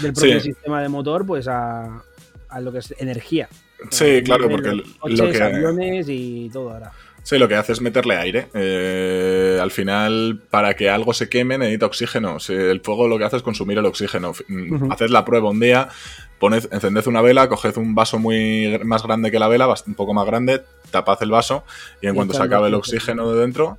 del 0.00 0.12
propio 0.12 0.40
Sí. 0.40 0.52
sistema 0.52 0.82
de 0.82 0.88
motor, 0.88 1.24
pues 1.26 1.48
a, 1.48 2.02
a 2.48 2.60
lo 2.60 2.72
que 2.72 2.78
es 2.78 2.94
energía. 2.98 3.48
Sí, 3.90 4.22
claro, 4.24 4.44
Los 4.48 4.52
porque 4.52 4.82
coches, 4.98 5.18
lo 5.18 5.30
que, 5.30 5.42
aviones 5.42 6.06
y 6.08 6.50
todo 6.52 6.72
ahora. 6.72 6.92
Sí, 7.22 7.36
lo 7.38 7.46
que 7.46 7.54
hace 7.56 7.72
es 7.72 7.80
meterle 7.80 8.16
aire. 8.16 8.48
Eh, 8.54 9.58
al 9.60 9.70
final, 9.70 10.40
para 10.50 10.74
que 10.74 10.88
algo 10.88 11.12
se 11.12 11.28
queme, 11.28 11.58
necesita 11.58 11.86
oxígeno. 11.86 12.40
Si 12.40 12.54
el 12.54 12.80
fuego 12.80 13.06
lo 13.06 13.18
que 13.18 13.24
hace 13.24 13.36
es 13.36 13.42
consumir 13.42 13.76
el 13.78 13.86
oxígeno. 13.86 14.32
Haced 14.90 15.10
la 15.10 15.24
prueba 15.24 15.50
un 15.50 15.60
día, 15.60 15.88
poned, 16.38 16.68
encended 16.72 17.06
una 17.06 17.20
vela, 17.20 17.48
coged 17.48 17.76
un 17.76 17.94
vaso 17.94 18.18
muy 18.18 18.78
más 18.84 19.02
grande 19.02 19.30
que 19.30 19.38
la 19.38 19.48
vela, 19.48 19.68
un 19.86 19.94
poco 19.94 20.14
más 20.14 20.26
grande, 20.26 20.62
tapad 20.90 21.22
el 21.22 21.30
vaso 21.30 21.64
y 22.00 22.06
en 22.06 22.14
Y 22.14 22.16
cuanto 22.16 22.34
se 22.34 22.42
acabe 22.42 22.68
el 22.68 22.74
oxígeno 22.74 23.32
de 23.32 23.40
dentro, 23.40 23.78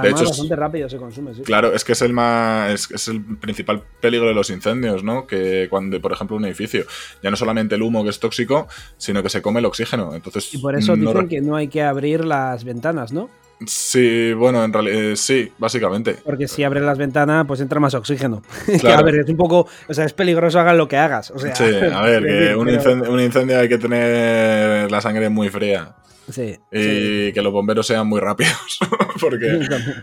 Además, 0.00 0.20
hecho, 0.20 0.30
es- 0.30 0.36
bastante 0.36 0.56
rápido 0.56 0.88
se 0.88 0.96
consume, 0.98 1.34
sí. 1.34 1.42
Claro, 1.42 1.74
es 1.74 1.84
que 1.84 1.92
es 1.92 2.02
el 2.02 2.12
más. 2.12 2.72
Es, 2.72 2.90
es 2.90 3.08
el 3.08 3.22
principal 3.22 3.82
peligro 4.00 4.28
de 4.28 4.34
los 4.34 4.50
incendios, 4.50 5.02
¿no? 5.04 5.26
Que 5.26 5.68
cuando, 5.70 6.00
por 6.00 6.12
ejemplo, 6.12 6.36
un 6.36 6.44
edificio, 6.44 6.84
ya 7.22 7.30
no 7.30 7.36
solamente 7.36 7.74
el 7.74 7.82
humo 7.82 8.04
que 8.04 8.10
es 8.10 8.20
tóxico, 8.20 8.68
sino 8.96 9.22
que 9.22 9.28
se 9.28 9.42
come 9.42 9.60
el 9.60 9.66
oxígeno. 9.66 10.14
Entonces. 10.14 10.52
Y 10.54 10.58
por 10.58 10.74
eso 10.76 10.96
no 10.96 11.12
dicen 11.12 11.28
que 11.28 11.40
no 11.40 11.56
hay 11.56 11.68
que 11.68 11.82
abrir 11.82 12.24
las 12.24 12.64
ventanas, 12.64 13.12
¿no? 13.12 13.28
Sí, 13.66 14.32
bueno, 14.32 14.64
en 14.64 14.72
realidad 14.72 15.14
sí, 15.14 15.52
básicamente. 15.58 16.16
Porque 16.24 16.48
si 16.48 16.64
abres 16.64 16.82
las 16.82 16.98
ventanas, 16.98 17.46
pues 17.46 17.60
entra 17.60 17.78
más 17.80 17.94
oxígeno. 17.94 18.42
Claro. 18.80 18.98
a 18.98 19.02
ver, 19.02 19.20
es 19.20 19.28
un 19.28 19.36
poco. 19.36 19.68
O 19.88 19.94
sea, 19.94 20.04
es 20.04 20.12
peligroso, 20.12 20.58
hagas 20.58 20.76
lo 20.76 20.88
que 20.88 20.96
hagas. 20.96 21.30
O 21.30 21.38
sea, 21.38 21.54
Sí, 21.54 21.64
a 21.64 22.02
ver, 22.02 22.24
que 22.66 22.72
incendio, 22.72 23.12
un 23.12 23.20
incendio 23.20 23.58
hay 23.58 23.68
que 23.68 23.78
tener 23.78 24.90
la 24.90 25.00
sangre 25.00 25.28
muy 25.28 25.48
fría. 25.48 25.94
Sí, 26.30 26.58
y 26.72 27.32
que 27.32 27.42
los 27.42 27.52
bomberos 27.52 27.86
sean 27.86 28.06
muy 28.06 28.20
rápidos. 28.20 28.78
porque, 29.20 29.60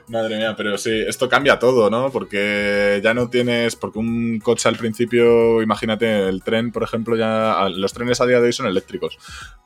madre 0.07 0.38
mía, 0.38 0.55
pero 0.55 0.78
sí, 0.78 0.91
esto 1.07 1.28
cambia 1.28 1.59
todo, 1.59 1.89
¿no? 1.89 2.11
Porque 2.11 3.01
ya 3.03 3.13
no 3.13 3.30
tienes, 3.30 3.76
porque 3.76 3.99
un 3.99 4.39
coche 4.39 4.69
al 4.69 4.78
principio, 4.78 5.61
imagínate, 5.61 6.28
el 6.28 6.43
tren, 6.43 6.72
por 6.72 6.84
ejemplo, 6.84 7.15
ya, 7.15 7.67
los 7.69 7.93
trenes 7.93 8.22
a 8.22 8.26
día 8.26 8.39
de 8.39 8.45
hoy 8.45 8.53
son 8.53 8.67
eléctricos. 8.67 9.17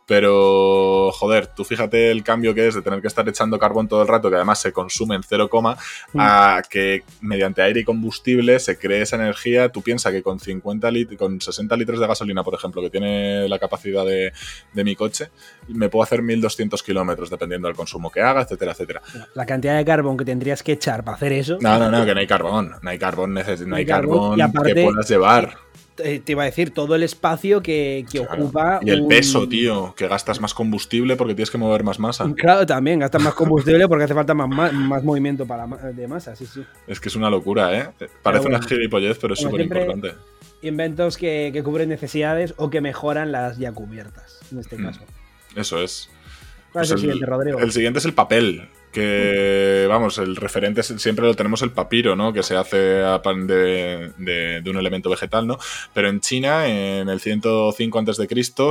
Pero, 0.05 1.11
joder, 1.13 1.47
tú 1.47 1.63
fíjate 1.63 2.11
el 2.11 2.23
cambio 2.23 2.53
que 2.53 2.67
es 2.67 2.75
de 2.75 2.81
tener 2.81 3.01
que 3.01 3.07
estar 3.07 3.27
echando 3.27 3.57
carbón 3.57 3.87
todo 3.87 4.03
el 4.03 4.07
rato, 4.07 4.29
que 4.29 4.35
además 4.35 4.59
se 4.59 4.71
consume 4.71 5.15
en 5.15 5.23
cero 5.23 5.49
coma, 5.49 5.77
mm. 6.13 6.19
a 6.19 6.61
que 6.69 7.03
mediante 7.21 7.61
aire 7.63 7.79
y 7.79 7.83
combustible 7.83 8.59
se 8.59 8.77
cree 8.77 9.01
esa 9.01 9.15
energía. 9.15 9.69
Tú 9.69 9.81
piensas 9.81 10.11
que 10.11 10.21
con 10.21 10.39
50 10.39 10.91
litros, 10.91 11.17
con 11.17 11.41
60 11.41 11.75
litros 11.75 11.99
de 11.99 12.07
gasolina, 12.07 12.43
por 12.43 12.53
ejemplo, 12.53 12.81
que 12.81 12.89
tiene 12.89 13.49
la 13.49 13.57
capacidad 13.57 14.05
de, 14.05 14.31
de 14.73 14.83
mi 14.83 14.95
coche, 14.95 15.29
me 15.69 15.89
puedo 15.89 16.03
hacer 16.03 16.21
1200 16.21 16.83
kilómetros 16.83 17.29
dependiendo 17.29 17.67
del 17.67 17.75
consumo 17.75 18.11
que 18.11 18.21
haga, 18.21 18.41
etcétera, 18.41 18.73
etcétera. 18.73 19.01
La 19.33 19.45
cantidad 19.45 19.75
de 19.75 19.85
carbón 19.85 20.17
que 20.17 20.25
tendrías 20.25 20.61
que 20.61 20.73
echar 20.73 21.03
para 21.03 21.17
hacer 21.17 21.33
eso. 21.33 21.57
No, 21.61 21.79
no, 21.79 21.89
no, 21.89 22.05
que 22.05 22.13
no 22.13 22.19
hay 22.19 22.27
carbón. 22.27 22.75
No 22.81 22.89
hay 22.89 22.99
carbón, 22.99 23.33
no 23.33 23.75
hay 23.75 23.85
carbón, 23.85 24.37
que 24.63 24.83
puedas 24.83 25.09
llevar. 25.09 25.65
Te 25.95 26.23
iba 26.27 26.43
a 26.43 26.45
decir, 26.45 26.71
todo 26.71 26.95
el 26.95 27.03
espacio 27.03 27.61
que, 27.61 28.05
ocupa. 28.29 28.79
Y 28.83 28.89
el 28.89 29.07
peso, 29.07 29.47
tío, 29.47 29.93
que 29.95 30.07
gastas 30.07 30.41
más 30.41 30.53
combustible 30.53 31.15
porque 31.15 31.35
tienes 31.35 31.49
que 31.49 31.57
mover 31.57 31.83
más 31.83 31.99
masa. 31.99 32.31
Claro, 32.35 32.65
también, 32.65 32.99
gastas 32.99 33.21
más 33.21 33.33
combustible 33.33 33.87
porque 33.87 34.03
hace 34.03 34.13
falta 34.13 34.33
más, 34.33 34.73
más, 34.73 35.03
movimiento 35.03 35.45
para 35.45 35.65
de 35.67 36.07
masa, 36.07 36.35
sí, 36.35 36.45
sí. 36.45 36.63
Es 36.87 36.99
que 36.99 37.09
es 37.09 37.15
una 37.15 37.29
locura, 37.29 37.77
¿eh? 37.77 38.07
Parece 38.21 38.47
una 38.47 38.61
gilipollez, 38.61 39.17
pero 39.19 39.33
es 39.33 39.39
súper 39.39 39.61
importante. 39.61 40.13
Inventos 40.61 41.17
que, 41.17 41.51
que, 41.53 41.63
cubren 41.63 41.89
necesidades 41.89 42.53
o 42.57 42.69
que 42.69 42.81
mejoran 42.81 43.31
las 43.31 43.57
ya 43.57 43.71
cubiertas, 43.71 44.39
en 44.51 44.59
este 44.59 44.77
mm. 44.77 44.83
caso. 44.83 45.01
Eso 45.55 45.81
es. 45.81 46.09
¿Cuál 46.71 46.83
es 46.83 46.91
pues 46.91 46.91
el, 46.91 46.99
siguiente, 46.99 47.25
Rodrigo? 47.25 47.59
El 47.59 47.71
siguiente 47.71 47.99
es 47.99 48.05
el 48.05 48.13
papel. 48.13 48.67
Que, 48.95 49.87
vamos, 49.89 50.19
el 50.19 50.37
referente 50.37 50.81
siempre 50.81 51.25
lo 51.25 51.33
tenemos 51.33 51.61
el 51.61 51.71
papiro, 51.71 52.15
¿no? 52.15 52.31
Que 52.31 52.43
se 52.43 52.55
hace 52.55 52.77
de, 52.77 54.13
de, 54.17 54.69
un 54.69 54.77
elemento 54.77 55.09
vegetal, 55.09 55.45
¿no? 55.45 55.57
Pero 55.93 56.07
en 56.07 56.21
China, 56.21 56.65
en 56.65 57.09
el 57.09 57.19
105 57.19 57.99
a.C., 57.99 58.27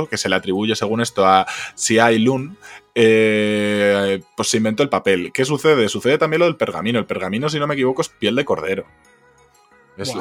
que 0.09 0.17
se 0.17 0.27
le 0.27 0.35
atribuye, 0.35 0.75
según 0.75 1.01
esto, 1.01 1.27
a 1.27 1.45
Xia 1.75 2.09
Lun, 2.13 2.57
eh, 2.95 4.19
pues 4.35 4.49
se 4.49 4.57
inventó 4.57 4.81
el 4.81 4.89
papel. 4.89 5.31
¿Qué 5.31 5.45
sucede? 5.45 5.89
Sucede 5.89 6.17
también 6.17 6.39
lo 6.39 6.45
del 6.45 6.55
pergamino. 6.55 6.97
El 6.97 7.05
pergamino, 7.05 7.47
si 7.47 7.59
no 7.59 7.67
me 7.67 7.75
equivoco, 7.75 8.01
es 8.01 8.09
piel 8.09 8.35
de 8.35 8.45
cordero. 8.45 8.87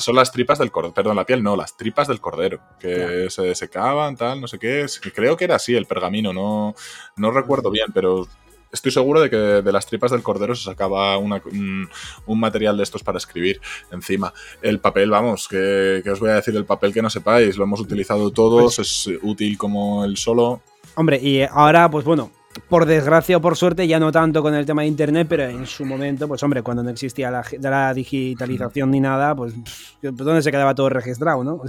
Son 0.01 0.15
las 0.15 0.33
tripas 0.33 0.59
del 0.59 0.71
cordero, 0.71 0.93
perdón, 0.93 1.17
la 1.17 1.25
piel 1.25 1.43
no, 1.43 1.57
las 1.57 1.79
tripas 1.79 2.07
del 2.07 2.21
cordero, 2.21 2.61
que 2.79 3.27
se 3.31 3.55
secaban, 3.55 4.17
tal, 4.17 4.43
no 4.43 4.49
sé 4.49 4.59
qué. 4.59 4.87
Creo 5.15 5.37
que 5.37 5.45
era 5.45 5.57
así 5.57 5.75
el 5.75 5.87
pergamino, 5.87 6.33
no, 6.35 6.75
no 7.17 7.31
recuerdo 7.31 7.71
bien, 7.71 7.87
pero 7.93 8.29
estoy 8.75 8.93
seguro 8.93 9.21
de 9.21 9.31
que 9.31 9.37
de 9.37 9.73
las 9.73 9.87
tripas 9.87 10.11
del 10.11 10.23
cordero 10.23 10.55
se 10.55 10.65
sacaba 10.65 11.17
un, 11.17 11.89
material 12.27 12.77
de 12.77 12.83
estos 12.83 13.03
para 13.03 13.19
escribir 13.19 13.61
encima. 13.91 14.35
El 14.61 14.81
papel, 14.81 15.11
vamos, 15.11 15.49
que, 15.49 16.03
os 16.11 16.21
voy 16.21 16.31
a 16.31 16.35
decir 16.35 16.55
el 16.57 16.67
papel 16.67 16.93
que 16.93 17.01
no 17.01 17.09
sepáis, 17.09 17.57
lo 17.57 17.65
hemos 17.65 17.81
utilizado 17.81 18.31
todos, 18.31 18.77
pues 18.77 19.07
es 19.09 19.19
útil 19.23 19.57
como 19.57 20.05
el 20.05 20.17
solo. 20.17 20.61
Hombre, 20.97 21.19
y 21.23 21.43
ahora, 21.43 21.91
pues 21.91 22.05
bueno, 22.05 22.31
por 22.75 22.87
desgracia 22.87 23.37
o 23.37 23.41
por 23.41 23.57
suerte, 23.57 23.87
ya 23.87 24.01
no 24.01 24.11
tanto 24.11 24.43
con 24.43 24.53
el 24.53 24.67
tema 24.67 24.83
de 24.83 24.89
internet, 24.89 25.29
pero 25.31 25.45
en 25.45 25.65
su 25.65 25.85
momento, 25.85 26.27
pues 26.27 26.43
hombre, 26.43 26.61
cuando 26.63 26.83
no 26.83 26.91
existía 26.91 27.31
la, 27.31 27.95
digitalización 27.95 28.91
ni 28.91 28.99
nada, 28.99 29.33
pues 29.37 29.55
¿dónde 30.03 30.43
se 30.43 30.51
quedaba 30.51 30.75
todo 30.75 30.89
registrado, 30.89 31.45
no? 31.45 31.63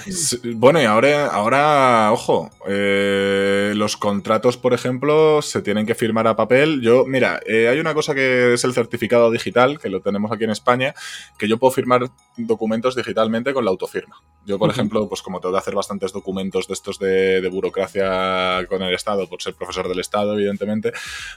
bueno, 0.56 0.82
y 0.82 0.84
ahora, 0.84 1.28
ahora 1.28 2.10
ojo, 2.10 2.50
eh, 2.66 3.72
los 3.76 3.96
contratos, 3.96 4.56
por 4.56 4.74
ejemplo, 4.74 5.42
se 5.42 5.62
tienen 5.62 5.86
que 5.86 5.94
firmar 5.94 6.26
a 6.26 6.34
papel. 6.34 6.80
Yo, 6.82 7.04
mira, 7.06 7.38
eh, 7.46 7.68
hay 7.68 7.78
una 7.78 7.94
cosa 7.94 8.12
que 8.12 8.54
es 8.54 8.64
el 8.64 8.74
certificado 8.74 9.30
digital, 9.30 9.78
que 9.78 9.90
lo 9.90 10.00
tenemos 10.00 10.32
aquí 10.32 10.42
en 10.42 10.50
España, 10.50 10.92
que 11.38 11.46
yo 11.46 11.56
puedo 11.58 11.70
firmar 11.70 12.10
documentos 12.36 12.96
digitalmente 12.96 13.54
con 13.54 13.64
la 13.64 13.70
autofirma. 13.70 14.16
Yo, 14.44 14.58
por 14.58 14.70
ejemplo, 14.70 15.08
pues 15.08 15.22
como 15.22 15.38
tengo 15.38 15.54
que 15.54 15.60
hacer 15.60 15.76
bastantes 15.76 16.12
documentos 16.12 16.66
de 16.66 16.74
estos 16.74 16.98
de, 16.98 17.40
de 17.40 17.48
burocracia 17.48 18.66
con 18.68 18.82
el 18.82 18.92
Estado, 18.92 19.28
por 19.28 19.40
ser 19.40 19.54
profesor 19.54 19.88
del 19.88 20.00
Estado, 20.00 20.31
evidentemente, 20.34 20.92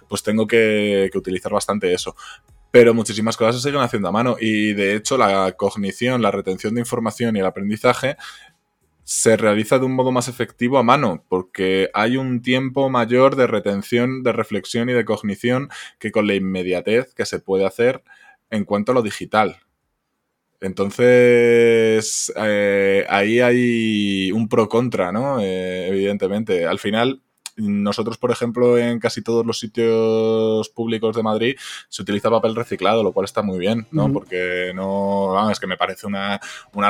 pues 0.08 0.24
tengo 0.24 0.48
que, 0.48 1.10
utilizar 1.16 1.52
bastante 1.52 1.94
eso 1.94 2.16
pero 2.72 2.94
muchísimas 2.94 3.38
cosas 3.38 3.56
se 3.56 3.70
siguen 3.70 3.82
haciendo 3.82 4.10
a 4.10 4.12
mano 4.12 4.36
y 4.38 4.74
de 4.74 4.96
hecho 4.96 5.18
la 5.18 5.54
cognición, 5.54 6.22
la 6.22 6.30
retención 6.30 6.76
de 6.76 6.82
información 6.82 7.38
y 7.38 7.40
el 7.40 7.46
aprendizaje 7.46 8.18
se 9.06 9.38
realiza 9.38 9.80
de 9.80 9.86
un 9.86 9.94
modo 9.94 10.12
más 10.12 10.28
efectivo 10.28 10.78
a 10.78 10.84
mano 10.84 11.24
porque 11.30 11.90
hay 11.94 12.18
un 12.18 12.42
tiempo 12.42 12.90
mayor 12.90 13.38
de 13.38 13.48
retención, 13.48 14.24
de 14.24 14.34
reflexión 14.34 14.90
y 14.90 14.94
de 14.94 15.06
cognición 15.06 15.70
que 16.00 16.12
con 16.12 16.28
la 16.28 16.36
inmediatez 16.36 17.14
que 17.14 17.26
se 17.26 17.40
puede 17.40 17.66
hacer 17.66 18.04
en 18.50 18.66
cuanto 18.66 18.92
a 18.92 18.96
lo 18.96 19.02
digital. 19.04 19.58
Entonces, 20.62 22.34
eh, 22.36 23.06
ahí 23.08 23.40
hay 23.40 24.32
un 24.32 24.48
pro 24.50 24.68
contra, 24.68 25.12
¿no? 25.12 25.40
Eh, 25.40 25.88
evidentemente. 25.90 26.66
Al 26.66 26.80
final, 26.80 27.22
nosotros, 27.58 28.18
por 28.18 28.32
ejemplo, 28.32 28.78
en 28.78 29.00
casi 29.00 29.22
todos 29.22 29.46
los 29.46 29.60
sitios 29.60 30.70
públicos 30.70 31.16
de 31.16 31.24
Madrid 31.24 31.56
se 31.90 32.02
utiliza 32.02 32.30
papel 32.30 32.56
reciclado, 32.56 33.04
lo 33.04 33.14
cual 33.14 33.26
está 33.26 33.42
muy 33.42 33.60
bien, 33.60 33.88
¿no? 33.92 34.12
Porque 34.12 34.72
no, 34.76 35.50
es 35.50 35.60
que 35.60 35.68
me 35.68 35.78
parece 35.78 36.08
una, 36.08 36.40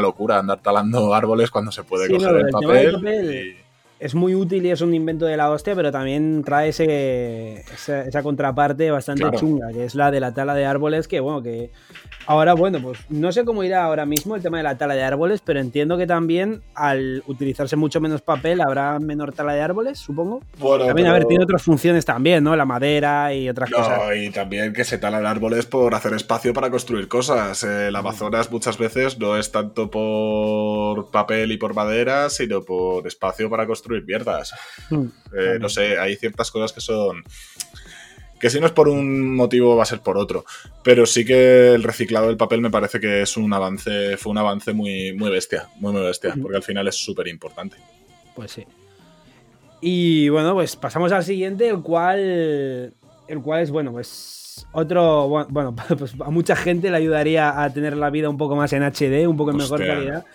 locura 0.01 0.39
andar 0.39 0.61
talando 0.61 1.13
árboles 1.13 1.51
cuando 1.51 1.72
se 1.72 1.84
puede 1.84 2.09
coger 2.09 2.36
el 2.36 2.49
papel. 2.49 3.64
Es 3.99 4.13
muy 4.13 4.35
útil 4.35 4.65
y 4.65 4.71
es 4.71 4.81
un 4.81 4.93
invento 4.93 5.25
de 5.25 5.37
la 5.37 5.49
hostia, 5.49 5.75
pero 5.75 5.91
también 5.91 6.43
trae 6.43 6.69
ese, 6.69 7.63
esa, 7.73 8.23
contraparte 8.23 8.91
bastante 8.91 9.25
chunga, 9.37 9.71
que 9.71 9.85
es 9.85 9.95
la 9.95 10.11
de 10.11 10.19
la 10.19 10.33
tala 10.33 10.53
de 10.53 10.65
árboles, 10.65 11.07
que 11.07 11.19
bueno, 11.19 11.41
que 11.41 11.71
Ahora, 12.27 12.53
bueno, 12.53 12.79
pues 12.81 12.99
no 13.09 13.31
sé 13.31 13.45
cómo 13.45 13.63
irá 13.63 13.83
ahora 13.83 14.05
mismo 14.05 14.35
el 14.35 14.41
tema 14.41 14.57
de 14.57 14.63
la 14.63 14.77
tala 14.77 14.95
de 14.95 15.03
árboles, 15.03 15.41
pero 15.45 15.59
entiendo 15.59 15.97
que 15.97 16.07
también 16.07 16.63
al 16.73 17.23
utilizarse 17.27 17.75
mucho 17.75 18.01
menos 18.01 18.21
papel 18.21 18.61
habrá 18.61 18.99
menor 18.99 19.31
tala 19.31 19.53
de 19.53 19.61
árboles, 19.61 19.99
supongo. 19.99 20.41
Bueno, 20.57 20.85
también, 20.85 21.07
a 21.07 21.13
ver, 21.13 21.25
tiene 21.25 21.43
otras 21.43 21.61
funciones 21.61 22.03
también, 22.03 22.43
¿no? 22.43 22.55
La 22.55 22.65
madera 22.65 23.33
y 23.33 23.47
otras 23.47 23.69
no, 23.69 23.77
cosas. 23.77 23.99
Y 24.17 24.31
también 24.31 24.73
que 24.73 24.83
se 24.83 24.97
talan 24.97 25.25
árboles 25.25 25.67
por 25.67 25.93
hacer 25.93 26.13
espacio 26.13 26.53
para 26.53 26.71
construir 26.71 27.07
cosas. 27.07 27.63
Eh, 27.63 27.87
el 27.87 27.95
Amazonas 27.95 28.51
muchas 28.51 28.77
veces 28.77 29.19
no 29.19 29.37
es 29.37 29.51
tanto 29.51 29.91
por 29.91 31.11
papel 31.11 31.51
y 31.51 31.57
por 31.57 31.75
madera, 31.75 32.31
sino 32.31 32.63
por 32.63 33.05
espacio 33.05 33.49
para 33.51 33.67
construir 33.67 33.84
mierdas. 34.05 34.53
Hmm, 34.89 35.07
eh, 35.38 35.57
no 35.59 35.69
sé, 35.69 35.97
hay 35.97 36.15
ciertas 36.15 36.51
cosas 36.51 36.73
que 36.73 36.81
son 36.81 37.23
que 38.39 38.49
si 38.49 38.59
no 38.59 38.65
es 38.65 38.73
por 38.73 38.89
un 38.89 39.36
motivo 39.36 39.75
va 39.75 39.83
a 39.83 39.88
ser 39.88 40.01
por 40.01 40.17
otro. 40.17 40.45
Pero 40.83 41.05
sí 41.05 41.25
que 41.25 41.73
el 41.73 41.83
reciclado 41.83 42.27
del 42.27 42.38
papel 42.38 42.61
me 42.61 42.69
parece 42.69 42.99
que 42.99 43.21
es 43.21 43.38
un 43.38 43.51
avance, 43.53 44.17
fue 44.17 44.31
un 44.31 44.38
avance 44.38 44.73
muy, 44.73 45.13
muy 45.13 45.31
bestia, 45.31 45.69
muy, 45.77 45.93
muy 45.93 46.01
bestia, 46.01 46.36
porque 46.39 46.57
al 46.57 46.63
final 46.63 46.88
es 46.88 46.95
súper 46.95 47.27
importante. 47.27 47.77
Pues 48.36 48.51
sí. 48.51 48.65
Y 49.81 50.29
bueno, 50.29 50.53
pues 50.53 50.75
pasamos 50.75 51.11
al 51.11 51.23
siguiente, 51.23 51.67
el 51.69 51.81
cual, 51.81 52.93
el 53.27 53.41
cual 53.41 53.61
es, 53.61 53.71
bueno, 53.71 53.91
pues 53.91 54.67
otro, 54.71 55.27
bueno, 55.49 55.75
pues 55.97 56.15
a 56.19 56.29
mucha 56.29 56.55
gente 56.55 56.89
le 56.89 56.97
ayudaría 56.97 57.63
a 57.63 57.71
tener 57.71 57.95
la 57.95 58.09
vida 58.09 58.29
un 58.29 58.38
poco 58.38 58.55
más 58.55 58.73
en 58.73 58.83
HD, 58.83 59.27
un 59.27 59.38
poco 59.38 59.51
en 59.51 59.57
mejor 59.57 59.79
calidad. 59.79 60.25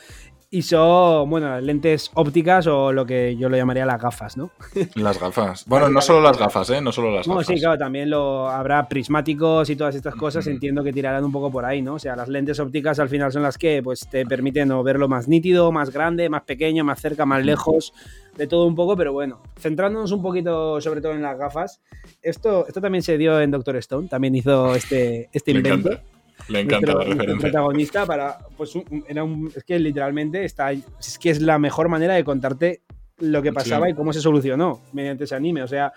Y 0.53 0.63
son, 0.63 1.31
bueno, 1.31 1.61
lentes 1.61 2.11
ópticas 2.15 2.67
o 2.67 2.93
lo 2.93 3.07
que 3.07 3.37
yo 3.37 3.49
lo 3.49 3.57
llamaría 3.57 3.87
las 3.87 4.03
gafas, 4.03 4.37
¿no? 4.37 4.51
Las 4.97 5.21
gafas. 5.21 5.65
Bueno, 5.65 5.89
no 5.89 6.01
solo 6.01 6.21
las 6.21 6.37
gafas, 6.37 6.71
¿eh? 6.71 6.81
No 6.81 6.91
solo 6.91 7.13
las 7.15 7.29
gafas. 7.29 7.47
sí, 7.47 7.55
claro, 7.55 7.79
también 7.79 8.11
lo, 8.11 8.49
habrá 8.49 8.89
prismáticos 8.89 9.71
y 9.71 9.77
todas 9.77 9.95
estas 9.95 10.17
cosas. 10.17 10.49
Entiendo 10.49 10.83
que 10.83 10.93
tirarán 10.93 11.25
un 11.25 11.31
poco 11.31 11.53
por 11.53 11.65
ahí, 11.65 11.83
¿no? 11.83 11.95
O 11.95 11.99
sea, 12.01 12.17
las 12.17 12.29
lentes 12.29 12.59
ópticas 12.59 12.99
al 12.99 13.09
final 13.09 13.31
son 13.31 13.43
las 13.43 13.59
que 13.59 13.81
pues, 13.81 14.09
te 14.11 14.27
permiten 14.27 14.71
verlo 14.83 15.07
más 15.07 15.29
nítido, 15.29 15.71
más 15.71 15.91
grande, 15.91 16.29
más 16.29 16.43
pequeño, 16.43 16.83
más 16.83 17.01
cerca, 17.01 17.25
más 17.25 17.45
lejos, 17.45 17.93
de 18.37 18.49
todo 18.49 18.67
un 18.67 18.75
poco. 18.75 18.97
Pero 18.97 19.13
bueno, 19.13 19.41
centrándonos 19.57 20.11
un 20.11 20.21
poquito 20.21 20.81
sobre 20.81 21.01
todo 21.01 21.13
en 21.13 21.23
las 21.23 21.39
gafas, 21.39 21.81
esto, 22.23 22.67
esto 22.67 22.81
también 22.81 23.03
se 23.03 23.17
dio 23.19 23.41
en 23.41 23.53
Doctor 23.53 23.77
Stone, 23.77 24.09
también 24.09 24.35
hizo 24.35 24.75
este, 24.75 25.29
este 25.33 25.53
invento. 25.53 25.91
Le 26.49 26.61
encanta 26.61 26.95
la 26.95 27.05
referencia. 27.05 27.51
protagonista 27.51 28.07
para, 28.07 28.39
pues, 28.57 28.73
era 29.09 29.25
un, 29.25 29.53
es 29.55 29.65
que 29.65 29.79
literalmente 29.79 30.45
está, 30.45 30.73
es 30.73 31.19
que 31.21 31.31
es 31.31 31.41
la 31.41 31.59
mejor 31.59 31.89
manera 31.89 32.15
de 32.15 32.25
contarte 32.25 32.83
lo 33.19 33.43
que 33.43 33.53
pasaba 33.53 33.89
y 33.89 33.95
cómo 33.95 34.13
se 34.13 34.21
solucionó 34.21 34.81
mediante 34.93 35.25
ese 35.25 35.35
anime. 35.35 35.63
O 35.63 35.69
sea, 35.69 35.93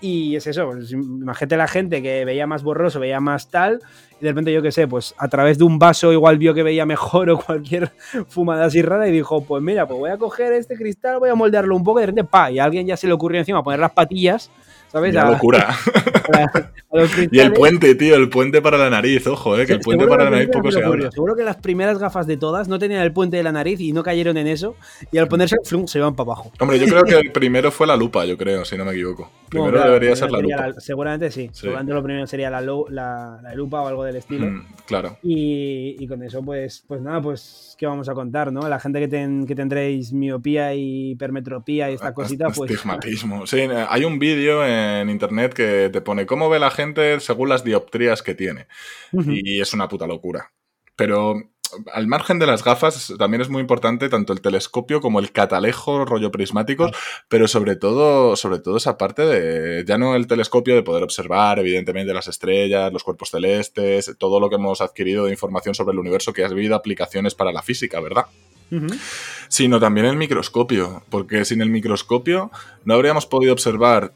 y 0.00 0.34
es 0.34 0.46
eso, 0.46 0.66
pues, 0.66 0.92
imagínate 0.92 1.56
la 1.56 1.68
gente 1.68 2.02
que 2.02 2.24
veía 2.24 2.46
más 2.46 2.62
borroso, 2.62 3.00
veía 3.00 3.20
más 3.20 3.50
tal, 3.50 3.80
y 4.18 4.24
de 4.24 4.30
repente 4.30 4.52
yo 4.52 4.62
qué 4.62 4.72
sé, 4.72 4.88
pues 4.88 5.14
a 5.18 5.28
través 5.28 5.58
de 5.58 5.64
un 5.64 5.78
vaso 5.78 6.12
igual 6.12 6.38
vio 6.38 6.54
que 6.54 6.62
veía 6.62 6.86
mejor 6.86 7.28
o 7.30 7.38
cualquier 7.38 7.92
fumada 8.28 8.64
así 8.64 8.80
rara 8.80 9.08
y 9.08 9.12
dijo, 9.12 9.44
pues 9.44 9.62
mira, 9.62 9.86
pues 9.86 9.98
voy 9.98 10.10
a 10.10 10.16
coger 10.16 10.54
este 10.54 10.76
cristal, 10.76 11.18
voy 11.18 11.28
a 11.28 11.34
moldearlo 11.34 11.76
un 11.76 11.84
poco 11.84 11.98
y 11.98 12.02
de 12.02 12.06
repente, 12.06 12.28
pa, 12.30 12.50
y 12.50 12.58
a 12.58 12.64
alguien 12.64 12.86
ya 12.86 12.96
se 12.96 13.06
le 13.06 13.12
ocurrió 13.12 13.40
encima 13.40 13.62
poner 13.62 13.80
las 13.80 13.92
patillas 13.92 14.50
¿sabes? 14.90 15.14
Una 15.14 15.30
locura. 15.30 15.68
a- 15.70 16.58
a 16.92 16.96
los 16.96 17.10
Y 17.30 17.38
el 17.38 17.52
puente, 17.52 17.94
tío, 17.94 18.16
el 18.16 18.28
puente 18.28 18.60
para 18.62 18.76
la 18.78 18.90
nariz, 18.90 19.26
ojo, 19.26 19.58
eh, 19.58 19.66
que 19.66 19.74
el 19.74 19.80
puente 19.80 20.06
para 20.06 20.24
la 20.24 20.30
nariz 20.30 20.48
poco 20.52 20.70
se 20.72 20.82
habla. 20.82 21.10
Seguro 21.10 21.36
que 21.36 21.44
las 21.44 21.56
primeras 21.56 21.98
gafas 21.98 22.26
de 22.26 22.36
todas 22.36 22.66
no 22.68 22.78
tenían 22.78 23.02
el 23.02 23.12
puente 23.12 23.36
de 23.36 23.42
la 23.42 23.52
nariz 23.52 23.80
y 23.80 23.92
no 23.92 24.02
cayeron 24.02 24.36
en 24.36 24.46
eso. 24.48 24.74
Y 25.12 25.18
al 25.18 25.28
ponerse 25.28 25.56
flum, 25.64 25.86
se 25.86 25.98
iban 25.98 26.14
para 26.16 26.26
abajo. 26.28 26.52
Hombre, 26.58 26.78
yo 26.78 26.86
creo 26.86 27.02
que 27.04 27.14
el 27.14 27.30
primero 27.32 27.70
fue 27.70 27.86
la 27.86 27.96
lupa, 27.96 28.24
yo 28.24 28.36
creo, 28.36 28.64
si 28.64 28.76
no 28.76 28.84
me 28.84 28.92
equivoco. 28.92 29.30
Primero 29.48 29.72
claro, 29.72 29.92
debería 29.92 30.14
ser 30.14 30.30
la 30.30 30.38
lupa. 30.38 30.80
seguramente 30.80 31.30
sí. 31.30 31.48
Sí. 31.52 31.62
Seguramente 31.62 31.92
lo 31.92 32.02
primero 32.04 32.26
sería 32.26 32.50
la, 32.50 32.60
la, 32.60 33.40
la 33.42 33.54
lupa 33.54 33.82
o 33.82 33.88
algo 33.88 34.04
del 34.04 34.16
estilo. 34.16 34.46
Mm, 34.46 34.66
claro. 34.86 35.16
Y, 35.24 35.96
y 35.98 36.06
con 36.06 36.22
eso, 36.22 36.40
pues, 36.42 36.84
pues 36.86 37.00
nada, 37.00 37.20
pues, 37.20 37.74
¿qué 37.76 37.86
vamos 37.86 38.08
a 38.08 38.14
contar, 38.14 38.52
no? 38.52 38.68
La 38.68 38.78
gente 38.78 39.00
que, 39.00 39.08
ten- 39.08 39.46
que 39.46 39.54
tendréis 39.56 40.12
miopía 40.12 40.72
y 40.74 41.10
hipermetropía 41.12 41.90
y 41.90 41.94
esta 41.94 42.14
cosita, 42.14 42.46
pues. 42.50 42.70
Astigmatismo. 42.70 43.44
Sí, 43.46 43.58
hay 43.88 44.04
un 44.04 44.18
vídeo 44.20 44.64
en 44.64 44.70
internet 45.08 45.54
que 45.54 45.90
te 45.92 46.00
pone 46.00 46.26
cómo 46.26 46.48
ve 46.48 46.58
la 46.58 46.70
gente 46.70 47.20
según 47.20 47.48
las 47.48 47.64
dioptrías 47.64 48.22
que 48.22 48.34
tiene. 48.34 48.66
Y 49.12 49.60
es 49.60 49.72
una 49.72 49.88
puta 49.88 50.06
locura. 50.06 50.52
Pero 50.96 51.36
al 51.92 52.06
margen 52.06 52.38
de 52.38 52.46
las 52.46 52.64
gafas, 52.64 53.14
también 53.18 53.40
es 53.40 53.48
muy 53.48 53.60
importante 53.60 54.08
tanto 54.08 54.32
el 54.32 54.40
telescopio 54.40 55.00
como 55.00 55.20
el 55.20 55.32
catalejo 55.32 56.04
rollo 56.04 56.30
prismáticos, 56.30 56.90
pero 57.28 57.48
sobre 57.48 57.76
todo, 57.76 58.36
sobre 58.36 58.58
todo 58.58 58.76
esa 58.76 58.98
parte 58.98 59.22
de, 59.22 59.84
ya 59.84 59.98
no 59.98 60.16
el 60.16 60.26
telescopio 60.26 60.74
de 60.74 60.82
poder 60.82 61.02
observar, 61.02 61.58
evidentemente, 61.58 62.12
las 62.12 62.28
estrellas, 62.28 62.92
los 62.92 63.04
cuerpos 63.04 63.30
celestes, 63.30 64.14
todo 64.18 64.40
lo 64.40 64.48
que 64.48 64.56
hemos 64.56 64.80
adquirido 64.80 65.26
de 65.26 65.32
información 65.32 65.74
sobre 65.74 65.92
el 65.92 65.98
universo 65.98 66.32
que 66.32 66.44
ha 66.44 66.48
habido 66.48 66.74
aplicaciones 66.74 67.34
para 67.34 67.52
la 67.52 67.62
física, 67.62 68.00
¿verdad? 68.00 68.26
Sino 69.48 69.80
también 69.80 70.06
el 70.06 70.16
microscopio, 70.16 71.02
porque 71.10 71.44
sin 71.44 71.60
el 71.60 71.70
microscopio 71.70 72.50
no 72.84 72.94
habríamos 72.94 73.26
podido 73.26 73.52
observar. 73.52 74.12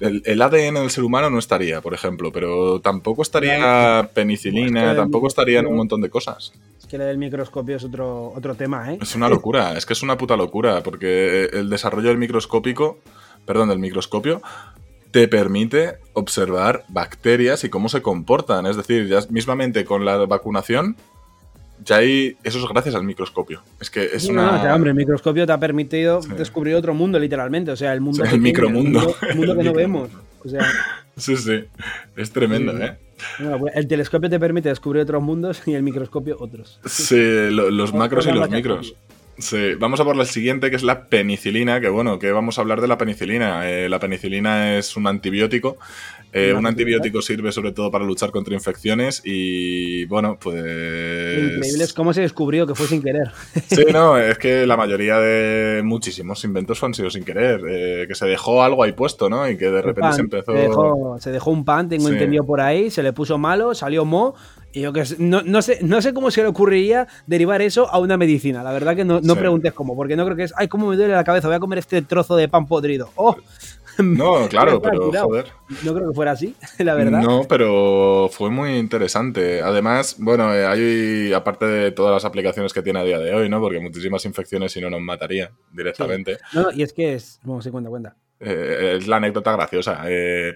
El, 0.00 0.22
el 0.26 0.42
ADN 0.42 0.74
del 0.74 0.90
ser 0.90 1.04
humano 1.04 1.30
no 1.30 1.38
estaría, 1.38 1.80
por 1.80 1.94
ejemplo, 1.94 2.32
pero 2.32 2.80
tampoco 2.80 3.22
estaría 3.22 4.10
penicilina, 4.12 4.82
Pues 4.82 4.92
que 4.92 4.96
tampoco 4.96 5.26
estaría 5.28 5.60
en 5.60 5.66
un 5.66 5.76
montón 5.76 6.00
de 6.00 6.10
cosas. 6.10 6.52
Es 6.78 6.86
que 6.86 6.98
lo 6.98 7.04
del 7.04 7.18
microscopio 7.18 7.76
es 7.76 7.84
otro, 7.84 8.32
otro 8.36 8.54
tema, 8.54 8.92
¿eh? 8.92 8.98
Es 9.00 9.14
una 9.14 9.28
locura, 9.28 9.76
es 9.76 9.86
que 9.86 9.92
es 9.92 10.02
una 10.02 10.18
puta 10.18 10.36
locura, 10.36 10.82
porque 10.82 11.48
el 11.52 11.70
desarrollo 11.70 12.08
del 12.08 12.18
microscópico, 12.18 12.98
perdón, 13.44 13.68
del 13.68 13.78
microscopio, 13.78 14.42
te 15.10 15.28
permite 15.28 15.94
observar 16.12 16.84
bacterias 16.88 17.64
y 17.64 17.70
cómo 17.70 17.88
se 17.88 18.02
comportan. 18.02 18.66
Es 18.66 18.76
decir, 18.76 19.08
ya 19.08 19.20
mismamente 19.30 19.84
con 19.84 20.04
la 20.04 20.18
vacunación, 20.26 20.96
ya 21.86 21.96
hay. 21.96 22.36
Eso 22.42 22.58
es 22.58 22.64
gracias 22.68 22.94
al 22.94 23.04
microscopio. 23.04 23.62
Es 23.80 23.88
que 23.90 24.04
es 24.04 24.24
Sí, 24.24 24.30
una. 24.30 24.62
no, 24.62 24.70
o 24.70 24.74
hombre, 24.74 24.90
el 24.90 24.96
microscopio 24.96 25.46
te 25.46 25.52
ha 25.52 25.58
permitido 25.58 26.20
Sí. 26.22 26.28
descubrir 26.36 26.74
otro 26.74 26.92
mundo, 26.94 27.18
literalmente. 27.18 27.70
O 27.70 27.76
sea, 27.76 27.92
el 27.94 28.00
mundo. 28.00 28.24
Sí, 28.26 28.34
el 28.34 28.40
micromundo. 28.40 28.98
El 29.00 29.04
mundo, 29.06 29.16
el 29.22 29.36
mundo 29.36 29.52
El 29.52 29.58
que 29.58 29.64
no 29.64 29.72
vemos. 29.74 30.10
O 30.44 30.48
sea, 30.48 30.66
Sí, 31.16 31.34
sí. 31.36 31.64
Es 32.16 32.30
tremendo, 32.30 32.72
Sí. 32.76 32.82
¿eh? 32.82 32.96
pues, 33.58 33.74
el 33.74 33.88
telescopio 33.88 34.28
te 34.28 34.38
permite 34.38 34.68
descubrir 34.68 35.02
otros 35.02 35.22
mundos 35.22 35.62
y 35.66 35.72
el 35.72 35.82
microscopio 35.82 36.36
otros. 36.38 36.78
Sí, 36.84 37.16
lo- 37.50 37.70
los 37.70 37.94
macros 37.94 38.26
y 38.26 38.32
los 38.32 38.50
micros. 38.50 38.94
Sí, 39.38 39.74
vamos 39.78 40.00
a 40.00 40.04
por 40.04 40.16
la 40.16 40.24
siguiente, 40.24 40.70
que 40.70 40.76
es 40.76 40.82
la 40.82 41.08
penicilina, 41.08 41.80
que 41.80 41.88
bueno, 41.90 42.18
que 42.18 42.32
vamos 42.32 42.58
a 42.58 42.62
hablar 42.62 42.80
de 42.80 42.88
la 42.88 42.96
penicilina. 42.96 43.70
Eh, 43.70 43.88
la 43.88 43.98
penicilina 44.00 44.78
es 44.78 44.96
un 44.96 45.06
antibiótico. 45.06 45.76
Eh, 46.32 46.52
un 46.52 46.66
antibiótico. 46.66 47.22
sirve 47.22 47.52
sobre 47.52 47.72
todo 47.72 47.90
para 47.90 48.04
luchar 48.04 48.30
contra 48.30 48.54
infecciones 48.54 49.22
y 49.24 50.04
bueno, 50.06 50.38
pues... 50.40 50.56
Increíble 50.56 51.84
es 51.84 51.92
cómo 51.94 52.12
se 52.12 52.20
descubrió 52.22 52.66
que 52.66 52.74
fue 52.74 52.86
sin 52.86 53.02
querer. 53.02 53.30
Sí, 53.68 53.84
no, 53.92 54.18
es 54.18 54.38
que 54.38 54.66
la 54.66 54.76
mayoría 54.76 55.18
de 55.18 55.82
muchísimos 55.82 56.42
inventos 56.44 56.82
han 56.82 56.94
sido 56.94 57.10
sin 57.10 57.24
querer, 57.24 57.60
eh, 57.68 58.04
que 58.08 58.14
se 58.14 58.26
dejó 58.26 58.62
algo 58.62 58.82
ahí 58.82 58.92
puesto, 58.92 59.28
¿no? 59.30 59.48
Y 59.48 59.56
que 59.56 59.66
de 59.66 59.82
repente 59.82 60.00
Pan, 60.00 60.14
se 60.14 60.20
empezó... 60.22 60.52
Se 60.52 60.58
dejó, 60.58 61.16
se 61.20 61.30
dejó 61.30 61.50
un 61.50 61.64
pan, 61.64 61.88
tengo 61.88 62.06
Sí. 62.06 62.12
entendido 62.12 62.44
por 62.44 62.60
ahí, 62.60 62.90
se 62.90 63.02
le 63.02 63.12
puso 63.12 63.38
malo, 63.38 63.74
salió 63.74 64.04
mo. 64.04 64.34
Y 64.72 64.82
yo 64.82 64.92
que 64.92 65.04
no, 65.18 65.42
no 65.42 65.62
sé, 65.62 65.78
no 65.82 66.02
sé 66.02 66.12
cómo 66.12 66.30
se 66.30 66.42
le 66.42 66.48
ocurriría 66.48 67.06
derivar 67.26 67.62
eso 67.62 67.88
a 67.90 67.98
una 67.98 68.16
medicina. 68.18 68.62
La 68.62 68.72
verdad 68.72 68.94
que 68.94 69.04
no, 69.04 69.20
no 69.22 69.34
Sí. 69.34 69.40
preguntes 69.40 69.72
cómo, 69.72 69.96
porque 69.96 70.16
no 70.16 70.24
creo 70.24 70.36
que 70.36 70.42
es, 70.44 70.52
ay, 70.56 70.68
cómo 70.68 70.88
me 70.88 70.96
duele 70.96 71.14
la 71.14 71.24
cabeza, 71.24 71.48
voy 71.48 71.56
a 71.56 71.60
comer 71.60 71.78
este 71.78 72.02
trozo 72.02 72.36
de 72.36 72.48
pan 72.48 72.66
podrido. 72.66 73.10
Oh, 73.14 73.36
No, 73.98 74.46
claro, 74.50 74.82
pero 74.82 75.10
joder. 75.10 75.46
no 75.82 75.94
creo 75.94 76.08
que 76.10 76.14
fuera 76.14 76.32
así, 76.32 76.54
la 76.78 76.94
verdad. 76.94 77.22
No, 77.22 77.44
pero 77.48 78.28
fue 78.30 78.50
muy 78.50 78.76
interesante. 78.76 79.62
Además, 79.62 80.16
bueno, 80.18 80.54
eh, 80.54 80.66
hay, 80.66 81.32
aparte 81.32 81.64
de 81.64 81.90
todas 81.92 82.12
las 82.12 82.26
aplicaciones 82.26 82.74
que 82.74 82.82
tiene 82.82 82.98
a 82.98 83.04
día 83.04 83.18
de 83.18 83.32
hoy, 83.32 83.48
¿no? 83.48 83.58
Porque 83.60 83.80
muchísimas 83.80 84.26
infecciones 84.26 84.72
si 84.72 84.82
no 84.82 84.90
nos 84.90 85.00
mataría 85.00 85.50
directamente. 85.72 86.36
No, 86.52 86.64
no, 86.64 86.72
y 86.72 86.82
es 86.82 86.92
que 86.92 87.14
es, 87.14 87.40
bueno, 87.44 87.62
sí, 87.62 87.70
cuenta, 87.70 87.88
cuenta. 87.88 88.16
Eh, 88.40 88.96
es 88.98 89.06
la 89.08 89.16
anécdota 89.16 89.52
graciosa. 89.52 90.02
Eh, 90.06 90.52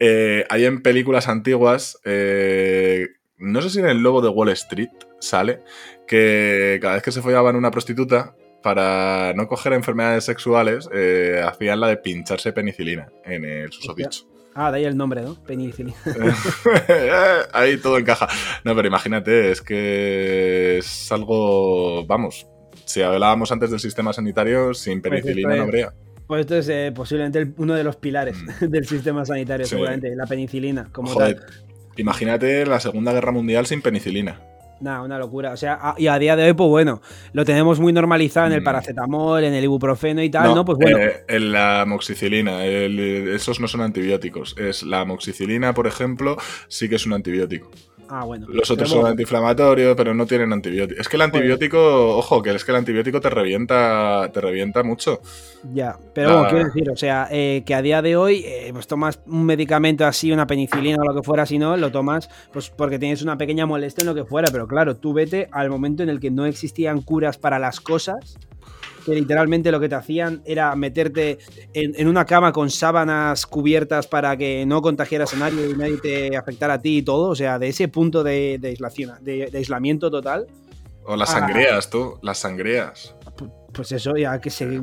eh, 0.00 0.44
hay 0.50 0.64
en 0.64 0.82
películas 0.82 1.28
antiguas, 1.28 1.96
eh, 2.04 3.06
no 3.42 3.60
sé 3.60 3.68
si 3.70 3.78
en 3.80 3.86
el 3.86 3.98
Lobo 4.02 4.22
de 4.22 4.28
Wall 4.30 4.48
Street 4.50 4.90
sale, 5.20 5.60
que 6.06 6.78
cada 6.80 6.94
vez 6.94 7.02
que 7.02 7.12
se 7.12 7.20
follaban 7.22 7.56
una 7.56 7.70
prostituta, 7.70 8.34
para 8.62 9.32
no 9.34 9.48
coger 9.48 9.72
enfermedades 9.72 10.24
sexuales, 10.24 10.88
eh, 10.94 11.42
hacían 11.44 11.80
la 11.80 11.88
de 11.88 11.96
pincharse 11.96 12.52
penicilina 12.52 13.10
en 13.24 13.44
el 13.44 13.72
susodicho. 13.72 14.24
Ah, 14.54 14.70
de 14.70 14.78
ahí 14.78 14.84
el 14.84 14.96
nombre, 14.96 15.22
¿no? 15.22 15.34
Penicilina. 15.44 15.96
Ahí 17.52 17.76
todo 17.78 17.98
encaja. 17.98 18.28
No, 18.64 18.74
pero 18.74 18.86
imagínate, 18.88 19.50
es 19.50 19.62
que 19.62 20.78
es 20.78 21.10
algo, 21.12 22.04
vamos, 22.06 22.46
si 22.84 23.02
hablábamos 23.02 23.50
antes 23.52 23.70
del 23.70 23.80
sistema 23.80 24.12
sanitario, 24.12 24.74
sin 24.74 25.00
Pues 25.00 25.22
penicilina 25.22 25.56
no 25.56 25.62
habría. 25.62 25.92
Pues 26.26 26.42
esto 26.42 26.56
es 26.56 26.68
eh, 26.68 26.92
posiblemente 26.94 27.38
el- 27.40 27.54
uno 27.56 27.74
de 27.74 27.84
los 27.84 27.96
pilares 27.96 28.36
Mm. 28.60 28.66
del 28.70 28.86
sistema 28.86 29.24
sanitario, 29.24 29.66
Sí. 29.66 29.70
seguramente, 29.70 30.14
la 30.14 30.26
penicilina, 30.26 30.88
como 30.92 31.08
Joder, 31.10 31.40
tal. 31.40 31.64
Imagínate 31.96 32.66
la 32.66 32.80
Segunda 32.80 33.12
Guerra 33.12 33.32
Mundial 33.32 33.66
sin 33.66 33.82
penicilina. 33.82 34.40
Nada, 34.80 35.02
una 35.02 35.16
locura. 35.16 35.52
O 35.52 35.56
sea, 35.56 35.78
a- 35.80 35.94
y 35.96 36.08
a 36.08 36.18
día 36.18 36.34
de 36.34 36.42
hoy, 36.44 36.54
pues 36.54 36.68
bueno, 36.68 37.00
lo 37.32 37.44
tenemos 37.44 37.78
muy 37.78 37.92
normalizado 37.92 38.48
en 38.48 38.54
el 38.54 38.62
Mm. 38.62 38.64
paracetamol, 38.64 39.44
en 39.44 39.54
el 39.54 39.62
ibuprofeno 39.62 40.20
y 40.24 40.28
tal, 40.28 40.54
¿no? 40.56 40.64
Pues 40.64 40.76
bueno. 40.76 40.98
eh, 40.98 41.22
en 41.28 41.52
la 41.52 41.82
amoxicilina, 41.82 42.64
el- 42.64 43.28
esos 43.28 43.60
no 43.60 43.68
son 43.68 43.82
antibióticos. 43.82 44.56
Es 44.58 44.82
la 44.82 45.02
amoxicilina, 45.02 45.72
por 45.72 45.86
ejemplo, 45.86 46.36
sí 46.66 46.88
que 46.88 46.96
es 46.96 47.06
un 47.06 47.12
antibiótico. 47.12 47.70
Ah, 48.08 48.24
bueno. 48.24 48.46
Los 48.48 48.70
otros 48.70 48.88
son 48.90 49.06
antiinflamatorios, 49.06 49.94
pero 49.96 50.14
no 50.14 50.26
tienen 50.26 50.52
antibiótico. 50.52 51.00
Es 51.00 51.08
que 51.08 51.16
el 51.16 51.22
antibiótico, 51.22 52.16
ojo, 52.18 52.42
que 52.42 52.50
es 52.50 52.64
que 52.64 52.70
el 52.72 52.78
antibiótico 52.78 53.20
te 53.20 53.30
revienta, 53.30 54.30
te 54.32 54.40
revienta 54.40 54.82
mucho. 54.82 55.20
Ya, 55.72 55.96
pero 56.14 56.28
La- 56.28 56.34
bueno, 56.34 56.48
quiero 56.50 56.64
decir, 56.66 56.90
o 56.90 56.96
sea, 56.96 57.28
eh, 57.30 57.62
que 57.64 57.74
a 57.74 57.82
día 57.82 58.02
de 58.02 58.16
hoy, 58.16 58.44
eh, 58.44 58.70
pues 58.72 58.86
tomas 58.86 59.20
un 59.26 59.44
medicamento 59.44 60.04
así, 60.04 60.32
una 60.32 60.46
penicilina 60.46 60.98
o 61.00 61.04
lo 61.04 61.14
que 61.14 61.22
fuera, 61.24 61.46
si 61.46 61.58
no, 61.58 61.76
lo 61.76 61.90
tomas 61.92 62.28
pues 62.52 62.70
porque 62.70 62.98
tienes 62.98 63.22
una 63.22 63.38
pequeña 63.38 63.64
molestia 63.66 64.02
en 64.02 64.08
lo 64.08 64.14
que 64.14 64.24
fuera, 64.24 64.48
pero 64.50 64.66
claro, 64.66 64.96
tú 64.96 65.12
vete 65.12 65.48
al 65.52 65.70
momento 65.70 66.02
en 66.02 66.08
el 66.08 66.20
que 66.20 66.30
no 66.30 66.46
existían 66.46 67.00
curas 67.00 67.38
para 67.38 67.58
las 67.58 67.80
cosas, 67.80 68.38
que 69.04 69.14
literalmente 69.14 69.70
lo 69.72 69.80
que 69.80 69.88
te 69.88 69.94
hacían 69.94 70.42
era 70.44 70.74
meterte 70.76 71.38
en, 71.74 71.92
en 71.96 72.08
una 72.08 72.24
cama 72.24 72.52
con 72.52 72.70
sábanas 72.70 73.46
cubiertas 73.46 74.06
para 74.06 74.36
que 74.36 74.64
no 74.66 74.80
contagiaras 74.82 75.32
a 75.34 75.36
nadie 75.36 75.70
y 75.70 75.74
nadie 75.74 75.98
te 75.98 76.36
afectara 76.36 76.74
a 76.74 76.80
ti 76.82 76.98
y 76.98 77.02
todo, 77.02 77.30
o 77.30 77.34
sea, 77.34 77.58
de 77.58 77.68
ese 77.68 77.88
punto 77.88 78.22
de, 78.22 78.58
de 78.60 78.68
aislación, 78.68 79.12
de- 79.22 79.48
de 79.50 79.58
aislamiento 79.58 80.10
total, 80.10 80.46
O 81.04 81.16
las 81.16 81.30
Ah. 81.34 81.40
sangrías, 81.40 81.90
tú, 81.90 82.18
las 82.22 82.38
sangrías. 82.38 83.16
pues 83.72 83.90
eso, 83.90 84.14
ya 84.16 84.38
que 84.40 84.50
se, 84.50 84.80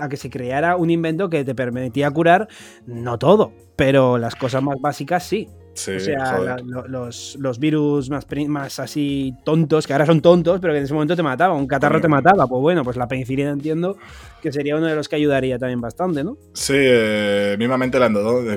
a 0.00 0.08
que 0.10 0.16
se 0.18 0.28
creara 0.28 0.76
un 0.76 0.90
invento 0.90 1.30
que 1.30 1.42
te 1.44 1.54
permitía 1.54 2.10
curar, 2.10 2.48
no 2.86 3.18
todo, 3.18 3.52
pero 3.76 4.18
las 4.18 4.34
cosas 4.34 4.62
más 4.62 4.76
básicas 4.80 5.24
sí. 5.24 5.48
Sí, 5.74 5.90
o 5.92 6.00
sea, 6.00 6.24
joder. 6.36 6.44
la- 6.44 6.56
lo- 6.64 6.88
los, 6.88 7.36
los 7.40 7.58
virus 7.58 8.08
más, 8.10 8.26
más 8.48 8.78
así 8.78 9.34
tontos, 9.44 9.86
que 9.86 9.92
ahora 9.92 10.06
son 10.06 10.20
tontos, 10.22 10.60
pero 10.60 10.72
que 10.72 10.78
en 10.78 10.84
ese 10.84 10.94
momento 10.94 11.16
te 11.16 11.22
mataba, 11.22 11.54
un 11.54 11.66
catarro 11.66 12.00
te 12.00 12.08
mataba. 12.08 12.46
Pues 12.46 12.60
bueno, 12.62 12.84
pues 12.84 12.96
la 12.96 13.08
penicilina 13.08 13.50
entiendo 13.50 13.96
que 14.40 14.52
sería 14.52 14.76
uno 14.76 14.86
de 14.86 14.94
los 14.94 15.08
que 15.08 15.16
ayudaría 15.16 15.58
también 15.58 15.80
bastante, 15.80 16.22
¿no? 16.22 16.36
Sí, 16.52 16.74
eh, 16.76 17.56
mismamente 17.58 17.98
la 17.98 18.08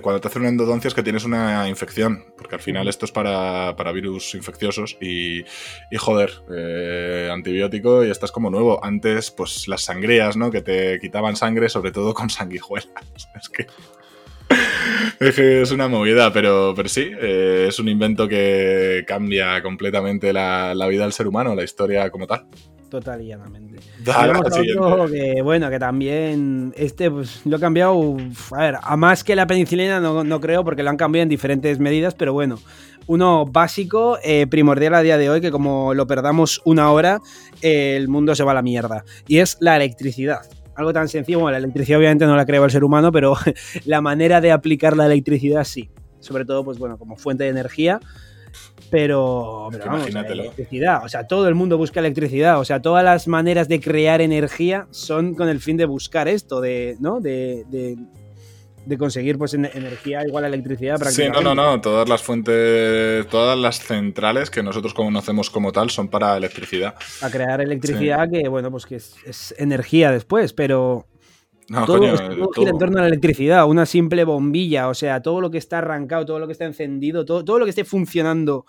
cuando 0.02 0.20
te 0.22 0.28
hacen 0.28 0.42
una 0.42 0.50
endodoncia 0.50 0.90
es 0.90 0.94
que 0.94 1.02
tienes 1.02 1.26
una 1.26 1.68
infección, 1.70 2.24
porque 2.38 2.56
al 2.56 2.62
final 2.62 2.88
esto 2.88 3.06
es 3.06 3.12
para, 3.12 3.76
para 3.76 3.92
virus 3.92 4.36
infecciosos 4.36 4.98
y, 5.02 5.40
y 5.40 5.98
joder, 5.98 6.32
eh, 6.56 7.30
antibiótico 7.32 8.04
y 8.06 8.12
estás 8.12 8.32
como 8.32 8.50
nuevo. 8.50 8.84
Antes, 8.84 9.32
pues 9.32 9.68
las 9.68 9.82
sangrías, 9.84 10.38
¿no? 10.38 10.52
Que 10.52 10.62
te 10.62 11.00
quitaban 11.00 11.36
sangre, 11.36 11.70
sobre 11.70 11.92
todo 11.92 12.14
con 12.14 12.30
sanguijuelas. 12.30 12.88
Es 13.42 13.50
que... 13.50 13.68
Es 15.20 15.36
que 15.36 15.62
es 15.64 15.72
una 15.72 15.88
movida, 15.88 16.32
pero, 16.32 16.74
pero 16.76 16.88
sí, 16.88 17.10
eh, 17.20 17.66
es 17.70 17.80
un 17.80 17.90
invento 17.90 18.28
que 18.28 19.04
cambia 19.08 19.64
completamente 19.64 20.32
la, 20.32 20.76
la 20.76 20.88
vida 20.88 21.04
del 21.04 21.14
ser 21.14 21.28
humano, 21.28 21.56
la 21.56 21.64
historia 21.64 22.12
como 22.12 22.28
tal. 22.28 22.46
Total 22.90 23.22
y 23.22 23.28
llanamente. 23.28 23.80
Que, 25.08 25.42
bueno, 25.42 25.70
que 25.70 25.80
también 25.80 26.74
este 26.78 27.12
pues 27.12 27.46
lo 27.46 27.58
he 27.58 27.60
cambiado, 27.60 28.18
a 28.52 28.62
ver, 28.62 28.76
a 28.82 28.96
más 28.96 29.24
que 29.24 29.36
la 29.36 29.46
penicilina 29.46 30.00
no, 30.00 30.24
no 30.24 30.40
creo 30.40 30.64
porque 30.64 30.84
lo 30.84 30.90
han 30.90 30.98
cambiado 30.98 31.24
en 31.24 31.30
diferentes 31.30 31.80
medidas, 31.80 32.16
pero 32.16 32.32
bueno, 32.32 32.60
uno 33.08 33.46
básico, 33.46 34.20
eh, 34.24 34.48
primordial 34.48 34.94
a 34.94 35.02
día 35.02 35.18
de 35.18 35.30
hoy, 35.30 35.42
que 35.42 35.52
como 35.52 35.94
lo 35.94 36.08
perdamos 36.08 36.62
una 36.64 36.92
hora, 36.92 37.20
eh, 37.62 37.96
el 37.98 38.08
mundo 38.08 38.36
se 38.36 38.44
va 38.44 38.52
a 38.52 38.56
la 38.56 38.62
mierda, 38.62 39.04
y 39.28 39.40
es 39.40 39.58
la 39.60 39.76
electricidad. 39.76 40.42
Algo 40.78 40.94
tan 40.94 41.10
sencillo, 41.10 41.40
bueno, 41.40 41.54
la 41.54 41.58
electricidad 41.58 42.00
obviamente 42.00 42.26
no 42.26 42.36
la 42.36 42.46
creó 42.46 42.64
el 42.64 42.72
ser 42.72 42.84
humano, 42.84 43.12
pero 43.12 43.36
la 43.86 44.00
manera 44.00 44.40
de 44.40 44.52
aplicar 44.52 44.96
la 44.96 45.08
electricidad 45.08 45.64
sí. 45.64 45.90
Sobre 46.20 46.46
todo, 46.46 46.64
pues 46.64 46.78
bueno, 46.78 46.98
como 46.98 47.16
fuente 47.16 47.44
de 47.44 47.50
energía. 47.50 48.00
Pero, 48.90 49.68
pero 49.72 49.86
vamos, 49.86 50.08
electricidad. 50.08 51.04
O 51.04 51.10
sea, 51.10 51.28
todo 51.28 51.48
el 51.48 51.56
mundo 51.56 51.78
busca 51.78 52.00
electricidad. 52.00 52.60
O 52.60 52.66
sea, 52.66 52.82
todas 52.82 53.04
las 53.04 53.28
maneras 53.28 53.68
de 53.68 53.82
crear 53.82 54.22
energía 54.22 54.88
son 54.92 55.36
con 55.36 55.50
el 55.50 55.60
fin 55.60 55.78
de 55.78 55.86
buscar 55.86 56.28
esto, 56.28 56.62
de, 56.62 56.96
¿no? 57.00 57.20
De, 57.20 57.66
de, 57.70 57.98
de 58.88 58.98
conseguir 58.98 59.38
pues 59.38 59.54
energía 59.54 60.26
igual 60.26 60.46
a 60.46 60.48
electricidad. 60.48 60.98
Sí, 61.10 61.28
no, 61.30 61.42
no, 61.42 61.54
no. 61.54 61.82
Todas 61.82 62.08
las 62.08 62.24
fuentes, 62.24 63.28
todas 63.28 63.58
las 63.58 63.80
centrales 63.80 64.50
que 64.50 64.64
nosotros 64.64 64.94
conocemos 64.94 65.50
como 65.50 65.72
tal 65.72 65.90
son 65.90 66.08
para 66.08 66.38
electricidad. 66.38 66.96
A 67.22 67.30
crear 67.30 67.62
electricidad 67.62 68.30
que, 68.30 68.48
bueno, 68.48 68.72
pues 68.72 68.86
que 68.86 68.96
es, 68.96 69.54
energía 69.58 70.12
después, 70.12 70.54
pero 70.54 71.06
todo, 71.86 72.00
gira 72.56 72.70
en 72.72 72.78
torno 72.78 73.00
a 73.00 73.02
la 73.02 73.08
electricidad, 73.08 73.68
una 73.68 73.86
simple 73.86 74.24
bombilla, 74.24 74.88
o 74.88 74.94
sea, 74.94 75.22
todo 75.22 75.42
lo 75.42 75.52
que 75.52 75.58
está 75.58 75.80
arrancado, 75.80 76.26
todo 76.26 76.40
lo 76.40 76.48
que 76.48 76.54
está 76.54 76.66
encendido, 76.66 77.26
todo, 77.26 77.44
todo 77.44 77.60
lo 77.60 77.66
que 77.66 77.72
esté 77.72 77.84
funcionando 77.84 78.66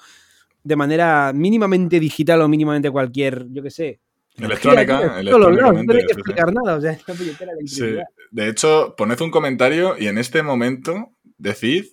de 0.64 0.76
manera 0.76 1.32
mínimamente 1.32 2.00
digital 2.00 2.42
o 2.42 2.48
mínimamente 2.48 2.90
cualquier, 2.90 3.46
yo 3.50 3.62
qué 3.62 3.70
sé, 3.70 4.00
Electrónica, 4.38 5.20
electrónicamente. 5.20 5.92
No 5.92 5.98
hay 5.98 6.06
que 6.06 6.12
explicar 6.12 6.52
nada, 6.52 6.76
o 6.76 6.80
sea, 6.80 6.98
sí. 7.66 7.96
De 8.30 8.48
hecho, 8.48 8.94
poned 8.96 9.20
un 9.20 9.30
comentario 9.30 9.96
y 9.98 10.06
en 10.06 10.18
este 10.18 10.42
momento 10.42 11.12
decid 11.38 11.86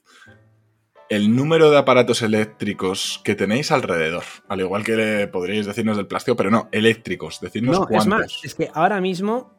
el 1.10 1.36
número 1.36 1.70
de 1.70 1.78
aparatos 1.78 2.22
eléctricos 2.22 3.22
que 3.24 3.36
tenéis 3.36 3.72
alrededor. 3.72 4.24
Al 4.48 4.62
igual 4.62 4.84
que 4.84 5.30
podríais 5.32 5.66
decirnos 5.66 5.98
del 5.98 6.08
plástico, 6.08 6.36
pero 6.36 6.50
no, 6.50 6.68
eléctricos. 6.72 7.40
Decidnos 7.40 7.80
no, 7.80 7.86
cuántos. 7.86 8.04
Es 8.04 8.08
más, 8.08 8.40
es 8.44 8.56
que 8.56 8.70
ahora 8.74 9.00
mismo 9.02 9.55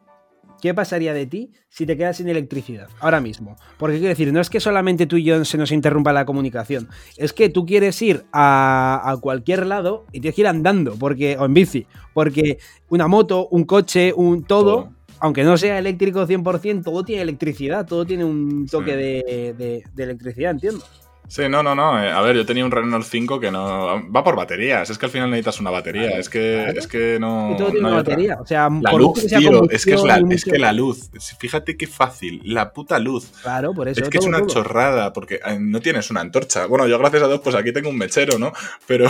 ¿Qué 0.66 0.74
pasaría 0.74 1.14
de 1.14 1.26
ti 1.26 1.52
si 1.68 1.86
te 1.86 1.96
quedas 1.96 2.16
sin 2.16 2.28
electricidad 2.28 2.88
ahora 2.98 3.20
mismo? 3.20 3.54
Porque 3.78 3.98
quiero 3.98 4.08
decir, 4.08 4.32
no 4.32 4.40
es 4.40 4.50
que 4.50 4.58
solamente 4.58 5.06
tú 5.06 5.14
y 5.14 5.22
yo 5.22 5.44
se 5.44 5.56
nos 5.58 5.70
interrumpa 5.70 6.12
la 6.12 6.26
comunicación, 6.26 6.88
es 7.16 7.32
que 7.32 7.48
tú 7.50 7.64
quieres 7.64 8.02
ir 8.02 8.24
a, 8.32 9.16
cualquier 9.20 9.64
lado 9.64 10.06
y 10.10 10.18
tienes 10.20 10.34
que 10.34 10.40
ir 10.40 10.48
andando, 10.48 10.96
porque, 10.98 11.36
o 11.38 11.44
en 11.44 11.54
bici, 11.54 11.86
porque 12.12 12.58
una 12.88 13.06
moto, 13.06 13.46
un 13.52 13.62
coche, 13.62 14.12
un 14.12 14.42
todo, 14.42 14.90
aunque 15.20 15.44
no 15.44 15.56
sea 15.56 15.78
eléctrico 15.78 16.26
100%, 16.26 16.82
todo 16.82 17.04
tiene 17.04 17.22
electricidad, 17.22 17.86
todo 17.86 18.04
tiene 18.04 18.24
un 18.24 18.66
toque 18.66 18.96
de, 18.96 19.84
de 19.94 20.02
electricidad, 20.02 20.50
entiendo. 20.50 20.84
Sí, 21.28 21.48
no, 21.48 21.62
no, 21.62 21.74
no. 21.74 22.02
Eh, 22.02 22.10
a 22.10 22.20
ver, 22.20 22.36
yo 22.36 22.46
tenía 22.46 22.64
un 22.64 22.70
Renault 22.70 23.04
5 23.04 23.40
que 23.40 23.50
no. 23.50 24.10
Va 24.10 24.24
por 24.24 24.36
baterías. 24.36 24.88
Es 24.90 24.98
que 24.98 25.06
al 25.06 25.12
final 25.12 25.30
necesitas 25.30 25.60
una 25.60 25.70
batería. 25.70 26.18
Es 26.18 26.28
que, 26.28 26.66
es 26.68 26.86
que 26.86 27.18
no. 27.18 27.52
Y 27.52 27.56
todo 27.56 27.70
tiene 27.70 27.86
una 27.86 27.96
batería. 27.96 28.38
O 28.40 28.46
sea, 28.46 28.68
la 28.68 28.92
luz, 28.92 29.26
tío. 29.26 29.68
Es 29.70 29.84
que 29.84 29.94
es 29.94 30.04
la, 30.04 30.22
es 30.30 30.44
que 30.44 30.58
la 30.58 30.72
luz. 30.72 31.10
Fíjate 31.38 31.76
qué 31.76 31.86
fácil. 31.86 32.42
La 32.44 32.72
puta 32.72 32.98
luz. 32.98 33.30
Claro, 33.42 33.72
por 33.74 33.88
eso. 33.88 34.02
Es 34.02 34.08
que 34.08 34.18
es 34.18 34.26
una 34.26 34.46
chorrada. 34.46 35.12
Porque 35.12 35.40
eh, 35.44 35.58
no 35.58 35.80
tienes 35.80 36.10
una 36.10 36.20
antorcha. 36.20 36.66
Bueno, 36.66 36.86
yo 36.86 36.98
gracias 36.98 37.22
a 37.22 37.28
Dios, 37.28 37.40
pues 37.42 37.56
aquí 37.56 37.72
tengo 37.72 37.90
un 37.90 37.98
mechero, 37.98 38.38
¿no? 38.38 38.52
Pero. 38.86 39.08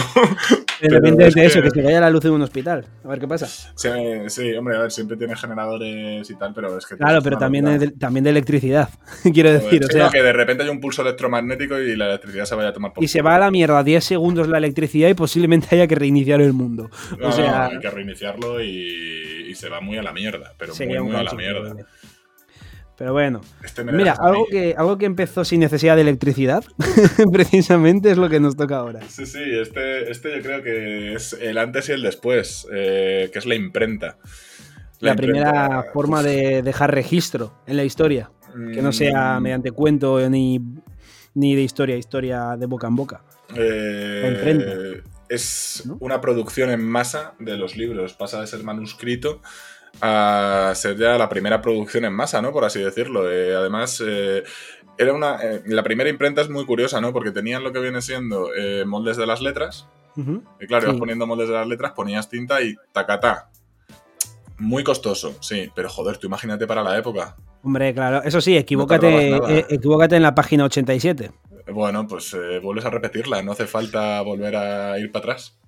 Depende 0.80 1.30
de 1.30 1.46
eso, 1.46 1.62
que 1.62 1.70
se 1.70 1.82
vaya 1.82 2.00
la 2.00 2.10
luz 2.10 2.24
en 2.24 2.32
un 2.32 2.42
hospital. 2.42 2.86
A 3.04 3.08
ver 3.08 3.20
qué 3.20 3.28
pasa. 3.28 3.46
Sí, 3.46 3.88
sí, 4.28 4.52
hombre, 4.54 4.76
a 4.76 4.80
ver, 4.80 4.90
siempre 4.90 5.16
tiene 5.16 5.36
generadores 5.36 6.28
y 6.28 6.34
tal, 6.36 6.52
pero 6.54 6.76
es 6.78 6.86
que. 6.86 6.96
Claro, 6.96 7.20
pero 7.22 7.38
también 7.38 7.78
de, 7.78 7.90
también 7.92 8.24
de 8.24 8.30
electricidad. 8.30 8.88
Quiero 9.32 9.52
decir, 9.52 9.84
o 9.84 9.88
sea. 9.88 10.10
que 10.10 10.22
de 10.22 10.32
repente 10.32 10.62
hay 10.62 10.68
un 10.68 10.80
pulso 10.80 11.02
electromagnético 11.02 11.78
y 11.78 11.96
la 11.96 12.06
electricidad 12.06 12.44
se 12.44 12.54
vaya 12.54 12.70
a 12.70 12.72
tomar 12.72 12.92
por 12.92 13.02
Y 13.02 13.08
se 13.08 13.22
va 13.22 13.36
a 13.36 13.38
la 13.38 13.50
mierda 13.50 13.82
10 13.82 14.04
segundos 14.04 14.48
la 14.48 14.58
electricidad 14.58 15.08
y 15.08 15.14
posiblemente 15.14 15.68
haya 15.74 15.86
que 15.86 15.94
reiniciar 15.94 16.40
el 16.40 16.52
mundo. 16.52 16.90
o 17.22 17.32
sea, 17.32 17.66
hay 17.66 17.78
que 17.78 17.90
reiniciarlo 17.90 18.62
y, 18.62 19.54
se 19.56 19.70
va 19.70 19.80
muy 19.80 19.96
a 19.96 20.02
la 20.02 20.12
mierda, 20.12 20.52
pero 20.58 20.74
muy, 20.74 20.98
muy 21.00 21.16
a 21.16 21.22
la 21.22 21.32
mierda. 21.32 21.74
Pero 22.98 23.12
bueno, 23.12 23.42
este 23.62 23.84
mira, 23.84 24.12
algo 24.12 24.46
que, 24.50 24.74
algo 24.76 24.96
que 24.96 25.04
empezó 25.04 25.44
sin 25.44 25.60
necesidad 25.60 25.96
de 25.96 26.02
electricidad, 26.02 26.64
precisamente 27.32 28.10
es 28.10 28.16
lo 28.16 28.30
que 28.30 28.40
nos 28.40 28.56
toca 28.56 28.78
ahora. 28.78 29.00
Sí, 29.08 29.26
sí, 29.26 29.42
este, 29.42 30.10
este 30.10 30.36
yo 30.36 30.42
creo 30.42 30.62
que 30.62 31.14
es 31.14 31.34
el 31.34 31.58
antes 31.58 31.90
y 31.90 31.92
el 31.92 32.02
después, 32.02 32.66
eh, 32.72 33.28
que 33.32 33.38
es 33.38 33.46
la 33.46 33.54
imprenta. 33.54 34.16
La, 35.00 35.14
primera 35.14 35.84
forma 35.92 36.22
de 36.22 36.62
dejar 36.62 36.94
registro 36.94 37.52
en 37.66 37.76
la 37.76 37.84
historia, 37.84 38.30
que 38.72 38.80
no 38.80 38.92
sea 38.92 39.38
mm. 39.38 39.42
mediante 39.42 39.70
cuento 39.72 40.18
ni 40.30 40.58
ni 41.36 41.54
de 41.54 41.62
historia, 41.62 41.96
historia 41.96 42.56
de 42.58 42.64
boca 42.64 42.86
en 42.86 42.96
boca. 42.96 43.22
Eh, 43.54 45.02
es 45.28 45.84
una 46.00 46.20
producción 46.20 46.70
en 46.70 46.82
masa 46.82 47.34
de 47.38 47.58
los 47.58 47.76
libros, 47.76 48.14
pasa 48.14 48.40
de 48.40 48.46
ser 48.46 48.64
manuscrito 48.64 49.42
a 50.00 50.72
ser 50.74 50.96
ya 50.96 51.16
la 51.18 51.28
primera 51.28 51.62
producción 51.62 52.04
en 52.04 52.12
masa, 52.12 52.42
¿no? 52.42 52.52
Por 52.52 52.64
así 52.64 52.80
decirlo. 52.80 53.30
Eh, 53.30 53.54
además, 53.54 54.02
eh, 54.06 54.42
era 54.98 55.12
una. 55.12 55.38
la 55.66 55.82
primera 55.82 56.08
imprenta 56.08 56.40
es 56.40 56.48
muy 56.48 56.64
curiosa, 56.66 57.00
¿no? 57.00 57.12
Porque 57.12 57.32
tenían 57.32 57.62
lo 57.62 57.72
que 57.72 57.80
viene 57.80 58.00
siendo 58.00 58.50
moldes 58.86 59.16
de 59.16 59.26
las 59.26 59.40
letras. 59.40 59.86
Y 60.60 60.66
claro, 60.66 60.86
ibas 60.86 60.98
poniendo 60.98 61.26
moldes 61.26 61.48
de 61.48 61.54
las 61.54 61.66
letras, 61.66 61.92
ponías 61.92 62.28
tinta 62.28 62.62
y 62.62 62.74
tacatá. 62.92 63.50
Muy 64.58 64.82
costoso, 64.82 65.36
sí, 65.40 65.70
pero 65.74 65.90
joder, 65.90 66.16
tú 66.16 66.28
imagínate 66.28 66.66
para 66.66 66.82
la 66.82 66.96
época. 66.96 67.36
Hombre, 67.62 67.92
claro, 67.92 68.22
eso 68.22 68.40
sí, 68.40 68.56
equivócate, 68.56 69.36
eh, 69.36 69.66
equivócate 69.68 70.16
en 70.16 70.22
la 70.22 70.34
página 70.34 70.64
87. 70.64 71.30
Bueno, 71.72 72.06
pues 72.06 72.32
eh, 72.32 72.60
vuelves 72.60 72.84
a 72.86 72.90
repetirla, 72.90 73.42
no 73.42 73.52
hace 73.52 73.66
falta 73.66 74.22
volver 74.22 74.56
a 74.56 74.98
ir 74.98 75.12
para 75.12 75.32
atrás. 75.32 75.58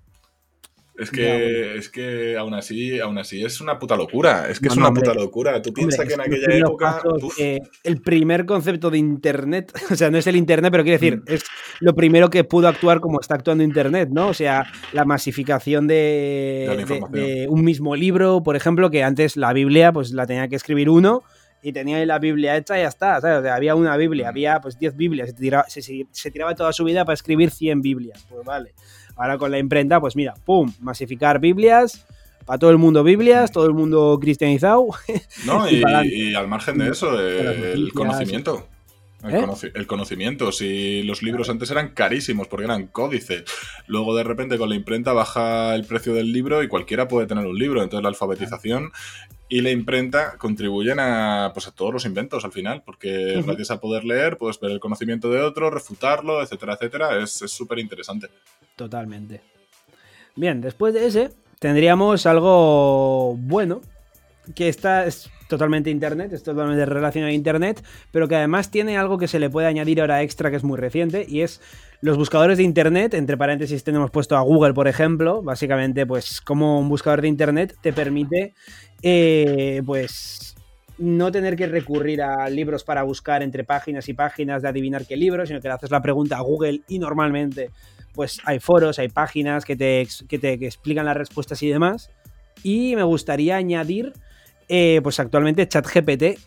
Es 0.98 1.10
que, 1.10 1.76
es 1.76 1.88
que 1.88 2.36
aún 2.36 2.54
así, 2.54 2.98
aún 2.98 3.18
así 3.18 3.44
es 3.44 3.60
una 3.60 3.78
puta 3.78 3.96
locura. 3.96 4.48
Es 4.50 4.58
que 4.58 4.68
es 4.68 4.76
una 4.76 4.90
puta 4.90 5.14
locura. 5.14 5.62
Tú 5.62 5.72
piensas 5.72 6.06
que 6.06 6.14
en 6.14 6.20
aquella 6.20 6.56
época. 6.56 7.00
Eh, 7.38 7.60
el 7.84 8.00
primer 8.00 8.46
concepto 8.46 8.90
de 8.90 8.98
Internet, 8.98 9.72
o 9.90 9.94
sea, 9.94 10.10
no 10.10 10.18
es 10.18 10.26
el 10.26 10.36
Internet, 10.36 10.72
pero 10.72 10.82
quiero 10.82 10.98
decir, 10.98 11.18
mm. 11.18 11.24
es 11.26 11.44
lo 11.80 11.94
primero 11.94 12.30
que 12.30 12.42
pudo 12.44 12.66
actuar 12.68 13.00
como 13.00 13.20
está 13.20 13.36
actuando 13.36 13.62
Internet, 13.62 14.08
¿no? 14.10 14.28
O 14.28 14.34
sea, 14.34 14.66
la 14.92 15.04
masificación 15.04 15.86
de, 15.86 16.84
de 17.10 17.46
un 17.48 17.64
mismo 17.64 17.94
libro, 17.94 18.42
por 18.42 18.56
ejemplo, 18.56 18.90
que 18.90 19.04
antes 19.04 19.36
la 19.36 19.52
Biblia, 19.52 19.92
pues 19.92 20.12
la 20.12 20.26
tenía 20.26 20.48
que 20.48 20.56
escribir 20.56 20.90
uno 20.90 21.22
y 21.62 21.72
tenía 21.72 22.04
la 22.06 22.18
Biblia 22.18 22.56
hecha 22.56 22.78
y 22.78 22.82
ya 22.82 22.88
está. 22.88 23.16
había 23.54 23.74
una 23.74 23.96
Biblia, 23.96 24.28
había 24.28 24.60
pues 24.60 24.78
10 24.78 24.96
Biblias, 24.96 25.34
se 25.36 26.30
tiraba, 26.30 26.54
toda 26.54 26.72
su 26.72 26.84
vida 26.84 27.04
para 27.04 27.14
escribir 27.14 27.50
100 27.50 27.82
Biblias. 27.82 28.26
Pues 28.28 28.44
vale. 28.44 28.74
Ahora 29.18 29.36
con 29.36 29.50
la 29.50 29.58
imprenta, 29.58 30.00
pues 30.00 30.16
mira, 30.16 30.34
¡pum! 30.44 30.72
Masificar 30.80 31.40
Biblias, 31.40 32.06
para 32.46 32.58
todo 32.58 32.70
el 32.70 32.78
mundo 32.78 33.04
Biblias, 33.04 33.52
todo 33.52 33.66
el 33.66 33.74
mundo 33.74 34.18
cristianizado. 34.20 34.86
No, 35.44 35.68
y, 35.70 36.34
al 36.34 36.48
margen 36.48 36.78
de 36.78 36.90
eso, 36.90 37.20
el 37.20 37.92
conocimiento. 37.92 38.68
¿Eh? 39.24 39.44
El, 39.74 39.86
conocimiento. 39.88 40.52
Si 40.52 41.02
los 41.02 41.22
libros 41.22 41.50
antes 41.50 41.70
eran 41.70 41.88
carísimos 41.88 42.46
porque 42.46 42.66
eran 42.66 42.86
códices, 42.86 43.44
luego 43.88 44.14
de 44.16 44.22
repente 44.22 44.58
con 44.58 44.68
la 44.68 44.76
imprenta 44.76 45.12
baja 45.12 45.74
el 45.74 45.84
precio 45.84 46.14
del 46.14 46.32
libro 46.32 46.62
y 46.62 46.68
cualquiera 46.68 47.08
puede 47.08 47.26
tener 47.26 47.44
un 47.44 47.58
libro. 47.58 47.82
Entonces 47.82 48.02
la 48.02 48.10
alfabetización 48.10 48.92
y 49.48 49.62
la 49.62 49.70
imprenta 49.70 50.36
contribuyen 50.36 50.98
a, 51.00 51.50
pues, 51.54 51.66
a 51.68 51.72
todos 51.72 51.92
los 51.92 52.04
inventos 52.04 52.44
al 52.44 52.52
final, 52.52 52.82
porque 52.84 53.42
gracias 53.44 53.70
a 53.70 53.80
poder 53.80 54.04
leer 54.04 54.36
puedes 54.36 54.60
ver 54.60 54.72
el 54.72 54.80
conocimiento 54.80 55.30
de 55.30 55.40
otro, 55.40 55.70
refutarlo, 55.70 56.42
etcétera, 56.42 56.74
etcétera. 56.74 57.22
Es 57.22 57.32
súper 57.32 57.78
interesante. 57.78 58.28
Totalmente. 58.76 59.40
Bien, 60.36 60.60
después 60.60 60.94
de 60.94 61.06
ese 61.06 61.30
tendríamos 61.58 62.26
algo 62.26 63.34
bueno, 63.36 63.80
que 64.54 64.68
está 64.68 65.06
es 65.06 65.30
totalmente 65.48 65.90
internet, 65.90 66.32
es 66.32 66.42
totalmente 66.42 66.84
relacionado 66.84 67.30
a 67.30 67.34
internet, 67.34 67.82
pero 68.12 68.28
que 68.28 68.36
además 68.36 68.70
tiene 68.70 68.98
algo 68.98 69.18
que 69.18 69.28
se 69.28 69.40
le 69.40 69.50
puede 69.50 69.66
añadir 69.66 70.00
ahora 70.00 70.22
extra 70.22 70.50
que 70.50 70.56
es 70.56 70.64
muy 70.64 70.78
reciente 70.78 71.26
y 71.28 71.40
es 71.40 71.60
los 72.00 72.16
buscadores 72.16 72.58
de 72.58 72.64
internet, 72.64 73.14
entre 73.14 73.36
paréntesis 73.36 73.82
tenemos 73.82 74.10
puesto 74.10 74.36
a 74.36 74.40
Google, 74.40 74.74
por 74.74 74.86
ejemplo, 74.86 75.42
básicamente 75.42 76.06
pues 76.06 76.40
como 76.40 76.78
un 76.78 76.88
buscador 76.88 77.22
de 77.22 77.28
internet 77.28 77.76
te 77.80 77.92
permite 77.92 78.54
eh, 79.02 79.82
pues 79.84 80.54
no 80.98 81.30
tener 81.32 81.56
que 81.56 81.66
recurrir 81.66 82.22
a 82.22 82.48
libros 82.48 82.84
para 82.84 83.02
buscar 83.02 83.42
entre 83.42 83.64
páginas 83.64 84.08
y 84.08 84.14
páginas 84.14 84.62
de 84.62 84.68
adivinar 84.68 85.06
qué 85.06 85.16
libro, 85.16 85.46
sino 85.46 85.60
que 85.60 85.68
le 85.68 85.74
haces 85.74 85.90
la 85.90 86.02
pregunta 86.02 86.36
a 86.36 86.40
Google 86.40 86.82
y 86.88 86.98
normalmente 86.98 87.70
pues 88.14 88.40
hay 88.44 88.58
foros, 88.58 88.98
hay 88.98 89.08
páginas 89.08 89.64
que 89.64 89.76
te, 89.76 90.06
que 90.28 90.38
te 90.38 90.52
explican 90.54 91.06
las 91.06 91.16
respuestas 91.16 91.62
y 91.62 91.68
demás. 91.68 92.10
Y 92.64 92.96
me 92.96 93.04
gustaría 93.04 93.56
añadir 93.56 94.12
eh, 94.68 95.00
pues 95.02 95.20
actualmente 95.20 95.68
ChatGPT 95.68 96.38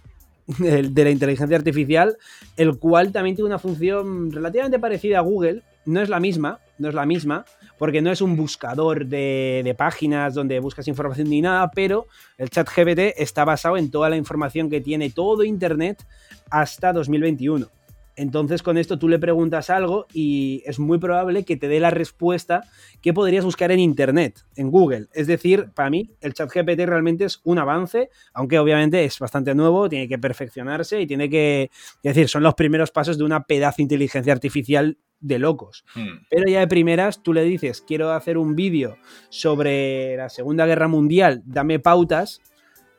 de 0.60 1.04
la 1.04 1.10
inteligencia 1.10 1.58
artificial, 1.58 2.18
el 2.58 2.78
cual 2.78 3.12
también 3.12 3.36
tiene 3.36 3.48
una 3.48 3.60
función 3.60 4.32
relativamente 4.32 4.80
parecida 4.80 5.20
a 5.20 5.22
Google. 5.22 5.64
No 5.86 6.02
es 6.02 6.10
la 6.10 6.20
misma, 6.20 6.60
no 6.78 6.90
es 6.90 6.94
la 6.94 7.06
misma, 7.06 7.46
porque 7.78 8.02
no 8.02 8.12
es 8.12 8.22
un 8.22 8.36
buscador 8.36 9.08
de, 9.08 9.74
páginas 9.78 10.36
donde 10.36 10.60
buscas 10.60 10.88
información 10.88 11.30
ni 11.30 11.42
nada, 11.42 11.72
pero 11.72 12.08
el 12.38 12.50
ChatGPT 12.50 13.18
está 13.18 13.46
basado 13.46 13.78
en 13.78 13.90
toda 13.90 14.10
la 14.10 14.18
información 14.18 14.70
que 14.70 14.82
tiene 14.82 15.10
todo 15.10 15.44
Internet 15.44 16.06
hasta 16.50 16.94
2021. 16.94 17.68
Entonces 18.16 18.62
con 18.64 18.78
esto 18.78 19.00
tú 19.00 19.08
le 19.08 19.20
preguntas 19.20 19.70
algo 19.70 20.06
y 20.14 20.64
es 20.66 20.80
muy 20.80 20.98
probable 20.98 21.44
que 21.44 21.58
te 21.58 21.68
dé 21.68 21.80
la 21.80 21.90
respuesta 21.90 22.64
que 23.02 23.14
podrías 23.14 23.46
buscar 23.46 23.72
en 23.72 23.80
Internet, 23.80 24.46
en 24.56 24.70
Google. 24.70 25.08
Es 25.14 25.28
decir, 25.28 25.70
para 25.74 25.90
mí 25.90 26.12
el 26.22 26.34
chat 26.34 26.52
GPT 26.54 26.86
realmente 26.86 27.26
es 27.26 27.42
un 27.44 27.60
avance, 27.60 28.10
aunque 28.34 28.60
obviamente 28.60 29.04
es 29.04 29.18
bastante 29.20 29.56
nuevo, 29.56 29.90
tiene 29.90 30.08
que 30.08 30.20
perfeccionarse 30.20 31.02
y 31.02 31.08
tiene 31.08 31.30
que, 31.30 31.64
es 32.04 32.16
decir, 32.16 32.28
son 32.28 32.44
los 32.44 32.56
primeros 32.56 32.92
pasos 32.92 33.18
de 33.18 33.24
una 33.24 33.44
pedazo 33.44 33.78
de 33.78 33.84
inteligencia 33.84 34.34
artificial 34.34 34.98
de 35.20 35.40
locos. 35.40 35.86
Hmm. 35.96 36.26
Pero 36.30 36.50
ya 36.50 36.60
de 36.60 36.68
primeras 36.68 37.24
tú 37.24 37.34
le 37.34 37.44
dices, 37.44 37.82
quiero 37.82 38.12
hacer 38.12 38.38
un 38.38 38.56
vídeo 38.56 38.98
sobre 39.30 40.18
la 40.18 40.30
Segunda 40.30 40.66
Guerra 40.66 40.88
Mundial, 40.88 41.44
dame 41.46 41.80
pautas 41.80 42.42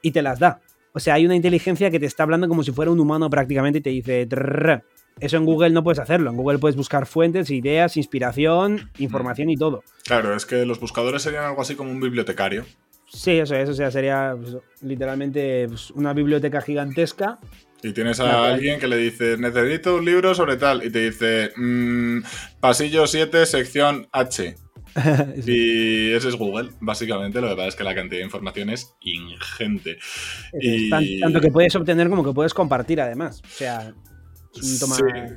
y 0.00 0.12
te 0.12 0.22
las 0.22 0.38
da. 0.38 0.60
O 0.94 1.00
sea, 1.00 1.14
hay 1.14 1.24
una 1.24 1.36
inteligencia 1.36 1.90
que 1.90 1.98
te 1.98 2.06
está 2.06 2.22
hablando 2.22 2.48
como 2.48 2.62
si 2.62 2.70
fuera 2.70 2.90
un 2.90 3.00
humano 3.00 3.30
prácticamente 3.30 3.78
y 3.78 3.82
te 3.82 3.90
dice, 3.90 4.26
"Trrr". 4.26 4.84
Eso 5.20 5.36
en 5.36 5.44
Google 5.44 5.70
no 5.70 5.82
puedes 5.84 5.98
hacerlo. 5.98 6.30
En 6.30 6.36
Google 6.36 6.58
puedes 6.58 6.76
buscar 6.76 7.06
fuentes, 7.06 7.50
ideas, 7.50 7.96
inspiración, 7.96 8.90
información 8.98 9.50
y 9.50 9.56
todo. 9.56 9.82
Claro, 10.04 10.34
es 10.36 10.46
que 10.46 10.64
los 10.66 10.80
buscadores 10.80 11.22
serían 11.22 11.44
algo 11.44 11.62
así 11.62 11.74
como 11.74 11.90
un 11.90 12.00
bibliotecario. 12.00 12.64
Sí, 13.08 13.32
eso 13.32 13.54
es. 13.54 13.68
O 13.68 13.74
sea, 13.74 13.90
sería 13.90 14.34
pues, 14.40 14.56
literalmente 14.80 15.66
pues, 15.68 15.90
una 15.90 16.12
biblioteca 16.12 16.60
gigantesca. 16.62 17.38
Y 17.82 17.92
tienes 17.92 18.20
a 18.20 18.24
Claro. 18.24 18.42
alguien 18.54 18.78
que 18.80 18.86
le 18.88 18.96
dice, 18.96 19.36
necesito 19.38 19.96
un 19.96 20.04
libro 20.04 20.34
sobre 20.34 20.56
tal. 20.56 20.84
Y 20.84 20.90
te 20.90 21.10
dice, 21.10 21.50
"Mm, 21.56 22.20
pasillo 22.60 23.06
7, 23.06 23.44
sección 23.44 24.06
H. 24.12 24.54
Y 25.46 26.12
ese 26.12 26.28
es 26.28 26.36
Google, 26.36 26.70
básicamente. 26.80 27.40
Lo 27.40 27.48
que 27.48 27.56
pasa 27.56 27.68
es 27.68 27.76
que 27.76 27.84
la 27.84 27.94
cantidad 27.94 28.20
de 28.20 28.24
información 28.26 28.70
es 28.70 28.94
ingente. 29.00 29.98
Y- 30.60 31.20
tanto 31.20 31.40
que 31.40 31.50
puedes 31.50 31.74
obtener 31.74 32.08
como 32.08 32.24
que 32.24 32.32
puedes 32.32 32.54
compartir 32.54 33.00
además. 33.00 33.42
O 33.44 33.48
sea, 33.48 33.92
Sí, 34.52 34.78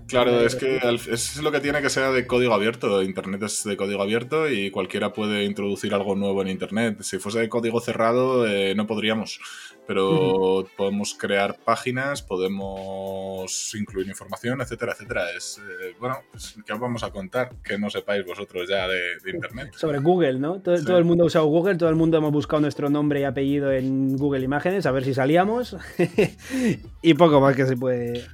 claro, 0.08 0.42
es 0.42 0.56
que 0.56 0.78
es 1.12 1.42
lo 1.42 1.52
que 1.52 1.62
tiene 1.62 1.82
que 1.82 1.90
ser 1.90 2.12
de 2.12 2.28
código 2.28 2.54
abierto. 2.54 3.02
Internet 3.02 3.44
es 3.44 3.64
de 3.64 3.78
código 3.78 4.02
abierto 4.02 4.50
y 4.50 4.72
cualquiera 4.72 5.14
puede 5.14 5.46
introducir 5.46 5.94
algo 5.94 6.16
nuevo 6.16 6.42
en 6.42 6.50
Internet. 6.50 7.02
Si 7.02 7.18
fuese 7.18 7.40
de 7.40 7.50
código 7.50 7.80
cerrado, 7.80 8.46
eh, 8.46 8.76
no 8.76 8.88
podríamos. 8.88 9.40
Pero 9.88 10.68
podemos 10.76 11.14
crear 11.14 11.58
páginas, 11.64 12.24
podemos 12.24 13.74
incluir 13.76 14.08
información, 14.08 14.60
etcétera, 14.62 14.94
etcétera. 14.94 15.30
Es, 15.38 15.60
eh, 15.60 15.96
bueno, 16.00 16.18
pues, 16.32 16.56
¿qué 16.66 16.74
os 16.74 16.80
vamos 16.80 17.04
a 17.04 17.12
contar? 17.12 17.52
Que 17.64 17.78
no 17.78 17.90
sepáis 17.92 18.26
vosotros 18.26 18.68
ya 18.68 18.88
de, 18.88 19.00
de 19.24 19.32
Internet. 19.32 19.74
sobre 19.76 20.00
Google, 20.00 20.40
¿no? 20.40 20.60
Todo, 20.62 20.76
Sí. 20.78 20.86
todo 20.86 20.98
el 20.98 21.06
mundo 21.06 21.24
ha 21.24 21.28
usado 21.28 21.46
Google, 21.46 21.76
todo 21.76 21.90
el 21.90 21.96
mundo 21.96 22.18
hemos 22.18 22.32
buscado 22.32 22.62
nuestro 22.62 22.90
nombre 22.90 23.22
y 23.22 23.24
apellido 23.26 23.72
en 23.72 24.18
Google 24.18 24.44
Imágenes, 24.44 24.86
a 24.88 24.92
ver 24.92 25.04
si 25.06 25.14
salíamos. 25.14 25.78
y 27.02 27.14
poco 27.14 27.40
más 27.40 27.56
que 27.56 27.66
se 27.66 27.78
puede. 27.78 28.26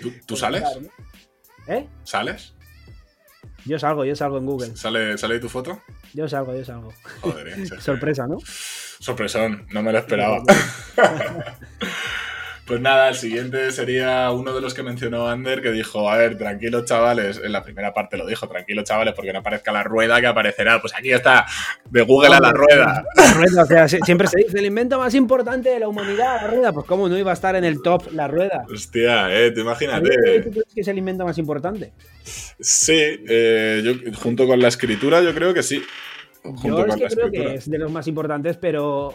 ¿Tú, 0.00 0.12
tú 0.26 0.36
sales? 0.36 0.64
¿Eh? 1.66 1.88
¿Sales? 2.04 2.54
Yo 3.64 3.78
salgo, 3.78 4.04
yo 4.04 4.16
salgo 4.16 4.38
en 4.38 4.46
Google. 4.46 4.76
¿Sale, 4.76 5.18
¿Sale 5.18 5.38
tu 5.40 5.48
foto? 5.48 5.82
Yo 6.14 6.28
salgo, 6.28 6.54
yo 6.54 6.64
salgo. 6.64 6.92
Joder, 7.20 7.48
eh, 7.48 7.66
Sorpresa, 7.80 8.26
¿no? 8.26 8.38
Sorpresón, 9.00 9.66
no 9.70 9.82
me 9.82 9.92
lo 9.92 9.98
esperaba. 9.98 10.42
Pues 12.68 12.80
nada, 12.82 13.08
el 13.08 13.14
siguiente 13.14 13.72
sería 13.72 14.30
uno 14.30 14.54
de 14.54 14.60
los 14.60 14.74
que 14.74 14.82
mencionó 14.82 15.26
Ander, 15.26 15.62
que 15.62 15.72
dijo, 15.72 16.10
a 16.10 16.18
ver, 16.18 16.36
tranquilos 16.36 16.84
chavales, 16.84 17.40
en 17.42 17.50
la 17.50 17.62
primera 17.64 17.94
parte 17.94 18.18
lo 18.18 18.26
dijo, 18.26 18.46
tranquilos 18.46 18.84
chavales, 18.84 19.14
porque 19.14 19.32
no 19.32 19.38
aparezca 19.38 19.72
la 19.72 19.82
rueda 19.82 20.20
que 20.20 20.26
aparecerá. 20.26 20.78
Pues 20.80 20.92
aquí 20.94 21.10
está, 21.10 21.46
de 21.88 22.02
Google 22.02 22.34
a 22.36 22.40
la 22.40 22.52
rueda. 22.52 23.04
La 23.16 23.32
rueda, 23.32 23.62
o 23.62 23.66
sea, 23.66 23.88
si- 23.88 23.98
siempre 24.04 24.28
se 24.28 24.38
dice 24.40 24.58
el 24.58 24.66
invento 24.66 24.98
más 24.98 25.14
importante 25.14 25.70
de 25.70 25.80
la 25.80 25.88
humanidad, 25.88 26.42
la 26.42 26.46
rueda. 26.48 26.72
Pues 26.74 26.84
cómo 26.84 27.08
no 27.08 27.16
iba 27.16 27.30
a 27.30 27.34
estar 27.34 27.56
en 27.56 27.64
el 27.64 27.80
top 27.80 28.12
la 28.12 28.28
rueda. 28.28 28.66
Hostia, 28.70 29.34
eh, 29.34 29.48
tú 29.50 29.54
¿Tú 29.56 29.60
imagínate. 29.62 30.10
crees 30.10 30.66
que 30.74 30.80
es 30.82 30.88
el 30.88 30.98
invento 30.98 31.24
más 31.24 31.38
importante? 31.38 31.92
Sí, 32.60 33.00
eh, 33.28 33.80
yo, 33.82 33.92
junto 34.20 34.46
con 34.46 34.60
la 34.60 34.68
escritura 34.68 35.22
yo 35.22 35.34
creo 35.34 35.54
que 35.54 35.62
sí. 35.62 35.82
Junto 36.42 36.68
Yo 36.68 36.78
es 36.80 36.84
que 36.84 36.94
creo 36.96 37.06
escritura. 37.26 37.50
que 37.52 37.54
es 37.56 37.70
de 37.70 37.78
los 37.78 37.90
más 37.90 38.06
importantes, 38.06 38.56
pero 38.58 39.14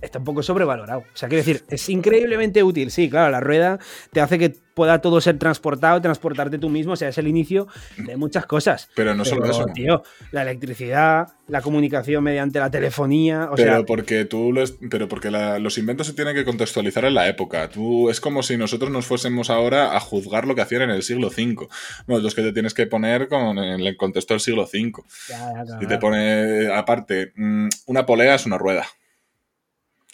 está 0.00 0.18
un 0.18 0.24
poco 0.24 0.42
sobrevalorado. 0.42 1.00
O 1.00 1.16
sea, 1.16 1.28
quiero 1.28 1.44
decir, 1.44 1.64
es 1.68 1.88
increíblemente 1.88 2.62
útil. 2.62 2.90
Sí, 2.90 3.08
claro, 3.08 3.30
la 3.30 3.40
rueda 3.40 3.78
te 4.12 4.20
hace 4.20 4.38
que 4.38 4.54
pueda 4.74 5.00
todo 5.00 5.20
ser 5.20 5.38
transportado, 5.38 6.00
transportarte 6.00 6.58
tú 6.58 6.70
mismo. 6.70 6.94
O 6.94 6.96
sea, 6.96 7.08
es 7.10 7.18
el 7.18 7.28
inicio 7.28 7.68
de 7.98 8.16
muchas 8.16 8.46
cosas. 8.46 8.88
Pero 8.96 9.14
no 9.14 9.24
solo 9.24 9.42
Pero, 9.42 9.52
eso. 9.54 9.66
Tío, 9.74 10.02
la 10.32 10.42
electricidad, 10.42 11.28
la 11.46 11.60
comunicación 11.60 12.24
mediante 12.24 12.58
la 12.58 12.70
telefonía. 12.70 13.48
O 13.52 13.54
pero 13.54 13.72
sea, 13.76 13.84
porque 13.84 14.24
tú 14.24 14.50
lo 14.52 14.62
es- 14.62 14.74
pero 14.90 15.08
porque 15.08 15.30
la- 15.30 15.58
los 15.58 15.76
inventos 15.78 16.06
se 16.06 16.14
tienen 16.14 16.34
que 16.34 16.44
contextualizar 16.44 17.04
en 17.04 17.14
la 17.14 17.28
época. 17.28 17.68
Tú 17.68 18.08
es 18.10 18.20
como 18.20 18.42
si 18.42 18.56
nosotros 18.56 18.90
nos 18.90 19.06
fuésemos 19.06 19.50
ahora 19.50 19.94
a 19.96 20.00
juzgar 20.00 20.46
lo 20.46 20.54
que 20.54 20.62
hacían 20.62 20.82
en 20.82 20.90
el 20.90 21.02
siglo 21.02 21.28
V. 21.28 21.68
Bueno, 22.06 22.26
es 22.26 22.34
que 22.34 22.42
te 22.42 22.52
tienes 22.52 22.72
que 22.74 22.86
poner 22.86 23.28
con, 23.28 23.58
en 23.58 23.80
el 23.80 23.96
contexto 23.96 24.34
del 24.34 24.40
siglo 24.40 24.62
V. 24.62 24.92
ya, 25.28 25.52
ya, 25.64 25.76
Y 25.76 25.80
te 25.80 25.86
claro. 25.86 26.00
pone 26.00 26.74
aparte, 26.74 27.32
mm, 27.36 27.68
una 27.86 28.06
polea 28.06 28.34
es 28.36 28.46
una 28.46 28.56
rueda. 28.58 28.86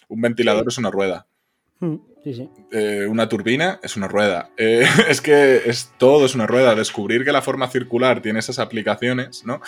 Un 0.09 0.21
ventilador 0.21 0.65
es 0.67 0.77
una 0.77 0.91
rueda. 0.91 1.25
Mm, 1.79 1.95
Sí, 2.23 2.33
sí. 2.33 2.49
Eh, 2.71 3.05
una 3.09 3.29
turbina 3.29 3.79
es 3.81 3.95
una 3.95 4.07
rueda. 4.07 4.49
Eh, 4.57 4.85
es 5.07 5.21
que 5.21 5.61
es, 5.65 5.93
todo 5.97 6.25
es 6.25 6.35
una 6.35 6.47
rueda. 6.47 6.75
Descubrir 6.75 7.23
que 7.23 7.31
la 7.31 7.41
forma 7.41 7.69
circular 7.69 8.21
tiene 8.21 8.39
esas 8.39 8.59
aplicaciones, 8.59 9.45
¿no? 9.45 9.61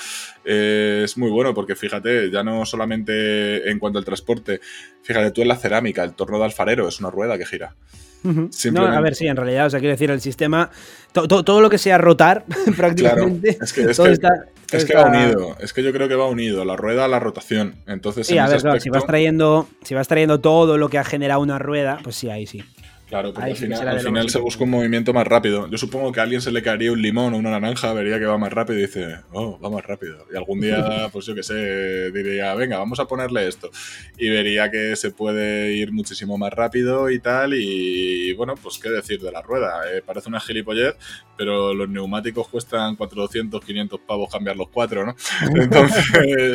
Eh, 0.44 1.02
es 1.06 1.18
muy 1.18 1.30
bueno 1.30 1.54
porque 1.54 1.76
fíjate, 1.76 2.30
ya 2.30 2.44
no 2.44 2.66
solamente 2.66 3.70
en 3.70 3.80
cuanto 3.80 4.00
al 4.00 4.06
transporte, 4.06 4.60
fíjate 5.02 5.32
tú 5.32 5.42
en 5.42 5.48
la 5.48 5.56
cerámica, 5.56 6.04
el 6.04 6.14
torno 6.14 6.40
de 6.40 6.46
alfarero 6.46 6.88
es 6.88 7.00
una 7.00 7.10
rueda 7.10 7.38
que 7.38 7.46
gira. 7.46 7.76
No, 8.24 8.86
a 8.86 9.00
ver, 9.02 9.16
sí, 9.16 9.28
en 9.28 9.36
realidad, 9.36 9.66
o 9.66 9.70
sea, 9.70 9.80
quiero 9.80 9.94
decir, 9.94 10.12
el 10.12 10.22
sistema, 10.22 10.70
to- 11.12 11.28
to- 11.28 11.44
todo 11.44 11.62
lo 11.62 11.70
que 11.70 11.78
sea 11.78 11.98
rotar, 11.98 12.46
Claro, 12.48 12.76
prácticamente, 12.78 13.58
es 13.62 13.74
que, 13.74 13.82
es 13.84 13.98
todo 13.98 14.08
que, 14.08 14.14
está, 14.14 14.30
es 14.72 14.86
que 14.86 14.94
está- 14.94 15.10
va 15.10 15.10
unido. 15.26 15.58
Es 15.60 15.74
que 15.74 15.82
yo 15.84 15.92
creo 15.92 16.08
que 16.08 16.16
va 16.16 16.28
unido 16.28 16.64
la 16.66 16.76
rueda 16.78 17.06
a 17.06 17.08
la 17.08 17.20
rotación. 17.20 17.76
Entonces, 17.88 18.28
Sí, 18.28 18.34
en 18.34 18.40
a 18.42 18.48
ver, 18.48 18.62
claro, 18.62 18.80
si 18.80 18.90
vas 18.90 19.06
trayendo, 19.06 19.68
si 19.84 19.96
vas 19.96 20.08
trayendo 20.08 20.40
todo 20.40 20.78
lo 20.78 20.90
que 20.90 20.98
ha 21.00 21.04
generado 21.04 21.42
una 21.42 21.58
rueda, 21.60 22.00
pues 22.04 22.16
sí, 22.16 22.30
ahí 22.30 22.46
sí. 22.46 22.64
Claro, 23.12 23.34
porque 23.34 23.52
al 23.52 23.58
final, 23.58 23.88
al 23.90 24.00
final 24.00 24.30
se 24.30 24.40
busca 24.40 24.64
un 24.64 24.70
movimiento 24.70 25.12
más 25.12 25.28
rápido. 25.28 25.68
Yo 25.68 25.78
supongo 25.78 26.14
que 26.14 26.22
a 26.22 26.24
alguien 26.24 26.42
se 26.42 26.50
le 26.50 26.64
caería 26.64 26.94
un 26.94 27.02
limón 27.02 27.34
o 27.34 27.38
una 27.38 27.52
naranja, 27.52 27.92
vería 27.92 28.18
que 28.20 28.26
va 28.26 28.38
más 28.38 28.54
rápido 28.54 28.80
y 28.80 28.84
dice, 28.84 29.18
oh, 29.34 29.60
va 29.60 29.70
más 29.70 29.86
rápido. 29.86 30.26
Y 30.34 30.38
algún 30.38 30.62
día, 30.62 31.10
pues 31.12 31.26
yo 31.26 31.36
qué 31.36 31.44
sé, 31.44 32.10
diría, 32.12 32.56
venga, 32.56 32.78
vamos 32.78 33.02
a 33.02 33.08
ponerle 33.08 33.50
esto. 33.50 33.70
Y 34.18 34.30
vería 34.30 34.72
que 34.72 34.96
se 34.96 35.12
puede 35.12 35.74
ir 35.74 35.92
muchísimo 35.92 36.38
más 36.38 36.54
rápido 36.54 37.10
y 37.10 37.20
tal. 37.20 37.54
Y 37.54 38.32
bueno, 38.36 38.56
pues 38.56 38.80
qué 38.80 38.90
decir 38.90 39.20
de 39.20 39.34
la 39.34 39.42
rueda. 39.42 39.82
Eh, 39.94 40.02
parece 40.02 40.30
una 40.30 40.40
gilipollez, 40.40 40.96
pero 41.36 41.74
los 41.74 41.90
neumáticos 41.90 42.48
cuestan 42.48 42.96
400, 42.96 43.62
500 43.62 44.00
pavos 44.08 44.32
cambiar 44.32 44.56
los 44.56 44.70
cuatro, 44.70 45.06
¿no? 45.06 45.18
Entonces, 45.54 46.06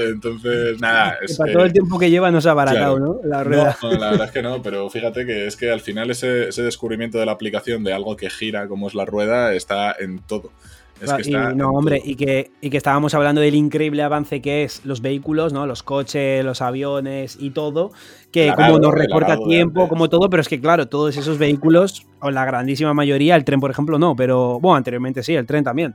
entonces 0.08 0.80
nada. 0.80 1.18
Es, 1.20 1.36
para 1.36 1.52
todo 1.52 1.64
el 1.66 1.72
tiempo 1.74 1.98
que 1.98 2.08
lleva 2.08 2.30
nos 2.30 2.46
ha 2.46 2.52
abaratado, 2.52 2.96
claro. 2.96 3.20
¿no? 3.22 3.28
La 3.28 3.44
rueda. 3.44 3.76
no, 3.82 3.92
no, 3.92 3.98
la 3.98 4.10
verdad 4.12 4.26
es 4.28 4.32
que 4.32 4.42
no, 4.42 4.62
pero 4.62 4.88
fíjate 4.88 5.26
que 5.26 5.46
es 5.46 5.54
que 5.54 5.70
al 5.70 5.80
final 5.80 6.10
ese, 6.10 6.45
ese 6.48 6.62
descubrimiento 6.62 7.18
de 7.18 7.26
la 7.26 7.32
aplicación 7.32 7.84
de 7.84 7.92
algo 7.92 8.16
que 8.16 8.30
gira 8.30 8.68
como 8.68 8.88
es 8.88 8.94
la 8.94 9.04
rueda 9.04 9.52
está 9.54 9.94
en 9.98 10.18
todo. 10.18 10.50
Es 11.00 11.12
que 11.12 11.22
y, 11.30 11.34
está 11.34 11.52
no, 11.52 11.70
hombre, 11.70 11.98
todo. 11.98 12.10
y 12.10 12.14
que, 12.16 12.50
y 12.62 12.70
que 12.70 12.76
estábamos 12.78 13.12
hablando 13.14 13.42
del 13.42 13.54
increíble 13.54 14.02
avance 14.02 14.40
que 14.40 14.64
es 14.64 14.84
los 14.86 15.02
vehículos, 15.02 15.52
¿no? 15.52 15.66
Los 15.66 15.82
coches, 15.82 16.42
los 16.42 16.62
aviones 16.62 17.36
y 17.38 17.50
todo, 17.50 17.92
que 18.32 18.50
como 18.56 18.78
nos 18.78 18.94
recorta 18.94 19.36
tiempo, 19.36 19.88
como 19.88 20.08
todo, 20.08 20.30
pero 20.30 20.40
es 20.40 20.48
que 20.48 20.58
claro, 20.58 20.88
todos 20.88 21.16
esos 21.16 21.36
vehículos, 21.36 22.06
o 22.20 22.30
la 22.30 22.46
grandísima 22.46 22.94
mayoría, 22.94 23.36
el 23.36 23.44
tren, 23.44 23.60
por 23.60 23.70
ejemplo, 23.70 23.98
no, 23.98 24.16
pero, 24.16 24.58
bueno, 24.58 24.76
anteriormente 24.76 25.22
sí, 25.22 25.34
el 25.34 25.46
tren 25.46 25.64
también, 25.64 25.94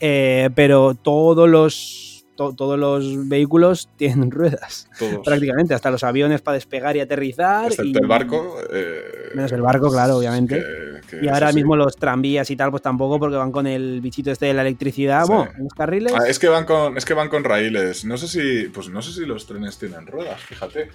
Eh, 0.00 0.48
pero 0.54 0.94
todos 0.94 1.48
los, 1.48 2.19
to- 2.40 2.54
todos 2.54 2.78
los 2.78 3.28
vehículos 3.28 3.88
tienen 3.96 4.30
ruedas, 4.30 4.88
Todos. 4.98 5.18
prácticamente, 5.24 5.74
hasta 5.74 5.90
los 5.90 6.02
aviones 6.04 6.40
para 6.40 6.54
despegar 6.54 6.96
y 6.96 7.00
aterrizar. 7.00 7.66
Excepto 7.66 7.98
y- 7.98 8.02
el 8.02 8.06
barco. 8.08 8.56
eh, 8.72 9.02
Menos 9.34 9.52
el 9.52 9.60
barco, 9.60 9.90
claro, 9.90 10.16
obviamente. 10.16 10.56
que- 10.56 11.18
que 11.18 11.24
Y 11.24 11.28
ahora 11.28 11.48
así. 11.48 11.56
mismo 11.56 11.76
los 11.76 11.96
tranvías 11.96 12.50
y 12.50 12.56
tal, 12.56 12.70
pues 12.70 12.82
tampoco, 12.82 13.18
porque 13.18 13.36
van 13.36 13.52
con 13.52 13.66
el 13.66 14.00
bichito 14.00 14.30
este 14.30 14.46
de 14.46 14.54
la 14.54 14.62
electricidad. 14.62 15.24
Sí. 15.26 15.32
Bueno, 15.32 15.50
en 15.56 15.64
los 15.64 15.72
carriles. 15.74 16.12
Ah, 16.16 16.26
es 16.28 16.38
que 16.38 16.48
van 16.48 16.64
con 16.64 16.96
es 16.96 17.04
que 17.04 17.14
van 17.14 17.28
con 17.28 17.44
raíles. 17.44 18.04
No 18.06 18.16
sé 18.16 18.26
si 18.28 18.68
pues 18.68 18.88
no 18.88 19.02
sé 19.02 19.12
si 19.12 19.26
los 19.26 19.46
trenes 19.46 19.76
tienen 19.78 20.06
ruedas, 20.06 20.40
fíjate. 20.40 20.88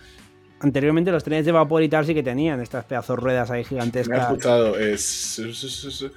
Anteriormente 0.62 1.12
los 1.12 1.24
trenes 1.24 1.46
de 1.46 1.52
vapor 1.52 1.84
y 1.84 1.90
tal 1.90 2.06
sí 2.06 2.14
que 2.14 2.24
tenían 2.24 2.62
estas 2.62 2.86
pedazos 2.86 3.20
ruedas 3.20 3.52
ahí 3.52 3.58
Me 3.58 3.62
he 3.62 3.66
gigantescas. 3.70 4.22
escuchado 4.22 4.78
es, 4.80 5.38
es- 5.40 5.64
es- 5.64 5.84
es- 5.84 6.12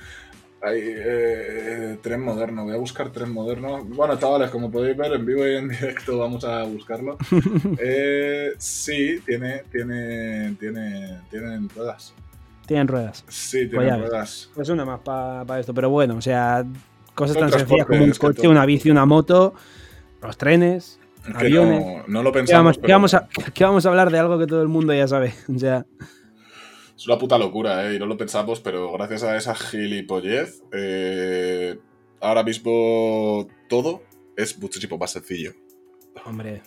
hay, 0.62 0.80
eh, 0.82 1.98
tren 2.02 2.20
moderno, 2.20 2.64
voy 2.64 2.74
a 2.74 2.78
buscar 2.78 3.10
tren 3.10 3.30
moderno. 3.32 3.84
Bueno, 3.84 4.18
chavales, 4.18 4.50
como 4.50 4.70
podéis 4.70 4.96
ver 4.96 5.12
en 5.12 5.24
vivo 5.26 5.46
y 5.46 5.54
en 5.56 5.68
directo 5.68 6.18
vamos 6.18 6.44
a 6.44 6.64
buscarlo. 6.64 7.16
Eh, 7.80 8.52
sí, 8.58 9.20
tiene, 9.24 9.62
tiene, 9.70 10.54
tiene, 10.58 11.20
tienen 11.30 11.68
ruedas. 11.68 12.12
Tienen 12.66 12.88
ruedas. 12.88 13.24
Sí, 13.28 13.68
tienen 13.68 14.00
ruedas. 14.00 14.50
Pues 14.54 14.68
una 14.68 14.84
más 14.84 15.00
para 15.00 15.58
esto. 15.60 15.72
Pero 15.72 15.90
bueno, 15.90 16.16
o 16.16 16.20
sea, 16.20 16.64
cosas 17.14 17.36
tan 17.38 17.50
sencillas 17.50 17.86
como 17.86 18.04
un 18.04 18.10
es 18.10 18.18
coche, 18.18 18.42
todo- 18.42 18.50
una 18.50 18.66
bici, 18.66 18.90
una 18.90 19.06
moto, 19.06 19.54
los 20.22 20.36
trenes. 20.36 20.98
Que 21.24 21.46
Aviones. 21.46 21.84
no, 21.84 22.02
no 22.08 22.22
lo 22.22 22.32
¿Qué 22.32 22.38
pensamos. 22.40 22.78
qué 22.78 22.92
vamos 22.92 23.12
a, 23.14 23.28
qué 23.54 23.64
vamos 23.64 23.84
a 23.86 23.88
hablar 23.90 24.10
de 24.10 24.18
algo 24.18 24.38
que 24.38 24.46
todo 24.46 24.62
el 24.62 24.68
mundo 24.68 24.92
ya 24.94 25.06
sabe? 25.08 25.34
O 25.54 25.58
sea, 25.58 25.84
Es 26.98 27.06
una 27.06 27.16
puta 27.16 27.38
locura, 27.38 27.88
¿eh? 27.88 27.94
Y 27.94 27.98
no 28.00 28.06
lo 28.06 28.16
pensamos, 28.16 28.58
pero 28.58 28.90
gracias 28.90 29.22
a 29.22 29.36
esa 29.36 29.54
gilipollez, 29.54 30.64
eh, 30.72 31.78
ahora 32.20 32.42
mismo 32.42 33.46
todo 33.68 34.02
es 34.36 34.58
muchísimo 34.58 34.98
más 34.98 35.12
sencillo. 35.12 35.52
Hombre, 36.24 36.60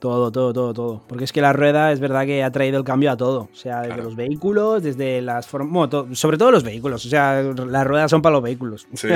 todo, 0.00 0.30
todo, 0.30 0.52
todo, 0.52 0.74
todo. 0.74 1.02
Porque 1.08 1.24
es 1.24 1.32
que 1.32 1.40
la 1.40 1.54
rueda 1.54 1.92
es 1.92 1.98
verdad 1.98 2.26
que 2.26 2.42
ha 2.42 2.52
traído 2.52 2.76
el 2.76 2.84
cambio 2.84 3.10
a 3.10 3.16
todo. 3.16 3.48
O 3.50 3.56
sea, 3.56 3.80
desde 3.80 4.02
los 4.02 4.14
vehículos, 4.14 4.82
desde 4.82 5.22
las 5.22 5.46
formas. 5.46 5.88
Bueno, 5.90 6.14
sobre 6.14 6.36
todo 6.36 6.50
los 6.50 6.62
vehículos. 6.62 7.06
O 7.06 7.08
sea, 7.08 7.42
las 7.42 7.86
ruedas 7.86 8.10
son 8.10 8.20
para 8.20 8.34
los 8.34 8.42
vehículos. 8.42 8.86
Sí, 8.92 9.08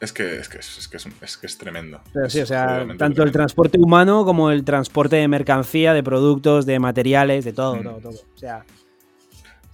es 0.00 0.12
que 0.14 0.38
es, 0.38 0.48
que 0.48 0.56
es, 0.56 0.88
que 0.88 0.96
es, 0.96 1.36
que 1.36 1.46
es 1.46 1.58
tremendo. 1.58 2.00
Pero 2.14 2.30
sí, 2.30 2.40
o 2.40 2.46
sea, 2.46 2.86
tanto 2.96 3.22
el 3.22 3.30
transporte 3.30 3.78
humano 3.78 4.24
como 4.24 4.50
el 4.50 4.64
transporte 4.64 5.16
de 5.16 5.28
mercancía, 5.28 5.92
de 5.92 6.02
productos, 6.02 6.64
de 6.64 6.78
materiales, 6.78 7.44
de 7.44 7.52
todo, 7.52 7.76
mm. 7.76 7.82
todo, 7.82 7.98
todo. 7.98 8.12
O 8.12 8.38
sea. 8.38 8.64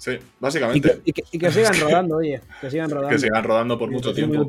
Sí, 0.02 0.18
básicamente. 0.40 1.00
Y 1.04 1.12
que, 1.12 1.52
sigan 1.52 1.74
rodando, 1.80 2.16
oye. 2.16 2.40
Que 2.60 2.68
sigan 2.68 2.90
rodando. 2.90 3.08
Que 3.08 3.20
sigan 3.20 3.44
rodando 3.44 3.78
por 3.78 3.88
mucho 3.88 4.12
tiempo. 4.12 4.48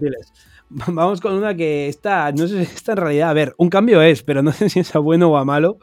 Vamos 0.67 1.21
con 1.21 1.33
una 1.33 1.55
que 1.55 1.87
está, 1.87 2.31
no 2.31 2.47
sé 2.47 2.65
si 2.65 2.73
está 2.73 2.93
en 2.93 2.97
realidad, 2.97 3.29
a 3.29 3.33
ver, 3.33 3.53
un 3.57 3.69
cambio 3.69 4.01
es, 4.01 4.23
pero 4.23 4.41
no 4.41 4.51
sé 4.51 4.67
si 4.69 4.79
es 4.79 4.91
bueno 4.93 5.29
o 5.29 5.37
a 5.37 5.45
malo. 5.45 5.77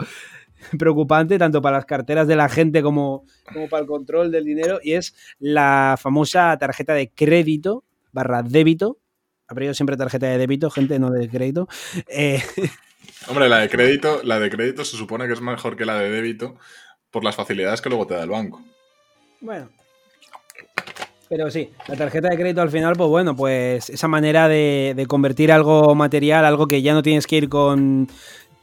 Preocupante 0.76 1.38
tanto 1.38 1.62
para 1.62 1.76
las 1.76 1.86
carteras 1.86 2.26
de 2.26 2.34
la 2.34 2.48
gente 2.48 2.82
como, 2.82 3.24
como 3.52 3.68
para 3.68 3.82
el 3.82 3.86
control 3.86 4.32
del 4.32 4.44
dinero 4.44 4.80
y 4.82 4.94
es 4.94 5.14
la 5.38 5.96
famosa 6.00 6.56
tarjeta 6.58 6.92
de 6.94 7.08
crédito 7.08 7.84
barra 8.10 8.42
débito. 8.42 8.98
Ha 9.46 9.74
siempre 9.74 9.96
tarjeta 9.96 10.26
de 10.26 10.36
débito, 10.36 10.68
gente, 10.68 10.98
no 10.98 11.10
de 11.10 11.28
crédito. 11.28 11.68
Eh, 12.08 12.42
Hombre, 13.28 13.48
la 13.48 13.58
de 13.58 13.68
crédito, 13.68 14.20
la 14.24 14.40
de 14.40 14.50
crédito 14.50 14.84
se 14.84 14.96
supone 14.96 15.28
que 15.28 15.34
es 15.34 15.40
mejor 15.40 15.76
que 15.76 15.84
la 15.84 15.96
de 15.96 16.10
débito 16.10 16.56
por 17.12 17.22
las 17.22 17.36
facilidades 17.36 17.80
que 17.80 17.88
luego 17.88 18.08
te 18.08 18.14
da 18.14 18.24
el 18.24 18.30
banco. 18.30 18.60
Bueno. 19.40 19.68
Pero 21.28 21.48
sí, 21.48 21.70
la 21.86 21.96
tarjeta 21.96 22.28
de 22.28 22.36
crédito 22.36 22.60
al 22.60 22.70
final, 22.70 22.94
pues 22.96 23.08
bueno, 23.08 23.36
pues 23.36 23.88
esa 23.88 24.08
manera 24.08 24.48
de, 24.48 25.04
convertir 25.06 25.52
algo 25.52 25.94
material, 25.94 26.44
algo 26.44 26.66
que 26.66 26.82
ya 26.82 26.92
no 26.92 27.04
tienes 27.04 27.28
que 27.28 27.36
ir 27.36 27.48
con 27.48 28.08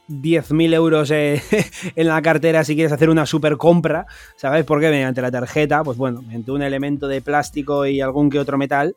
10.000 0.08 0.74
euros 0.74 1.10
eh, 1.10 1.42
en 1.96 2.06
la 2.06 2.20
cartera 2.20 2.64
si 2.64 2.74
quieres 2.74 2.92
hacer 2.92 3.08
una 3.08 3.24
super 3.24 3.56
compra, 3.56 4.06
¿sabes? 4.36 4.66
Porque 4.66 4.90
mediante 4.90 5.22
la 5.22 5.30
tarjeta, 5.30 5.82
pues 5.82 5.96
bueno, 5.96 6.20
mediante 6.20 6.52
un 6.52 6.60
elemento 6.60 7.08
de 7.08 7.22
plástico 7.22 7.86
y 7.86 8.02
algún 8.02 8.28
que 8.28 8.38
otro 8.38 8.58
metal, 8.58 8.94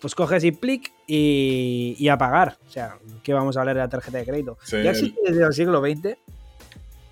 pues 0.00 0.16
coges 0.16 0.42
y 0.42 0.50
plic 0.50 0.92
y, 1.06 2.08
a 2.08 2.18
pagar. 2.18 2.56
O 2.66 2.70
sea, 2.72 2.96
¿qué 3.22 3.32
vamos 3.32 3.56
a 3.56 3.60
hablar 3.60 3.76
de 3.76 3.82
la 3.82 3.88
tarjeta 3.88 4.18
de 4.18 4.24
crédito? 4.24 4.58
ya 4.68 4.90
existe 4.90 5.20
desde 5.24 5.44
el 5.44 5.52
siglo 5.52 5.80
XX 5.80 6.18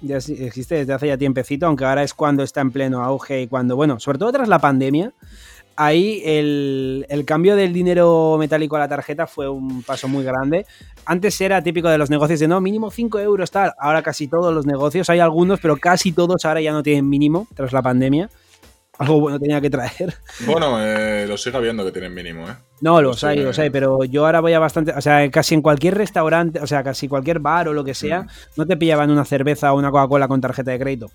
ya 0.03 0.17
existe 0.17 0.77
desde 0.77 0.93
hace 0.93 1.09
ya 1.09 1.19
tiempecito, 1.19 1.67
aunque 1.67 1.85
ahora 1.85 2.03
es 2.03 2.15
cuando 2.15 2.43
está 2.43 2.61
en 2.61 2.71
pleno 2.71 3.03
auge 3.03 3.43
y 3.43 3.47
cuando, 3.47 3.77
bueno, 3.77 4.01
sobre 4.01 4.19
todo 4.19 4.33
tras 4.33 4.49
la 4.49 4.59
pandemia, 4.59 5.13
ahí 5.77 6.23
el, 6.25 7.25
cambio 7.27 7.57
del 7.57 7.73
dinero 7.73 8.37
metálico 8.39 8.77
a 8.77 8.81
la 8.81 8.89
tarjeta 8.89 9.27
fue 9.27 9.49
un 9.49 9.83
paso 9.83 10.09
muy 10.09 10.25
grande. 10.25 10.67
Antes 11.07 11.41
era 11.41 11.63
típico 11.63 11.89
de 11.89 11.99
los 11.99 12.11
negocios 12.11 12.41
de 12.41 12.49
no, 12.49 12.61
mínimo 12.61 12.91
5 12.91 13.19
euros, 13.21 13.51
tal. 13.51 13.73
Ahora 13.79 14.03
casi 14.03 14.29
todos 14.29 14.55
los 14.55 14.67
negocios, 14.67 15.09
hay 15.11 15.21
algunos, 15.21 15.61
pero 15.61 15.77
casi 15.77 16.13
todos 16.13 16.45
ahora 16.45 16.61
ya 16.61 16.73
no 16.73 16.83
tienen 16.83 17.09
mínimo 17.09 17.47
tras 17.55 17.73
la 17.73 17.83
pandemia. 17.83 18.29
Algo 19.01 19.19
bueno 19.19 19.41
tenía 19.41 19.63
que 19.63 19.71
traer. 19.71 20.15
Bueno, 20.47 20.77
eh, 20.79 21.27
lo 21.27 21.39
sigue 21.39 21.59
viendo 21.59 21.85
que 21.85 21.91
tienen 21.91 22.13
mínimo, 22.13 22.47
¿eh? 22.49 22.55
No, 22.83 23.01
los 23.01 23.25
hay, 23.25 23.43
los 23.43 23.59
hay, 23.59 23.71
pero 23.71 24.05
yo 24.05 24.27
ahora 24.27 24.41
voy 24.41 24.53
a 24.53 24.59
bastante. 24.59 24.93
O 24.93 25.01
sea, 25.01 25.31
casi 25.31 25.55
en 25.55 25.63
cualquier 25.63 25.97
restaurante, 25.97 26.61
o 26.61 26.67
sea, 26.67 26.83
casi 26.85 27.09
cualquier 27.09 27.39
bar 27.39 27.69
o 27.69 27.73
lo 27.73 27.83
que 27.83 27.95
sea, 27.95 28.23
mm. 28.23 28.29
no 28.57 28.67
te 28.67 28.77
pillaban 28.77 29.11
una 29.11 29.25
cerveza 29.25 29.73
o 29.73 29.79
una 29.79 29.91
Coca-Cola 29.91 30.29
con 30.29 30.43
tarjeta 30.43 30.71
de 30.71 30.79
crédito. 30.79 31.11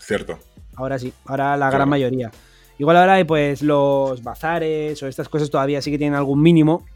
Cierto. 0.00 0.38
Ahora 0.74 0.98
sí, 0.98 1.12
ahora 1.26 1.56
la 1.56 1.70
gran 1.70 1.88
mayoría. 1.88 2.32
Igual 2.78 2.96
ahora 2.96 3.14
hay 3.14 3.24
pues 3.24 3.62
los 3.62 4.22
bazares 4.22 5.00
o 5.02 5.06
estas 5.06 5.28
cosas 5.28 5.48
todavía 5.48 5.80
sí 5.80 5.92
que 5.92 5.98
tienen 5.98 6.16
algún 6.16 6.42
mínimo, 6.42 6.86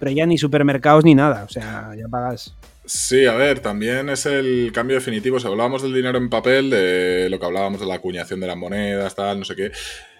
pero 0.00 0.10
ya 0.10 0.26
ni 0.26 0.36
supermercados 0.36 1.04
ni 1.04 1.14
nada, 1.14 1.44
o 1.44 1.48
sea, 1.48 1.92
ya 1.96 2.08
pagas. 2.08 2.54
Sí, 2.94 3.24
a 3.24 3.32
ver, 3.32 3.60
también 3.60 4.10
es 4.10 4.26
el 4.26 4.70
cambio 4.70 4.96
definitivo. 4.96 5.40
Si 5.40 5.46
hablábamos 5.46 5.80
del 5.80 5.94
dinero 5.94 6.18
en 6.18 6.28
papel, 6.28 6.68
de 6.68 7.28
lo 7.30 7.40
que 7.40 7.46
hablábamos 7.46 7.80
de 7.80 7.86
la 7.86 7.94
acuñación 7.94 8.38
de 8.38 8.46
las 8.46 8.56
monedas, 8.56 9.14
tal, 9.14 9.38
no 9.38 9.46
sé 9.46 9.56
qué. 9.56 9.72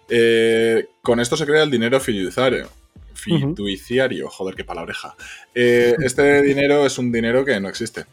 Eh, 0.08 0.86
con 1.02 1.20
esto 1.20 1.36
se 1.36 1.44
crea 1.44 1.64
el 1.64 1.70
dinero 1.70 2.00
fiduciario. 2.00 2.70
Fiduciario, 3.12 4.30
joder, 4.30 4.54
qué 4.54 4.64
palabreja. 4.64 5.14
Eh, 5.54 5.94
este 6.02 6.40
dinero 6.40 6.86
es 6.86 6.96
un 6.96 7.12
dinero 7.12 7.44
que 7.44 7.60
no 7.60 7.68
existe. 7.68 8.06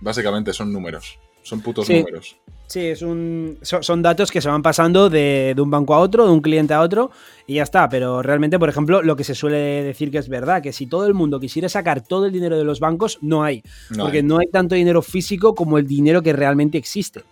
Básicamente 0.00 0.52
son 0.52 0.72
números. 0.72 1.16
Son 1.44 1.60
putos 1.60 1.88
números. 1.88 2.36
Sí, 2.66 2.80
es 2.86 3.02
un, 3.02 3.58
son, 3.60 4.00
datos 4.00 4.32
que 4.32 4.40
se 4.40 4.48
van 4.48 4.62
pasando 4.62 5.10
de, 5.10 5.54
un 5.58 5.70
banco 5.70 5.94
a 5.94 5.98
otro, 5.98 6.24
de 6.24 6.32
un 6.32 6.40
cliente 6.40 6.72
a 6.72 6.80
otro, 6.80 7.10
y 7.46 7.56
ya 7.56 7.62
está. 7.62 7.86
Pero 7.90 8.22
realmente, 8.22 8.58
por 8.58 8.70
ejemplo, 8.70 9.02
lo 9.02 9.14
que 9.14 9.24
se 9.24 9.34
suele 9.34 9.58
decir 9.84 10.10
que 10.10 10.16
es 10.18 10.28
verdad, 10.30 10.62
que 10.62 10.72
si 10.72 10.86
todo 10.86 11.06
el 11.06 11.12
mundo 11.12 11.38
quisiera 11.38 11.68
sacar 11.68 12.00
todo 12.00 12.24
el 12.24 12.32
dinero 12.32 12.56
de 12.56 12.64
los 12.64 12.80
bancos, 12.80 13.18
no 13.20 13.44
hay. 13.44 13.62
porque 13.96 14.22
no 14.22 14.38
hay 14.38 14.46
tanto 14.46 14.74
dinero 14.74 15.02
físico 15.02 15.54
como 15.54 15.76
el 15.76 15.86
dinero 15.86 16.22
que 16.22 16.32
realmente 16.32 16.78
existe. 16.78 17.22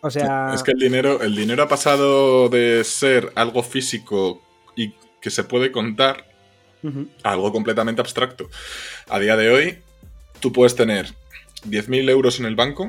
O 0.00 0.10
sea. 0.10 0.52
Es 0.52 0.64
que 0.64 0.72
el 0.72 0.78
dinero, 0.78 1.22
el 1.22 1.36
dinero 1.36 1.62
ha 1.62 1.68
pasado 1.68 2.48
de 2.48 2.82
ser 2.82 3.30
algo 3.36 3.62
físico 3.62 4.42
y 4.74 4.94
que 5.20 5.30
se 5.30 5.44
puede 5.44 5.70
contar 5.70 6.26
a 7.22 7.32
algo 7.32 7.52
completamente 7.52 8.00
abstracto. 8.00 8.48
A 9.08 9.20
día 9.20 9.36
de 9.36 9.50
hoy, 9.50 9.78
tú 10.40 10.52
puedes 10.52 10.74
tener 10.74 11.06
10.000 11.68 12.10
euros 12.10 12.40
en 12.40 12.46
el 12.46 12.56
banco 12.56 12.88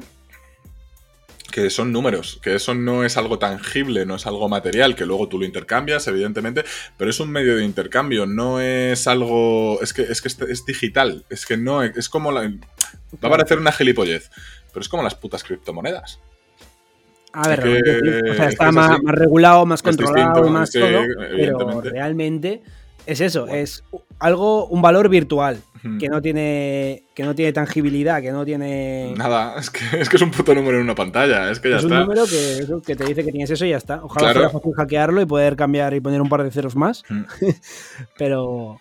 que 1.57 1.71
son 1.71 1.91
números, 1.91 2.39
que 2.43 2.53
eso 2.53 2.75
no 2.75 3.03
es 3.03 3.17
algo 3.17 3.39
tangible, 3.39 4.05
no 4.05 4.17
es 4.17 4.27
algo 4.27 4.47
material, 4.47 4.95
que 4.95 5.07
luego 5.07 5.27
tú 5.27 5.39
lo 5.39 5.45
intercambias, 5.45 6.07
evidentemente, 6.07 6.63
pero 6.97 7.09
es 7.09 7.19
un 7.19 7.31
medio 7.31 7.55
de 7.55 7.65
intercambio, 7.65 8.27
no 8.27 8.61
es 8.61 9.07
algo, 9.07 9.81
es 9.81 9.91
que 9.91 10.03
es, 10.03 10.21
que 10.21 10.27
es 10.27 10.65
digital, 10.67 11.25
es 11.31 11.47
que 11.47 11.57
no, 11.57 11.81
es 11.81 12.09
como 12.09 12.31
la... 12.31 12.41
Va 12.41 13.29
a 13.29 13.29
parecer 13.29 13.57
una 13.57 13.71
gilipollez, 13.71 14.29
pero 14.71 14.81
es 14.81 14.87
como 14.87 15.01
las 15.01 15.15
putas 15.15 15.43
criptomonedas. 15.43 16.19
A 17.33 17.47
ver, 17.47 17.81
está 18.39 18.71
más, 18.71 18.99
regulado, 19.03 19.65
más 19.65 19.81
controlado, 19.81 20.47
más 20.49 20.69
todo, 20.69 21.01
pero 21.35 21.81
realmente 21.81 22.61
es 23.07 23.19
eso, 23.19 23.47
es 23.47 23.83
algo, 24.19 24.67
un 24.67 24.83
valor 24.83 25.09
virtual 25.09 25.59
que 25.99 26.09
no 26.09 26.21
tiene 26.21 27.03
que 27.13 27.23
no 27.23 27.35
tiene 27.35 27.53
tangibilidad, 27.53 28.21
que 28.21 28.31
no 28.31 28.45
tiene 28.45 29.13
nada, 29.17 29.55
es 29.59 29.69
que, 29.69 29.99
es 29.99 30.09
que 30.09 30.15
es 30.17 30.21
un 30.21 30.31
puto 30.31 30.53
número 30.53 30.77
en 30.77 30.83
una 30.83 30.95
pantalla, 30.95 31.49
es 31.51 31.59
que 31.59 31.69
ya 31.69 31.77
es 31.77 31.83
está. 31.83 31.95
Es 31.95 32.01
un 32.01 32.07
número 32.07 32.81
que, 32.85 32.95
te 32.95 33.05
dice 33.05 33.23
que 33.23 33.31
tienes 33.31 33.49
eso 33.49 33.65
y 33.65 33.69
ya 33.69 33.77
está. 33.77 34.03
Ojalá 34.03 34.33
fuera 34.33 34.49
fácil 34.49 34.73
hackearlo 34.73 35.21
y 35.21 35.25
poder 35.25 35.55
cambiar 35.55 35.93
y 35.93 35.99
poner 35.99 36.21
un 36.21 36.29
par 36.29 36.43
de 36.43 36.51
ceros 36.51 36.75
más. 36.75 37.03
pero 38.17 38.79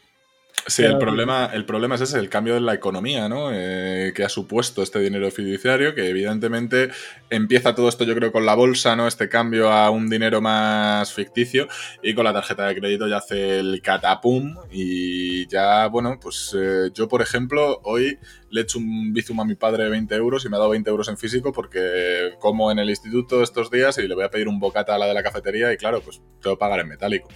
Sí, 0.69 0.83
el 0.83 0.99
problema, 0.99 1.49
el 1.53 1.65
problema 1.65 1.95
es 1.95 2.01
ese, 2.01 2.19
el 2.19 2.29
cambio 2.29 2.55
de 2.55 2.61
la 2.61 2.75
economía, 2.75 3.29
¿no? 3.29 3.51
Eh, 3.53 4.13
que 4.17 4.25
ha 4.25 4.29
supuesto 4.29 4.83
este 4.83 4.99
dinero 4.99 5.31
fiduciario, 5.31 5.95
que 5.95 6.09
evidentemente 6.09 6.91
empieza 7.31 7.77
todo 7.77 7.89
esto, 7.89 8.03
yo 8.03 8.17
creo, 8.17 8.33
con 8.33 8.45
la 8.45 8.57
bolsa, 8.57 8.97
¿no? 8.97 9.07
Este 9.07 9.29
cambio 9.29 9.71
a 9.71 9.91
un 9.91 10.11
dinero 10.11 10.41
más 10.41 11.13
ficticio 11.13 11.69
y 12.03 12.15
con 12.15 12.25
la 12.25 12.33
tarjeta 12.33 12.67
de 12.67 12.75
crédito 12.75 13.07
ya 13.07 13.19
hace 13.19 13.61
el 13.61 13.81
catapum 13.81 14.57
y 14.73 15.47
ya, 15.47 15.87
bueno, 15.87 16.19
pues 16.21 16.53
eh, 16.59 16.91
yo, 16.93 17.07
por 17.07 17.23
ejemplo, 17.23 17.81
hoy 17.85 18.19
le 18.51 18.61
he 18.61 18.65
hecho 18.65 18.79
un 18.79 19.13
bizum 19.13 19.41
a 19.41 19.45
mi 19.45 19.55
padre 19.55 19.85
de 19.85 19.91
20 19.91 20.15
euros 20.15 20.45
y 20.45 20.49
me 20.49 20.57
ha 20.57 20.59
dado 20.59 20.71
20 20.71 20.89
euros 20.91 21.09
en 21.09 21.17
físico 21.17 21.53
porque 21.53 22.35
como 22.39 22.71
en 22.71 22.79
el 22.79 22.89
instituto 22.89 23.43
estos 23.43 23.71
días 23.71 23.99
y 23.99 24.07
le 24.07 24.15
voy 24.15 24.25
a 24.25 24.31
pedir 24.31 24.49
un 24.49 24.59
bocata 24.59 24.95
a 24.95 24.99
la 24.99 25.07
de 25.07 25.15
la 25.15 25.23
cafetería 25.23 25.73
y 25.73 25.77
claro, 25.77 26.01
pues 26.01 26.21
tengo 26.41 26.57
que 26.57 26.61
pagar 26.61 26.81
en 26.81 26.89
metálico. 26.89 27.29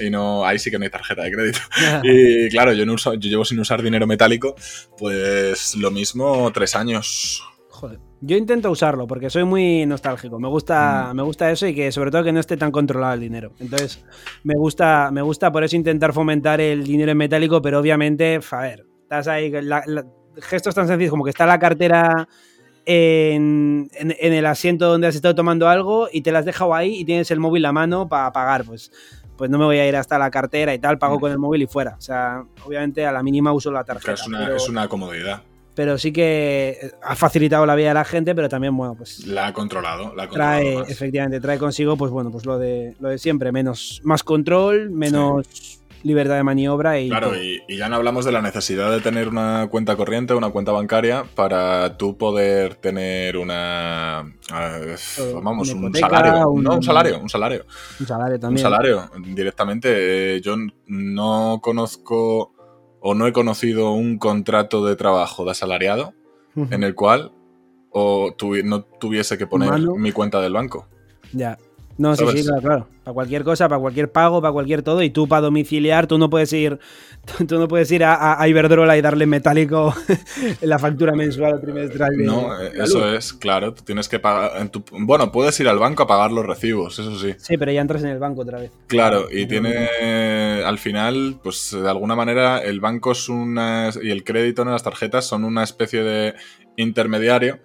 Y 0.00 0.10
no, 0.10 0.44
ahí 0.44 0.58
sí 0.58 0.70
que 0.70 0.78
no 0.78 0.84
hay 0.84 0.90
tarjeta 0.90 1.22
de 1.22 1.30
crédito. 1.30 1.60
y 2.04 2.48
claro, 2.48 2.72
yo, 2.72 2.86
no 2.86 2.94
uso, 2.94 3.14
yo 3.14 3.28
llevo 3.28 3.44
sin 3.44 3.58
usar 3.60 3.82
dinero 3.82 4.06
metálico, 4.06 4.54
pues 4.98 5.74
lo 5.76 5.90
mismo 5.90 6.50
tres 6.52 6.74
años. 6.76 7.42
Joder. 7.68 7.98
Yo 8.22 8.36
intento 8.36 8.70
usarlo 8.70 9.06
porque 9.06 9.30
soy 9.30 9.44
muy 9.44 9.86
nostálgico. 9.86 10.38
Me 10.38 10.48
gusta, 10.48 11.10
mm. 11.10 11.16
me 11.16 11.22
gusta 11.22 11.50
eso 11.50 11.66
y 11.66 11.74
que 11.74 11.90
sobre 11.90 12.10
todo 12.10 12.22
que 12.22 12.32
no 12.32 12.40
esté 12.40 12.56
tan 12.56 12.70
controlado 12.70 13.14
el 13.14 13.20
dinero. 13.20 13.52
Entonces, 13.58 14.04
me 14.44 14.54
gusta, 14.56 15.10
me 15.10 15.22
gusta 15.22 15.50
por 15.50 15.64
eso 15.64 15.76
intentar 15.76 16.12
fomentar 16.12 16.60
el 16.60 16.84
dinero 16.84 17.12
en 17.12 17.18
metálico, 17.18 17.62
pero 17.62 17.78
obviamente, 17.78 18.38
a 18.50 18.60
ver, 18.60 18.86
estás 19.02 19.26
ahí, 19.26 19.50
gestos 20.40 20.74
tan 20.74 20.86
sencillos 20.86 21.10
como 21.10 21.24
que 21.24 21.30
está 21.30 21.46
la 21.46 21.58
cartera 21.58 22.28
en, 22.86 23.90
el 23.98 24.46
asiento 24.46 24.88
donde 24.88 25.06
has 25.06 25.14
estado 25.14 25.34
tomando 25.34 25.68
algo 25.68 26.08
y 26.12 26.22
te 26.22 26.32
la 26.32 26.40
has 26.40 26.44
dejado 26.44 26.74
ahí 26.74 26.96
y 26.96 27.04
tienes 27.04 27.30
el 27.30 27.40
móvil 27.40 27.64
a 27.64 27.72
mano 27.72 28.08
para 28.08 28.32
pagar, 28.32 28.64
pues, 28.64 28.90
pues 29.36 29.50
no 29.50 29.58
me 29.58 29.64
voy 29.64 29.78
a 29.78 29.88
ir 29.88 29.96
hasta 29.96 30.18
la 30.18 30.30
cartera 30.30 30.74
y 30.74 30.78
tal, 30.78 30.98
pago 30.98 31.16
mm. 31.16 31.20
con 31.20 31.32
el 31.32 31.38
móvil 31.38 31.62
y 31.62 31.66
fuera. 31.66 31.96
O 31.96 32.00
sea, 32.00 32.44
obviamente 32.64 33.06
a 33.06 33.12
la 33.12 33.22
mínima 33.22 33.52
uso 33.52 33.70
la 33.70 33.84
tarjeta. 33.84 34.14
Es 34.56 34.68
una, 34.68 34.88
comodidad. 34.88 35.42
Pero 35.74 35.96
sí 35.98 36.12
que 36.12 36.92
ha 37.02 37.14
facilitado 37.14 37.64
la 37.64 37.74
vida 37.74 37.88
de 37.88 37.94
la 37.94 38.04
gente, 38.04 38.34
pero 38.34 38.48
también, 38.48 38.76
bueno, 38.76 38.96
pues. 38.96 39.26
La 39.26 39.46
ha 39.46 39.52
controlado, 39.52 40.14
la 40.14 40.28
Trae, 40.28 40.80
efectivamente, 40.88 41.40
trae 41.40 41.58
consigo, 41.58 41.96
pues 41.96 42.10
bueno, 42.10 42.30
pues 42.30 42.44
lo 42.44 42.58
de, 42.58 42.96
lo 42.98 43.08
de 43.08 43.18
siempre, 43.18 43.52
menos, 43.52 44.00
más 44.04 44.22
control, 44.24 44.90
menos 44.90 45.79
libertad 46.02 46.36
de 46.36 46.42
maniobra 46.42 46.98
y... 47.00 47.08
Claro, 47.08 47.32
y, 47.36 47.60
ya 47.76 47.88
no 47.88 47.96
hablamos 47.96 48.24
de 48.24 48.32
la 48.32 48.42
necesidad 48.42 48.90
de 48.90 49.00
tener 49.00 49.28
una 49.28 49.68
cuenta 49.70 49.96
corriente, 49.96 50.34
una 50.34 50.50
cuenta 50.50 50.72
bancaria, 50.72 51.24
para 51.34 51.96
tú 51.96 52.16
poder 52.16 52.76
tener 52.76 53.36
una... 53.36 54.32
Eh, 54.54 54.96
vamos, 55.42 55.72
un 55.72 55.94
salario. 55.94 56.50
Un, 56.50 56.64
no, 56.64 56.74
un 56.76 56.82
salario, 56.82 57.20
un 57.20 57.28
salario. 57.28 57.64
Un 57.98 58.06
salario 58.06 58.40
también. 58.40 58.66
Un 58.66 58.72
salario, 58.72 59.10
directamente. 59.34 60.36
Eh, 60.36 60.40
yo 60.40 60.56
no 60.86 61.60
conozco 61.62 62.52
o 63.00 63.14
no 63.14 63.26
he 63.26 63.32
conocido 63.32 63.92
un 63.92 64.18
contrato 64.18 64.84
de 64.84 64.96
trabajo 64.96 65.44
de 65.44 65.52
asalariado 65.52 66.12
en 66.56 66.82
el 66.82 66.94
cual 66.94 67.32
o 67.90 68.34
no 68.64 68.82
tuviese 68.82 69.38
que 69.38 69.46
poner 69.46 69.80
mi 69.80 70.12
cuenta 70.12 70.40
del 70.40 70.52
banco. 70.52 70.86
Ya. 71.32 71.58
No, 71.98 72.16
sí, 72.16 72.24
sí, 72.32 72.44
claro, 72.44 72.60
claro. 72.62 72.88
Para 73.04 73.14
cualquier 73.14 73.44
cosa, 73.44 73.68
para 73.68 73.80
cualquier 73.80 74.10
pago, 74.10 74.40
para 74.40 74.52
cualquier 74.52 74.82
todo. 74.82 75.02
Y 75.02 75.10
tú 75.10 75.28
para 75.28 75.42
domiciliar, 75.42 76.06
tú 76.06 76.16
no 76.16 76.30
puedes 76.30 76.52
ir, 76.52 76.78
tú 77.48 77.58
no 77.58 77.68
puedes 77.68 77.90
ir 77.92 78.04
a, 78.04 78.46
Iberdrola 78.48 78.96
y 78.96 79.02
darle 79.02 79.26
metálico 79.26 79.94
en 80.60 80.68
la 80.68 80.78
factura 80.78 81.12
mensual 81.12 81.54
o 81.54 81.60
trimestral. 81.60 82.16
no, 82.16 82.58
eh, 82.60 82.72
eso 82.74 83.12
es, 83.14 83.32
claro. 83.32 83.74
Tú 83.74 83.82
tienes 83.84 84.08
que 84.08 84.18
pagar. 84.18 84.60
En 84.60 84.70
tu, 84.70 84.82
bueno, 84.92 85.30
puedes 85.30 85.58
ir 85.60 85.68
al 85.68 85.78
banco 85.78 86.04
a 86.04 86.06
pagar 86.06 86.32
los 86.32 86.46
recibos, 86.46 86.98
eso 86.98 87.18
sí. 87.18 87.34
Sí, 87.36 87.58
pero 87.58 87.72
ya 87.72 87.80
entras 87.80 88.02
en 88.02 88.10
el 88.10 88.18
banco 88.18 88.42
otra 88.42 88.60
vez. 88.60 88.70
Claro, 88.86 89.26
y 89.30 89.46
tiene. 89.46 90.60
Al 90.64 90.78
final, 90.78 91.38
pues 91.42 91.70
de 91.72 91.88
alguna 91.88 92.14
manera, 92.16 92.58
el 92.58 92.80
banco 92.80 93.12
es 93.12 93.28
una. 93.28 93.90
Y 94.02 94.10
el 94.10 94.24
crédito 94.24 94.62
en 94.62 94.70
las 94.70 94.82
tarjetas 94.82 95.26
son 95.26 95.44
una 95.44 95.64
especie 95.64 96.02
de 96.02 96.34
intermediario 96.76 97.58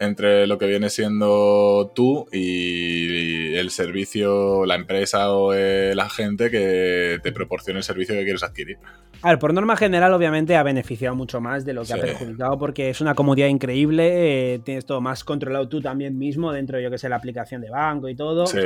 entre 0.00 0.46
lo 0.46 0.56
que 0.56 0.66
viene 0.66 0.88
siendo 0.88 1.92
tú 1.94 2.26
y 2.32 3.54
el 3.54 3.70
servicio, 3.70 4.64
la 4.64 4.74
empresa 4.74 5.30
o 5.30 5.52
la 5.54 6.08
gente 6.08 6.50
que 6.50 7.20
te 7.22 7.32
proporcione 7.32 7.78
el 7.78 7.84
servicio 7.84 8.14
que 8.14 8.24
quieres 8.24 8.42
adquirir. 8.42 8.78
A 9.22 9.28
ver, 9.28 9.38
por 9.38 9.52
norma 9.52 9.76
general, 9.76 10.14
obviamente 10.14 10.56
ha 10.56 10.62
beneficiado 10.62 11.14
mucho 11.14 11.42
más 11.42 11.66
de 11.66 11.74
lo 11.74 11.84
que 11.84 11.92
ha 11.92 11.98
perjudicado 11.98 12.58
porque 12.58 12.88
es 12.88 13.02
una 13.02 13.14
comodidad 13.14 13.48
increíble. 13.48 14.54
Eh, 14.54 14.58
tienes 14.60 14.86
todo 14.86 15.02
más 15.02 15.22
controlado 15.22 15.68
tú 15.68 15.82
también 15.82 16.16
mismo 16.16 16.50
dentro 16.50 16.78
de, 16.78 16.84
yo 16.84 16.90
que 16.90 16.96
sé, 16.96 17.10
la 17.10 17.16
aplicación 17.16 17.60
de 17.60 17.68
banco 17.68 18.08
y 18.08 18.16
todo. 18.16 18.46
Sí. 18.46 18.58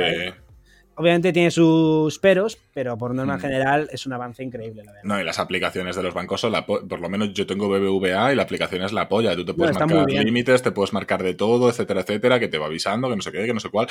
Obviamente 0.97 1.33
tiene 1.33 1.51
sus 1.51 2.17
peros, 2.19 2.57
pero 2.73 2.97
por 2.97 3.13
norma 3.13 3.35
mm. 3.35 3.39
general 3.41 3.89
es 3.91 4.05
un 4.05 4.13
avance 4.13 4.43
increíble, 4.43 4.83
la. 4.83 4.93
No, 5.03 5.19
y 5.19 5.25
las 5.25 5.39
aplicaciones 5.39 5.95
de 5.95 6.03
los 6.03 6.13
bancos 6.13 6.39
son 6.39 6.53
la 6.53 6.65
por 6.65 6.99
lo 6.99 7.09
menos 7.09 7.33
yo 7.33 7.45
tengo 7.45 7.67
BBVA 7.67 8.31
y 8.31 8.35
la 8.35 8.43
aplicación 8.43 8.81
es 8.81 8.93
la 8.93 9.09
polla. 9.09 9.35
Tú 9.35 9.43
te 9.43 9.53
puedes 9.53 9.77
marcar 9.77 10.09
límites, 10.09 10.61
te 10.61 10.71
puedes 10.71 10.93
marcar 10.93 11.21
de 11.21 11.33
todo, 11.33 11.69
etcétera, 11.69 12.01
etcétera, 12.01 12.39
que 12.39 12.47
te 12.47 12.57
va 12.57 12.67
avisando, 12.67 13.09
que 13.09 13.15
no 13.17 13.21
sé 13.21 13.31
qué, 13.31 13.45
que 13.45 13.53
no 13.53 13.59
sé 13.59 13.69
cuál. 13.69 13.87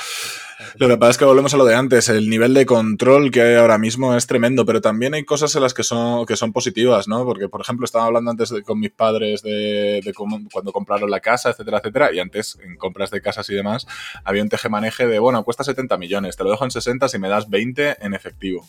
Lo 0.77 0.87
que 0.87 0.97
pasa 0.97 1.11
es 1.11 1.17
que 1.19 1.25
volvemos 1.25 1.53
a 1.53 1.57
lo 1.57 1.65
de 1.65 1.75
antes, 1.75 2.09
el 2.09 2.27
nivel 2.27 2.53
de 2.55 2.65
control 2.65 3.29
que 3.29 3.41
hay 3.41 3.55
ahora 3.55 3.77
mismo 3.77 4.15
es 4.15 4.25
tremendo, 4.25 4.65
pero 4.65 4.81
también 4.81 5.13
hay 5.13 5.25
cosas 5.25 5.55
en 5.55 5.61
las 5.61 5.75
que 5.75 5.83
son, 5.83 6.25
que 6.25 6.35
son 6.35 6.53
positivas, 6.53 7.07
¿no? 7.07 7.23
Porque, 7.23 7.49
por 7.49 7.61
ejemplo, 7.61 7.85
estaba 7.85 8.05
hablando 8.05 8.31
antes 8.31 8.51
con 8.65 8.79
mis 8.79 8.91
padres 8.91 9.43
de, 9.43 10.01
de 10.03 10.13
cuando 10.13 10.71
compraron 10.71 11.11
la 11.11 11.19
casa, 11.19 11.51
etcétera, 11.51 11.77
etcétera, 11.77 12.11
y 12.13 12.19
antes 12.19 12.57
en 12.63 12.77
compras 12.77 13.11
de 13.11 13.21
casas 13.21 13.47
y 13.49 13.53
demás 13.53 13.85
había 14.23 14.41
un 14.41 14.49
tejemaneje 14.49 15.05
de, 15.07 15.19
bueno, 15.19 15.43
cuesta 15.43 15.63
70 15.63 15.97
millones, 15.97 16.35
te 16.35 16.43
lo 16.43 16.49
dejo 16.49 16.63
en 16.63 16.71
60 16.71 16.94
si 17.07 17.19
me 17.19 17.29
das 17.29 17.49
20 17.49 17.97
en 18.01 18.13
efectivo. 18.13 18.65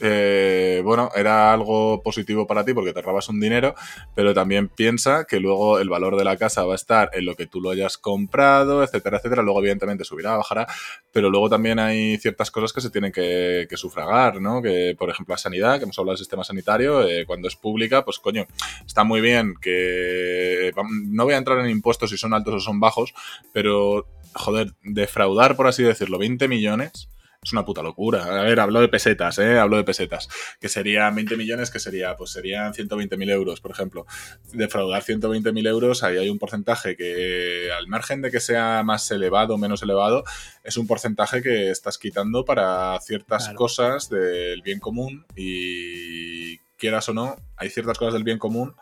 Eh, 0.00 0.82
bueno, 0.84 1.10
era 1.14 1.52
algo 1.52 2.02
positivo 2.02 2.46
para 2.46 2.64
ti 2.64 2.74
porque 2.74 2.92
te 2.92 3.02
robas 3.02 3.28
un 3.28 3.40
dinero, 3.40 3.74
pero 4.14 4.34
también 4.34 4.68
piensa 4.68 5.24
que 5.24 5.40
luego 5.40 5.78
el 5.78 5.88
valor 5.88 6.16
de 6.16 6.24
la 6.24 6.36
casa 6.36 6.64
va 6.64 6.72
a 6.72 6.76
estar 6.76 7.10
en 7.12 7.24
lo 7.24 7.34
que 7.34 7.46
tú 7.46 7.60
lo 7.60 7.70
hayas 7.70 7.98
comprado, 7.98 8.82
etcétera, 8.82 9.18
etcétera. 9.18 9.42
Luego, 9.42 9.60
evidentemente, 9.60 10.04
subirá, 10.04 10.36
bajará, 10.36 10.66
pero 11.12 11.30
luego 11.30 11.48
también 11.48 11.78
hay 11.78 12.18
ciertas 12.18 12.50
cosas 12.50 12.72
que 12.72 12.80
se 12.80 12.90
tienen 12.90 13.12
que, 13.12 13.66
sufragar, 13.74 14.40
¿no? 14.40 14.62
Que, 14.62 14.94
por 14.96 15.10
ejemplo, 15.10 15.32
la 15.32 15.38
sanidad, 15.38 15.78
que 15.78 15.84
hemos 15.84 15.98
hablado 15.98 16.12
del 16.12 16.18
sistema 16.18 16.44
sanitario, 16.44 17.02
eh, 17.02 17.24
cuando 17.26 17.48
es 17.48 17.56
pública, 17.56 18.04
pues 18.04 18.20
coño, 18.20 18.46
está 18.86 19.02
muy 19.02 19.20
bien 19.20 19.54
que. 19.60 20.72
No 21.10 21.24
voy 21.24 21.34
a 21.34 21.38
entrar 21.38 21.58
en 21.58 21.70
impuestos 21.70 22.10
si 22.10 22.16
son 22.16 22.34
altos 22.34 22.54
o 22.54 22.60
son 22.60 22.78
bajos, 22.78 23.14
pero, 23.52 24.06
joder, 24.34 24.74
defraudar, 24.82 25.56
por 25.56 25.66
así 25.66 25.82
decirlo, 25.82 26.18
20 26.18 26.48
millones 26.48 27.08
es 27.44 27.52
una 27.52 27.64
puta 27.64 27.82
locura. 27.82 28.24
A 28.24 28.42
ver, 28.42 28.58
hablo 28.58 28.80
de 28.80 28.88
pesetas, 28.88 29.38
¿eh? 29.38 29.58
Hablo 29.58 29.76
de 29.76 29.84
pesetas. 29.84 30.28
Que 30.60 30.68
serían 30.68 31.14
20 31.14 31.36
millones, 31.36 31.70
que 31.70 31.78
sería, 31.78 32.16
pues 32.16 32.30
serían 32.30 32.72
120.000 32.72 33.30
euros, 33.30 33.60
por 33.60 33.70
ejemplo. 33.70 34.06
Defraudar 34.52 35.02
120.000 35.02 35.68
euros, 35.68 36.02
ahí 36.02 36.16
hay 36.16 36.30
un 36.30 36.38
porcentaje 36.38 36.96
que, 36.96 37.70
al 37.76 37.86
margen 37.86 38.22
de 38.22 38.30
que 38.30 38.40
sea 38.40 38.82
más 38.82 39.10
elevado 39.10 39.54
o 39.54 39.58
menos 39.58 39.82
elevado, 39.82 40.24
es 40.64 40.76
un 40.76 40.86
porcentaje 40.86 41.42
que 41.42 41.70
estás 41.70 41.98
quitando 41.98 42.44
para 42.44 42.98
ciertas 43.00 43.50
cosas 43.50 44.08
del 44.08 44.62
bien 44.62 44.80
común 44.80 45.26
y 45.36 46.58
quieras 46.78 47.08
o 47.10 47.14
no, 47.14 47.36
hay 47.56 47.68
ciertas 47.68 47.98
cosas 47.98 48.14
del 48.14 48.24
bien 48.24 48.38
común 48.38 48.74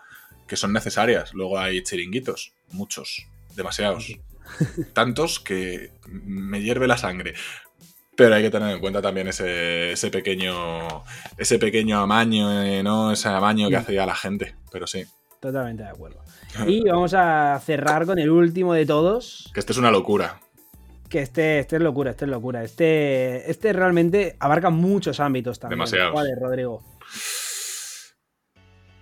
que 0.47 0.57
son 0.57 0.73
necesarias. 0.73 1.35
Luego 1.35 1.59
hay 1.59 1.83
chiringuitos, 1.83 2.53
muchos, 2.71 3.27
demasiados. 3.57 4.07
Tantos 4.93 5.41
que 5.41 5.93
me 6.09 6.63
hierve 6.63 6.87
la 6.87 6.99
sangre. 6.99 7.35
Pero 8.17 8.35
hay 8.35 8.43
que 8.43 8.51
tener 8.51 8.75
en 8.75 8.81
cuenta 8.81 9.01
también 9.01 9.29
ese, 9.29 9.93
ese 9.93 10.11
pequeño 10.11 11.03
ese 11.39 11.59
pequeño 11.59 11.99
amaño, 11.99 12.63
eh, 12.63 12.83
¿no? 12.83 13.13
Ese 13.13 13.29
amaño 13.29 13.69
que 13.69 13.77
mm. 13.77 13.81
hacía 13.81 14.07
la 14.07 14.15
gente. 14.15 14.55
Pero 14.71 14.87
sí. 14.87 15.05
Totalmente 15.41 15.83
de 15.83 15.89
acuerdo. 15.89 16.23
Y 16.67 16.83
vamos 16.83 17.15
a 17.15 17.59
cerrar 17.65 18.05
con 18.05 18.19
el 18.19 18.31
último 18.31 18.75
de 18.75 18.85
todos. 18.85 19.51
Que 19.55 19.61
este 19.61 19.73
es 19.73 19.79
una 19.79 19.91
locura. 19.91 20.39
Que 21.09 21.21
este, 21.21 21.59
este 21.61 21.77
es 21.77 21.83
locura, 21.83 22.11
este 22.11 22.27
es 22.27 22.31
locura. 22.31 22.63
Este, 22.63 23.51
este 23.51 23.73
realmente 23.73 24.37
abarca 24.39 24.71
muchos 24.71 25.19
ámbitos 25.21 25.59
también. 25.59 25.79
Demasiado. 25.79 26.13
¿Cuál 26.13 26.31
es, 26.31 26.39
Rodrigo? 26.39 26.83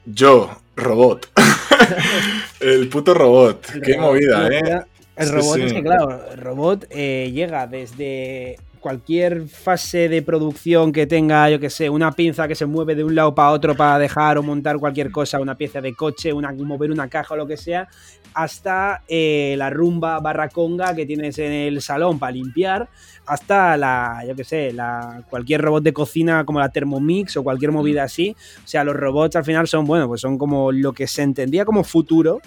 Yo, 0.06 0.62
robot. 0.77 1.31
el 2.60 2.89
puto 2.89 3.14
robot. 3.14 3.66
Qué 3.85 3.98
movida, 3.98 4.48
¿eh? 4.48 4.85
El 5.20 5.30
robot 5.30 5.59
es 5.59 5.72
que, 5.72 5.82
claro, 5.82 6.20
el 6.32 6.38
robot 6.38 6.86
eh, 6.90 7.30
llega 7.32 7.66
desde 7.66 8.56
cualquier 8.80 9.47
fase 9.47 10.09
de 10.09 10.22
producción 10.22 10.92
que 10.92 11.06
tenga, 11.06 11.51
yo 11.51 11.60
que 11.60 11.70
sé, 11.70 11.90
una 11.90 12.12
pinza 12.12 12.48
que 12.48 12.55
se 12.55 12.66
mueve 12.66 12.94
de 12.94 13.05
un 13.05 13.14
lado 13.14 13.34
para 13.34 13.51
otro 13.51 13.76
para 13.76 13.98
dejar 13.98 14.38
o 14.38 14.42
montar 14.42 14.78
cualquier 14.78 15.10
cosa, 15.10 15.38
una 15.38 15.56
pieza 15.56 15.80
de 15.80 15.94
coche, 15.94 16.32
una, 16.32 16.52
mover 16.52 16.90
una 16.90 17.09
caja 17.09 17.34
o 17.34 17.36
lo 17.36 17.47
que 17.47 17.56
sea, 17.59 17.88
hasta 18.34 19.02
eh, 19.09 19.55
la 19.59 19.70
rumba 19.70 20.18
barraconga 20.20 20.94
que 20.94 21.05
tienes 21.05 21.38
en 21.38 21.52
el 21.52 21.82
salón 21.82 22.18
para 22.18 22.32
limpiar, 22.32 22.88
hasta 23.26 23.76
la, 23.76 24.24
yo 24.26 24.34
que 24.34 24.44
sé, 24.44 24.72
la, 24.72 25.22
cualquier 25.28 25.60
robot 25.60 25.82
de 25.82 25.92
cocina 25.92 26.44
como 26.44 26.59
la 26.59 26.70
Thermomix 26.70 27.36
o 27.36 27.44
cualquier 27.44 27.72
movida 27.72 28.05
así. 28.05 28.34
O 28.64 28.68
sea, 28.68 28.82
los 28.82 28.97
robots 28.97 29.36
al 29.36 29.44
final 29.44 29.68
son, 29.68 29.84
bueno, 29.84 30.09
pues 30.09 30.20
son 30.20 30.38
como 30.38 30.72
lo 30.72 30.92
que 30.92 31.06
se 31.06 31.22
entendía 31.22 31.64
como 31.64 31.84
futuro 31.84 32.40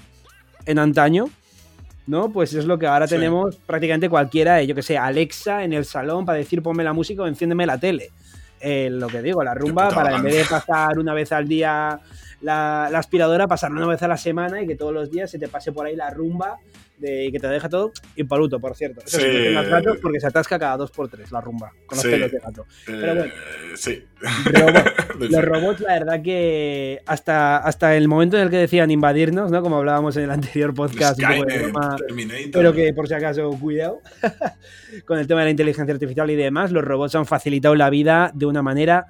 en 0.66 0.80
antaño, 0.80 1.30
¿no? 2.08 2.32
Pues 2.32 2.54
es 2.54 2.66
lo 2.66 2.78
que 2.78 2.88
ahora 2.88 3.08
tenemos 3.08 3.56
prácticamente 3.58 4.10
cualquiera, 4.10 4.62
yo 4.64 4.76
que 4.76 4.84
sé, 4.84 4.98
Alexa 4.98 5.64
en 5.64 5.74
el 5.74 5.86
salón 5.86 6.26
para 6.26 6.38
decir 6.38 6.62
ponme 6.62 6.84
la 6.84 6.94
música 6.94 7.24
o 7.24 7.28
enciéndeme 7.28 7.66
la 7.66 7.78
tele. 7.78 8.12
Eh, 8.60 8.90
lo 8.90 9.08
que 9.08 9.22
digo, 9.22 9.44
la 9.44 9.54
rumba, 9.54 9.90
para 9.90 10.16
en 10.16 10.24
vez 10.24 10.36
de 10.36 10.46
pasar 10.46 10.98
una 10.98 11.14
vez 11.14 11.34
al 11.34 11.48
día 11.48 12.00
la, 12.44 12.90
la, 12.92 13.00
aspiradora, 13.00 13.48
pasarla 13.48 13.78
una 13.78 13.88
vez 13.88 14.04
a 14.04 14.08
la 14.08 14.18
semana 14.18 14.62
y 14.62 14.68
que 14.68 14.76
todos 14.76 14.94
los 14.94 15.10
días 15.10 15.32
se 15.32 15.40
te 15.40 15.48
pase 15.48 15.72
por 15.72 15.86
ahí 15.86 15.96
la 15.96 16.10
rumba 16.10 16.60
de 16.98 17.30
que 17.32 17.40
te 17.40 17.48
deja 17.48 17.68
todo 17.68 17.92
impoluto, 18.16 18.60
por 18.60 18.76
cierto. 18.76 19.02
Eso 19.06 19.20
sí, 19.20 19.54
gatos 19.54 19.98
porque 20.02 20.20
se 20.20 20.28
atasca 20.28 20.58
cada 20.58 20.78
dos 20.78 20.92
por 20.92 21.10
tres 21.10 21.32
la 21.32 21.42
rumba 21.42 21.72
con 21.86 21.98
los 21.98 22.06
pelos 22.06 22.32
de 22.32 22.40
gato. 22.40 22.66
Pero 22.86 23.16
bueno, 23.16 23.26
eh, 23.26 23.76
sí. 23.76 24.04
los 25.20 25.46
robots, 25.46 25.82
la 25.82 25.94
verdad 25.94 26.22
que 26.22 27.02
hasta, 27.06 27.58
hasta 27.58 27.96
el 27.98 28.08
momento 28.08 28.38
en 28.38 28.44
el 28.44 28.50
que 28.50 28.58
decían 28.58 28.90
invadirnos, 28.92 29.52
¿no? 29.52 29.62
Como 29.62 29.78
hablábamos 29.78 30.16
en 30.18 30.24
el 30.24 30.32
anterior 30.32 30.74
podcast, 30.74 31.20
pero 32.52 32.74
que 32.74 32.94
por 32.94 33.08
si 33.08 33.14
acaso, 33.14 33.50
cuidado, 33.60 34.00
con 35.06 35.20
el 35.20 35.28
tema 35.28 35.42
de 35.42 35.46
la 35.48 35.52
inteligencia 35.52 35.94
artificial 35.94 36.30
y 36.30 36.36
demás, 36.36 36.72
los 36.72 36.84
robots 36.84 37.16
han 37.16 37.26
facilitado 37.26 37.76
la 37.76 37.90
vida 37.90 38.32
de 38.34 38.46
una 38.46 38.62
manera 38.62 39.08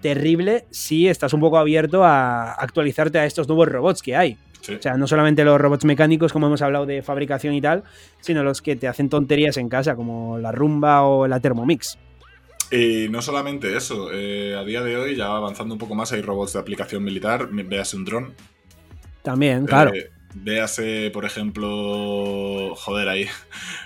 terrible 0.00 0.64
si 0.70 1.08
estás 1.08 1.32
un 1.32 1.40
poco 1.40 1.58
abierto 1.58 2.04
a 2.04 2.52
actualizarte 2.52 3.18
a 3.18 3.24
estos 3.24 3.48
nuevos 3.48 3.68
robots 3.68 4.02
que 4.02 4.16
hay. 4.16 4.38
O 4.68 4.82
sea, 4.82 4.98
no 4.98 5.06
solamente 5.06 5.44
los 5.44 5.58
robots 5.58 5.84
mecánicos, 5.84 6.32
como 6.32 6.46
hemos 6.46 6.60
hablado 6.60 6.84
de 6.84 7.02
fabricación 7.02 7.54
y 7.54 7.60
tal, 7.60 7.84
sino 8.20 8.42
los 8.42 8.60
que 8.60 8.76
te 8.76 8.86
hacen 8.86 9.08
tonterías 9.08 9.56
en 9.56 9.68
casa, 9.68 9.96
como 9.96 10.38
la 10.38 10.52
rumba 10.52 11.04
o 11.04 11.26
la 11.26 11.40
Thermomix. 11.40 11.96
Y 12.70 13.08
no 13.08 13.22
solamente 13.22 13.74
eso, 13.76 14.10
eh, 14.12 14.54
a 14.54 14.64
día 14.64 14.82
de 14.82 14.96
hoy, 14.96 15.16
ya 15.16 15.34
avanzando 15.34 15.74
un 15.74 15.78
poco 15.78 15.94
más, 15.94 16.12
hay 16.12 16.20
robots 16.20 16.52
de 16.52 16.58
aplicación 16.58 17.02
militar, 17.02 17.48
veas 17.50 17.94
un 17.94 18.04
dron. 18.04 18.34
También, 19.22 19.64
claro. 19.64 19.94
Eh, 19.94 20.10
Véase, 20.34 21.10
por 21.12 21.24
ejemplo, 21.24 22.74
joder, 22.76 23.08
ahí. 23.08 23.26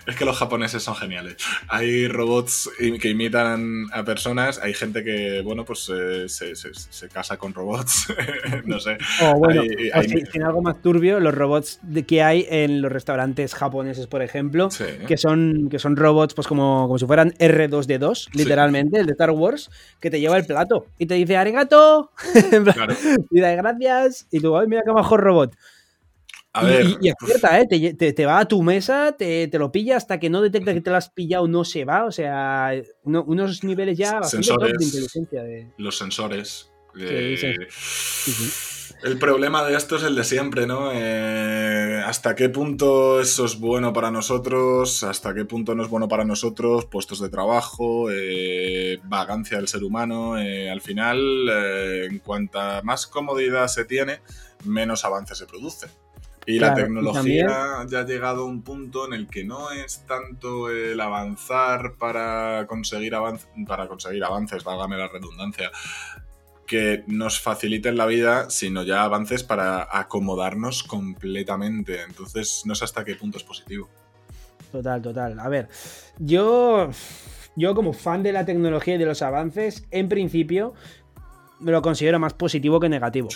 Es 0.04 0.16
que 0.16 0.24
los 0.24 0.36
japoneses 0.36 0.82
son 0.82 0.96
geniales. 0.96 1.36
Hay 1.68 2.08
robots 2.08 2.68
que 3.00 3.10
imitan 3.10 3.86
a 3.92 4.02
personas, 4.02 4.58
hay 4.58 4.74
gente 4.74 5.04
que, 5.04 5.42
bueno, 5.42 5.64
pues 5.64 5.88
eh, 5.94 6.28
se, 6.28 7.08
casa 7.08 7.36
con 7.36 7.54
robots, 7.54 8.08
no 8.64 8.80
sé. 8.80 8.98
O 9.22 9.38
bueno, 9.38 9.62
hay, 9.62 10.42
algo 10.44 10.60
más 10.60 10.82
turbio, 10.82 11.20
los 11.20 11.32
robots 11.32 11.78
que 12.08 12.20
hay 12.20 12.48
en 12.50 12.82
los 12.82 12.90
restaurantes 12.90 13.54
japoneses, 13.54 14.08
por 14.08 14.22
ejemplo, 14.22 14.70
que, 15.06 15.16
son, 15.16 15.68
que 15.70 15.78
son 15.78 15.94
robots 15.94 16.34
pues 16.34 16.48
como, 16.48 16.86
como 16.88 16.98
si 16.98 17.06
fueran 17.06 17.32
R2D2, 17.34 18.30
literalmente, 18.34 18.98
el 18.98 19.06
de 19.06 19.12
Star 19.12 19.30
Wars, 19.30 19.70
que 20.00 20.10
te 20.10 20.18
lleva 20.18 20.36
el 20.36 20.46
plato 20.46 20.86
y 20.98 21.06
te 21.06 21.14
dice 21.14 21.36
arigato, 21.36 22.10
claro. 22.74 22.94
y 23.30 23.40
da 23.40 23.54
gracias, 23.54 24.26
y 24.32 24.40
tú, 24.40 24.56
ay, 24.56 24.66
mira 24.66 24.82
qué 24.84 24.92
mejor 24.92 25.20
robot. 25.20 25.54
A 26.54 26.64
ver, 26.64 26.86
y, 27.00 27.08
es 27.08 27.14
cierta, 27.24 27.60
¿eh? 27.60 27.66
Te, 27.66 28.26
va 28.26 28.40
a 28.40 28.44
tu 28.46 28.62
mesa, 28.62 29.12
te, 29.16 29.48
lo 29.54 29.72
pilla 29.72 29.96
hasta 29.96 30.20
que 30.20 30.28
no 30.28 30.42
detecta 30.42 30.74
que 30.74 30.82
te 30.82 30.90
lo 30.90 30.96
has 30.96 31.08
pillado, 31.08 31.48
no 31.48 31.64
se 31.64 31.84
va. 31.84 32.04
O 32.04 32.12
sea, 32.12 32.72
unos 33.04 33.64
niveles 33.64 33.96
ya 33.96 34.20
bastante 34.20 34.48
top 34.48 34.62
de 34.64 34.84
inteligencia. 34.84 35.42
Los 35.78 35.96
sensores. 35.96 36.70
El 39.02 39.18
problema 39.18 39.64
de 39.64 39.74
esto 39.76 39.96
es 39.96 40.04
el 40.04 40.14
de 40.14 40.22
siempre, 40.22 40.66
¿no? 40.66 40.92
Eh, 40.92 42.02
¿Hasta 42.06 42.36
qué 42.36 42.48
punto 42.48 43.20
eso 43.20 43.46
es 43.46 43.58
bueno 43.58 43.92
para 43.92 44.12
nosotros? 44.12 45.02
¿Hasta 45.02 45.34
qué 45.34 45.44
punto 45.44 45.74
no 45.74 45.82
es 45.82 45.88
bueno 45.88 46.06
para 46.06 46.24
nosotros? 46.24 46.84
Puestos 46.84 47.18
de 47.20 47.28
trabajo, 47.28 48.10
eh, 48.12 49.00
vagancia 49.04 49.56
del 49.56 49.66
ser 49.66 49.82
humano. 49.82 50.38
Eh, 50.38 50.70
al 50.70 50.80
final, 50.80 51.18
en 51.48 52.18
cuanta 52.20 52.82
más 52.84 53.08
comodidad 53.08 53.66
se 53.66 53.84
tiene, 53.84 54.20
menos 54.64 55.04
avance 55.04 55.34
se 55.34 55.46
produce. 55.46 55.88
Y 56.46 56.58
la 56.58 56.74
tecnología 56.74 57.86
ya 57.88 58.00
ha 58.00 58.04
llegado 58.04 58.42
a 58.42 58.46
un 58.46 58.62
punto 58.62 59.06
en 59.06 59.12
el 59.12 59.28
que 59.28 59.44
no 59.44 59.70
es 59.70 60.04
tanto 60.06 60.70
el 60.70 61.00
avanzar 61.00 61.94
para 61.98 62.66
conseguir, 62.66 63.14
para 63.66 63.86
conseguir 63.86 64.24
avances, 64.24 64.64
válgame 64.64 64.96
la 64.96 65.08
redundancia, 65.08 65.70
que 66.66 67.04
nos 67.06 67.40
faciliten 67.40 67.96
la 67.96 68.06
vida, 68.06 68.50
sino 68.50 68.82
ya 68.82 69.04
avances 69.04 69.44
para 69.44 69.86
acomodarnos 69.90 70.82
completamente. 70.82 72.02
Entonces, 72.02 72.62
no 72.64 72.74
sé 72.74 72.84
hasta 72.84 73.04
qué 73.04 73.14
punto 73.14 73.38
es 73.38 73.44
positivo. 73.44 73.88
Total, 74.72 75.02
total. 75.02 75.38
A 75.38 75.48
ver, 75.48 75.68
yo, 76.18 76.90
yo 77.56 77.74
como 77.74 77.92
fan 77.92 78.22
de 78.22 78.32
la 78.32 78.44
tecnología 78.44 78.94
y 78.94 78.98
de 78.98 79.06
los 79.06 79.22
avances, 79.22 79.86
en 79.90 80.08
principio, 80.08 80.74
me 81.60 81.72
lo 81.72 81.82
considero 81.82 82.18
más 82.18 82.34
positivo 82.34 82.80
que 82.80 82.88
negativo. 82.88 83.28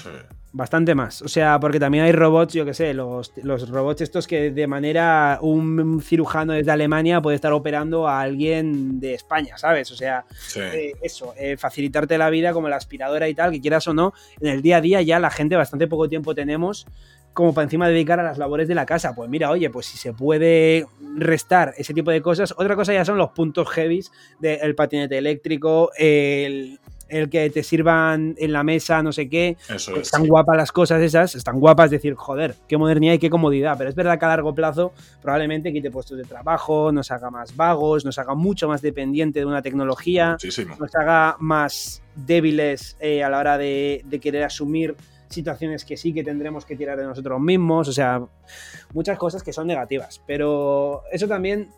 Bastante 0.57 0.95
más. 0.95 1.21
O 1.21 1.29
sea, 1.29 1.61
porque 1.61 1.79
también 1.79 2.05
hay 2.05 2.13
robots, 2.13 2.55
yo 2.55 2.65
que 2.65 2.73
sé, 2.73 2.95
los, 2.95 3.31
robots 3.69 4.01
estos 4.01 4.27
que 4.27 4.51
de 4.51 4.67
manera 4.67 5.39
un 5.43 6.01
cirujano 6.01 6.55
desde 6.55 6.71
Alemania 6.71 7.21
puede 7.21 7.35
estar 7.35 7.53
operando 7.53 8.09
a 8.09 8.23
alguien 8.23 8.99
de 8.99 9.13
España, 9.13 9.59
¿sabes? 9.59 9.91
O 9.91 9.97
sea, 9.97 10.25
eh, 10.57 10.95
eso, 11.03 11.35
eh, 11.37 11.59
facilitarte 11.59 12.17
la 12.17 12.31
vida 12.31 12.55
como 12.55 12.71
la 12.71 12.77
aspiradora 12.77 13.29
y 13.29 13.35
tal, 13.35 13.53
que 13.53 13.61
quieras 13.61 13.87
o 13.87 13.93
no, 13.93 14.15
en 14.41 14.49
el 14.49 14.63
día 14.63 14.79
a 14.79 14.81
día 14.81 15.03
ya 15.03 15.19
la 15.19 15.29
gente 15.29 15.57
bastante 15.57 15.89
poco 15.89 16.09
tiempo 16.09 16.35
tenemos 16.35 16.87
como 17.35 17.53
para 17.53 17.65
encima 17.65 17.87
dedicar 17.87 18.19
a 18.19 18.23
las 18.23 18.39
labores 18.39 18.67
de 18.67 18.75
la 18.75 18.87
casa. 18.87 19.15
Pues 19.15 19.29
mira, 19.29 19.51
oye, 19.51 19.69
pues 19.69 19.85
si 19.85 19.99
se 19.99 20.15
puede 20.15 20.87
restar 21.19 21.75
ese 21.77 21.93
tipo 21.93 22.11
de 22.11 22.23
cosas, 22.23 22.55
otra 22.57 22.77
cosa 22.77 22.95
ya 22.95 23.05
son 23.05 23.19
los 23.19 23.33
puntos 23.33 23.69
heavies 23.69 24.11
del 24.41 24.75
patinete 24.75 25.19
eléctrico, 25.19 25.91
el 25.99 26.81
el 27.09 27.31
que 27.31 27.49
te 27.51 27.63
sirvan 27.63 28.35
en 28.39 28.53
la 28.53 28.63
mesa, 28.63 29.03
no 29.03 29.13
sé 29.13 29.29
qué. 29.29 29.57
están 29.69 30.27
guapas 30.27 30.57
las 30.57 30.73
cosas 30.73 31.01
esas, 31.03 31.35
están 31.35 31.61
guapas 31.61 31.91
decir, 31.91 32.15
joder, 32.15 32.55
qué 32.69 32.77
modernidad 32.77 33.15
y 33.15 33.19
qué 33.19 33.31
comodidad. 33.31 33.77
Pero 33.79 33.91
es 33.91 33.97
verdad 33.97 34.19
que 34.19 34.25
a 34.25 34.29
largo 34.29 34.55
plazo 34.55 34.93
probablemente 35.23 35.73
quite 35.73 35.91
puestos 35.91 36.19
de 36.19 36.25
trabajo, 36.25 36.93
nos 36.93 37.11
haga 37.11 37.31
más 37.31 37.55
vagos, 37.57 38.05
nos 38.05 38.19
haga 38.19 38.35
mucho 38.35 38.69
más 38.69 38.83
dependiente 38.83 39.41
de 39.41 39.47
una 39.47 39.63
tecnología, 39.63 40.37
nos 40.79 40.95
haga 40.95 41.37
más 41.39 42.03
débiles 42.15 42.97
eh, 43.01 43.23
a 43.23 43.31
la 43.31 43.39
hora 43.39 43.59
de, 43.59 44.03
de 44.05 44.21
querer 44.21 44.45
asumir 44.45 44.97
situaciones 45.29 45.85
que 45.85 45.97
sí 45.97 46.13
que 46.13 46.23
tendremos 46.23 46.65
que 46.65 46.77
tirar 46.77 46.99
de 46.99 47.05
nosotros 47.05 47.41
mismos, 47.41 47.89
o 47.89 47.93
sea, 47.93 48.23
muchas 48.95 49.19
cosas 49.19 49.43
que 49.43 49.53
son 49.53 49.67
negativas. 49.67 50.23
Pero 50.27 51.03
eso 51.13 51.27
también 51.27 51.69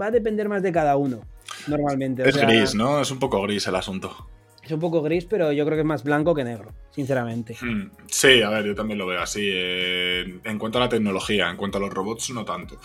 va 0.00 0.06
a 0.06 0.10
depender 0.10 0.48
más 0.48 0.62
de 0.62 0.72
cada 0.72 0.96
uno 0.96 1.20
normalmente. 1.68 2.28
Es 2.28 2.36
gris, 2.36 2.74
¿no? 2.74 3.00
Es 3.00 3.10
un 3.10 3.18
poco 3.18 3.40
gris 3.42 3.66
el 3.66 3.76
asunto. 3.76 4.28
Es 4.68 4.72
un 4.72 4.80
poco 4.80 5.00
gris, 5.00 5.24
pero 5.24 5.50
yo 5.50 5.64
creo 5.64 5.76
que 5.76 5.80
es 5.80 5.86
más 5.86 6.04
blanco 6.04 6.34
que 6.34 6.44
negro, 6.44 6.74
sinceramente. 6.90 7.56
Hmm. 7.58 7.90
Sí, 8.06 8.42
a 8.42 8.50
ver, 8.50 8.66
yo 8.66 8.74
también 8.74 8.98
lo 8.98 9.06
veo 9.06 9.22
así. 9.22 9.48
Eh, 9.50 10.40
en 10.44 10.58
cuanto 10.58 10.76
a 10.76 10.82
la 10.82 10.90
tecnología, 10.90 11.48
en 11.48 11.56
cuanto 11.56 11.78
a 11.78 11.80
los 11.80 11.90
robots, 11.90 12.30
no 12.30 12.44
tanto. 12.44 12.78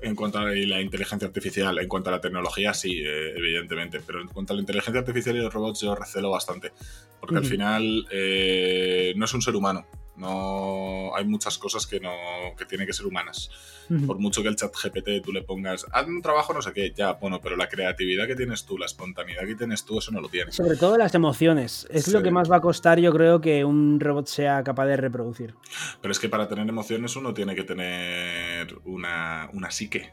En 0.00 0.14
cuanto 0.14 0.38
a 0.38 0.44
la 0.44 0.80
inteligencia 0.80 1.28
artificial, 1.28 1.78
en 1.78 1.88
cuanto 1.88 2.08
a 2.08 2.12
la 2.12 2.20
tecnología, 2.22 2.72
sí, 2.72 3.02
eh, 3.04 3.34
evidentemente. 3.36 4.00
Pero 4.06 4.22
en 4.22 4.28
cuanto 4.28 4.54
a 4.54 4.56
la 4.56 4.60
inteligencia 4.60 5.00
artificial 5.00 5.36
y 5.36 5.40
los 5.40 5.52
robots, 5.52 5.82
yo 5.82 5.94
recelo 5.94 6.30
bastante. 6.30 6.72
Porque 7.20 7.36
al 7.36 7.44
final 7.44 8.06
eh, 8.10 9.12
no 9.16 9.26
es 9.26 9.34
un 9.34 9.42
ser 9.42 9.56
humano. 9.56 9.86
No, 10.16 11.14
hay 11.14 11.24
muchas 11.24 11.58
cosas 11.58 11.86
que 11.86 12.00
no 12.00 12.10
que 12.56 12.64
tienen 12.64 12.86
que 12.86 12.92
ser 12.92 13.06
humanas. 13.06 13.50
Por 14.06 14.18
mucho 14.18 14.42
que 14.42 14.48
el 14.48 14.56
chat 14.56 14.74
GPT 14.74 15.22
tú 15.24 15.32
le 15.32 15.42
pongas, 15.42 15.86
haz 15.92 16.06
un 16.08 16.20
trabajo 16.20 16.52
no 16.52 16.60
sé 16.60 16.72
qué, 16.72 16.92
ya, 16.92 17.12
bueno, 17.12 17.40
pero 17.40 17.54
la 17.54 17.68
creatividad 17.68 18.26
que 18.26 18.34
tienes 18.34 18.64
tú, 18.64 18.76
la 18.78 18.86
espontaneidad 18.86 19.46
que 19.46 19.54
tienes 19.54 19.84
tú, 19.84 19.98
eso 19.98 20.10
no 20.10 20.20
lo 20.20 20.28
tienes. 20.28 20.56
Sobre 20.56 20.76
todo 20.76 20.98
las 20.98 21.14
emociones. 21.14 21.86
Es 21.90 22.08
lo 22.08 22.22
que 22.22 22.30
más 22.30 22.50
va 22.50 22.56
a 22.56 22.60
costar, 22.60 22.98
yo 22.98 23.12
creo, 23.12 23.40
que 23.40 23.64
un 23.64 24.00
robot 24.00 24.26
sea 24.26 24.64
capaz 24.64 24.86
de 24.86 24.96
reproducir. 24.96 25.54
Pero 26.00 26.10
es 26.10 26.18
que 26.18 26.28
para 26.28 26.48
tener 26.48 26.68
emociones 26.68 27.14
uno 27.14 27.32
tiene 27.32 27.54
que 27.54 27.62
tener 27.62 28.76
una, 28.84 29.48
una 29.52 29.70
psique. 29.70 30.12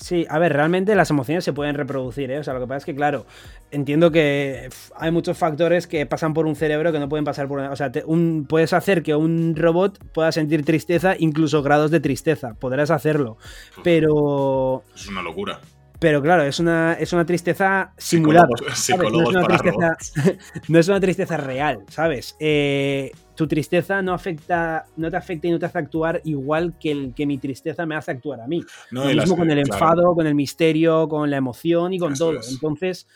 Sí, 0.00 0.26
a 0.30 0.38
ver, 0.38 0.54
realmente 0.54 0.94
las 0.94 1.10
emociones 1.10 1.44
se 1.44 1.52
pueden 1.52 1.74
reproducir, 1.74 2.30
¿eh? 2.30 2.38
O 2.38 2.44
sea, 2.44 2.54
lo 2.54 2.60
que 2.60 2.66
pasa 2.66 2.78
es 2.78 2.84
que, 2.86 2.94
claro, 2.94 3.26
entiendo 3.70 4.10
que 4.10 4.70
hay 4.96 5.10
muchos 5.10 5.36
factores 5.36 5.86
que 5.86 6.06
pasan 6.06 6.32
por 6.32 6.46
un 6.46 6.56
cerebro 6.56 6.90
que 6.90 6.98
no 6.98 7.08
pueden 7.10 7.26
pasar 7.26 7.48
por... 7.48 7.60
O 7.60 7.76
sea, 7.76 7.92
un, 8.06 8.46
puedes 8.48 8.72
hacer 8.72 9.02
que 9.02 9.14
un 9.14 9.54
robot 9.56 10.02
pueda 10.12 10.32
sentir 10.32 10.64
tristeza, 10.64 11.14
incluso 11.18 11.62
grados 11.62 11.90
de 11.90 12.00
tristeza, 12.00 12.54
podrás 12.54 12.90
hacerlo, 12.90 13.36
pero... 13.84 14.84
Es 14.94 15.06
una 15.06 15.20
locura. 15.20 15.60
Pero 16.00 16.22
claro, 16.22 16.42
es 16.44 16.58
una, 16.58 16.94
es 16.94 17.12
una 17.12 17.26
tristeza 17.26 17.92
simulada. 17.98 18.48
No, 18.48 18.66
es 18.72 18.88
una 18.88 19.46
tristeza, 19.46 19.96
no 20.68 20.78
es 20.78 20.88
una 20.88 20.98
tristeza 20.98 21.36
real, 21.36 21.84
¿sabes? 21.90 22.36
Eh, 22.40 23.12
tu 23.34 23.46
tristeza 23.46 24.00
no 24.00 24.14
afecta, 24.14 24.86
no 24.96 25.10
te 25.10 25.18
afecta 25.18 25.46
y 25.46 25.50
no 25.50 25.58
te 25.58 25.66
hace 25.66 25.78
actuar 25.78 26.22
igual 26.24 26.74
que, 26.80 26.90
el, 26.90 27.14
que 27.14 27.26
mi 27.26 27.36
tristeza 27.36 27.84
me 27.84 27.96
hace 27.96 28.12
actuar 28.12 28.40
a 28.40 28.46
mí. 28.46 28.64
Lo 28.90 29.04
mismo 29.04 29.36
con 29.36 29.50
el 29.50 29.58
enfado, 29.58 30.14
con 30.14 30.26
el 30.26 30.34
misterio, 30.34 31.06
con 31.06 31.30
la 31.30 31.36
emoción 31.36 31.92
y 31.92 31.98
con 31.98 32.14
todo. 32.14 32.40
Entonces, 32.50 33.06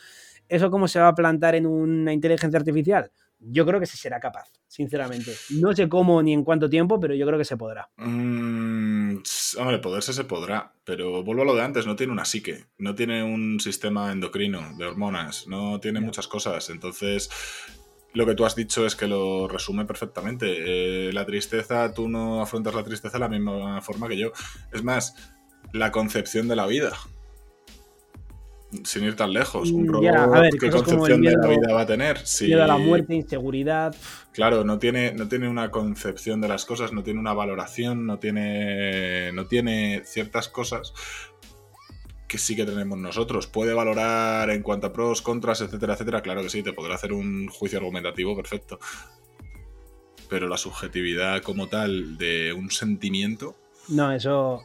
¿eso 0.47 0.69
cómo 0.69 0.87
se 0.87 0.99
va 0.99 1.07
a 1.07 1.15
plantar 1.15 1.55
en 1.55 1.65
una 1.65 2.13
inteligencia 2.13 2.59
artificial? 2.59 3.09
Yo 3.47 3.65
creo 3.65 3.79
que 3.79 3.85
se 3.85 3.97
será 3.97 4.19
capaz, 4.19 4.51
sinceramente. 4.67 5.33
No 5.51 5.75
sé 5.75 5.87
cómo 5.87 6.21
ni 6.23 6.33
en 6.33 6.43
cuánto 6.43 6.69
tiempo, 6.69 6.99
pero 6.99 7.13
yo 7.13 7.25
creo 7.27 7.37
que 7.37 7.45
se 7.45 7.57
podrá. 7.57 7.89
Mm, 7.97 9.17
hombre, 9.59 9.79
poderse 9.79 10.13
se 10.13 10.23
podrá, 10.23 10.73
pero 10.83 11.23
vuelvo 11.23 11.43
a 11.43 11.45
lo 11.45 11.55
de 11.55 11.61
antes, 11.61 11.85
no 11.85 11.95
tiene 11.95 12.13
una 12.13 12.25
psique, 12.25 12.65
no 12.77 12.95
tiene 12.95 13.23
un 13.23 13.59
sistema 13.59 14.11
endocrino 14.11 14.75
de 14.77 14.85
hormonas, 14.85 15.47
no 15.47 15.79
tiene 15.79 16.01
muchas 16.01 16.27
cosas. 16.27 16.69
Entonces, 16.69 17.29
lo 18.13 18.25
que 18.25 18.33
tú 18.33 18.45
has 18.45 18.55
dicho 18.55 18.85
es 18.85 18.95
que 18.95 19.07
lo 19.07 19.47
resume 19.47 19.85
perfectamente. 19.85 21.09
Eh, 21.09 21.13
la 21.13 21.25
tristeza, 21.25 21.93
tú 21.93 22.07
no 22.07 22.41
afrontas 22.41 22.73
la 22.73 22.83
tristeza 22.83 23.17
de 23.17 23.19
la 23.19 23.29
misma 23.29 23.81
forma 23.81 24.07
que 24.07 24.17
yo. 24.17 24.31
Es 24.71 24.83
más, 24.83 25.13
la 25.73 25.91
concepción 25.91 26.47
de 26.47 26.55
la 26.55 26.65
vida. 26.65 26.93
Sin 28.83 29.03
ir 29.03 29.15
tan 29.15 29.31
lejos. 29.31 29.71
Un 29.71 29.87
robot, 29.87 30.57
¿qué 30.59 30.69
concepción 30.69 31.21
de 31.21 31.31
la 31.31 31.47
vida 31.47 31.73
va 31.73 31.81
a 31.81 31.85
tener? 31.85 32.25
Si... 32.25 32.45
Miedo 32.47 32.63
a 32.63 32.67
la 32.67 32.77
muerte, 32.77 33.15
inseguridad. 33.15 33.95
Claro, 34.33 34.63
no 34.63 34.79
tiene, 34.79 35.13
no 35.13 35.27
tiene 35.27 35.47
una 35.47 35.71
concepción 35.71 36.41
de 36.41 36.47
las 36.47 36.65
cosas, 36.65 36.91
no 36.91 37.03
tiene 37.03 37.19
una 37.19 37.33
valoración, 37.33 38.05
no 38.05 38.19
tiene, 38.19 39.31
no 39.31 39.45
tiene 39.45 40.01
ciertas 40.05 40.49
cosas 40.49 40.93
que 42.27 42.37
sí 42.37 42.55
que 42.55 42.65
tenemos 42.65 42.97
nosotros. 42.97 43.47
Puede 43.47 43.73
valorar 43.73 44.49
en 44.49 44.61
cuanto 44.61 44.87
a 44.87 44.93
pros, 44.93 45.21
contras, 45.21 45.61
etcétera, 45.61 45.93
etcétera. 45.93 46.21
Claro 46.21 46.41
que 46.41 46.49
sí, 46.49 46.63
te 46.63 46.73
podrá 46.73 46.95
hacer 46.95 47.13
un 47.13 47.47
juicio 47.47 47.77
argumentativo 47.77 48.35
perfecto. 48.35 48.79
Pero 50.27 50.47
la 50.49 50.57
subjetividad 50.57 51.41
como 51.43 51.67
tal 51.67 52.17
de 52.17 52.51
un 52.51 52.71
sentimiento. 52.71 53.55
No, 53.89 54.11
eso. 54.11 54.63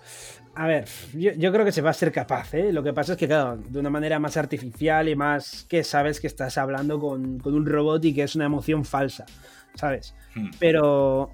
A 0.55 0.66
ver, 0.66 0.86
yo, 1.14 1.52
creo 1.52 1.64
que 1.64 1.72
se 1.72 1.81
va 1.81 1.90
a 1.90 1.94
ser 1.94 2.10
capaz, 2.12 2.55
¿eh? 2.55 2.72
Lo 2.72 2.82
que 2.82 2.93
pasa 2.93 3.12
es 3.12 3.18
que, 3.18 3.27
claro, 3.27 3.56
de 3.56 3.78
una 3.78 3.89
manera 3.89 4.18
más 4.18 4.36
artificial 4.36 5.09
y 5.09 5.14
más 5.14 5.64
que 5.68 5.85
sabes 5.85 6.20
que 6.20 6.27
estás 6.27 6.59
hablando 6.59 6.98
con, 6.98 7.40
un 7.44 7.66
robot 7.66 8.05
y 8.05 8.14
que 8.14 8.24
es 8.24 8.35
una 8.35 8.47
emoción 8.47 8.85
falsa, 8.85 9.27
¿sabes? 9.74 10.14
Hmm. 10.35 10.51
Pero 10.59 11.31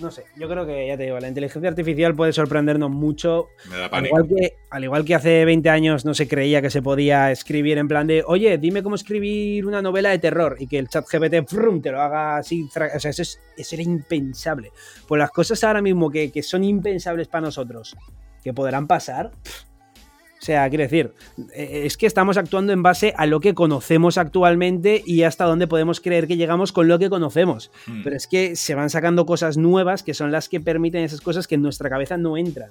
no 0.00 0.10
sé, 0.10 0.24
yo 0.36 0.48
creo 0.48 0.64
que 0.66 0.86
ya 0.86 0.96
te 0.96 1.04
digo, 1.04 1.18
la 1.18 1.28
inteligencia 1.28 1.68
artificial 1.68 2.14
puede 2.14 2.32
sorprendernos 2.32 2.90
mucho. 2.90 3.48
Me 3.68 3.76
da 3.78 3.84
Al 3.84 3.90
pánico. 3.90 4.16
igual, 4.20 4.28
que, 4.28 4.52
al 4.70 4.84
igual 4.84 5.04
que 5.04 5.14
hace 5.14 5.44
20 5.44 5.70
años 5.70 6.04
no 6.04 6.14
se 6.14 6.28
creía 6.28 6.62
que 6.62 6.70
se 6.70 6.82
podía 6.82 7.32
escribir 7.32 7.78
en 7.78 7.88
plan 7.88 8.06
de, 8.06 8.22
oye, 8.26 8.58
dime 8.58 8.82
cómo 8.82 8.94
escribir 8.94 9.66
una 9.66 9.82
novela 9.82 10.10
de 10.10 10.18
terror 10.18 10.56
y 10.60 10.66
que 10.66 10.78
el 10.78 10.88
chat 10.88 11.04
GPT 11.10 11.48
frum, 11.48 11.80
te 11.80 11.90
lo 11.90 12.00
haga 12.00 12.36
así. 12.36 12.62
O 12.64 12.70
sea, 12.70 12.86
eso, 12.86 13.22
es- 13.22 13.40
eso 13.56 13.74
era 13.74 13.82
impensable. 13.82 14.70
Pues 15.06 15.18
las 15.18 15.30
cosas 15.30 15.64
ahora 15.64 15.82
mismo 15.82 16.10
que, 16.10 16.30
que 16.30 16.42
son 16.42 16.62
impensables 16.64 17.26
para 17.28 17.46
nosotros, 17.46 17.96
que 18.42 18.52
podrán 18.52 18.86
pasar. 18.86 19.32
O 20.40 20.44
sea, 20.44 20.68
quiero 20.68 20.84
decir, 20.84 21.12
eh, 21.52 21.82
es 21.84 21.96
que 21.96 22.06
estamos 22.06 22.36
actuando 22.36 22.72
en 22.72 22.82
base 22.82 23.12
a 23.16 23.26
lo 23.26 23.40
que 23.40 23.54
conocemos 23.54 24.18
actualmente 24.18 25.02
y 25.04 25.24
hasta 25.24 25.44
dónde 25.44 25.66
podemos 25.66 26.00
creer 26.00 26.28
que 26.28 26.36
llegamos 26.36 26.70
con 26.70 26.86
lo 26.86 26.98
que 26.98 27.10
conocemos. 27.10 27.72
Mm. 27.86 28.02
Pero 28.04 28.16
es 28.16 28.28
que 28.28 28.54
se 28.54 28.74
van 28.74 28.88
sacando 28.88 29.26
cosas 29.26 29.56
nuevas 29.56 30.02
que 30.02 30.14
son 30.14 30.30
las 30.30 30.48
que 30.48 30.60
permiten 30.60 31.02
esas 31.02 31.20
cosas 31.20 31.48
que 31.48 31.56
en 31.56 31.62
nuestra 31.62 31.90
cabeza 31.90 32.16
no 32.16 32.36
entran 32.36 32.70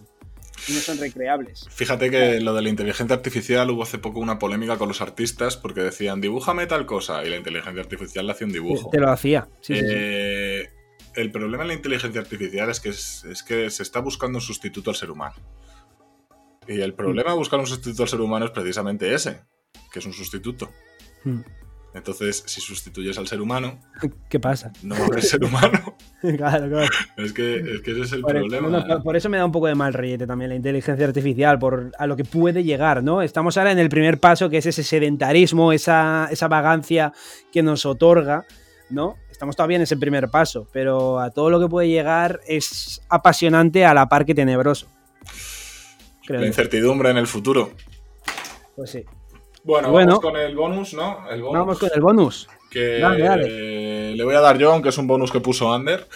y 0.67 0.73
no 0.73 0.79
son 0.79 0.97
recreables. 0.97 1.67
Fíjate 1.69 2.09
que 2.09 2.39
lo 2.39 2.53
de 2.53 2.61
la 2.61 2.69
inteligencia 2.69 3.15
artificial 3.15 3.69
hubo 3.69 3.83
hace 3.83 3.97
poco 3.97 4.19
una 4.19 4.39
polémica 4.39 4.77
con 4.77 4.87
los 4.87 5.01
artistas 5.01 5.57
porque 5.57 5.81
decían, 5.81 6.21
dibújame 6.21 6.67
tal 6.67 6.85
cosa, 6.85 7.23
y 7.25 7.29
la 7.29 7.37
inteligencia 7.37 7.81
artificial 7.81 8.25
le 8.25 8.31
hacía 8.31 8.47
un 8.47 8.53
dibujo. 8.53 8.89
Te 8.89 8.99
lo 8.99 9.11
hacía. 9.11 9.47
Sí, 9.61 9.75
sí, 9.75 9.81
sí. 9.81 10.76
El 11.17 11.31
problema 11.31 11.63
en 11.63 11.69
la 11.69 11.73
inteligencia 11.73 12.21
artificial 12.21 12.69
es 12.69 12.79
que, 12.79 12.89
es, 12.89 13.25
es 13.25 13.41
que 13.41 13.71
se 13.71 13.81
está 13.81 13.99
buscando 14.01 14.37
un 14.37 14.41
sustituto 14.41 14.91
al 14.91 14.95
ser 14.95 15.09
humano. 15.09 15.35
Y 16.67 16.79
el 16.79 16.93
problema 16.93 17.31
de 17.31 17.37
buscar 17.37 17.59
un 17.59 17.65
sustituto 17.65 18.03
al 18.03 18.09
ser 18.09 18.21
humano 18.21 18.45
es 18.45 18.51
precisamente 18.51 19.11
ese, 19.11 19.41
que 19.91 19.97
es 19.97 20.05
un 20.05 20.13
sustituto. 20.13 20.69
Mm. 21.23 21.39
Entonces, 21.95 22.43
si 22.45 22.61
sustituyes 22.61 23.17
al 23.17 23.27
ser 23.27 23.41
humano, 23.41 23.79
¿Qué 24.29 24.39
pasa? 24.39 24.71
no 24.83 24.93
va 24.93 25.01
a 25.01 25.05
haber 25.05 25.23
ser 25.23 25.43
humano. 25.43 25.97
claro, 26.21 26.69
claro. 26.69 26.87
Es 27.17 27.33
que, 27.33 27.55
es 27.55 27.81
que 27.81 27.91
ese 27.91 28.01
es 28.01 28.11
el 28.11 28.21
Por, 28.21 28.33
problema. 28.33 28.69
no, 28.69 29.01
por 29.01 29.15
eso 29.15 29.27
me 29.29 29.37
da 29.37 29.45
un 29.45 29.51
poco 29.51 29.65
de 29.65 29.73
mal 29.73 29.95
reyete 29.95 30.27
también 30.27 30.49
la 30.49 30.55
inteligencia 30.55 31.07
artificial, 31.07 31.57
por 31.57 31.91
a 31.97 32.05
lo 32.05 32.15
que 32.15 32.25
puede 32.25 32.63
llegar, 32.63 33.03
¿no? 33.03 33.23
Estamos 33.23 33.57
ahora 33.57 33.71
en 33.71 33.79
el 33.79 33.89
primer 33.89 34.19
paso, 34.19 34.51
que 34.51 34.57
es 34.57 34.67
ese 34.67 34.83
sedentarismo, 34.83 35.73
esa, 35.73 36.27
esa 36.29 36.47
vagancia 36.47 37.11
que 37.51 37.63
nos 37.63 37.87
otorga, 37.87 38.45
¿no? 38.91 39.15
Estamos 39.37 39.55
todavía 39.55 39.75
en 39.75 39.83
ese 39.83 39.95
primer 39.97 40.29
paso, 40.29 40.67
pero 40.73 41.19
a 41.19 41.29
todo 41.29 41.51
lo 41.51 41.59
que 41.59 41.67
puede 41.67 41.87
llegar 41.89 42.39
es 42.47 43.03
apasionante 43.07 43.85
a 43.85 43.93
la 43.93 44.09
par 44.09 44.25
que 44.25 44.33
tenebroso. 44.33 44.87
Creo 46.25 46.41
La 46.41 46.47
incertidumbre 46.47 47.11
en 47.11 47.17
el 47.17 47.27
futuro. 47.27 47.69
Pues 48.75 48.89
sí. 48.89 49.05
Bueno, 49.63 49.91
Bueno. 49.91 50.07
vamos 50.19 50.21
con 50.23 50.37
el 50.37 50.55
bonus, 50.55 50.95
¿no? 50.95 51.29
El 51.29 51.43
bonus 51.43 51.59
Vamos 51.59 51.77
con 51.77 51.89
el 51.93 52.01
bonus. 52.01 52.47
que 52.71 52.97
Dale, 52.97 53.23
dale. 53.23 53.45
eh, 53.47 54.13
le 54.15 54.23
voy 54.23 54.33
a 54.33 54.39
dar 54.41 54.57
yo, 54.57 54.71
aunque 54.73 54.89
es 54.89 54.97
un 54.97 55.05
bonus 55.05 55.31
que 55.31 55.39
puso 55.39 55.71
Ander. 55.71 56.07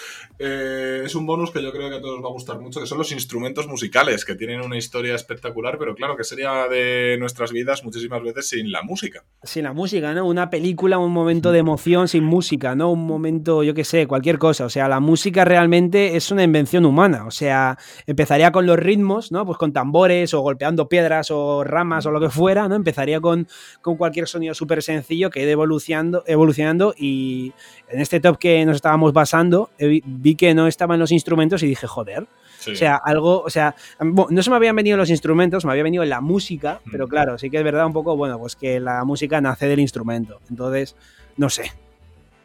Eh, 0.44 1.04
es 1.06 1.14
un 1.14 1.28
bonus 1.28 1.52
que 1.52 1.62
yo 1.62 1.72
creo 1.72 1.88
que 1.88 1.98
a 1.98 2.02
todos 2.02 2.18
os 2.18 2.26
va 2.26 2.30
a 2.30 2.32
gustar 2.32 2.60
mucho, 2.60 2.80
que 2.80 2.88
son 2.88 2.98
los 2.98 3.12
instrumentos 3.12 3.68
musicales, 3.68 4.26
que 4.26 4.34
tienen 4.34 4.62
una 4.62 4.76
historia 4.76 5.14
espectacular, 5.14 5.78
pero 5.78 5.94
claro, 5.94 6.18
que 6.18 6.24
sería 6.24 6.68
de 6.68 7.16
nuestras 7.20 7.52
vidas 7.52 7.84
muchísimas 7.84 8.24
veces 8.24 8.50
sin 8.50 8.72
la 8.72 8.82
música. 8.82 9.24
Sin 9.44 9.64
la 9.66 9.74
música, 9.74 10.14
¿no? 10.16 10.26
Una 10.26 10.50
película, 10.50 10.98
un 10.98 11.12
momento 11.12 11.52
de 11.52 11.60
emoción 11.60 12.08
sin 12.08 12.24
música, 12.24 12.74
¿no? 12.74 12.92
Un 12.92 13.06
momento, 13.06 13.62
yo 13.62 13.76
qué 13.76 13.84
sé, 13.84 14.08
cualquier 14.08 14.40
cosa. 14.40 14.66
O 14.66 14.70
sea, 14.70 14.88
la 14.88 15.00
música 15.00 15.46
realmente 15.46 16.16
es 16.16 16.32
una 16.32 16.44
invención 16.44 16.86
humana. 16.86 17.26
O 17.28 17.32
sea, 17.32 17.78
empezaría 18.08 18.52
con 18.52 18.66
los 18.66 18.80
ritmos, 18.80 19.32
¿no? 19.32 19.46
Pues 19.46 19.60
con 19.60 19.74
tambores 19.74 20.34
o 20.34 20.42
golpeando 20.42 20.90
piedras 20.90 21.30
o 21.30 21.64
ramas 21.64 22.08
o 22.08 22.12
lo 22.12 22.20
que 22.20 22.30
fuera, 22.30 22.68
¿no? 22.68 22.74
Empezaría 22.76 23.22
con, 23.22 23.48
con 23.82 23.96
cualquier 23.96 24.28
sonido 24.28 24.56
súper 24.56 24.82
sencillo 24.82 25.30
que 25.30 25.42
ha 25.42 25.44
ido 25.44 25.52
evolucionando, 25.52 26.24
evolucionando 26.26 26.96
y 26.98 27.54
en 27.90 28.02
este 28.02 28.20
top 28.20 28.38
que 28.40 28.66
nos 28.66 28.78
estábamos 28.78 29.14
basando 29.14 29.70
vi- 29.78 30.02
vi 30.32 30.36
que 30.36 30.54
no 30.54 30.68
estaban 30.68 31.00
los 31.00 31.12
instrumentos 31.12 31.62
y 31.64 31.68
dije, 31.68 31.88
joder, 31.88 32.28
Sí. 32.60 32.72
o 32.74 32.76
sea, 32.76 32.96
algo, 33.04 33.42
o 33.42 33.50
sea, 33.50 33.74
no 34.00 34.44
se 34.44 34.50
me 34.52 34.56
habían 34.56 34.76
venido 34.76 34.96
los 34.96 35.10
instrumentos, 35.10 35.66
me 35.66 35.72
había 35.72 35.82
venido 35.84 36.06
la 36.06 36.22
música, 36.22 36.80
pero 36.92 37.08
claro, 37.08 37.38
sí 37.40 37.50
que 37.50 37.58
es 37.58 37.64
verdad 37.64 37.88
un 37.88 37.94
poco, 37.94 38.16
bueno, 38.16 38.38
pues 38.38 38.56
que 38.56 38.80
la 38.80 39.04
música 39.04 39.42
nace 39.42 39.68
del 39.68 39.80
instrumento. 39.80 40.40
Entonces, 40.50 40.96
no 41.38 41.50
sé. 41.50 41.72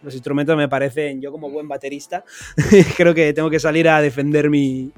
Los 0.03 0.15
instrumentos 0.15 0.57
me 0.57 0.69
parecen, 0.69 1.21
yo 1.21 1.33
como 1.33 1.51
buen 1.51 1.69
baterista, 1.69 2.25
creo 2.97 3.13
que 3.15 3.33
tengo 3.33 3.51
que 3.51 3.59
salir 3.61 3.89
a 3.89 4.01
defender 4.01 4.49
mi, 4.49 4.91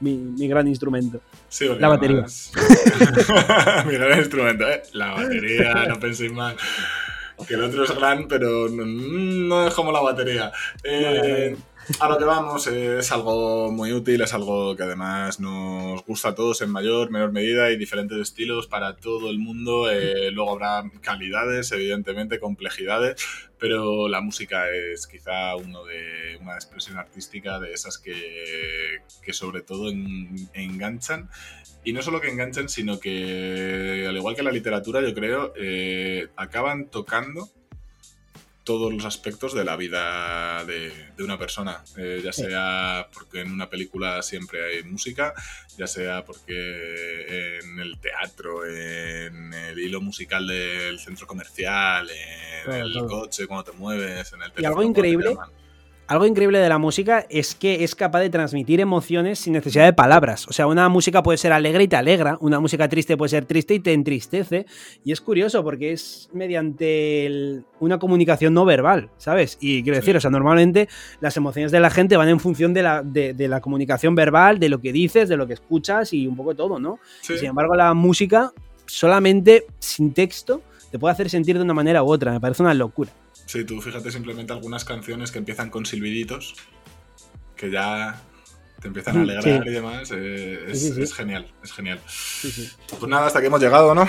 mi, 0.00 0.16
mi 0.16 0.46
gran 0.46 0.68
instrumento. 0.68 1.20
Sí, 1.48 1.66
la 1.78 1.88
batería. 1.88 2.24
Mira 3.86 4.12
el 4.12 4.18
instrumento, 4.18 4.68
¿eh? 4.68 4.82
La 4.92 5.12
batería, 5.14 5.86
no 5.88 5.98
penséis 5.98 6.32
mal. 6.32 6.56
Que 7.48 7.54
el 7.54 7.62
otro 7.62 7.82
es 7.84 7.96
gran, 7.96 8.28
pero 8.28 8.68
no, 8.68 8.84
no 8.84 9.66
es 9.66 9.74
como 9.74 9.90
la 9.90 10.00
batería. 10.00 10.52
Eh, 10.84 11.56
a 12.00 12.08
lo 12.08 12.18
que 12.18 12.24
vamos, 12.24 12.66
eh, 12.68 12.98
es 12.98 13.10
algo 13.12 13.70
muy 13.72 13.92
útil, 13.92 14.20
es 14.22 14.32
algo 14.34 14.76
que 14.76 14.82
además 14.84 15.40
nos 15.40 16.04
gusta 16.04 16.28
a 16.28 16.34
todos 16.34 16.62
en 16.62 16.70
mayor, 16.70 17.10
menor 17.10 17.32
medida 17.32 17.70
y 17.70 17.76
diferentes 17.76 18.18
estilos 18.18 18.66
para 18.66 18.96
todo 18.96 19.30
el 19.30 19.38
mundo. 19.38 19.90
Eh, 19.90 20.30
luego 20.30 20.52
habrá 20.52 20.84
calidades, 21.00 21.72
evidentemente, 21.72 22.38
complejidades, 22.38 23.16
pero 23.58 24.08
la 24.08 24.20
música 24.20 24.70
es 24.70 25.06
quizá 25.06 25.56
uno 25.56 25.84
de 25.84 26.38
una 26.40 26.54
expresión 26.54 26.98
artística 26.98 27.58
de 27.58 27.72
esas 27.72 27.98
que, 27.98 28.98
que 29.22 29.32
sobre 29.32 29.62
todo 29.62 29.90
en- 29.90 30.48
enganchan. 30.54 31.28
Y 31.84 31.92
no 31.92 32.02
solo 32.02 32.20
que 32.20 32.28
enganchan, 32.30 32.68
sino 32.68 33.00
que, 33.00 34.06
al 34.08 34.16
igual 34.16 34.36
que 34.36 34.42
la 34.44 34.52
literatura, 34.52 35.00
yo 35.00 35.12
creo, 35.14 35.52
eh, 35.56 36.28
acaban 36.36 36.88
tocando 36.90 37.48
todos 38.64 38.92
los 38.92 39.04
aspectos 39.04 39.54
de 39.54 39.64
la 39.64 39.76
vida 39.76 40.64
de, 40.64 40.92
de 41.16 41.24
una 41.24 41.38
persona. 41.38 41.82
Eh, 41.96 42.20
ya 42.24 42.32
sea 42.32 43.08
porque 43.12 43.40
en 43.40 43.50
una 43.50 43.68
película 43.68 44.22
siempre 44.22 44.64
hay 44.64 44.82
música, 44.84 45.34
ya 45.76 45.86
sea 45.86 46.24
porque 46.24 47.58
en 47.62 47.80
el 47.80 47.98
teatro, 47.98 48.64
en 48.66 49.52
el 49.52 49.78
hilo 49.78 50.00
musical 50.00 50.46
del 50.46 50.98
centro 50.98 51.26
comercial, 51.26 52.08
en 52.66 52.72
el 52.72 52.92
todo. 52.92 53.08
coche, 53.08 53.46
cuando 53.46 53.70
te 53.70 53.76
mueves, 53.76 54.32
en 54.32 54.42
el 54.42 54.52
Y 54.56 54.64
algo 54.64 54.80
teléfono, 54.82 54.82
cuando 54.82 54.92
te 54.92 55.00
increíble. 55.00 55.36
Algo 56.12 56.26
increíble 56.26 56.58
de 56.58 56.68
la 56.68 56.76
música 56.76 57.24
es 57.30 57.54
que 57.54 57.84
es 57.84 57.94
capaz 57.94 58.20
de 58.20 58.28
transmitir 58.28 58.80
emociones 58.80 59.38
sin 59.38 59.54
necesidad 59.54 59.86
de 59.86 59.94
palabras. 59.94 60.46
O 60.46 60.52
sea, 60.52 60.66
una 60.66 60.86
música 60.90 61.22
puede 61.22 61.38
ser 61.38 61.52
alegre 61.52 61.84
y 61.84 61.88
te 61.88 61.96
alegra, 61.96 62.36
una 62.42 62.60
música 62.60 62.86
triste 62.86 63.16
puede 63.16 63.30
ser 63.30 63.46
triste 63.46 63.72
y 63.72 63.80
te 63.80 63.94
entristece. 63.94 64.66
Y 65.04 65.12
es 65.12 65.22
curioso 65.22 65.64
porque 65.64 65.92
es 65.92 66.28
mediante 66.34 67.24
el- 67.24 67.64
una 67.80 67.98
comunicación 67.98 68.52
no 68.52 68.66
verbal, 68.66 69.08
¿sabes? 69.16 69.56
Y 69.58 69.82
quiero 69.82 69.94
Sí. 69.96 70.00
decir, 70.02 70.16
o 70.18 70.20
sea, 70.20 70.30
normalmente 70.30 70.86
las 71.22 71.34
emociones 71.38 71.72
de 71.72 71.80
la 71.80 71.88
gente 71.88 72.18
van 72.18 72.28
en 72.28 72.40
función 72.40 72.74
de 72.74 72.82
la, 72.82 73.02
de, 73.02 73.32
de 73.32 73.48
la 73.48 73.62
comunicación 73.62 74.14
verbal, 74.14 74.58
de 74.58 74.68
lo 74.68 74.82
que 74.82 74.92
dices, 74.92 75.30
de 75.30 75.38
lo 75.38 75.46
que 75.46 75.54
escuchas 75.54 76.12
y 76.12 76.26
un 76.26 76.36
poco 76.36 76.54
todo, 76.54 76.78
¿no? 76.78 76.98
Sí. 77.22 77.38
Sin 77.38 77.48
embargo, 77.48 77.74
la 77.74 77.94
música 77.94 78.52
solamente 78.84 79.64
sin 79.78 80.12
texto 80.12 80.60
te 80.90 80.98
puede 80.98 81.12
hacer 81.12 81.30
sentir 81.30 81.56
de 81.56 81.64
una 81.64 81.72
manera 81.72 82.02
u 82.02 82.10
otra. 82.12 82.32
Me 82.32 82.38
parece 82.40 82.62
una 82.62 82.74
locura. 82.74 83.10
Sí, 83.52 83.64
tú 83.64 83.82
fíjate 83.82 84.10
simplemente 84.10 84.52
algunas 84.54 84.82
canciones 84.84 85.30
que 85.30 85.38
empiezan 85.38 85.68
con 85.68 85.84
silbiditos, 85.84 86.54
que 87.54 87.70
ya 87.70 88.18
te 88.80 88.88
empiezan 88.88 89.16
a 89.16 89.18
Mm, 89.18 89.22
alegrar 89.24 89.62
sí. 89.62 89.68
y 89.68 89.70
demás. 89.72 90.10
eh, 90.10 90.58
es, 90.68 90.80
Sí, 90.80 90.88
sí, 90.88 90.94
sí. 90.94 91.02
es 91.02 91.12
genial, 91.12 91.46
es 91.62 91.70
genial. 91.72 92.00
Pues 92.88 93.02
nada, 93.08 93.26
hasta 93.26 93.40
aquí 93.40 93.48
hemos 93.48 93.60
llegado, 93.60 93.94
¿no? 93.94 94.08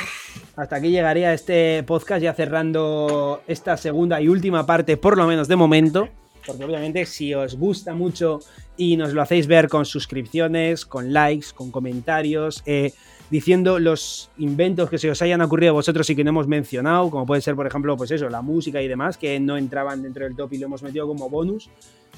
Hasta 0.55 0.77
aquí 0.77 0.91
llegaría 0.91 1.33
este 1.33 1.83
podcast 1.83 2.23
ya 2.23 2.33
cerrando 2.33 3.43
esta 3.45 3.75
segunda 3.75 4.21
y 4.21 4.29
última 4.29 4.65
parte, 4.65 4.95
por 4.95 5.17
lo 5.17 5.27
menos 5.27 5.49
de 5.49 5.57
momento. 5.57 6.07
Porque 6.45 6.63
obviamente 6.63 7.05
si 7.05 7.33
os 7.33 7.55
gusta 7.55 7.93
mucho 7.93 8.39
y 8.77 8.95
nos 8.97 9.11
lo 9.13 9.21
hacéis 9.21 9.47
ver 9.47 9.67
con 9.67 9.85
suscripciones, 9.85 10.85
con 10.85 11.11
likes, 11.11 11.47
con 11.53 11.69
comentarios, 11.69 12.63
eh, 12.65 12.93
diciendo 13.33 13.79
los 13.79 14.29
inventos 14.37 14.91
que 14.91 14.99
se 14.99 15.09
os 15.09 15.19
hayan 15.23 15.41
ocurrido 15.41 15.71
a 15.71 15.73
vosotros 15.73 16.07
y 16.07 16.15
que 16.15 16.23
no 16.23 16.29
hemos 16.29 16.47
mencionado, 16.47 17.09
como 17.09 17.25
puede 17.25 17.41
ser, 17.41 17.55
por 17.55 17.65
ejemplo, 17.65 17.97
pues 17.97 18.11
eso, 18.11 18.29
la 18.29 18.43
música 18.43 18.79
y 18.79 18.87
demás, 18.87 19.17
que 19.17 19.39
no 19.39 19.57
entraban 19.57 20.03
dentro 20.03 20.23
del 20.23 20.35
top 20.35 20.53
y 20.53 20.59
lo 20.59 20.67
hemos 20.67 20.83
metido 20.83 21.07
como 21.07 21.31
bonus. 21.31 21.67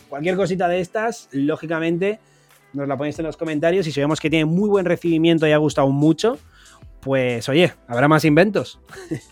Cualquier 0.10 0.36
cosita 0.36 0.68
de 0.68 0.82
estas, 0.82 1.30
lógicamente, 1.32 2.20
nos 2.74 2.86
la 2.90 2.98
ponéis 2.98 3.18
en 3.18 3.28
los 3.28 3.38
comentarios 3.38 3.88
y 3.88 3.94
si 3.94 4.02
vemos 4.02 4.20
que 4.20 4.30
tiene 4.30 4.44
muy 4.44 4.68
buen 4.68 4.84
recibimiento 4.84 5.48
y 5.48 5.54
ha 5.54 5.58
gustado 5.58 5.88
mucho, 5.88 6.38
pues 7.06 7.48
oye, 7.50 7.72
habrá 7.88 8.08
más 8.08 8.26
inventos. 8.26 8.80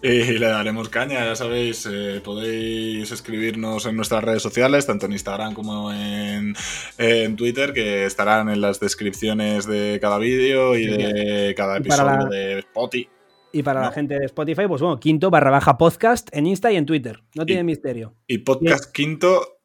Y 0.03 0.23
le 0.39 0.45
daremos 0.47 0.87
caña, 0.89 1.25
ya 1.25 1.35
sabéis, 1.35 1.85
eh, 1.91 2.21
podéis 2.23 3.11
escribirnos 3.11 3.85
en 3.87 3.95
nuestras 3.95 4.23
redes 4.23 4.43
sociales, 4.43 4.85
tanto 4.85 5.07
en 5.07 5.13
Instagram 5.13 5.55
como 5.55 5.91
en, 5.91 6.53
en 6.99 7.35
Twitter, 7.35 7.73
que 7.73 8.05
estarán 8.05 8.47
en 8.49 8.61
las 8.61 8.79
descripciones 8.79 9.65
de 9.65 9.97
cada 9.99 10.19
vídeo 10.19 10.75
y 10.77 10.85
de 10.85 11.53
cada 11.57 11.77
episodio 11.77 12.05
la- 12.05 12.25
de 12.25 12.59
Spotify. 12.59 13.09
Y 13.55 13.61
para 13.61 13.81
la 13.81 13.91
gente 13.91 14.17
de 14.17 14.25
Spotify, 14.25 14.63
pues 14.67 14.81
bueno, 14.81 14.99
quinto 14.99 15.29
barra 15.29 15.51
baja 15.51 15.77
podcast 15.77 16.27
en 16.35 16.47
Insta 16.47 16.71
y 16.71 16.75
en 16.75 16.87
Twitter. 16.87 17.21
No 17.35 17.43
Y- 17.43 17.45
tiene 17.45 17.63
misterio. 17.63 18.15
Y 18.27 18.39
podcast 18.39 18.91
quinto 18.91 19.59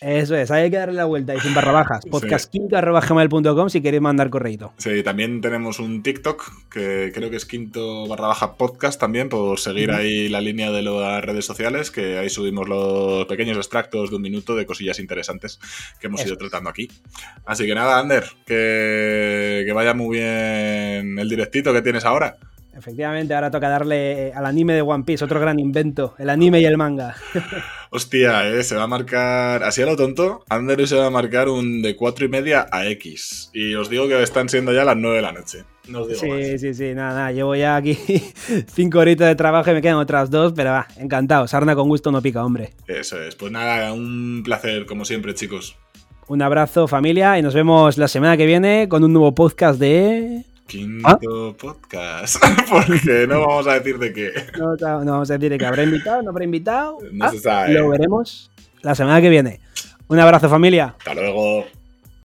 Eso 0.00 0.36
es, 0.36 0.50
hay 0.50 0.70
que 0.70 0.76
darle 0.76 0.94
la 0.94 1.06
vuelta 1.06 1.34
y 1.34 1.40
sin 1.40 1.54
barra 1.54 1.72
bajas. 1.72 2.04
Podcastquinto.gmail.com 2.10 3.70
si 3.70 3.80
queréis 3.80 4.02
mandar 4.02 4.28
correito. 4.28 4.72
Sí, 4.76 5.02
también 5.02 5.40
tenemos 5.40 5.78
un 5.78 6.02
TikTok 6.02 6.68
que 6.70 7.10
creo 7.14 7.30
que 7.30 7.36
es 7.36 7.46
quinto 7.46 8.06
barra 8.06 8.28
baja 8.28 8.56
podcast 8.56 9.00
también, 9.00 9.28
por 9.30 9.58
seguir 9.58 9.90
ahí 9.92 10.28
la 10.28 10.40
línea 10.40 10.70
de 10.70 10.82
las 10.82 11.24
redes 11.24 11.46
sociales, 11.46 11.90
que 11.90 12.18
ahí 12.18 12.28
subimos 12.28 12.68
los 12.68 13.26
pequeños 13.26 13.56
extractos 13.56 14.10
de 14.10 14.16
un 14.16 14.22
minuto 14.22 14.54
de 14.54 14.66
cosillas 14.66 14.98
interesantes 14.98 15.58
que 15.98 16.08
hemos 16.08 16.24
ido 16.24 16.36
tratando 16.36 16.68
aquí. 16.68 16.88
Así 17.46 17.66
que 17.66 17.74
nada, 17.74 17.98
Ander, 17.98 18.24
que, 18.44 19.64
que 19.66 19.72
vaya 19.72 19.94
muy 19.94 20.18
bien 20.18 21.18
el 21.18 21.28
directito 21.28 21.72
que 21.72 21.82
tienes 21.82 22.04
ahora. 22.04 22.36
Efectivamente, 22.80 23.34
ahora 23.34 23.50
toca 23.50 23.68
darle 23.68 24.32
al 24.34 24.46
anime 24.46 24.72
de 24.72 24.80
One 24.80 25.04
Piece, 25.04 25.22
otro 25.22 25.38
gran 25.38 25.58
invento, 25.58 26.14
el 26.18 26.30
anime 26.30 26.62
y 26.62 26.64
el 26.64 26.78
manga. 26.78 27.14
Hostia, 27.90 28.48
eh, 28.48 28.64
se 28.64 28.74
va 28.74 28.84
a 28.84 28.86
marcar, 28.86 29.62
así 29.64 29.82
a 29.82 29.86
lo 29.86 29.96
tonto, 29.96 30.46
Ander 30.48 30.88
se 30.88 30.96
va 30.96 31.06
a 31.06 31.10
marcar 31.10 31.50
un 31.50 31.82
de 31.82 31.94
4 31.94 32.24
y 32.24 32.28
media 32.30 32.66
a 32.72 32.86
X. 32.86 33.50
Y 33.52 33.74
os 33.74 33.90
digo 33.90 34.08
que 34.08 34.22
están 34.22 34.48
siendo 34.48 34.72
ya 34.72 34.86
las 34.86 34.96
9 34.96 35.16
de 35.16 35.22
la 35.22 35.32
noche. 35.32 35.64
No 35.88 36.00
os 36.00 36.08
digo 36.08 36.20
sí, 36.20 36.58
sí, 36.58 36.72
sí, 36.72 36.94
nada, 36.94 37.12
nada, 37.12 37.32
llevo 37.32 37.54
ya 37.54 37.76
aquí 37.76 37.94
5 38.74 38.98
horitas 38.98 39.28
de 39.28 39.34
trabajo 39.34 39.70
y 39.70 39.74
me 39.74 39.82
quedan 39.82 39.96
otras 39.96 40.30
dos, 40.30 40.54
pero 40.56 40.70
va, 40.70 40.86
encantado, 40.96 41.46
sarna 41.48 41.74
con 41.74 41.86
gusto 41.86 42.10
no 42.10 42.22
pica, 42.22 42.42
hombre. 42.42 42.72
Eso 42.86 43.22
es, 43.22 43.36
pues 43.36 43.52
nada, 43.52 43.92
un 43.92 44.40
placer 44.42 44.86
como 44.86 45.04
siempre, 45.04 45.34
chicos. 45.34 45.76
Un 46.28 46.40
abrazo 46.40 46.88
familia 46.88 47.38
y 47.38 47.42
nos 47.42 47.52
vemos 47.52 47.98
la 47.98 48.08
semana 48.08 48.38
que 48.38 48.46
viene 48.46 48.88
con 48.88 49.04
un 49.04 49.12
nuevo 49.12 49.34
podcast 49.34 49.78
de... 49.78 50.46
Quinto 50.70 51.56
podcast. 51.58 52.36
Porque 52.70 53.26
no 53.26 53.40
vamos 53.40 53.66
a 53.66 53.74
decir 53.74 53.98
de 53.98 54.12
qué. 54.12 54.30
No, 54.56 54.76
vamos 54.78 55.28
a 55.28 55.34
decir 55.34 55.50
de 55.50 55.58
qué. 55.58 55.66
¿Habrá 55.66 55.82
invitado? 55.82 56.22
¿No 56.22 56.30
habrá 56.30 56.44
invitado? 56.44 56.98
No 57.10 57.28
se 57.32 57.38
ah, 57.38 57.40
sabe. 57.40 57.72
Lo 57.72 57.88
veremos 57.88 58.52
la 58.80 58.94
semana 58.94 59.20
que 59.20 59.28
viene. 59.30 59.58
Un 60.06 60.20
abrazo, 60.20 60.48
familia. 60.48 60.94
Hasta 60.96 61.14
luego. 61.14 61.66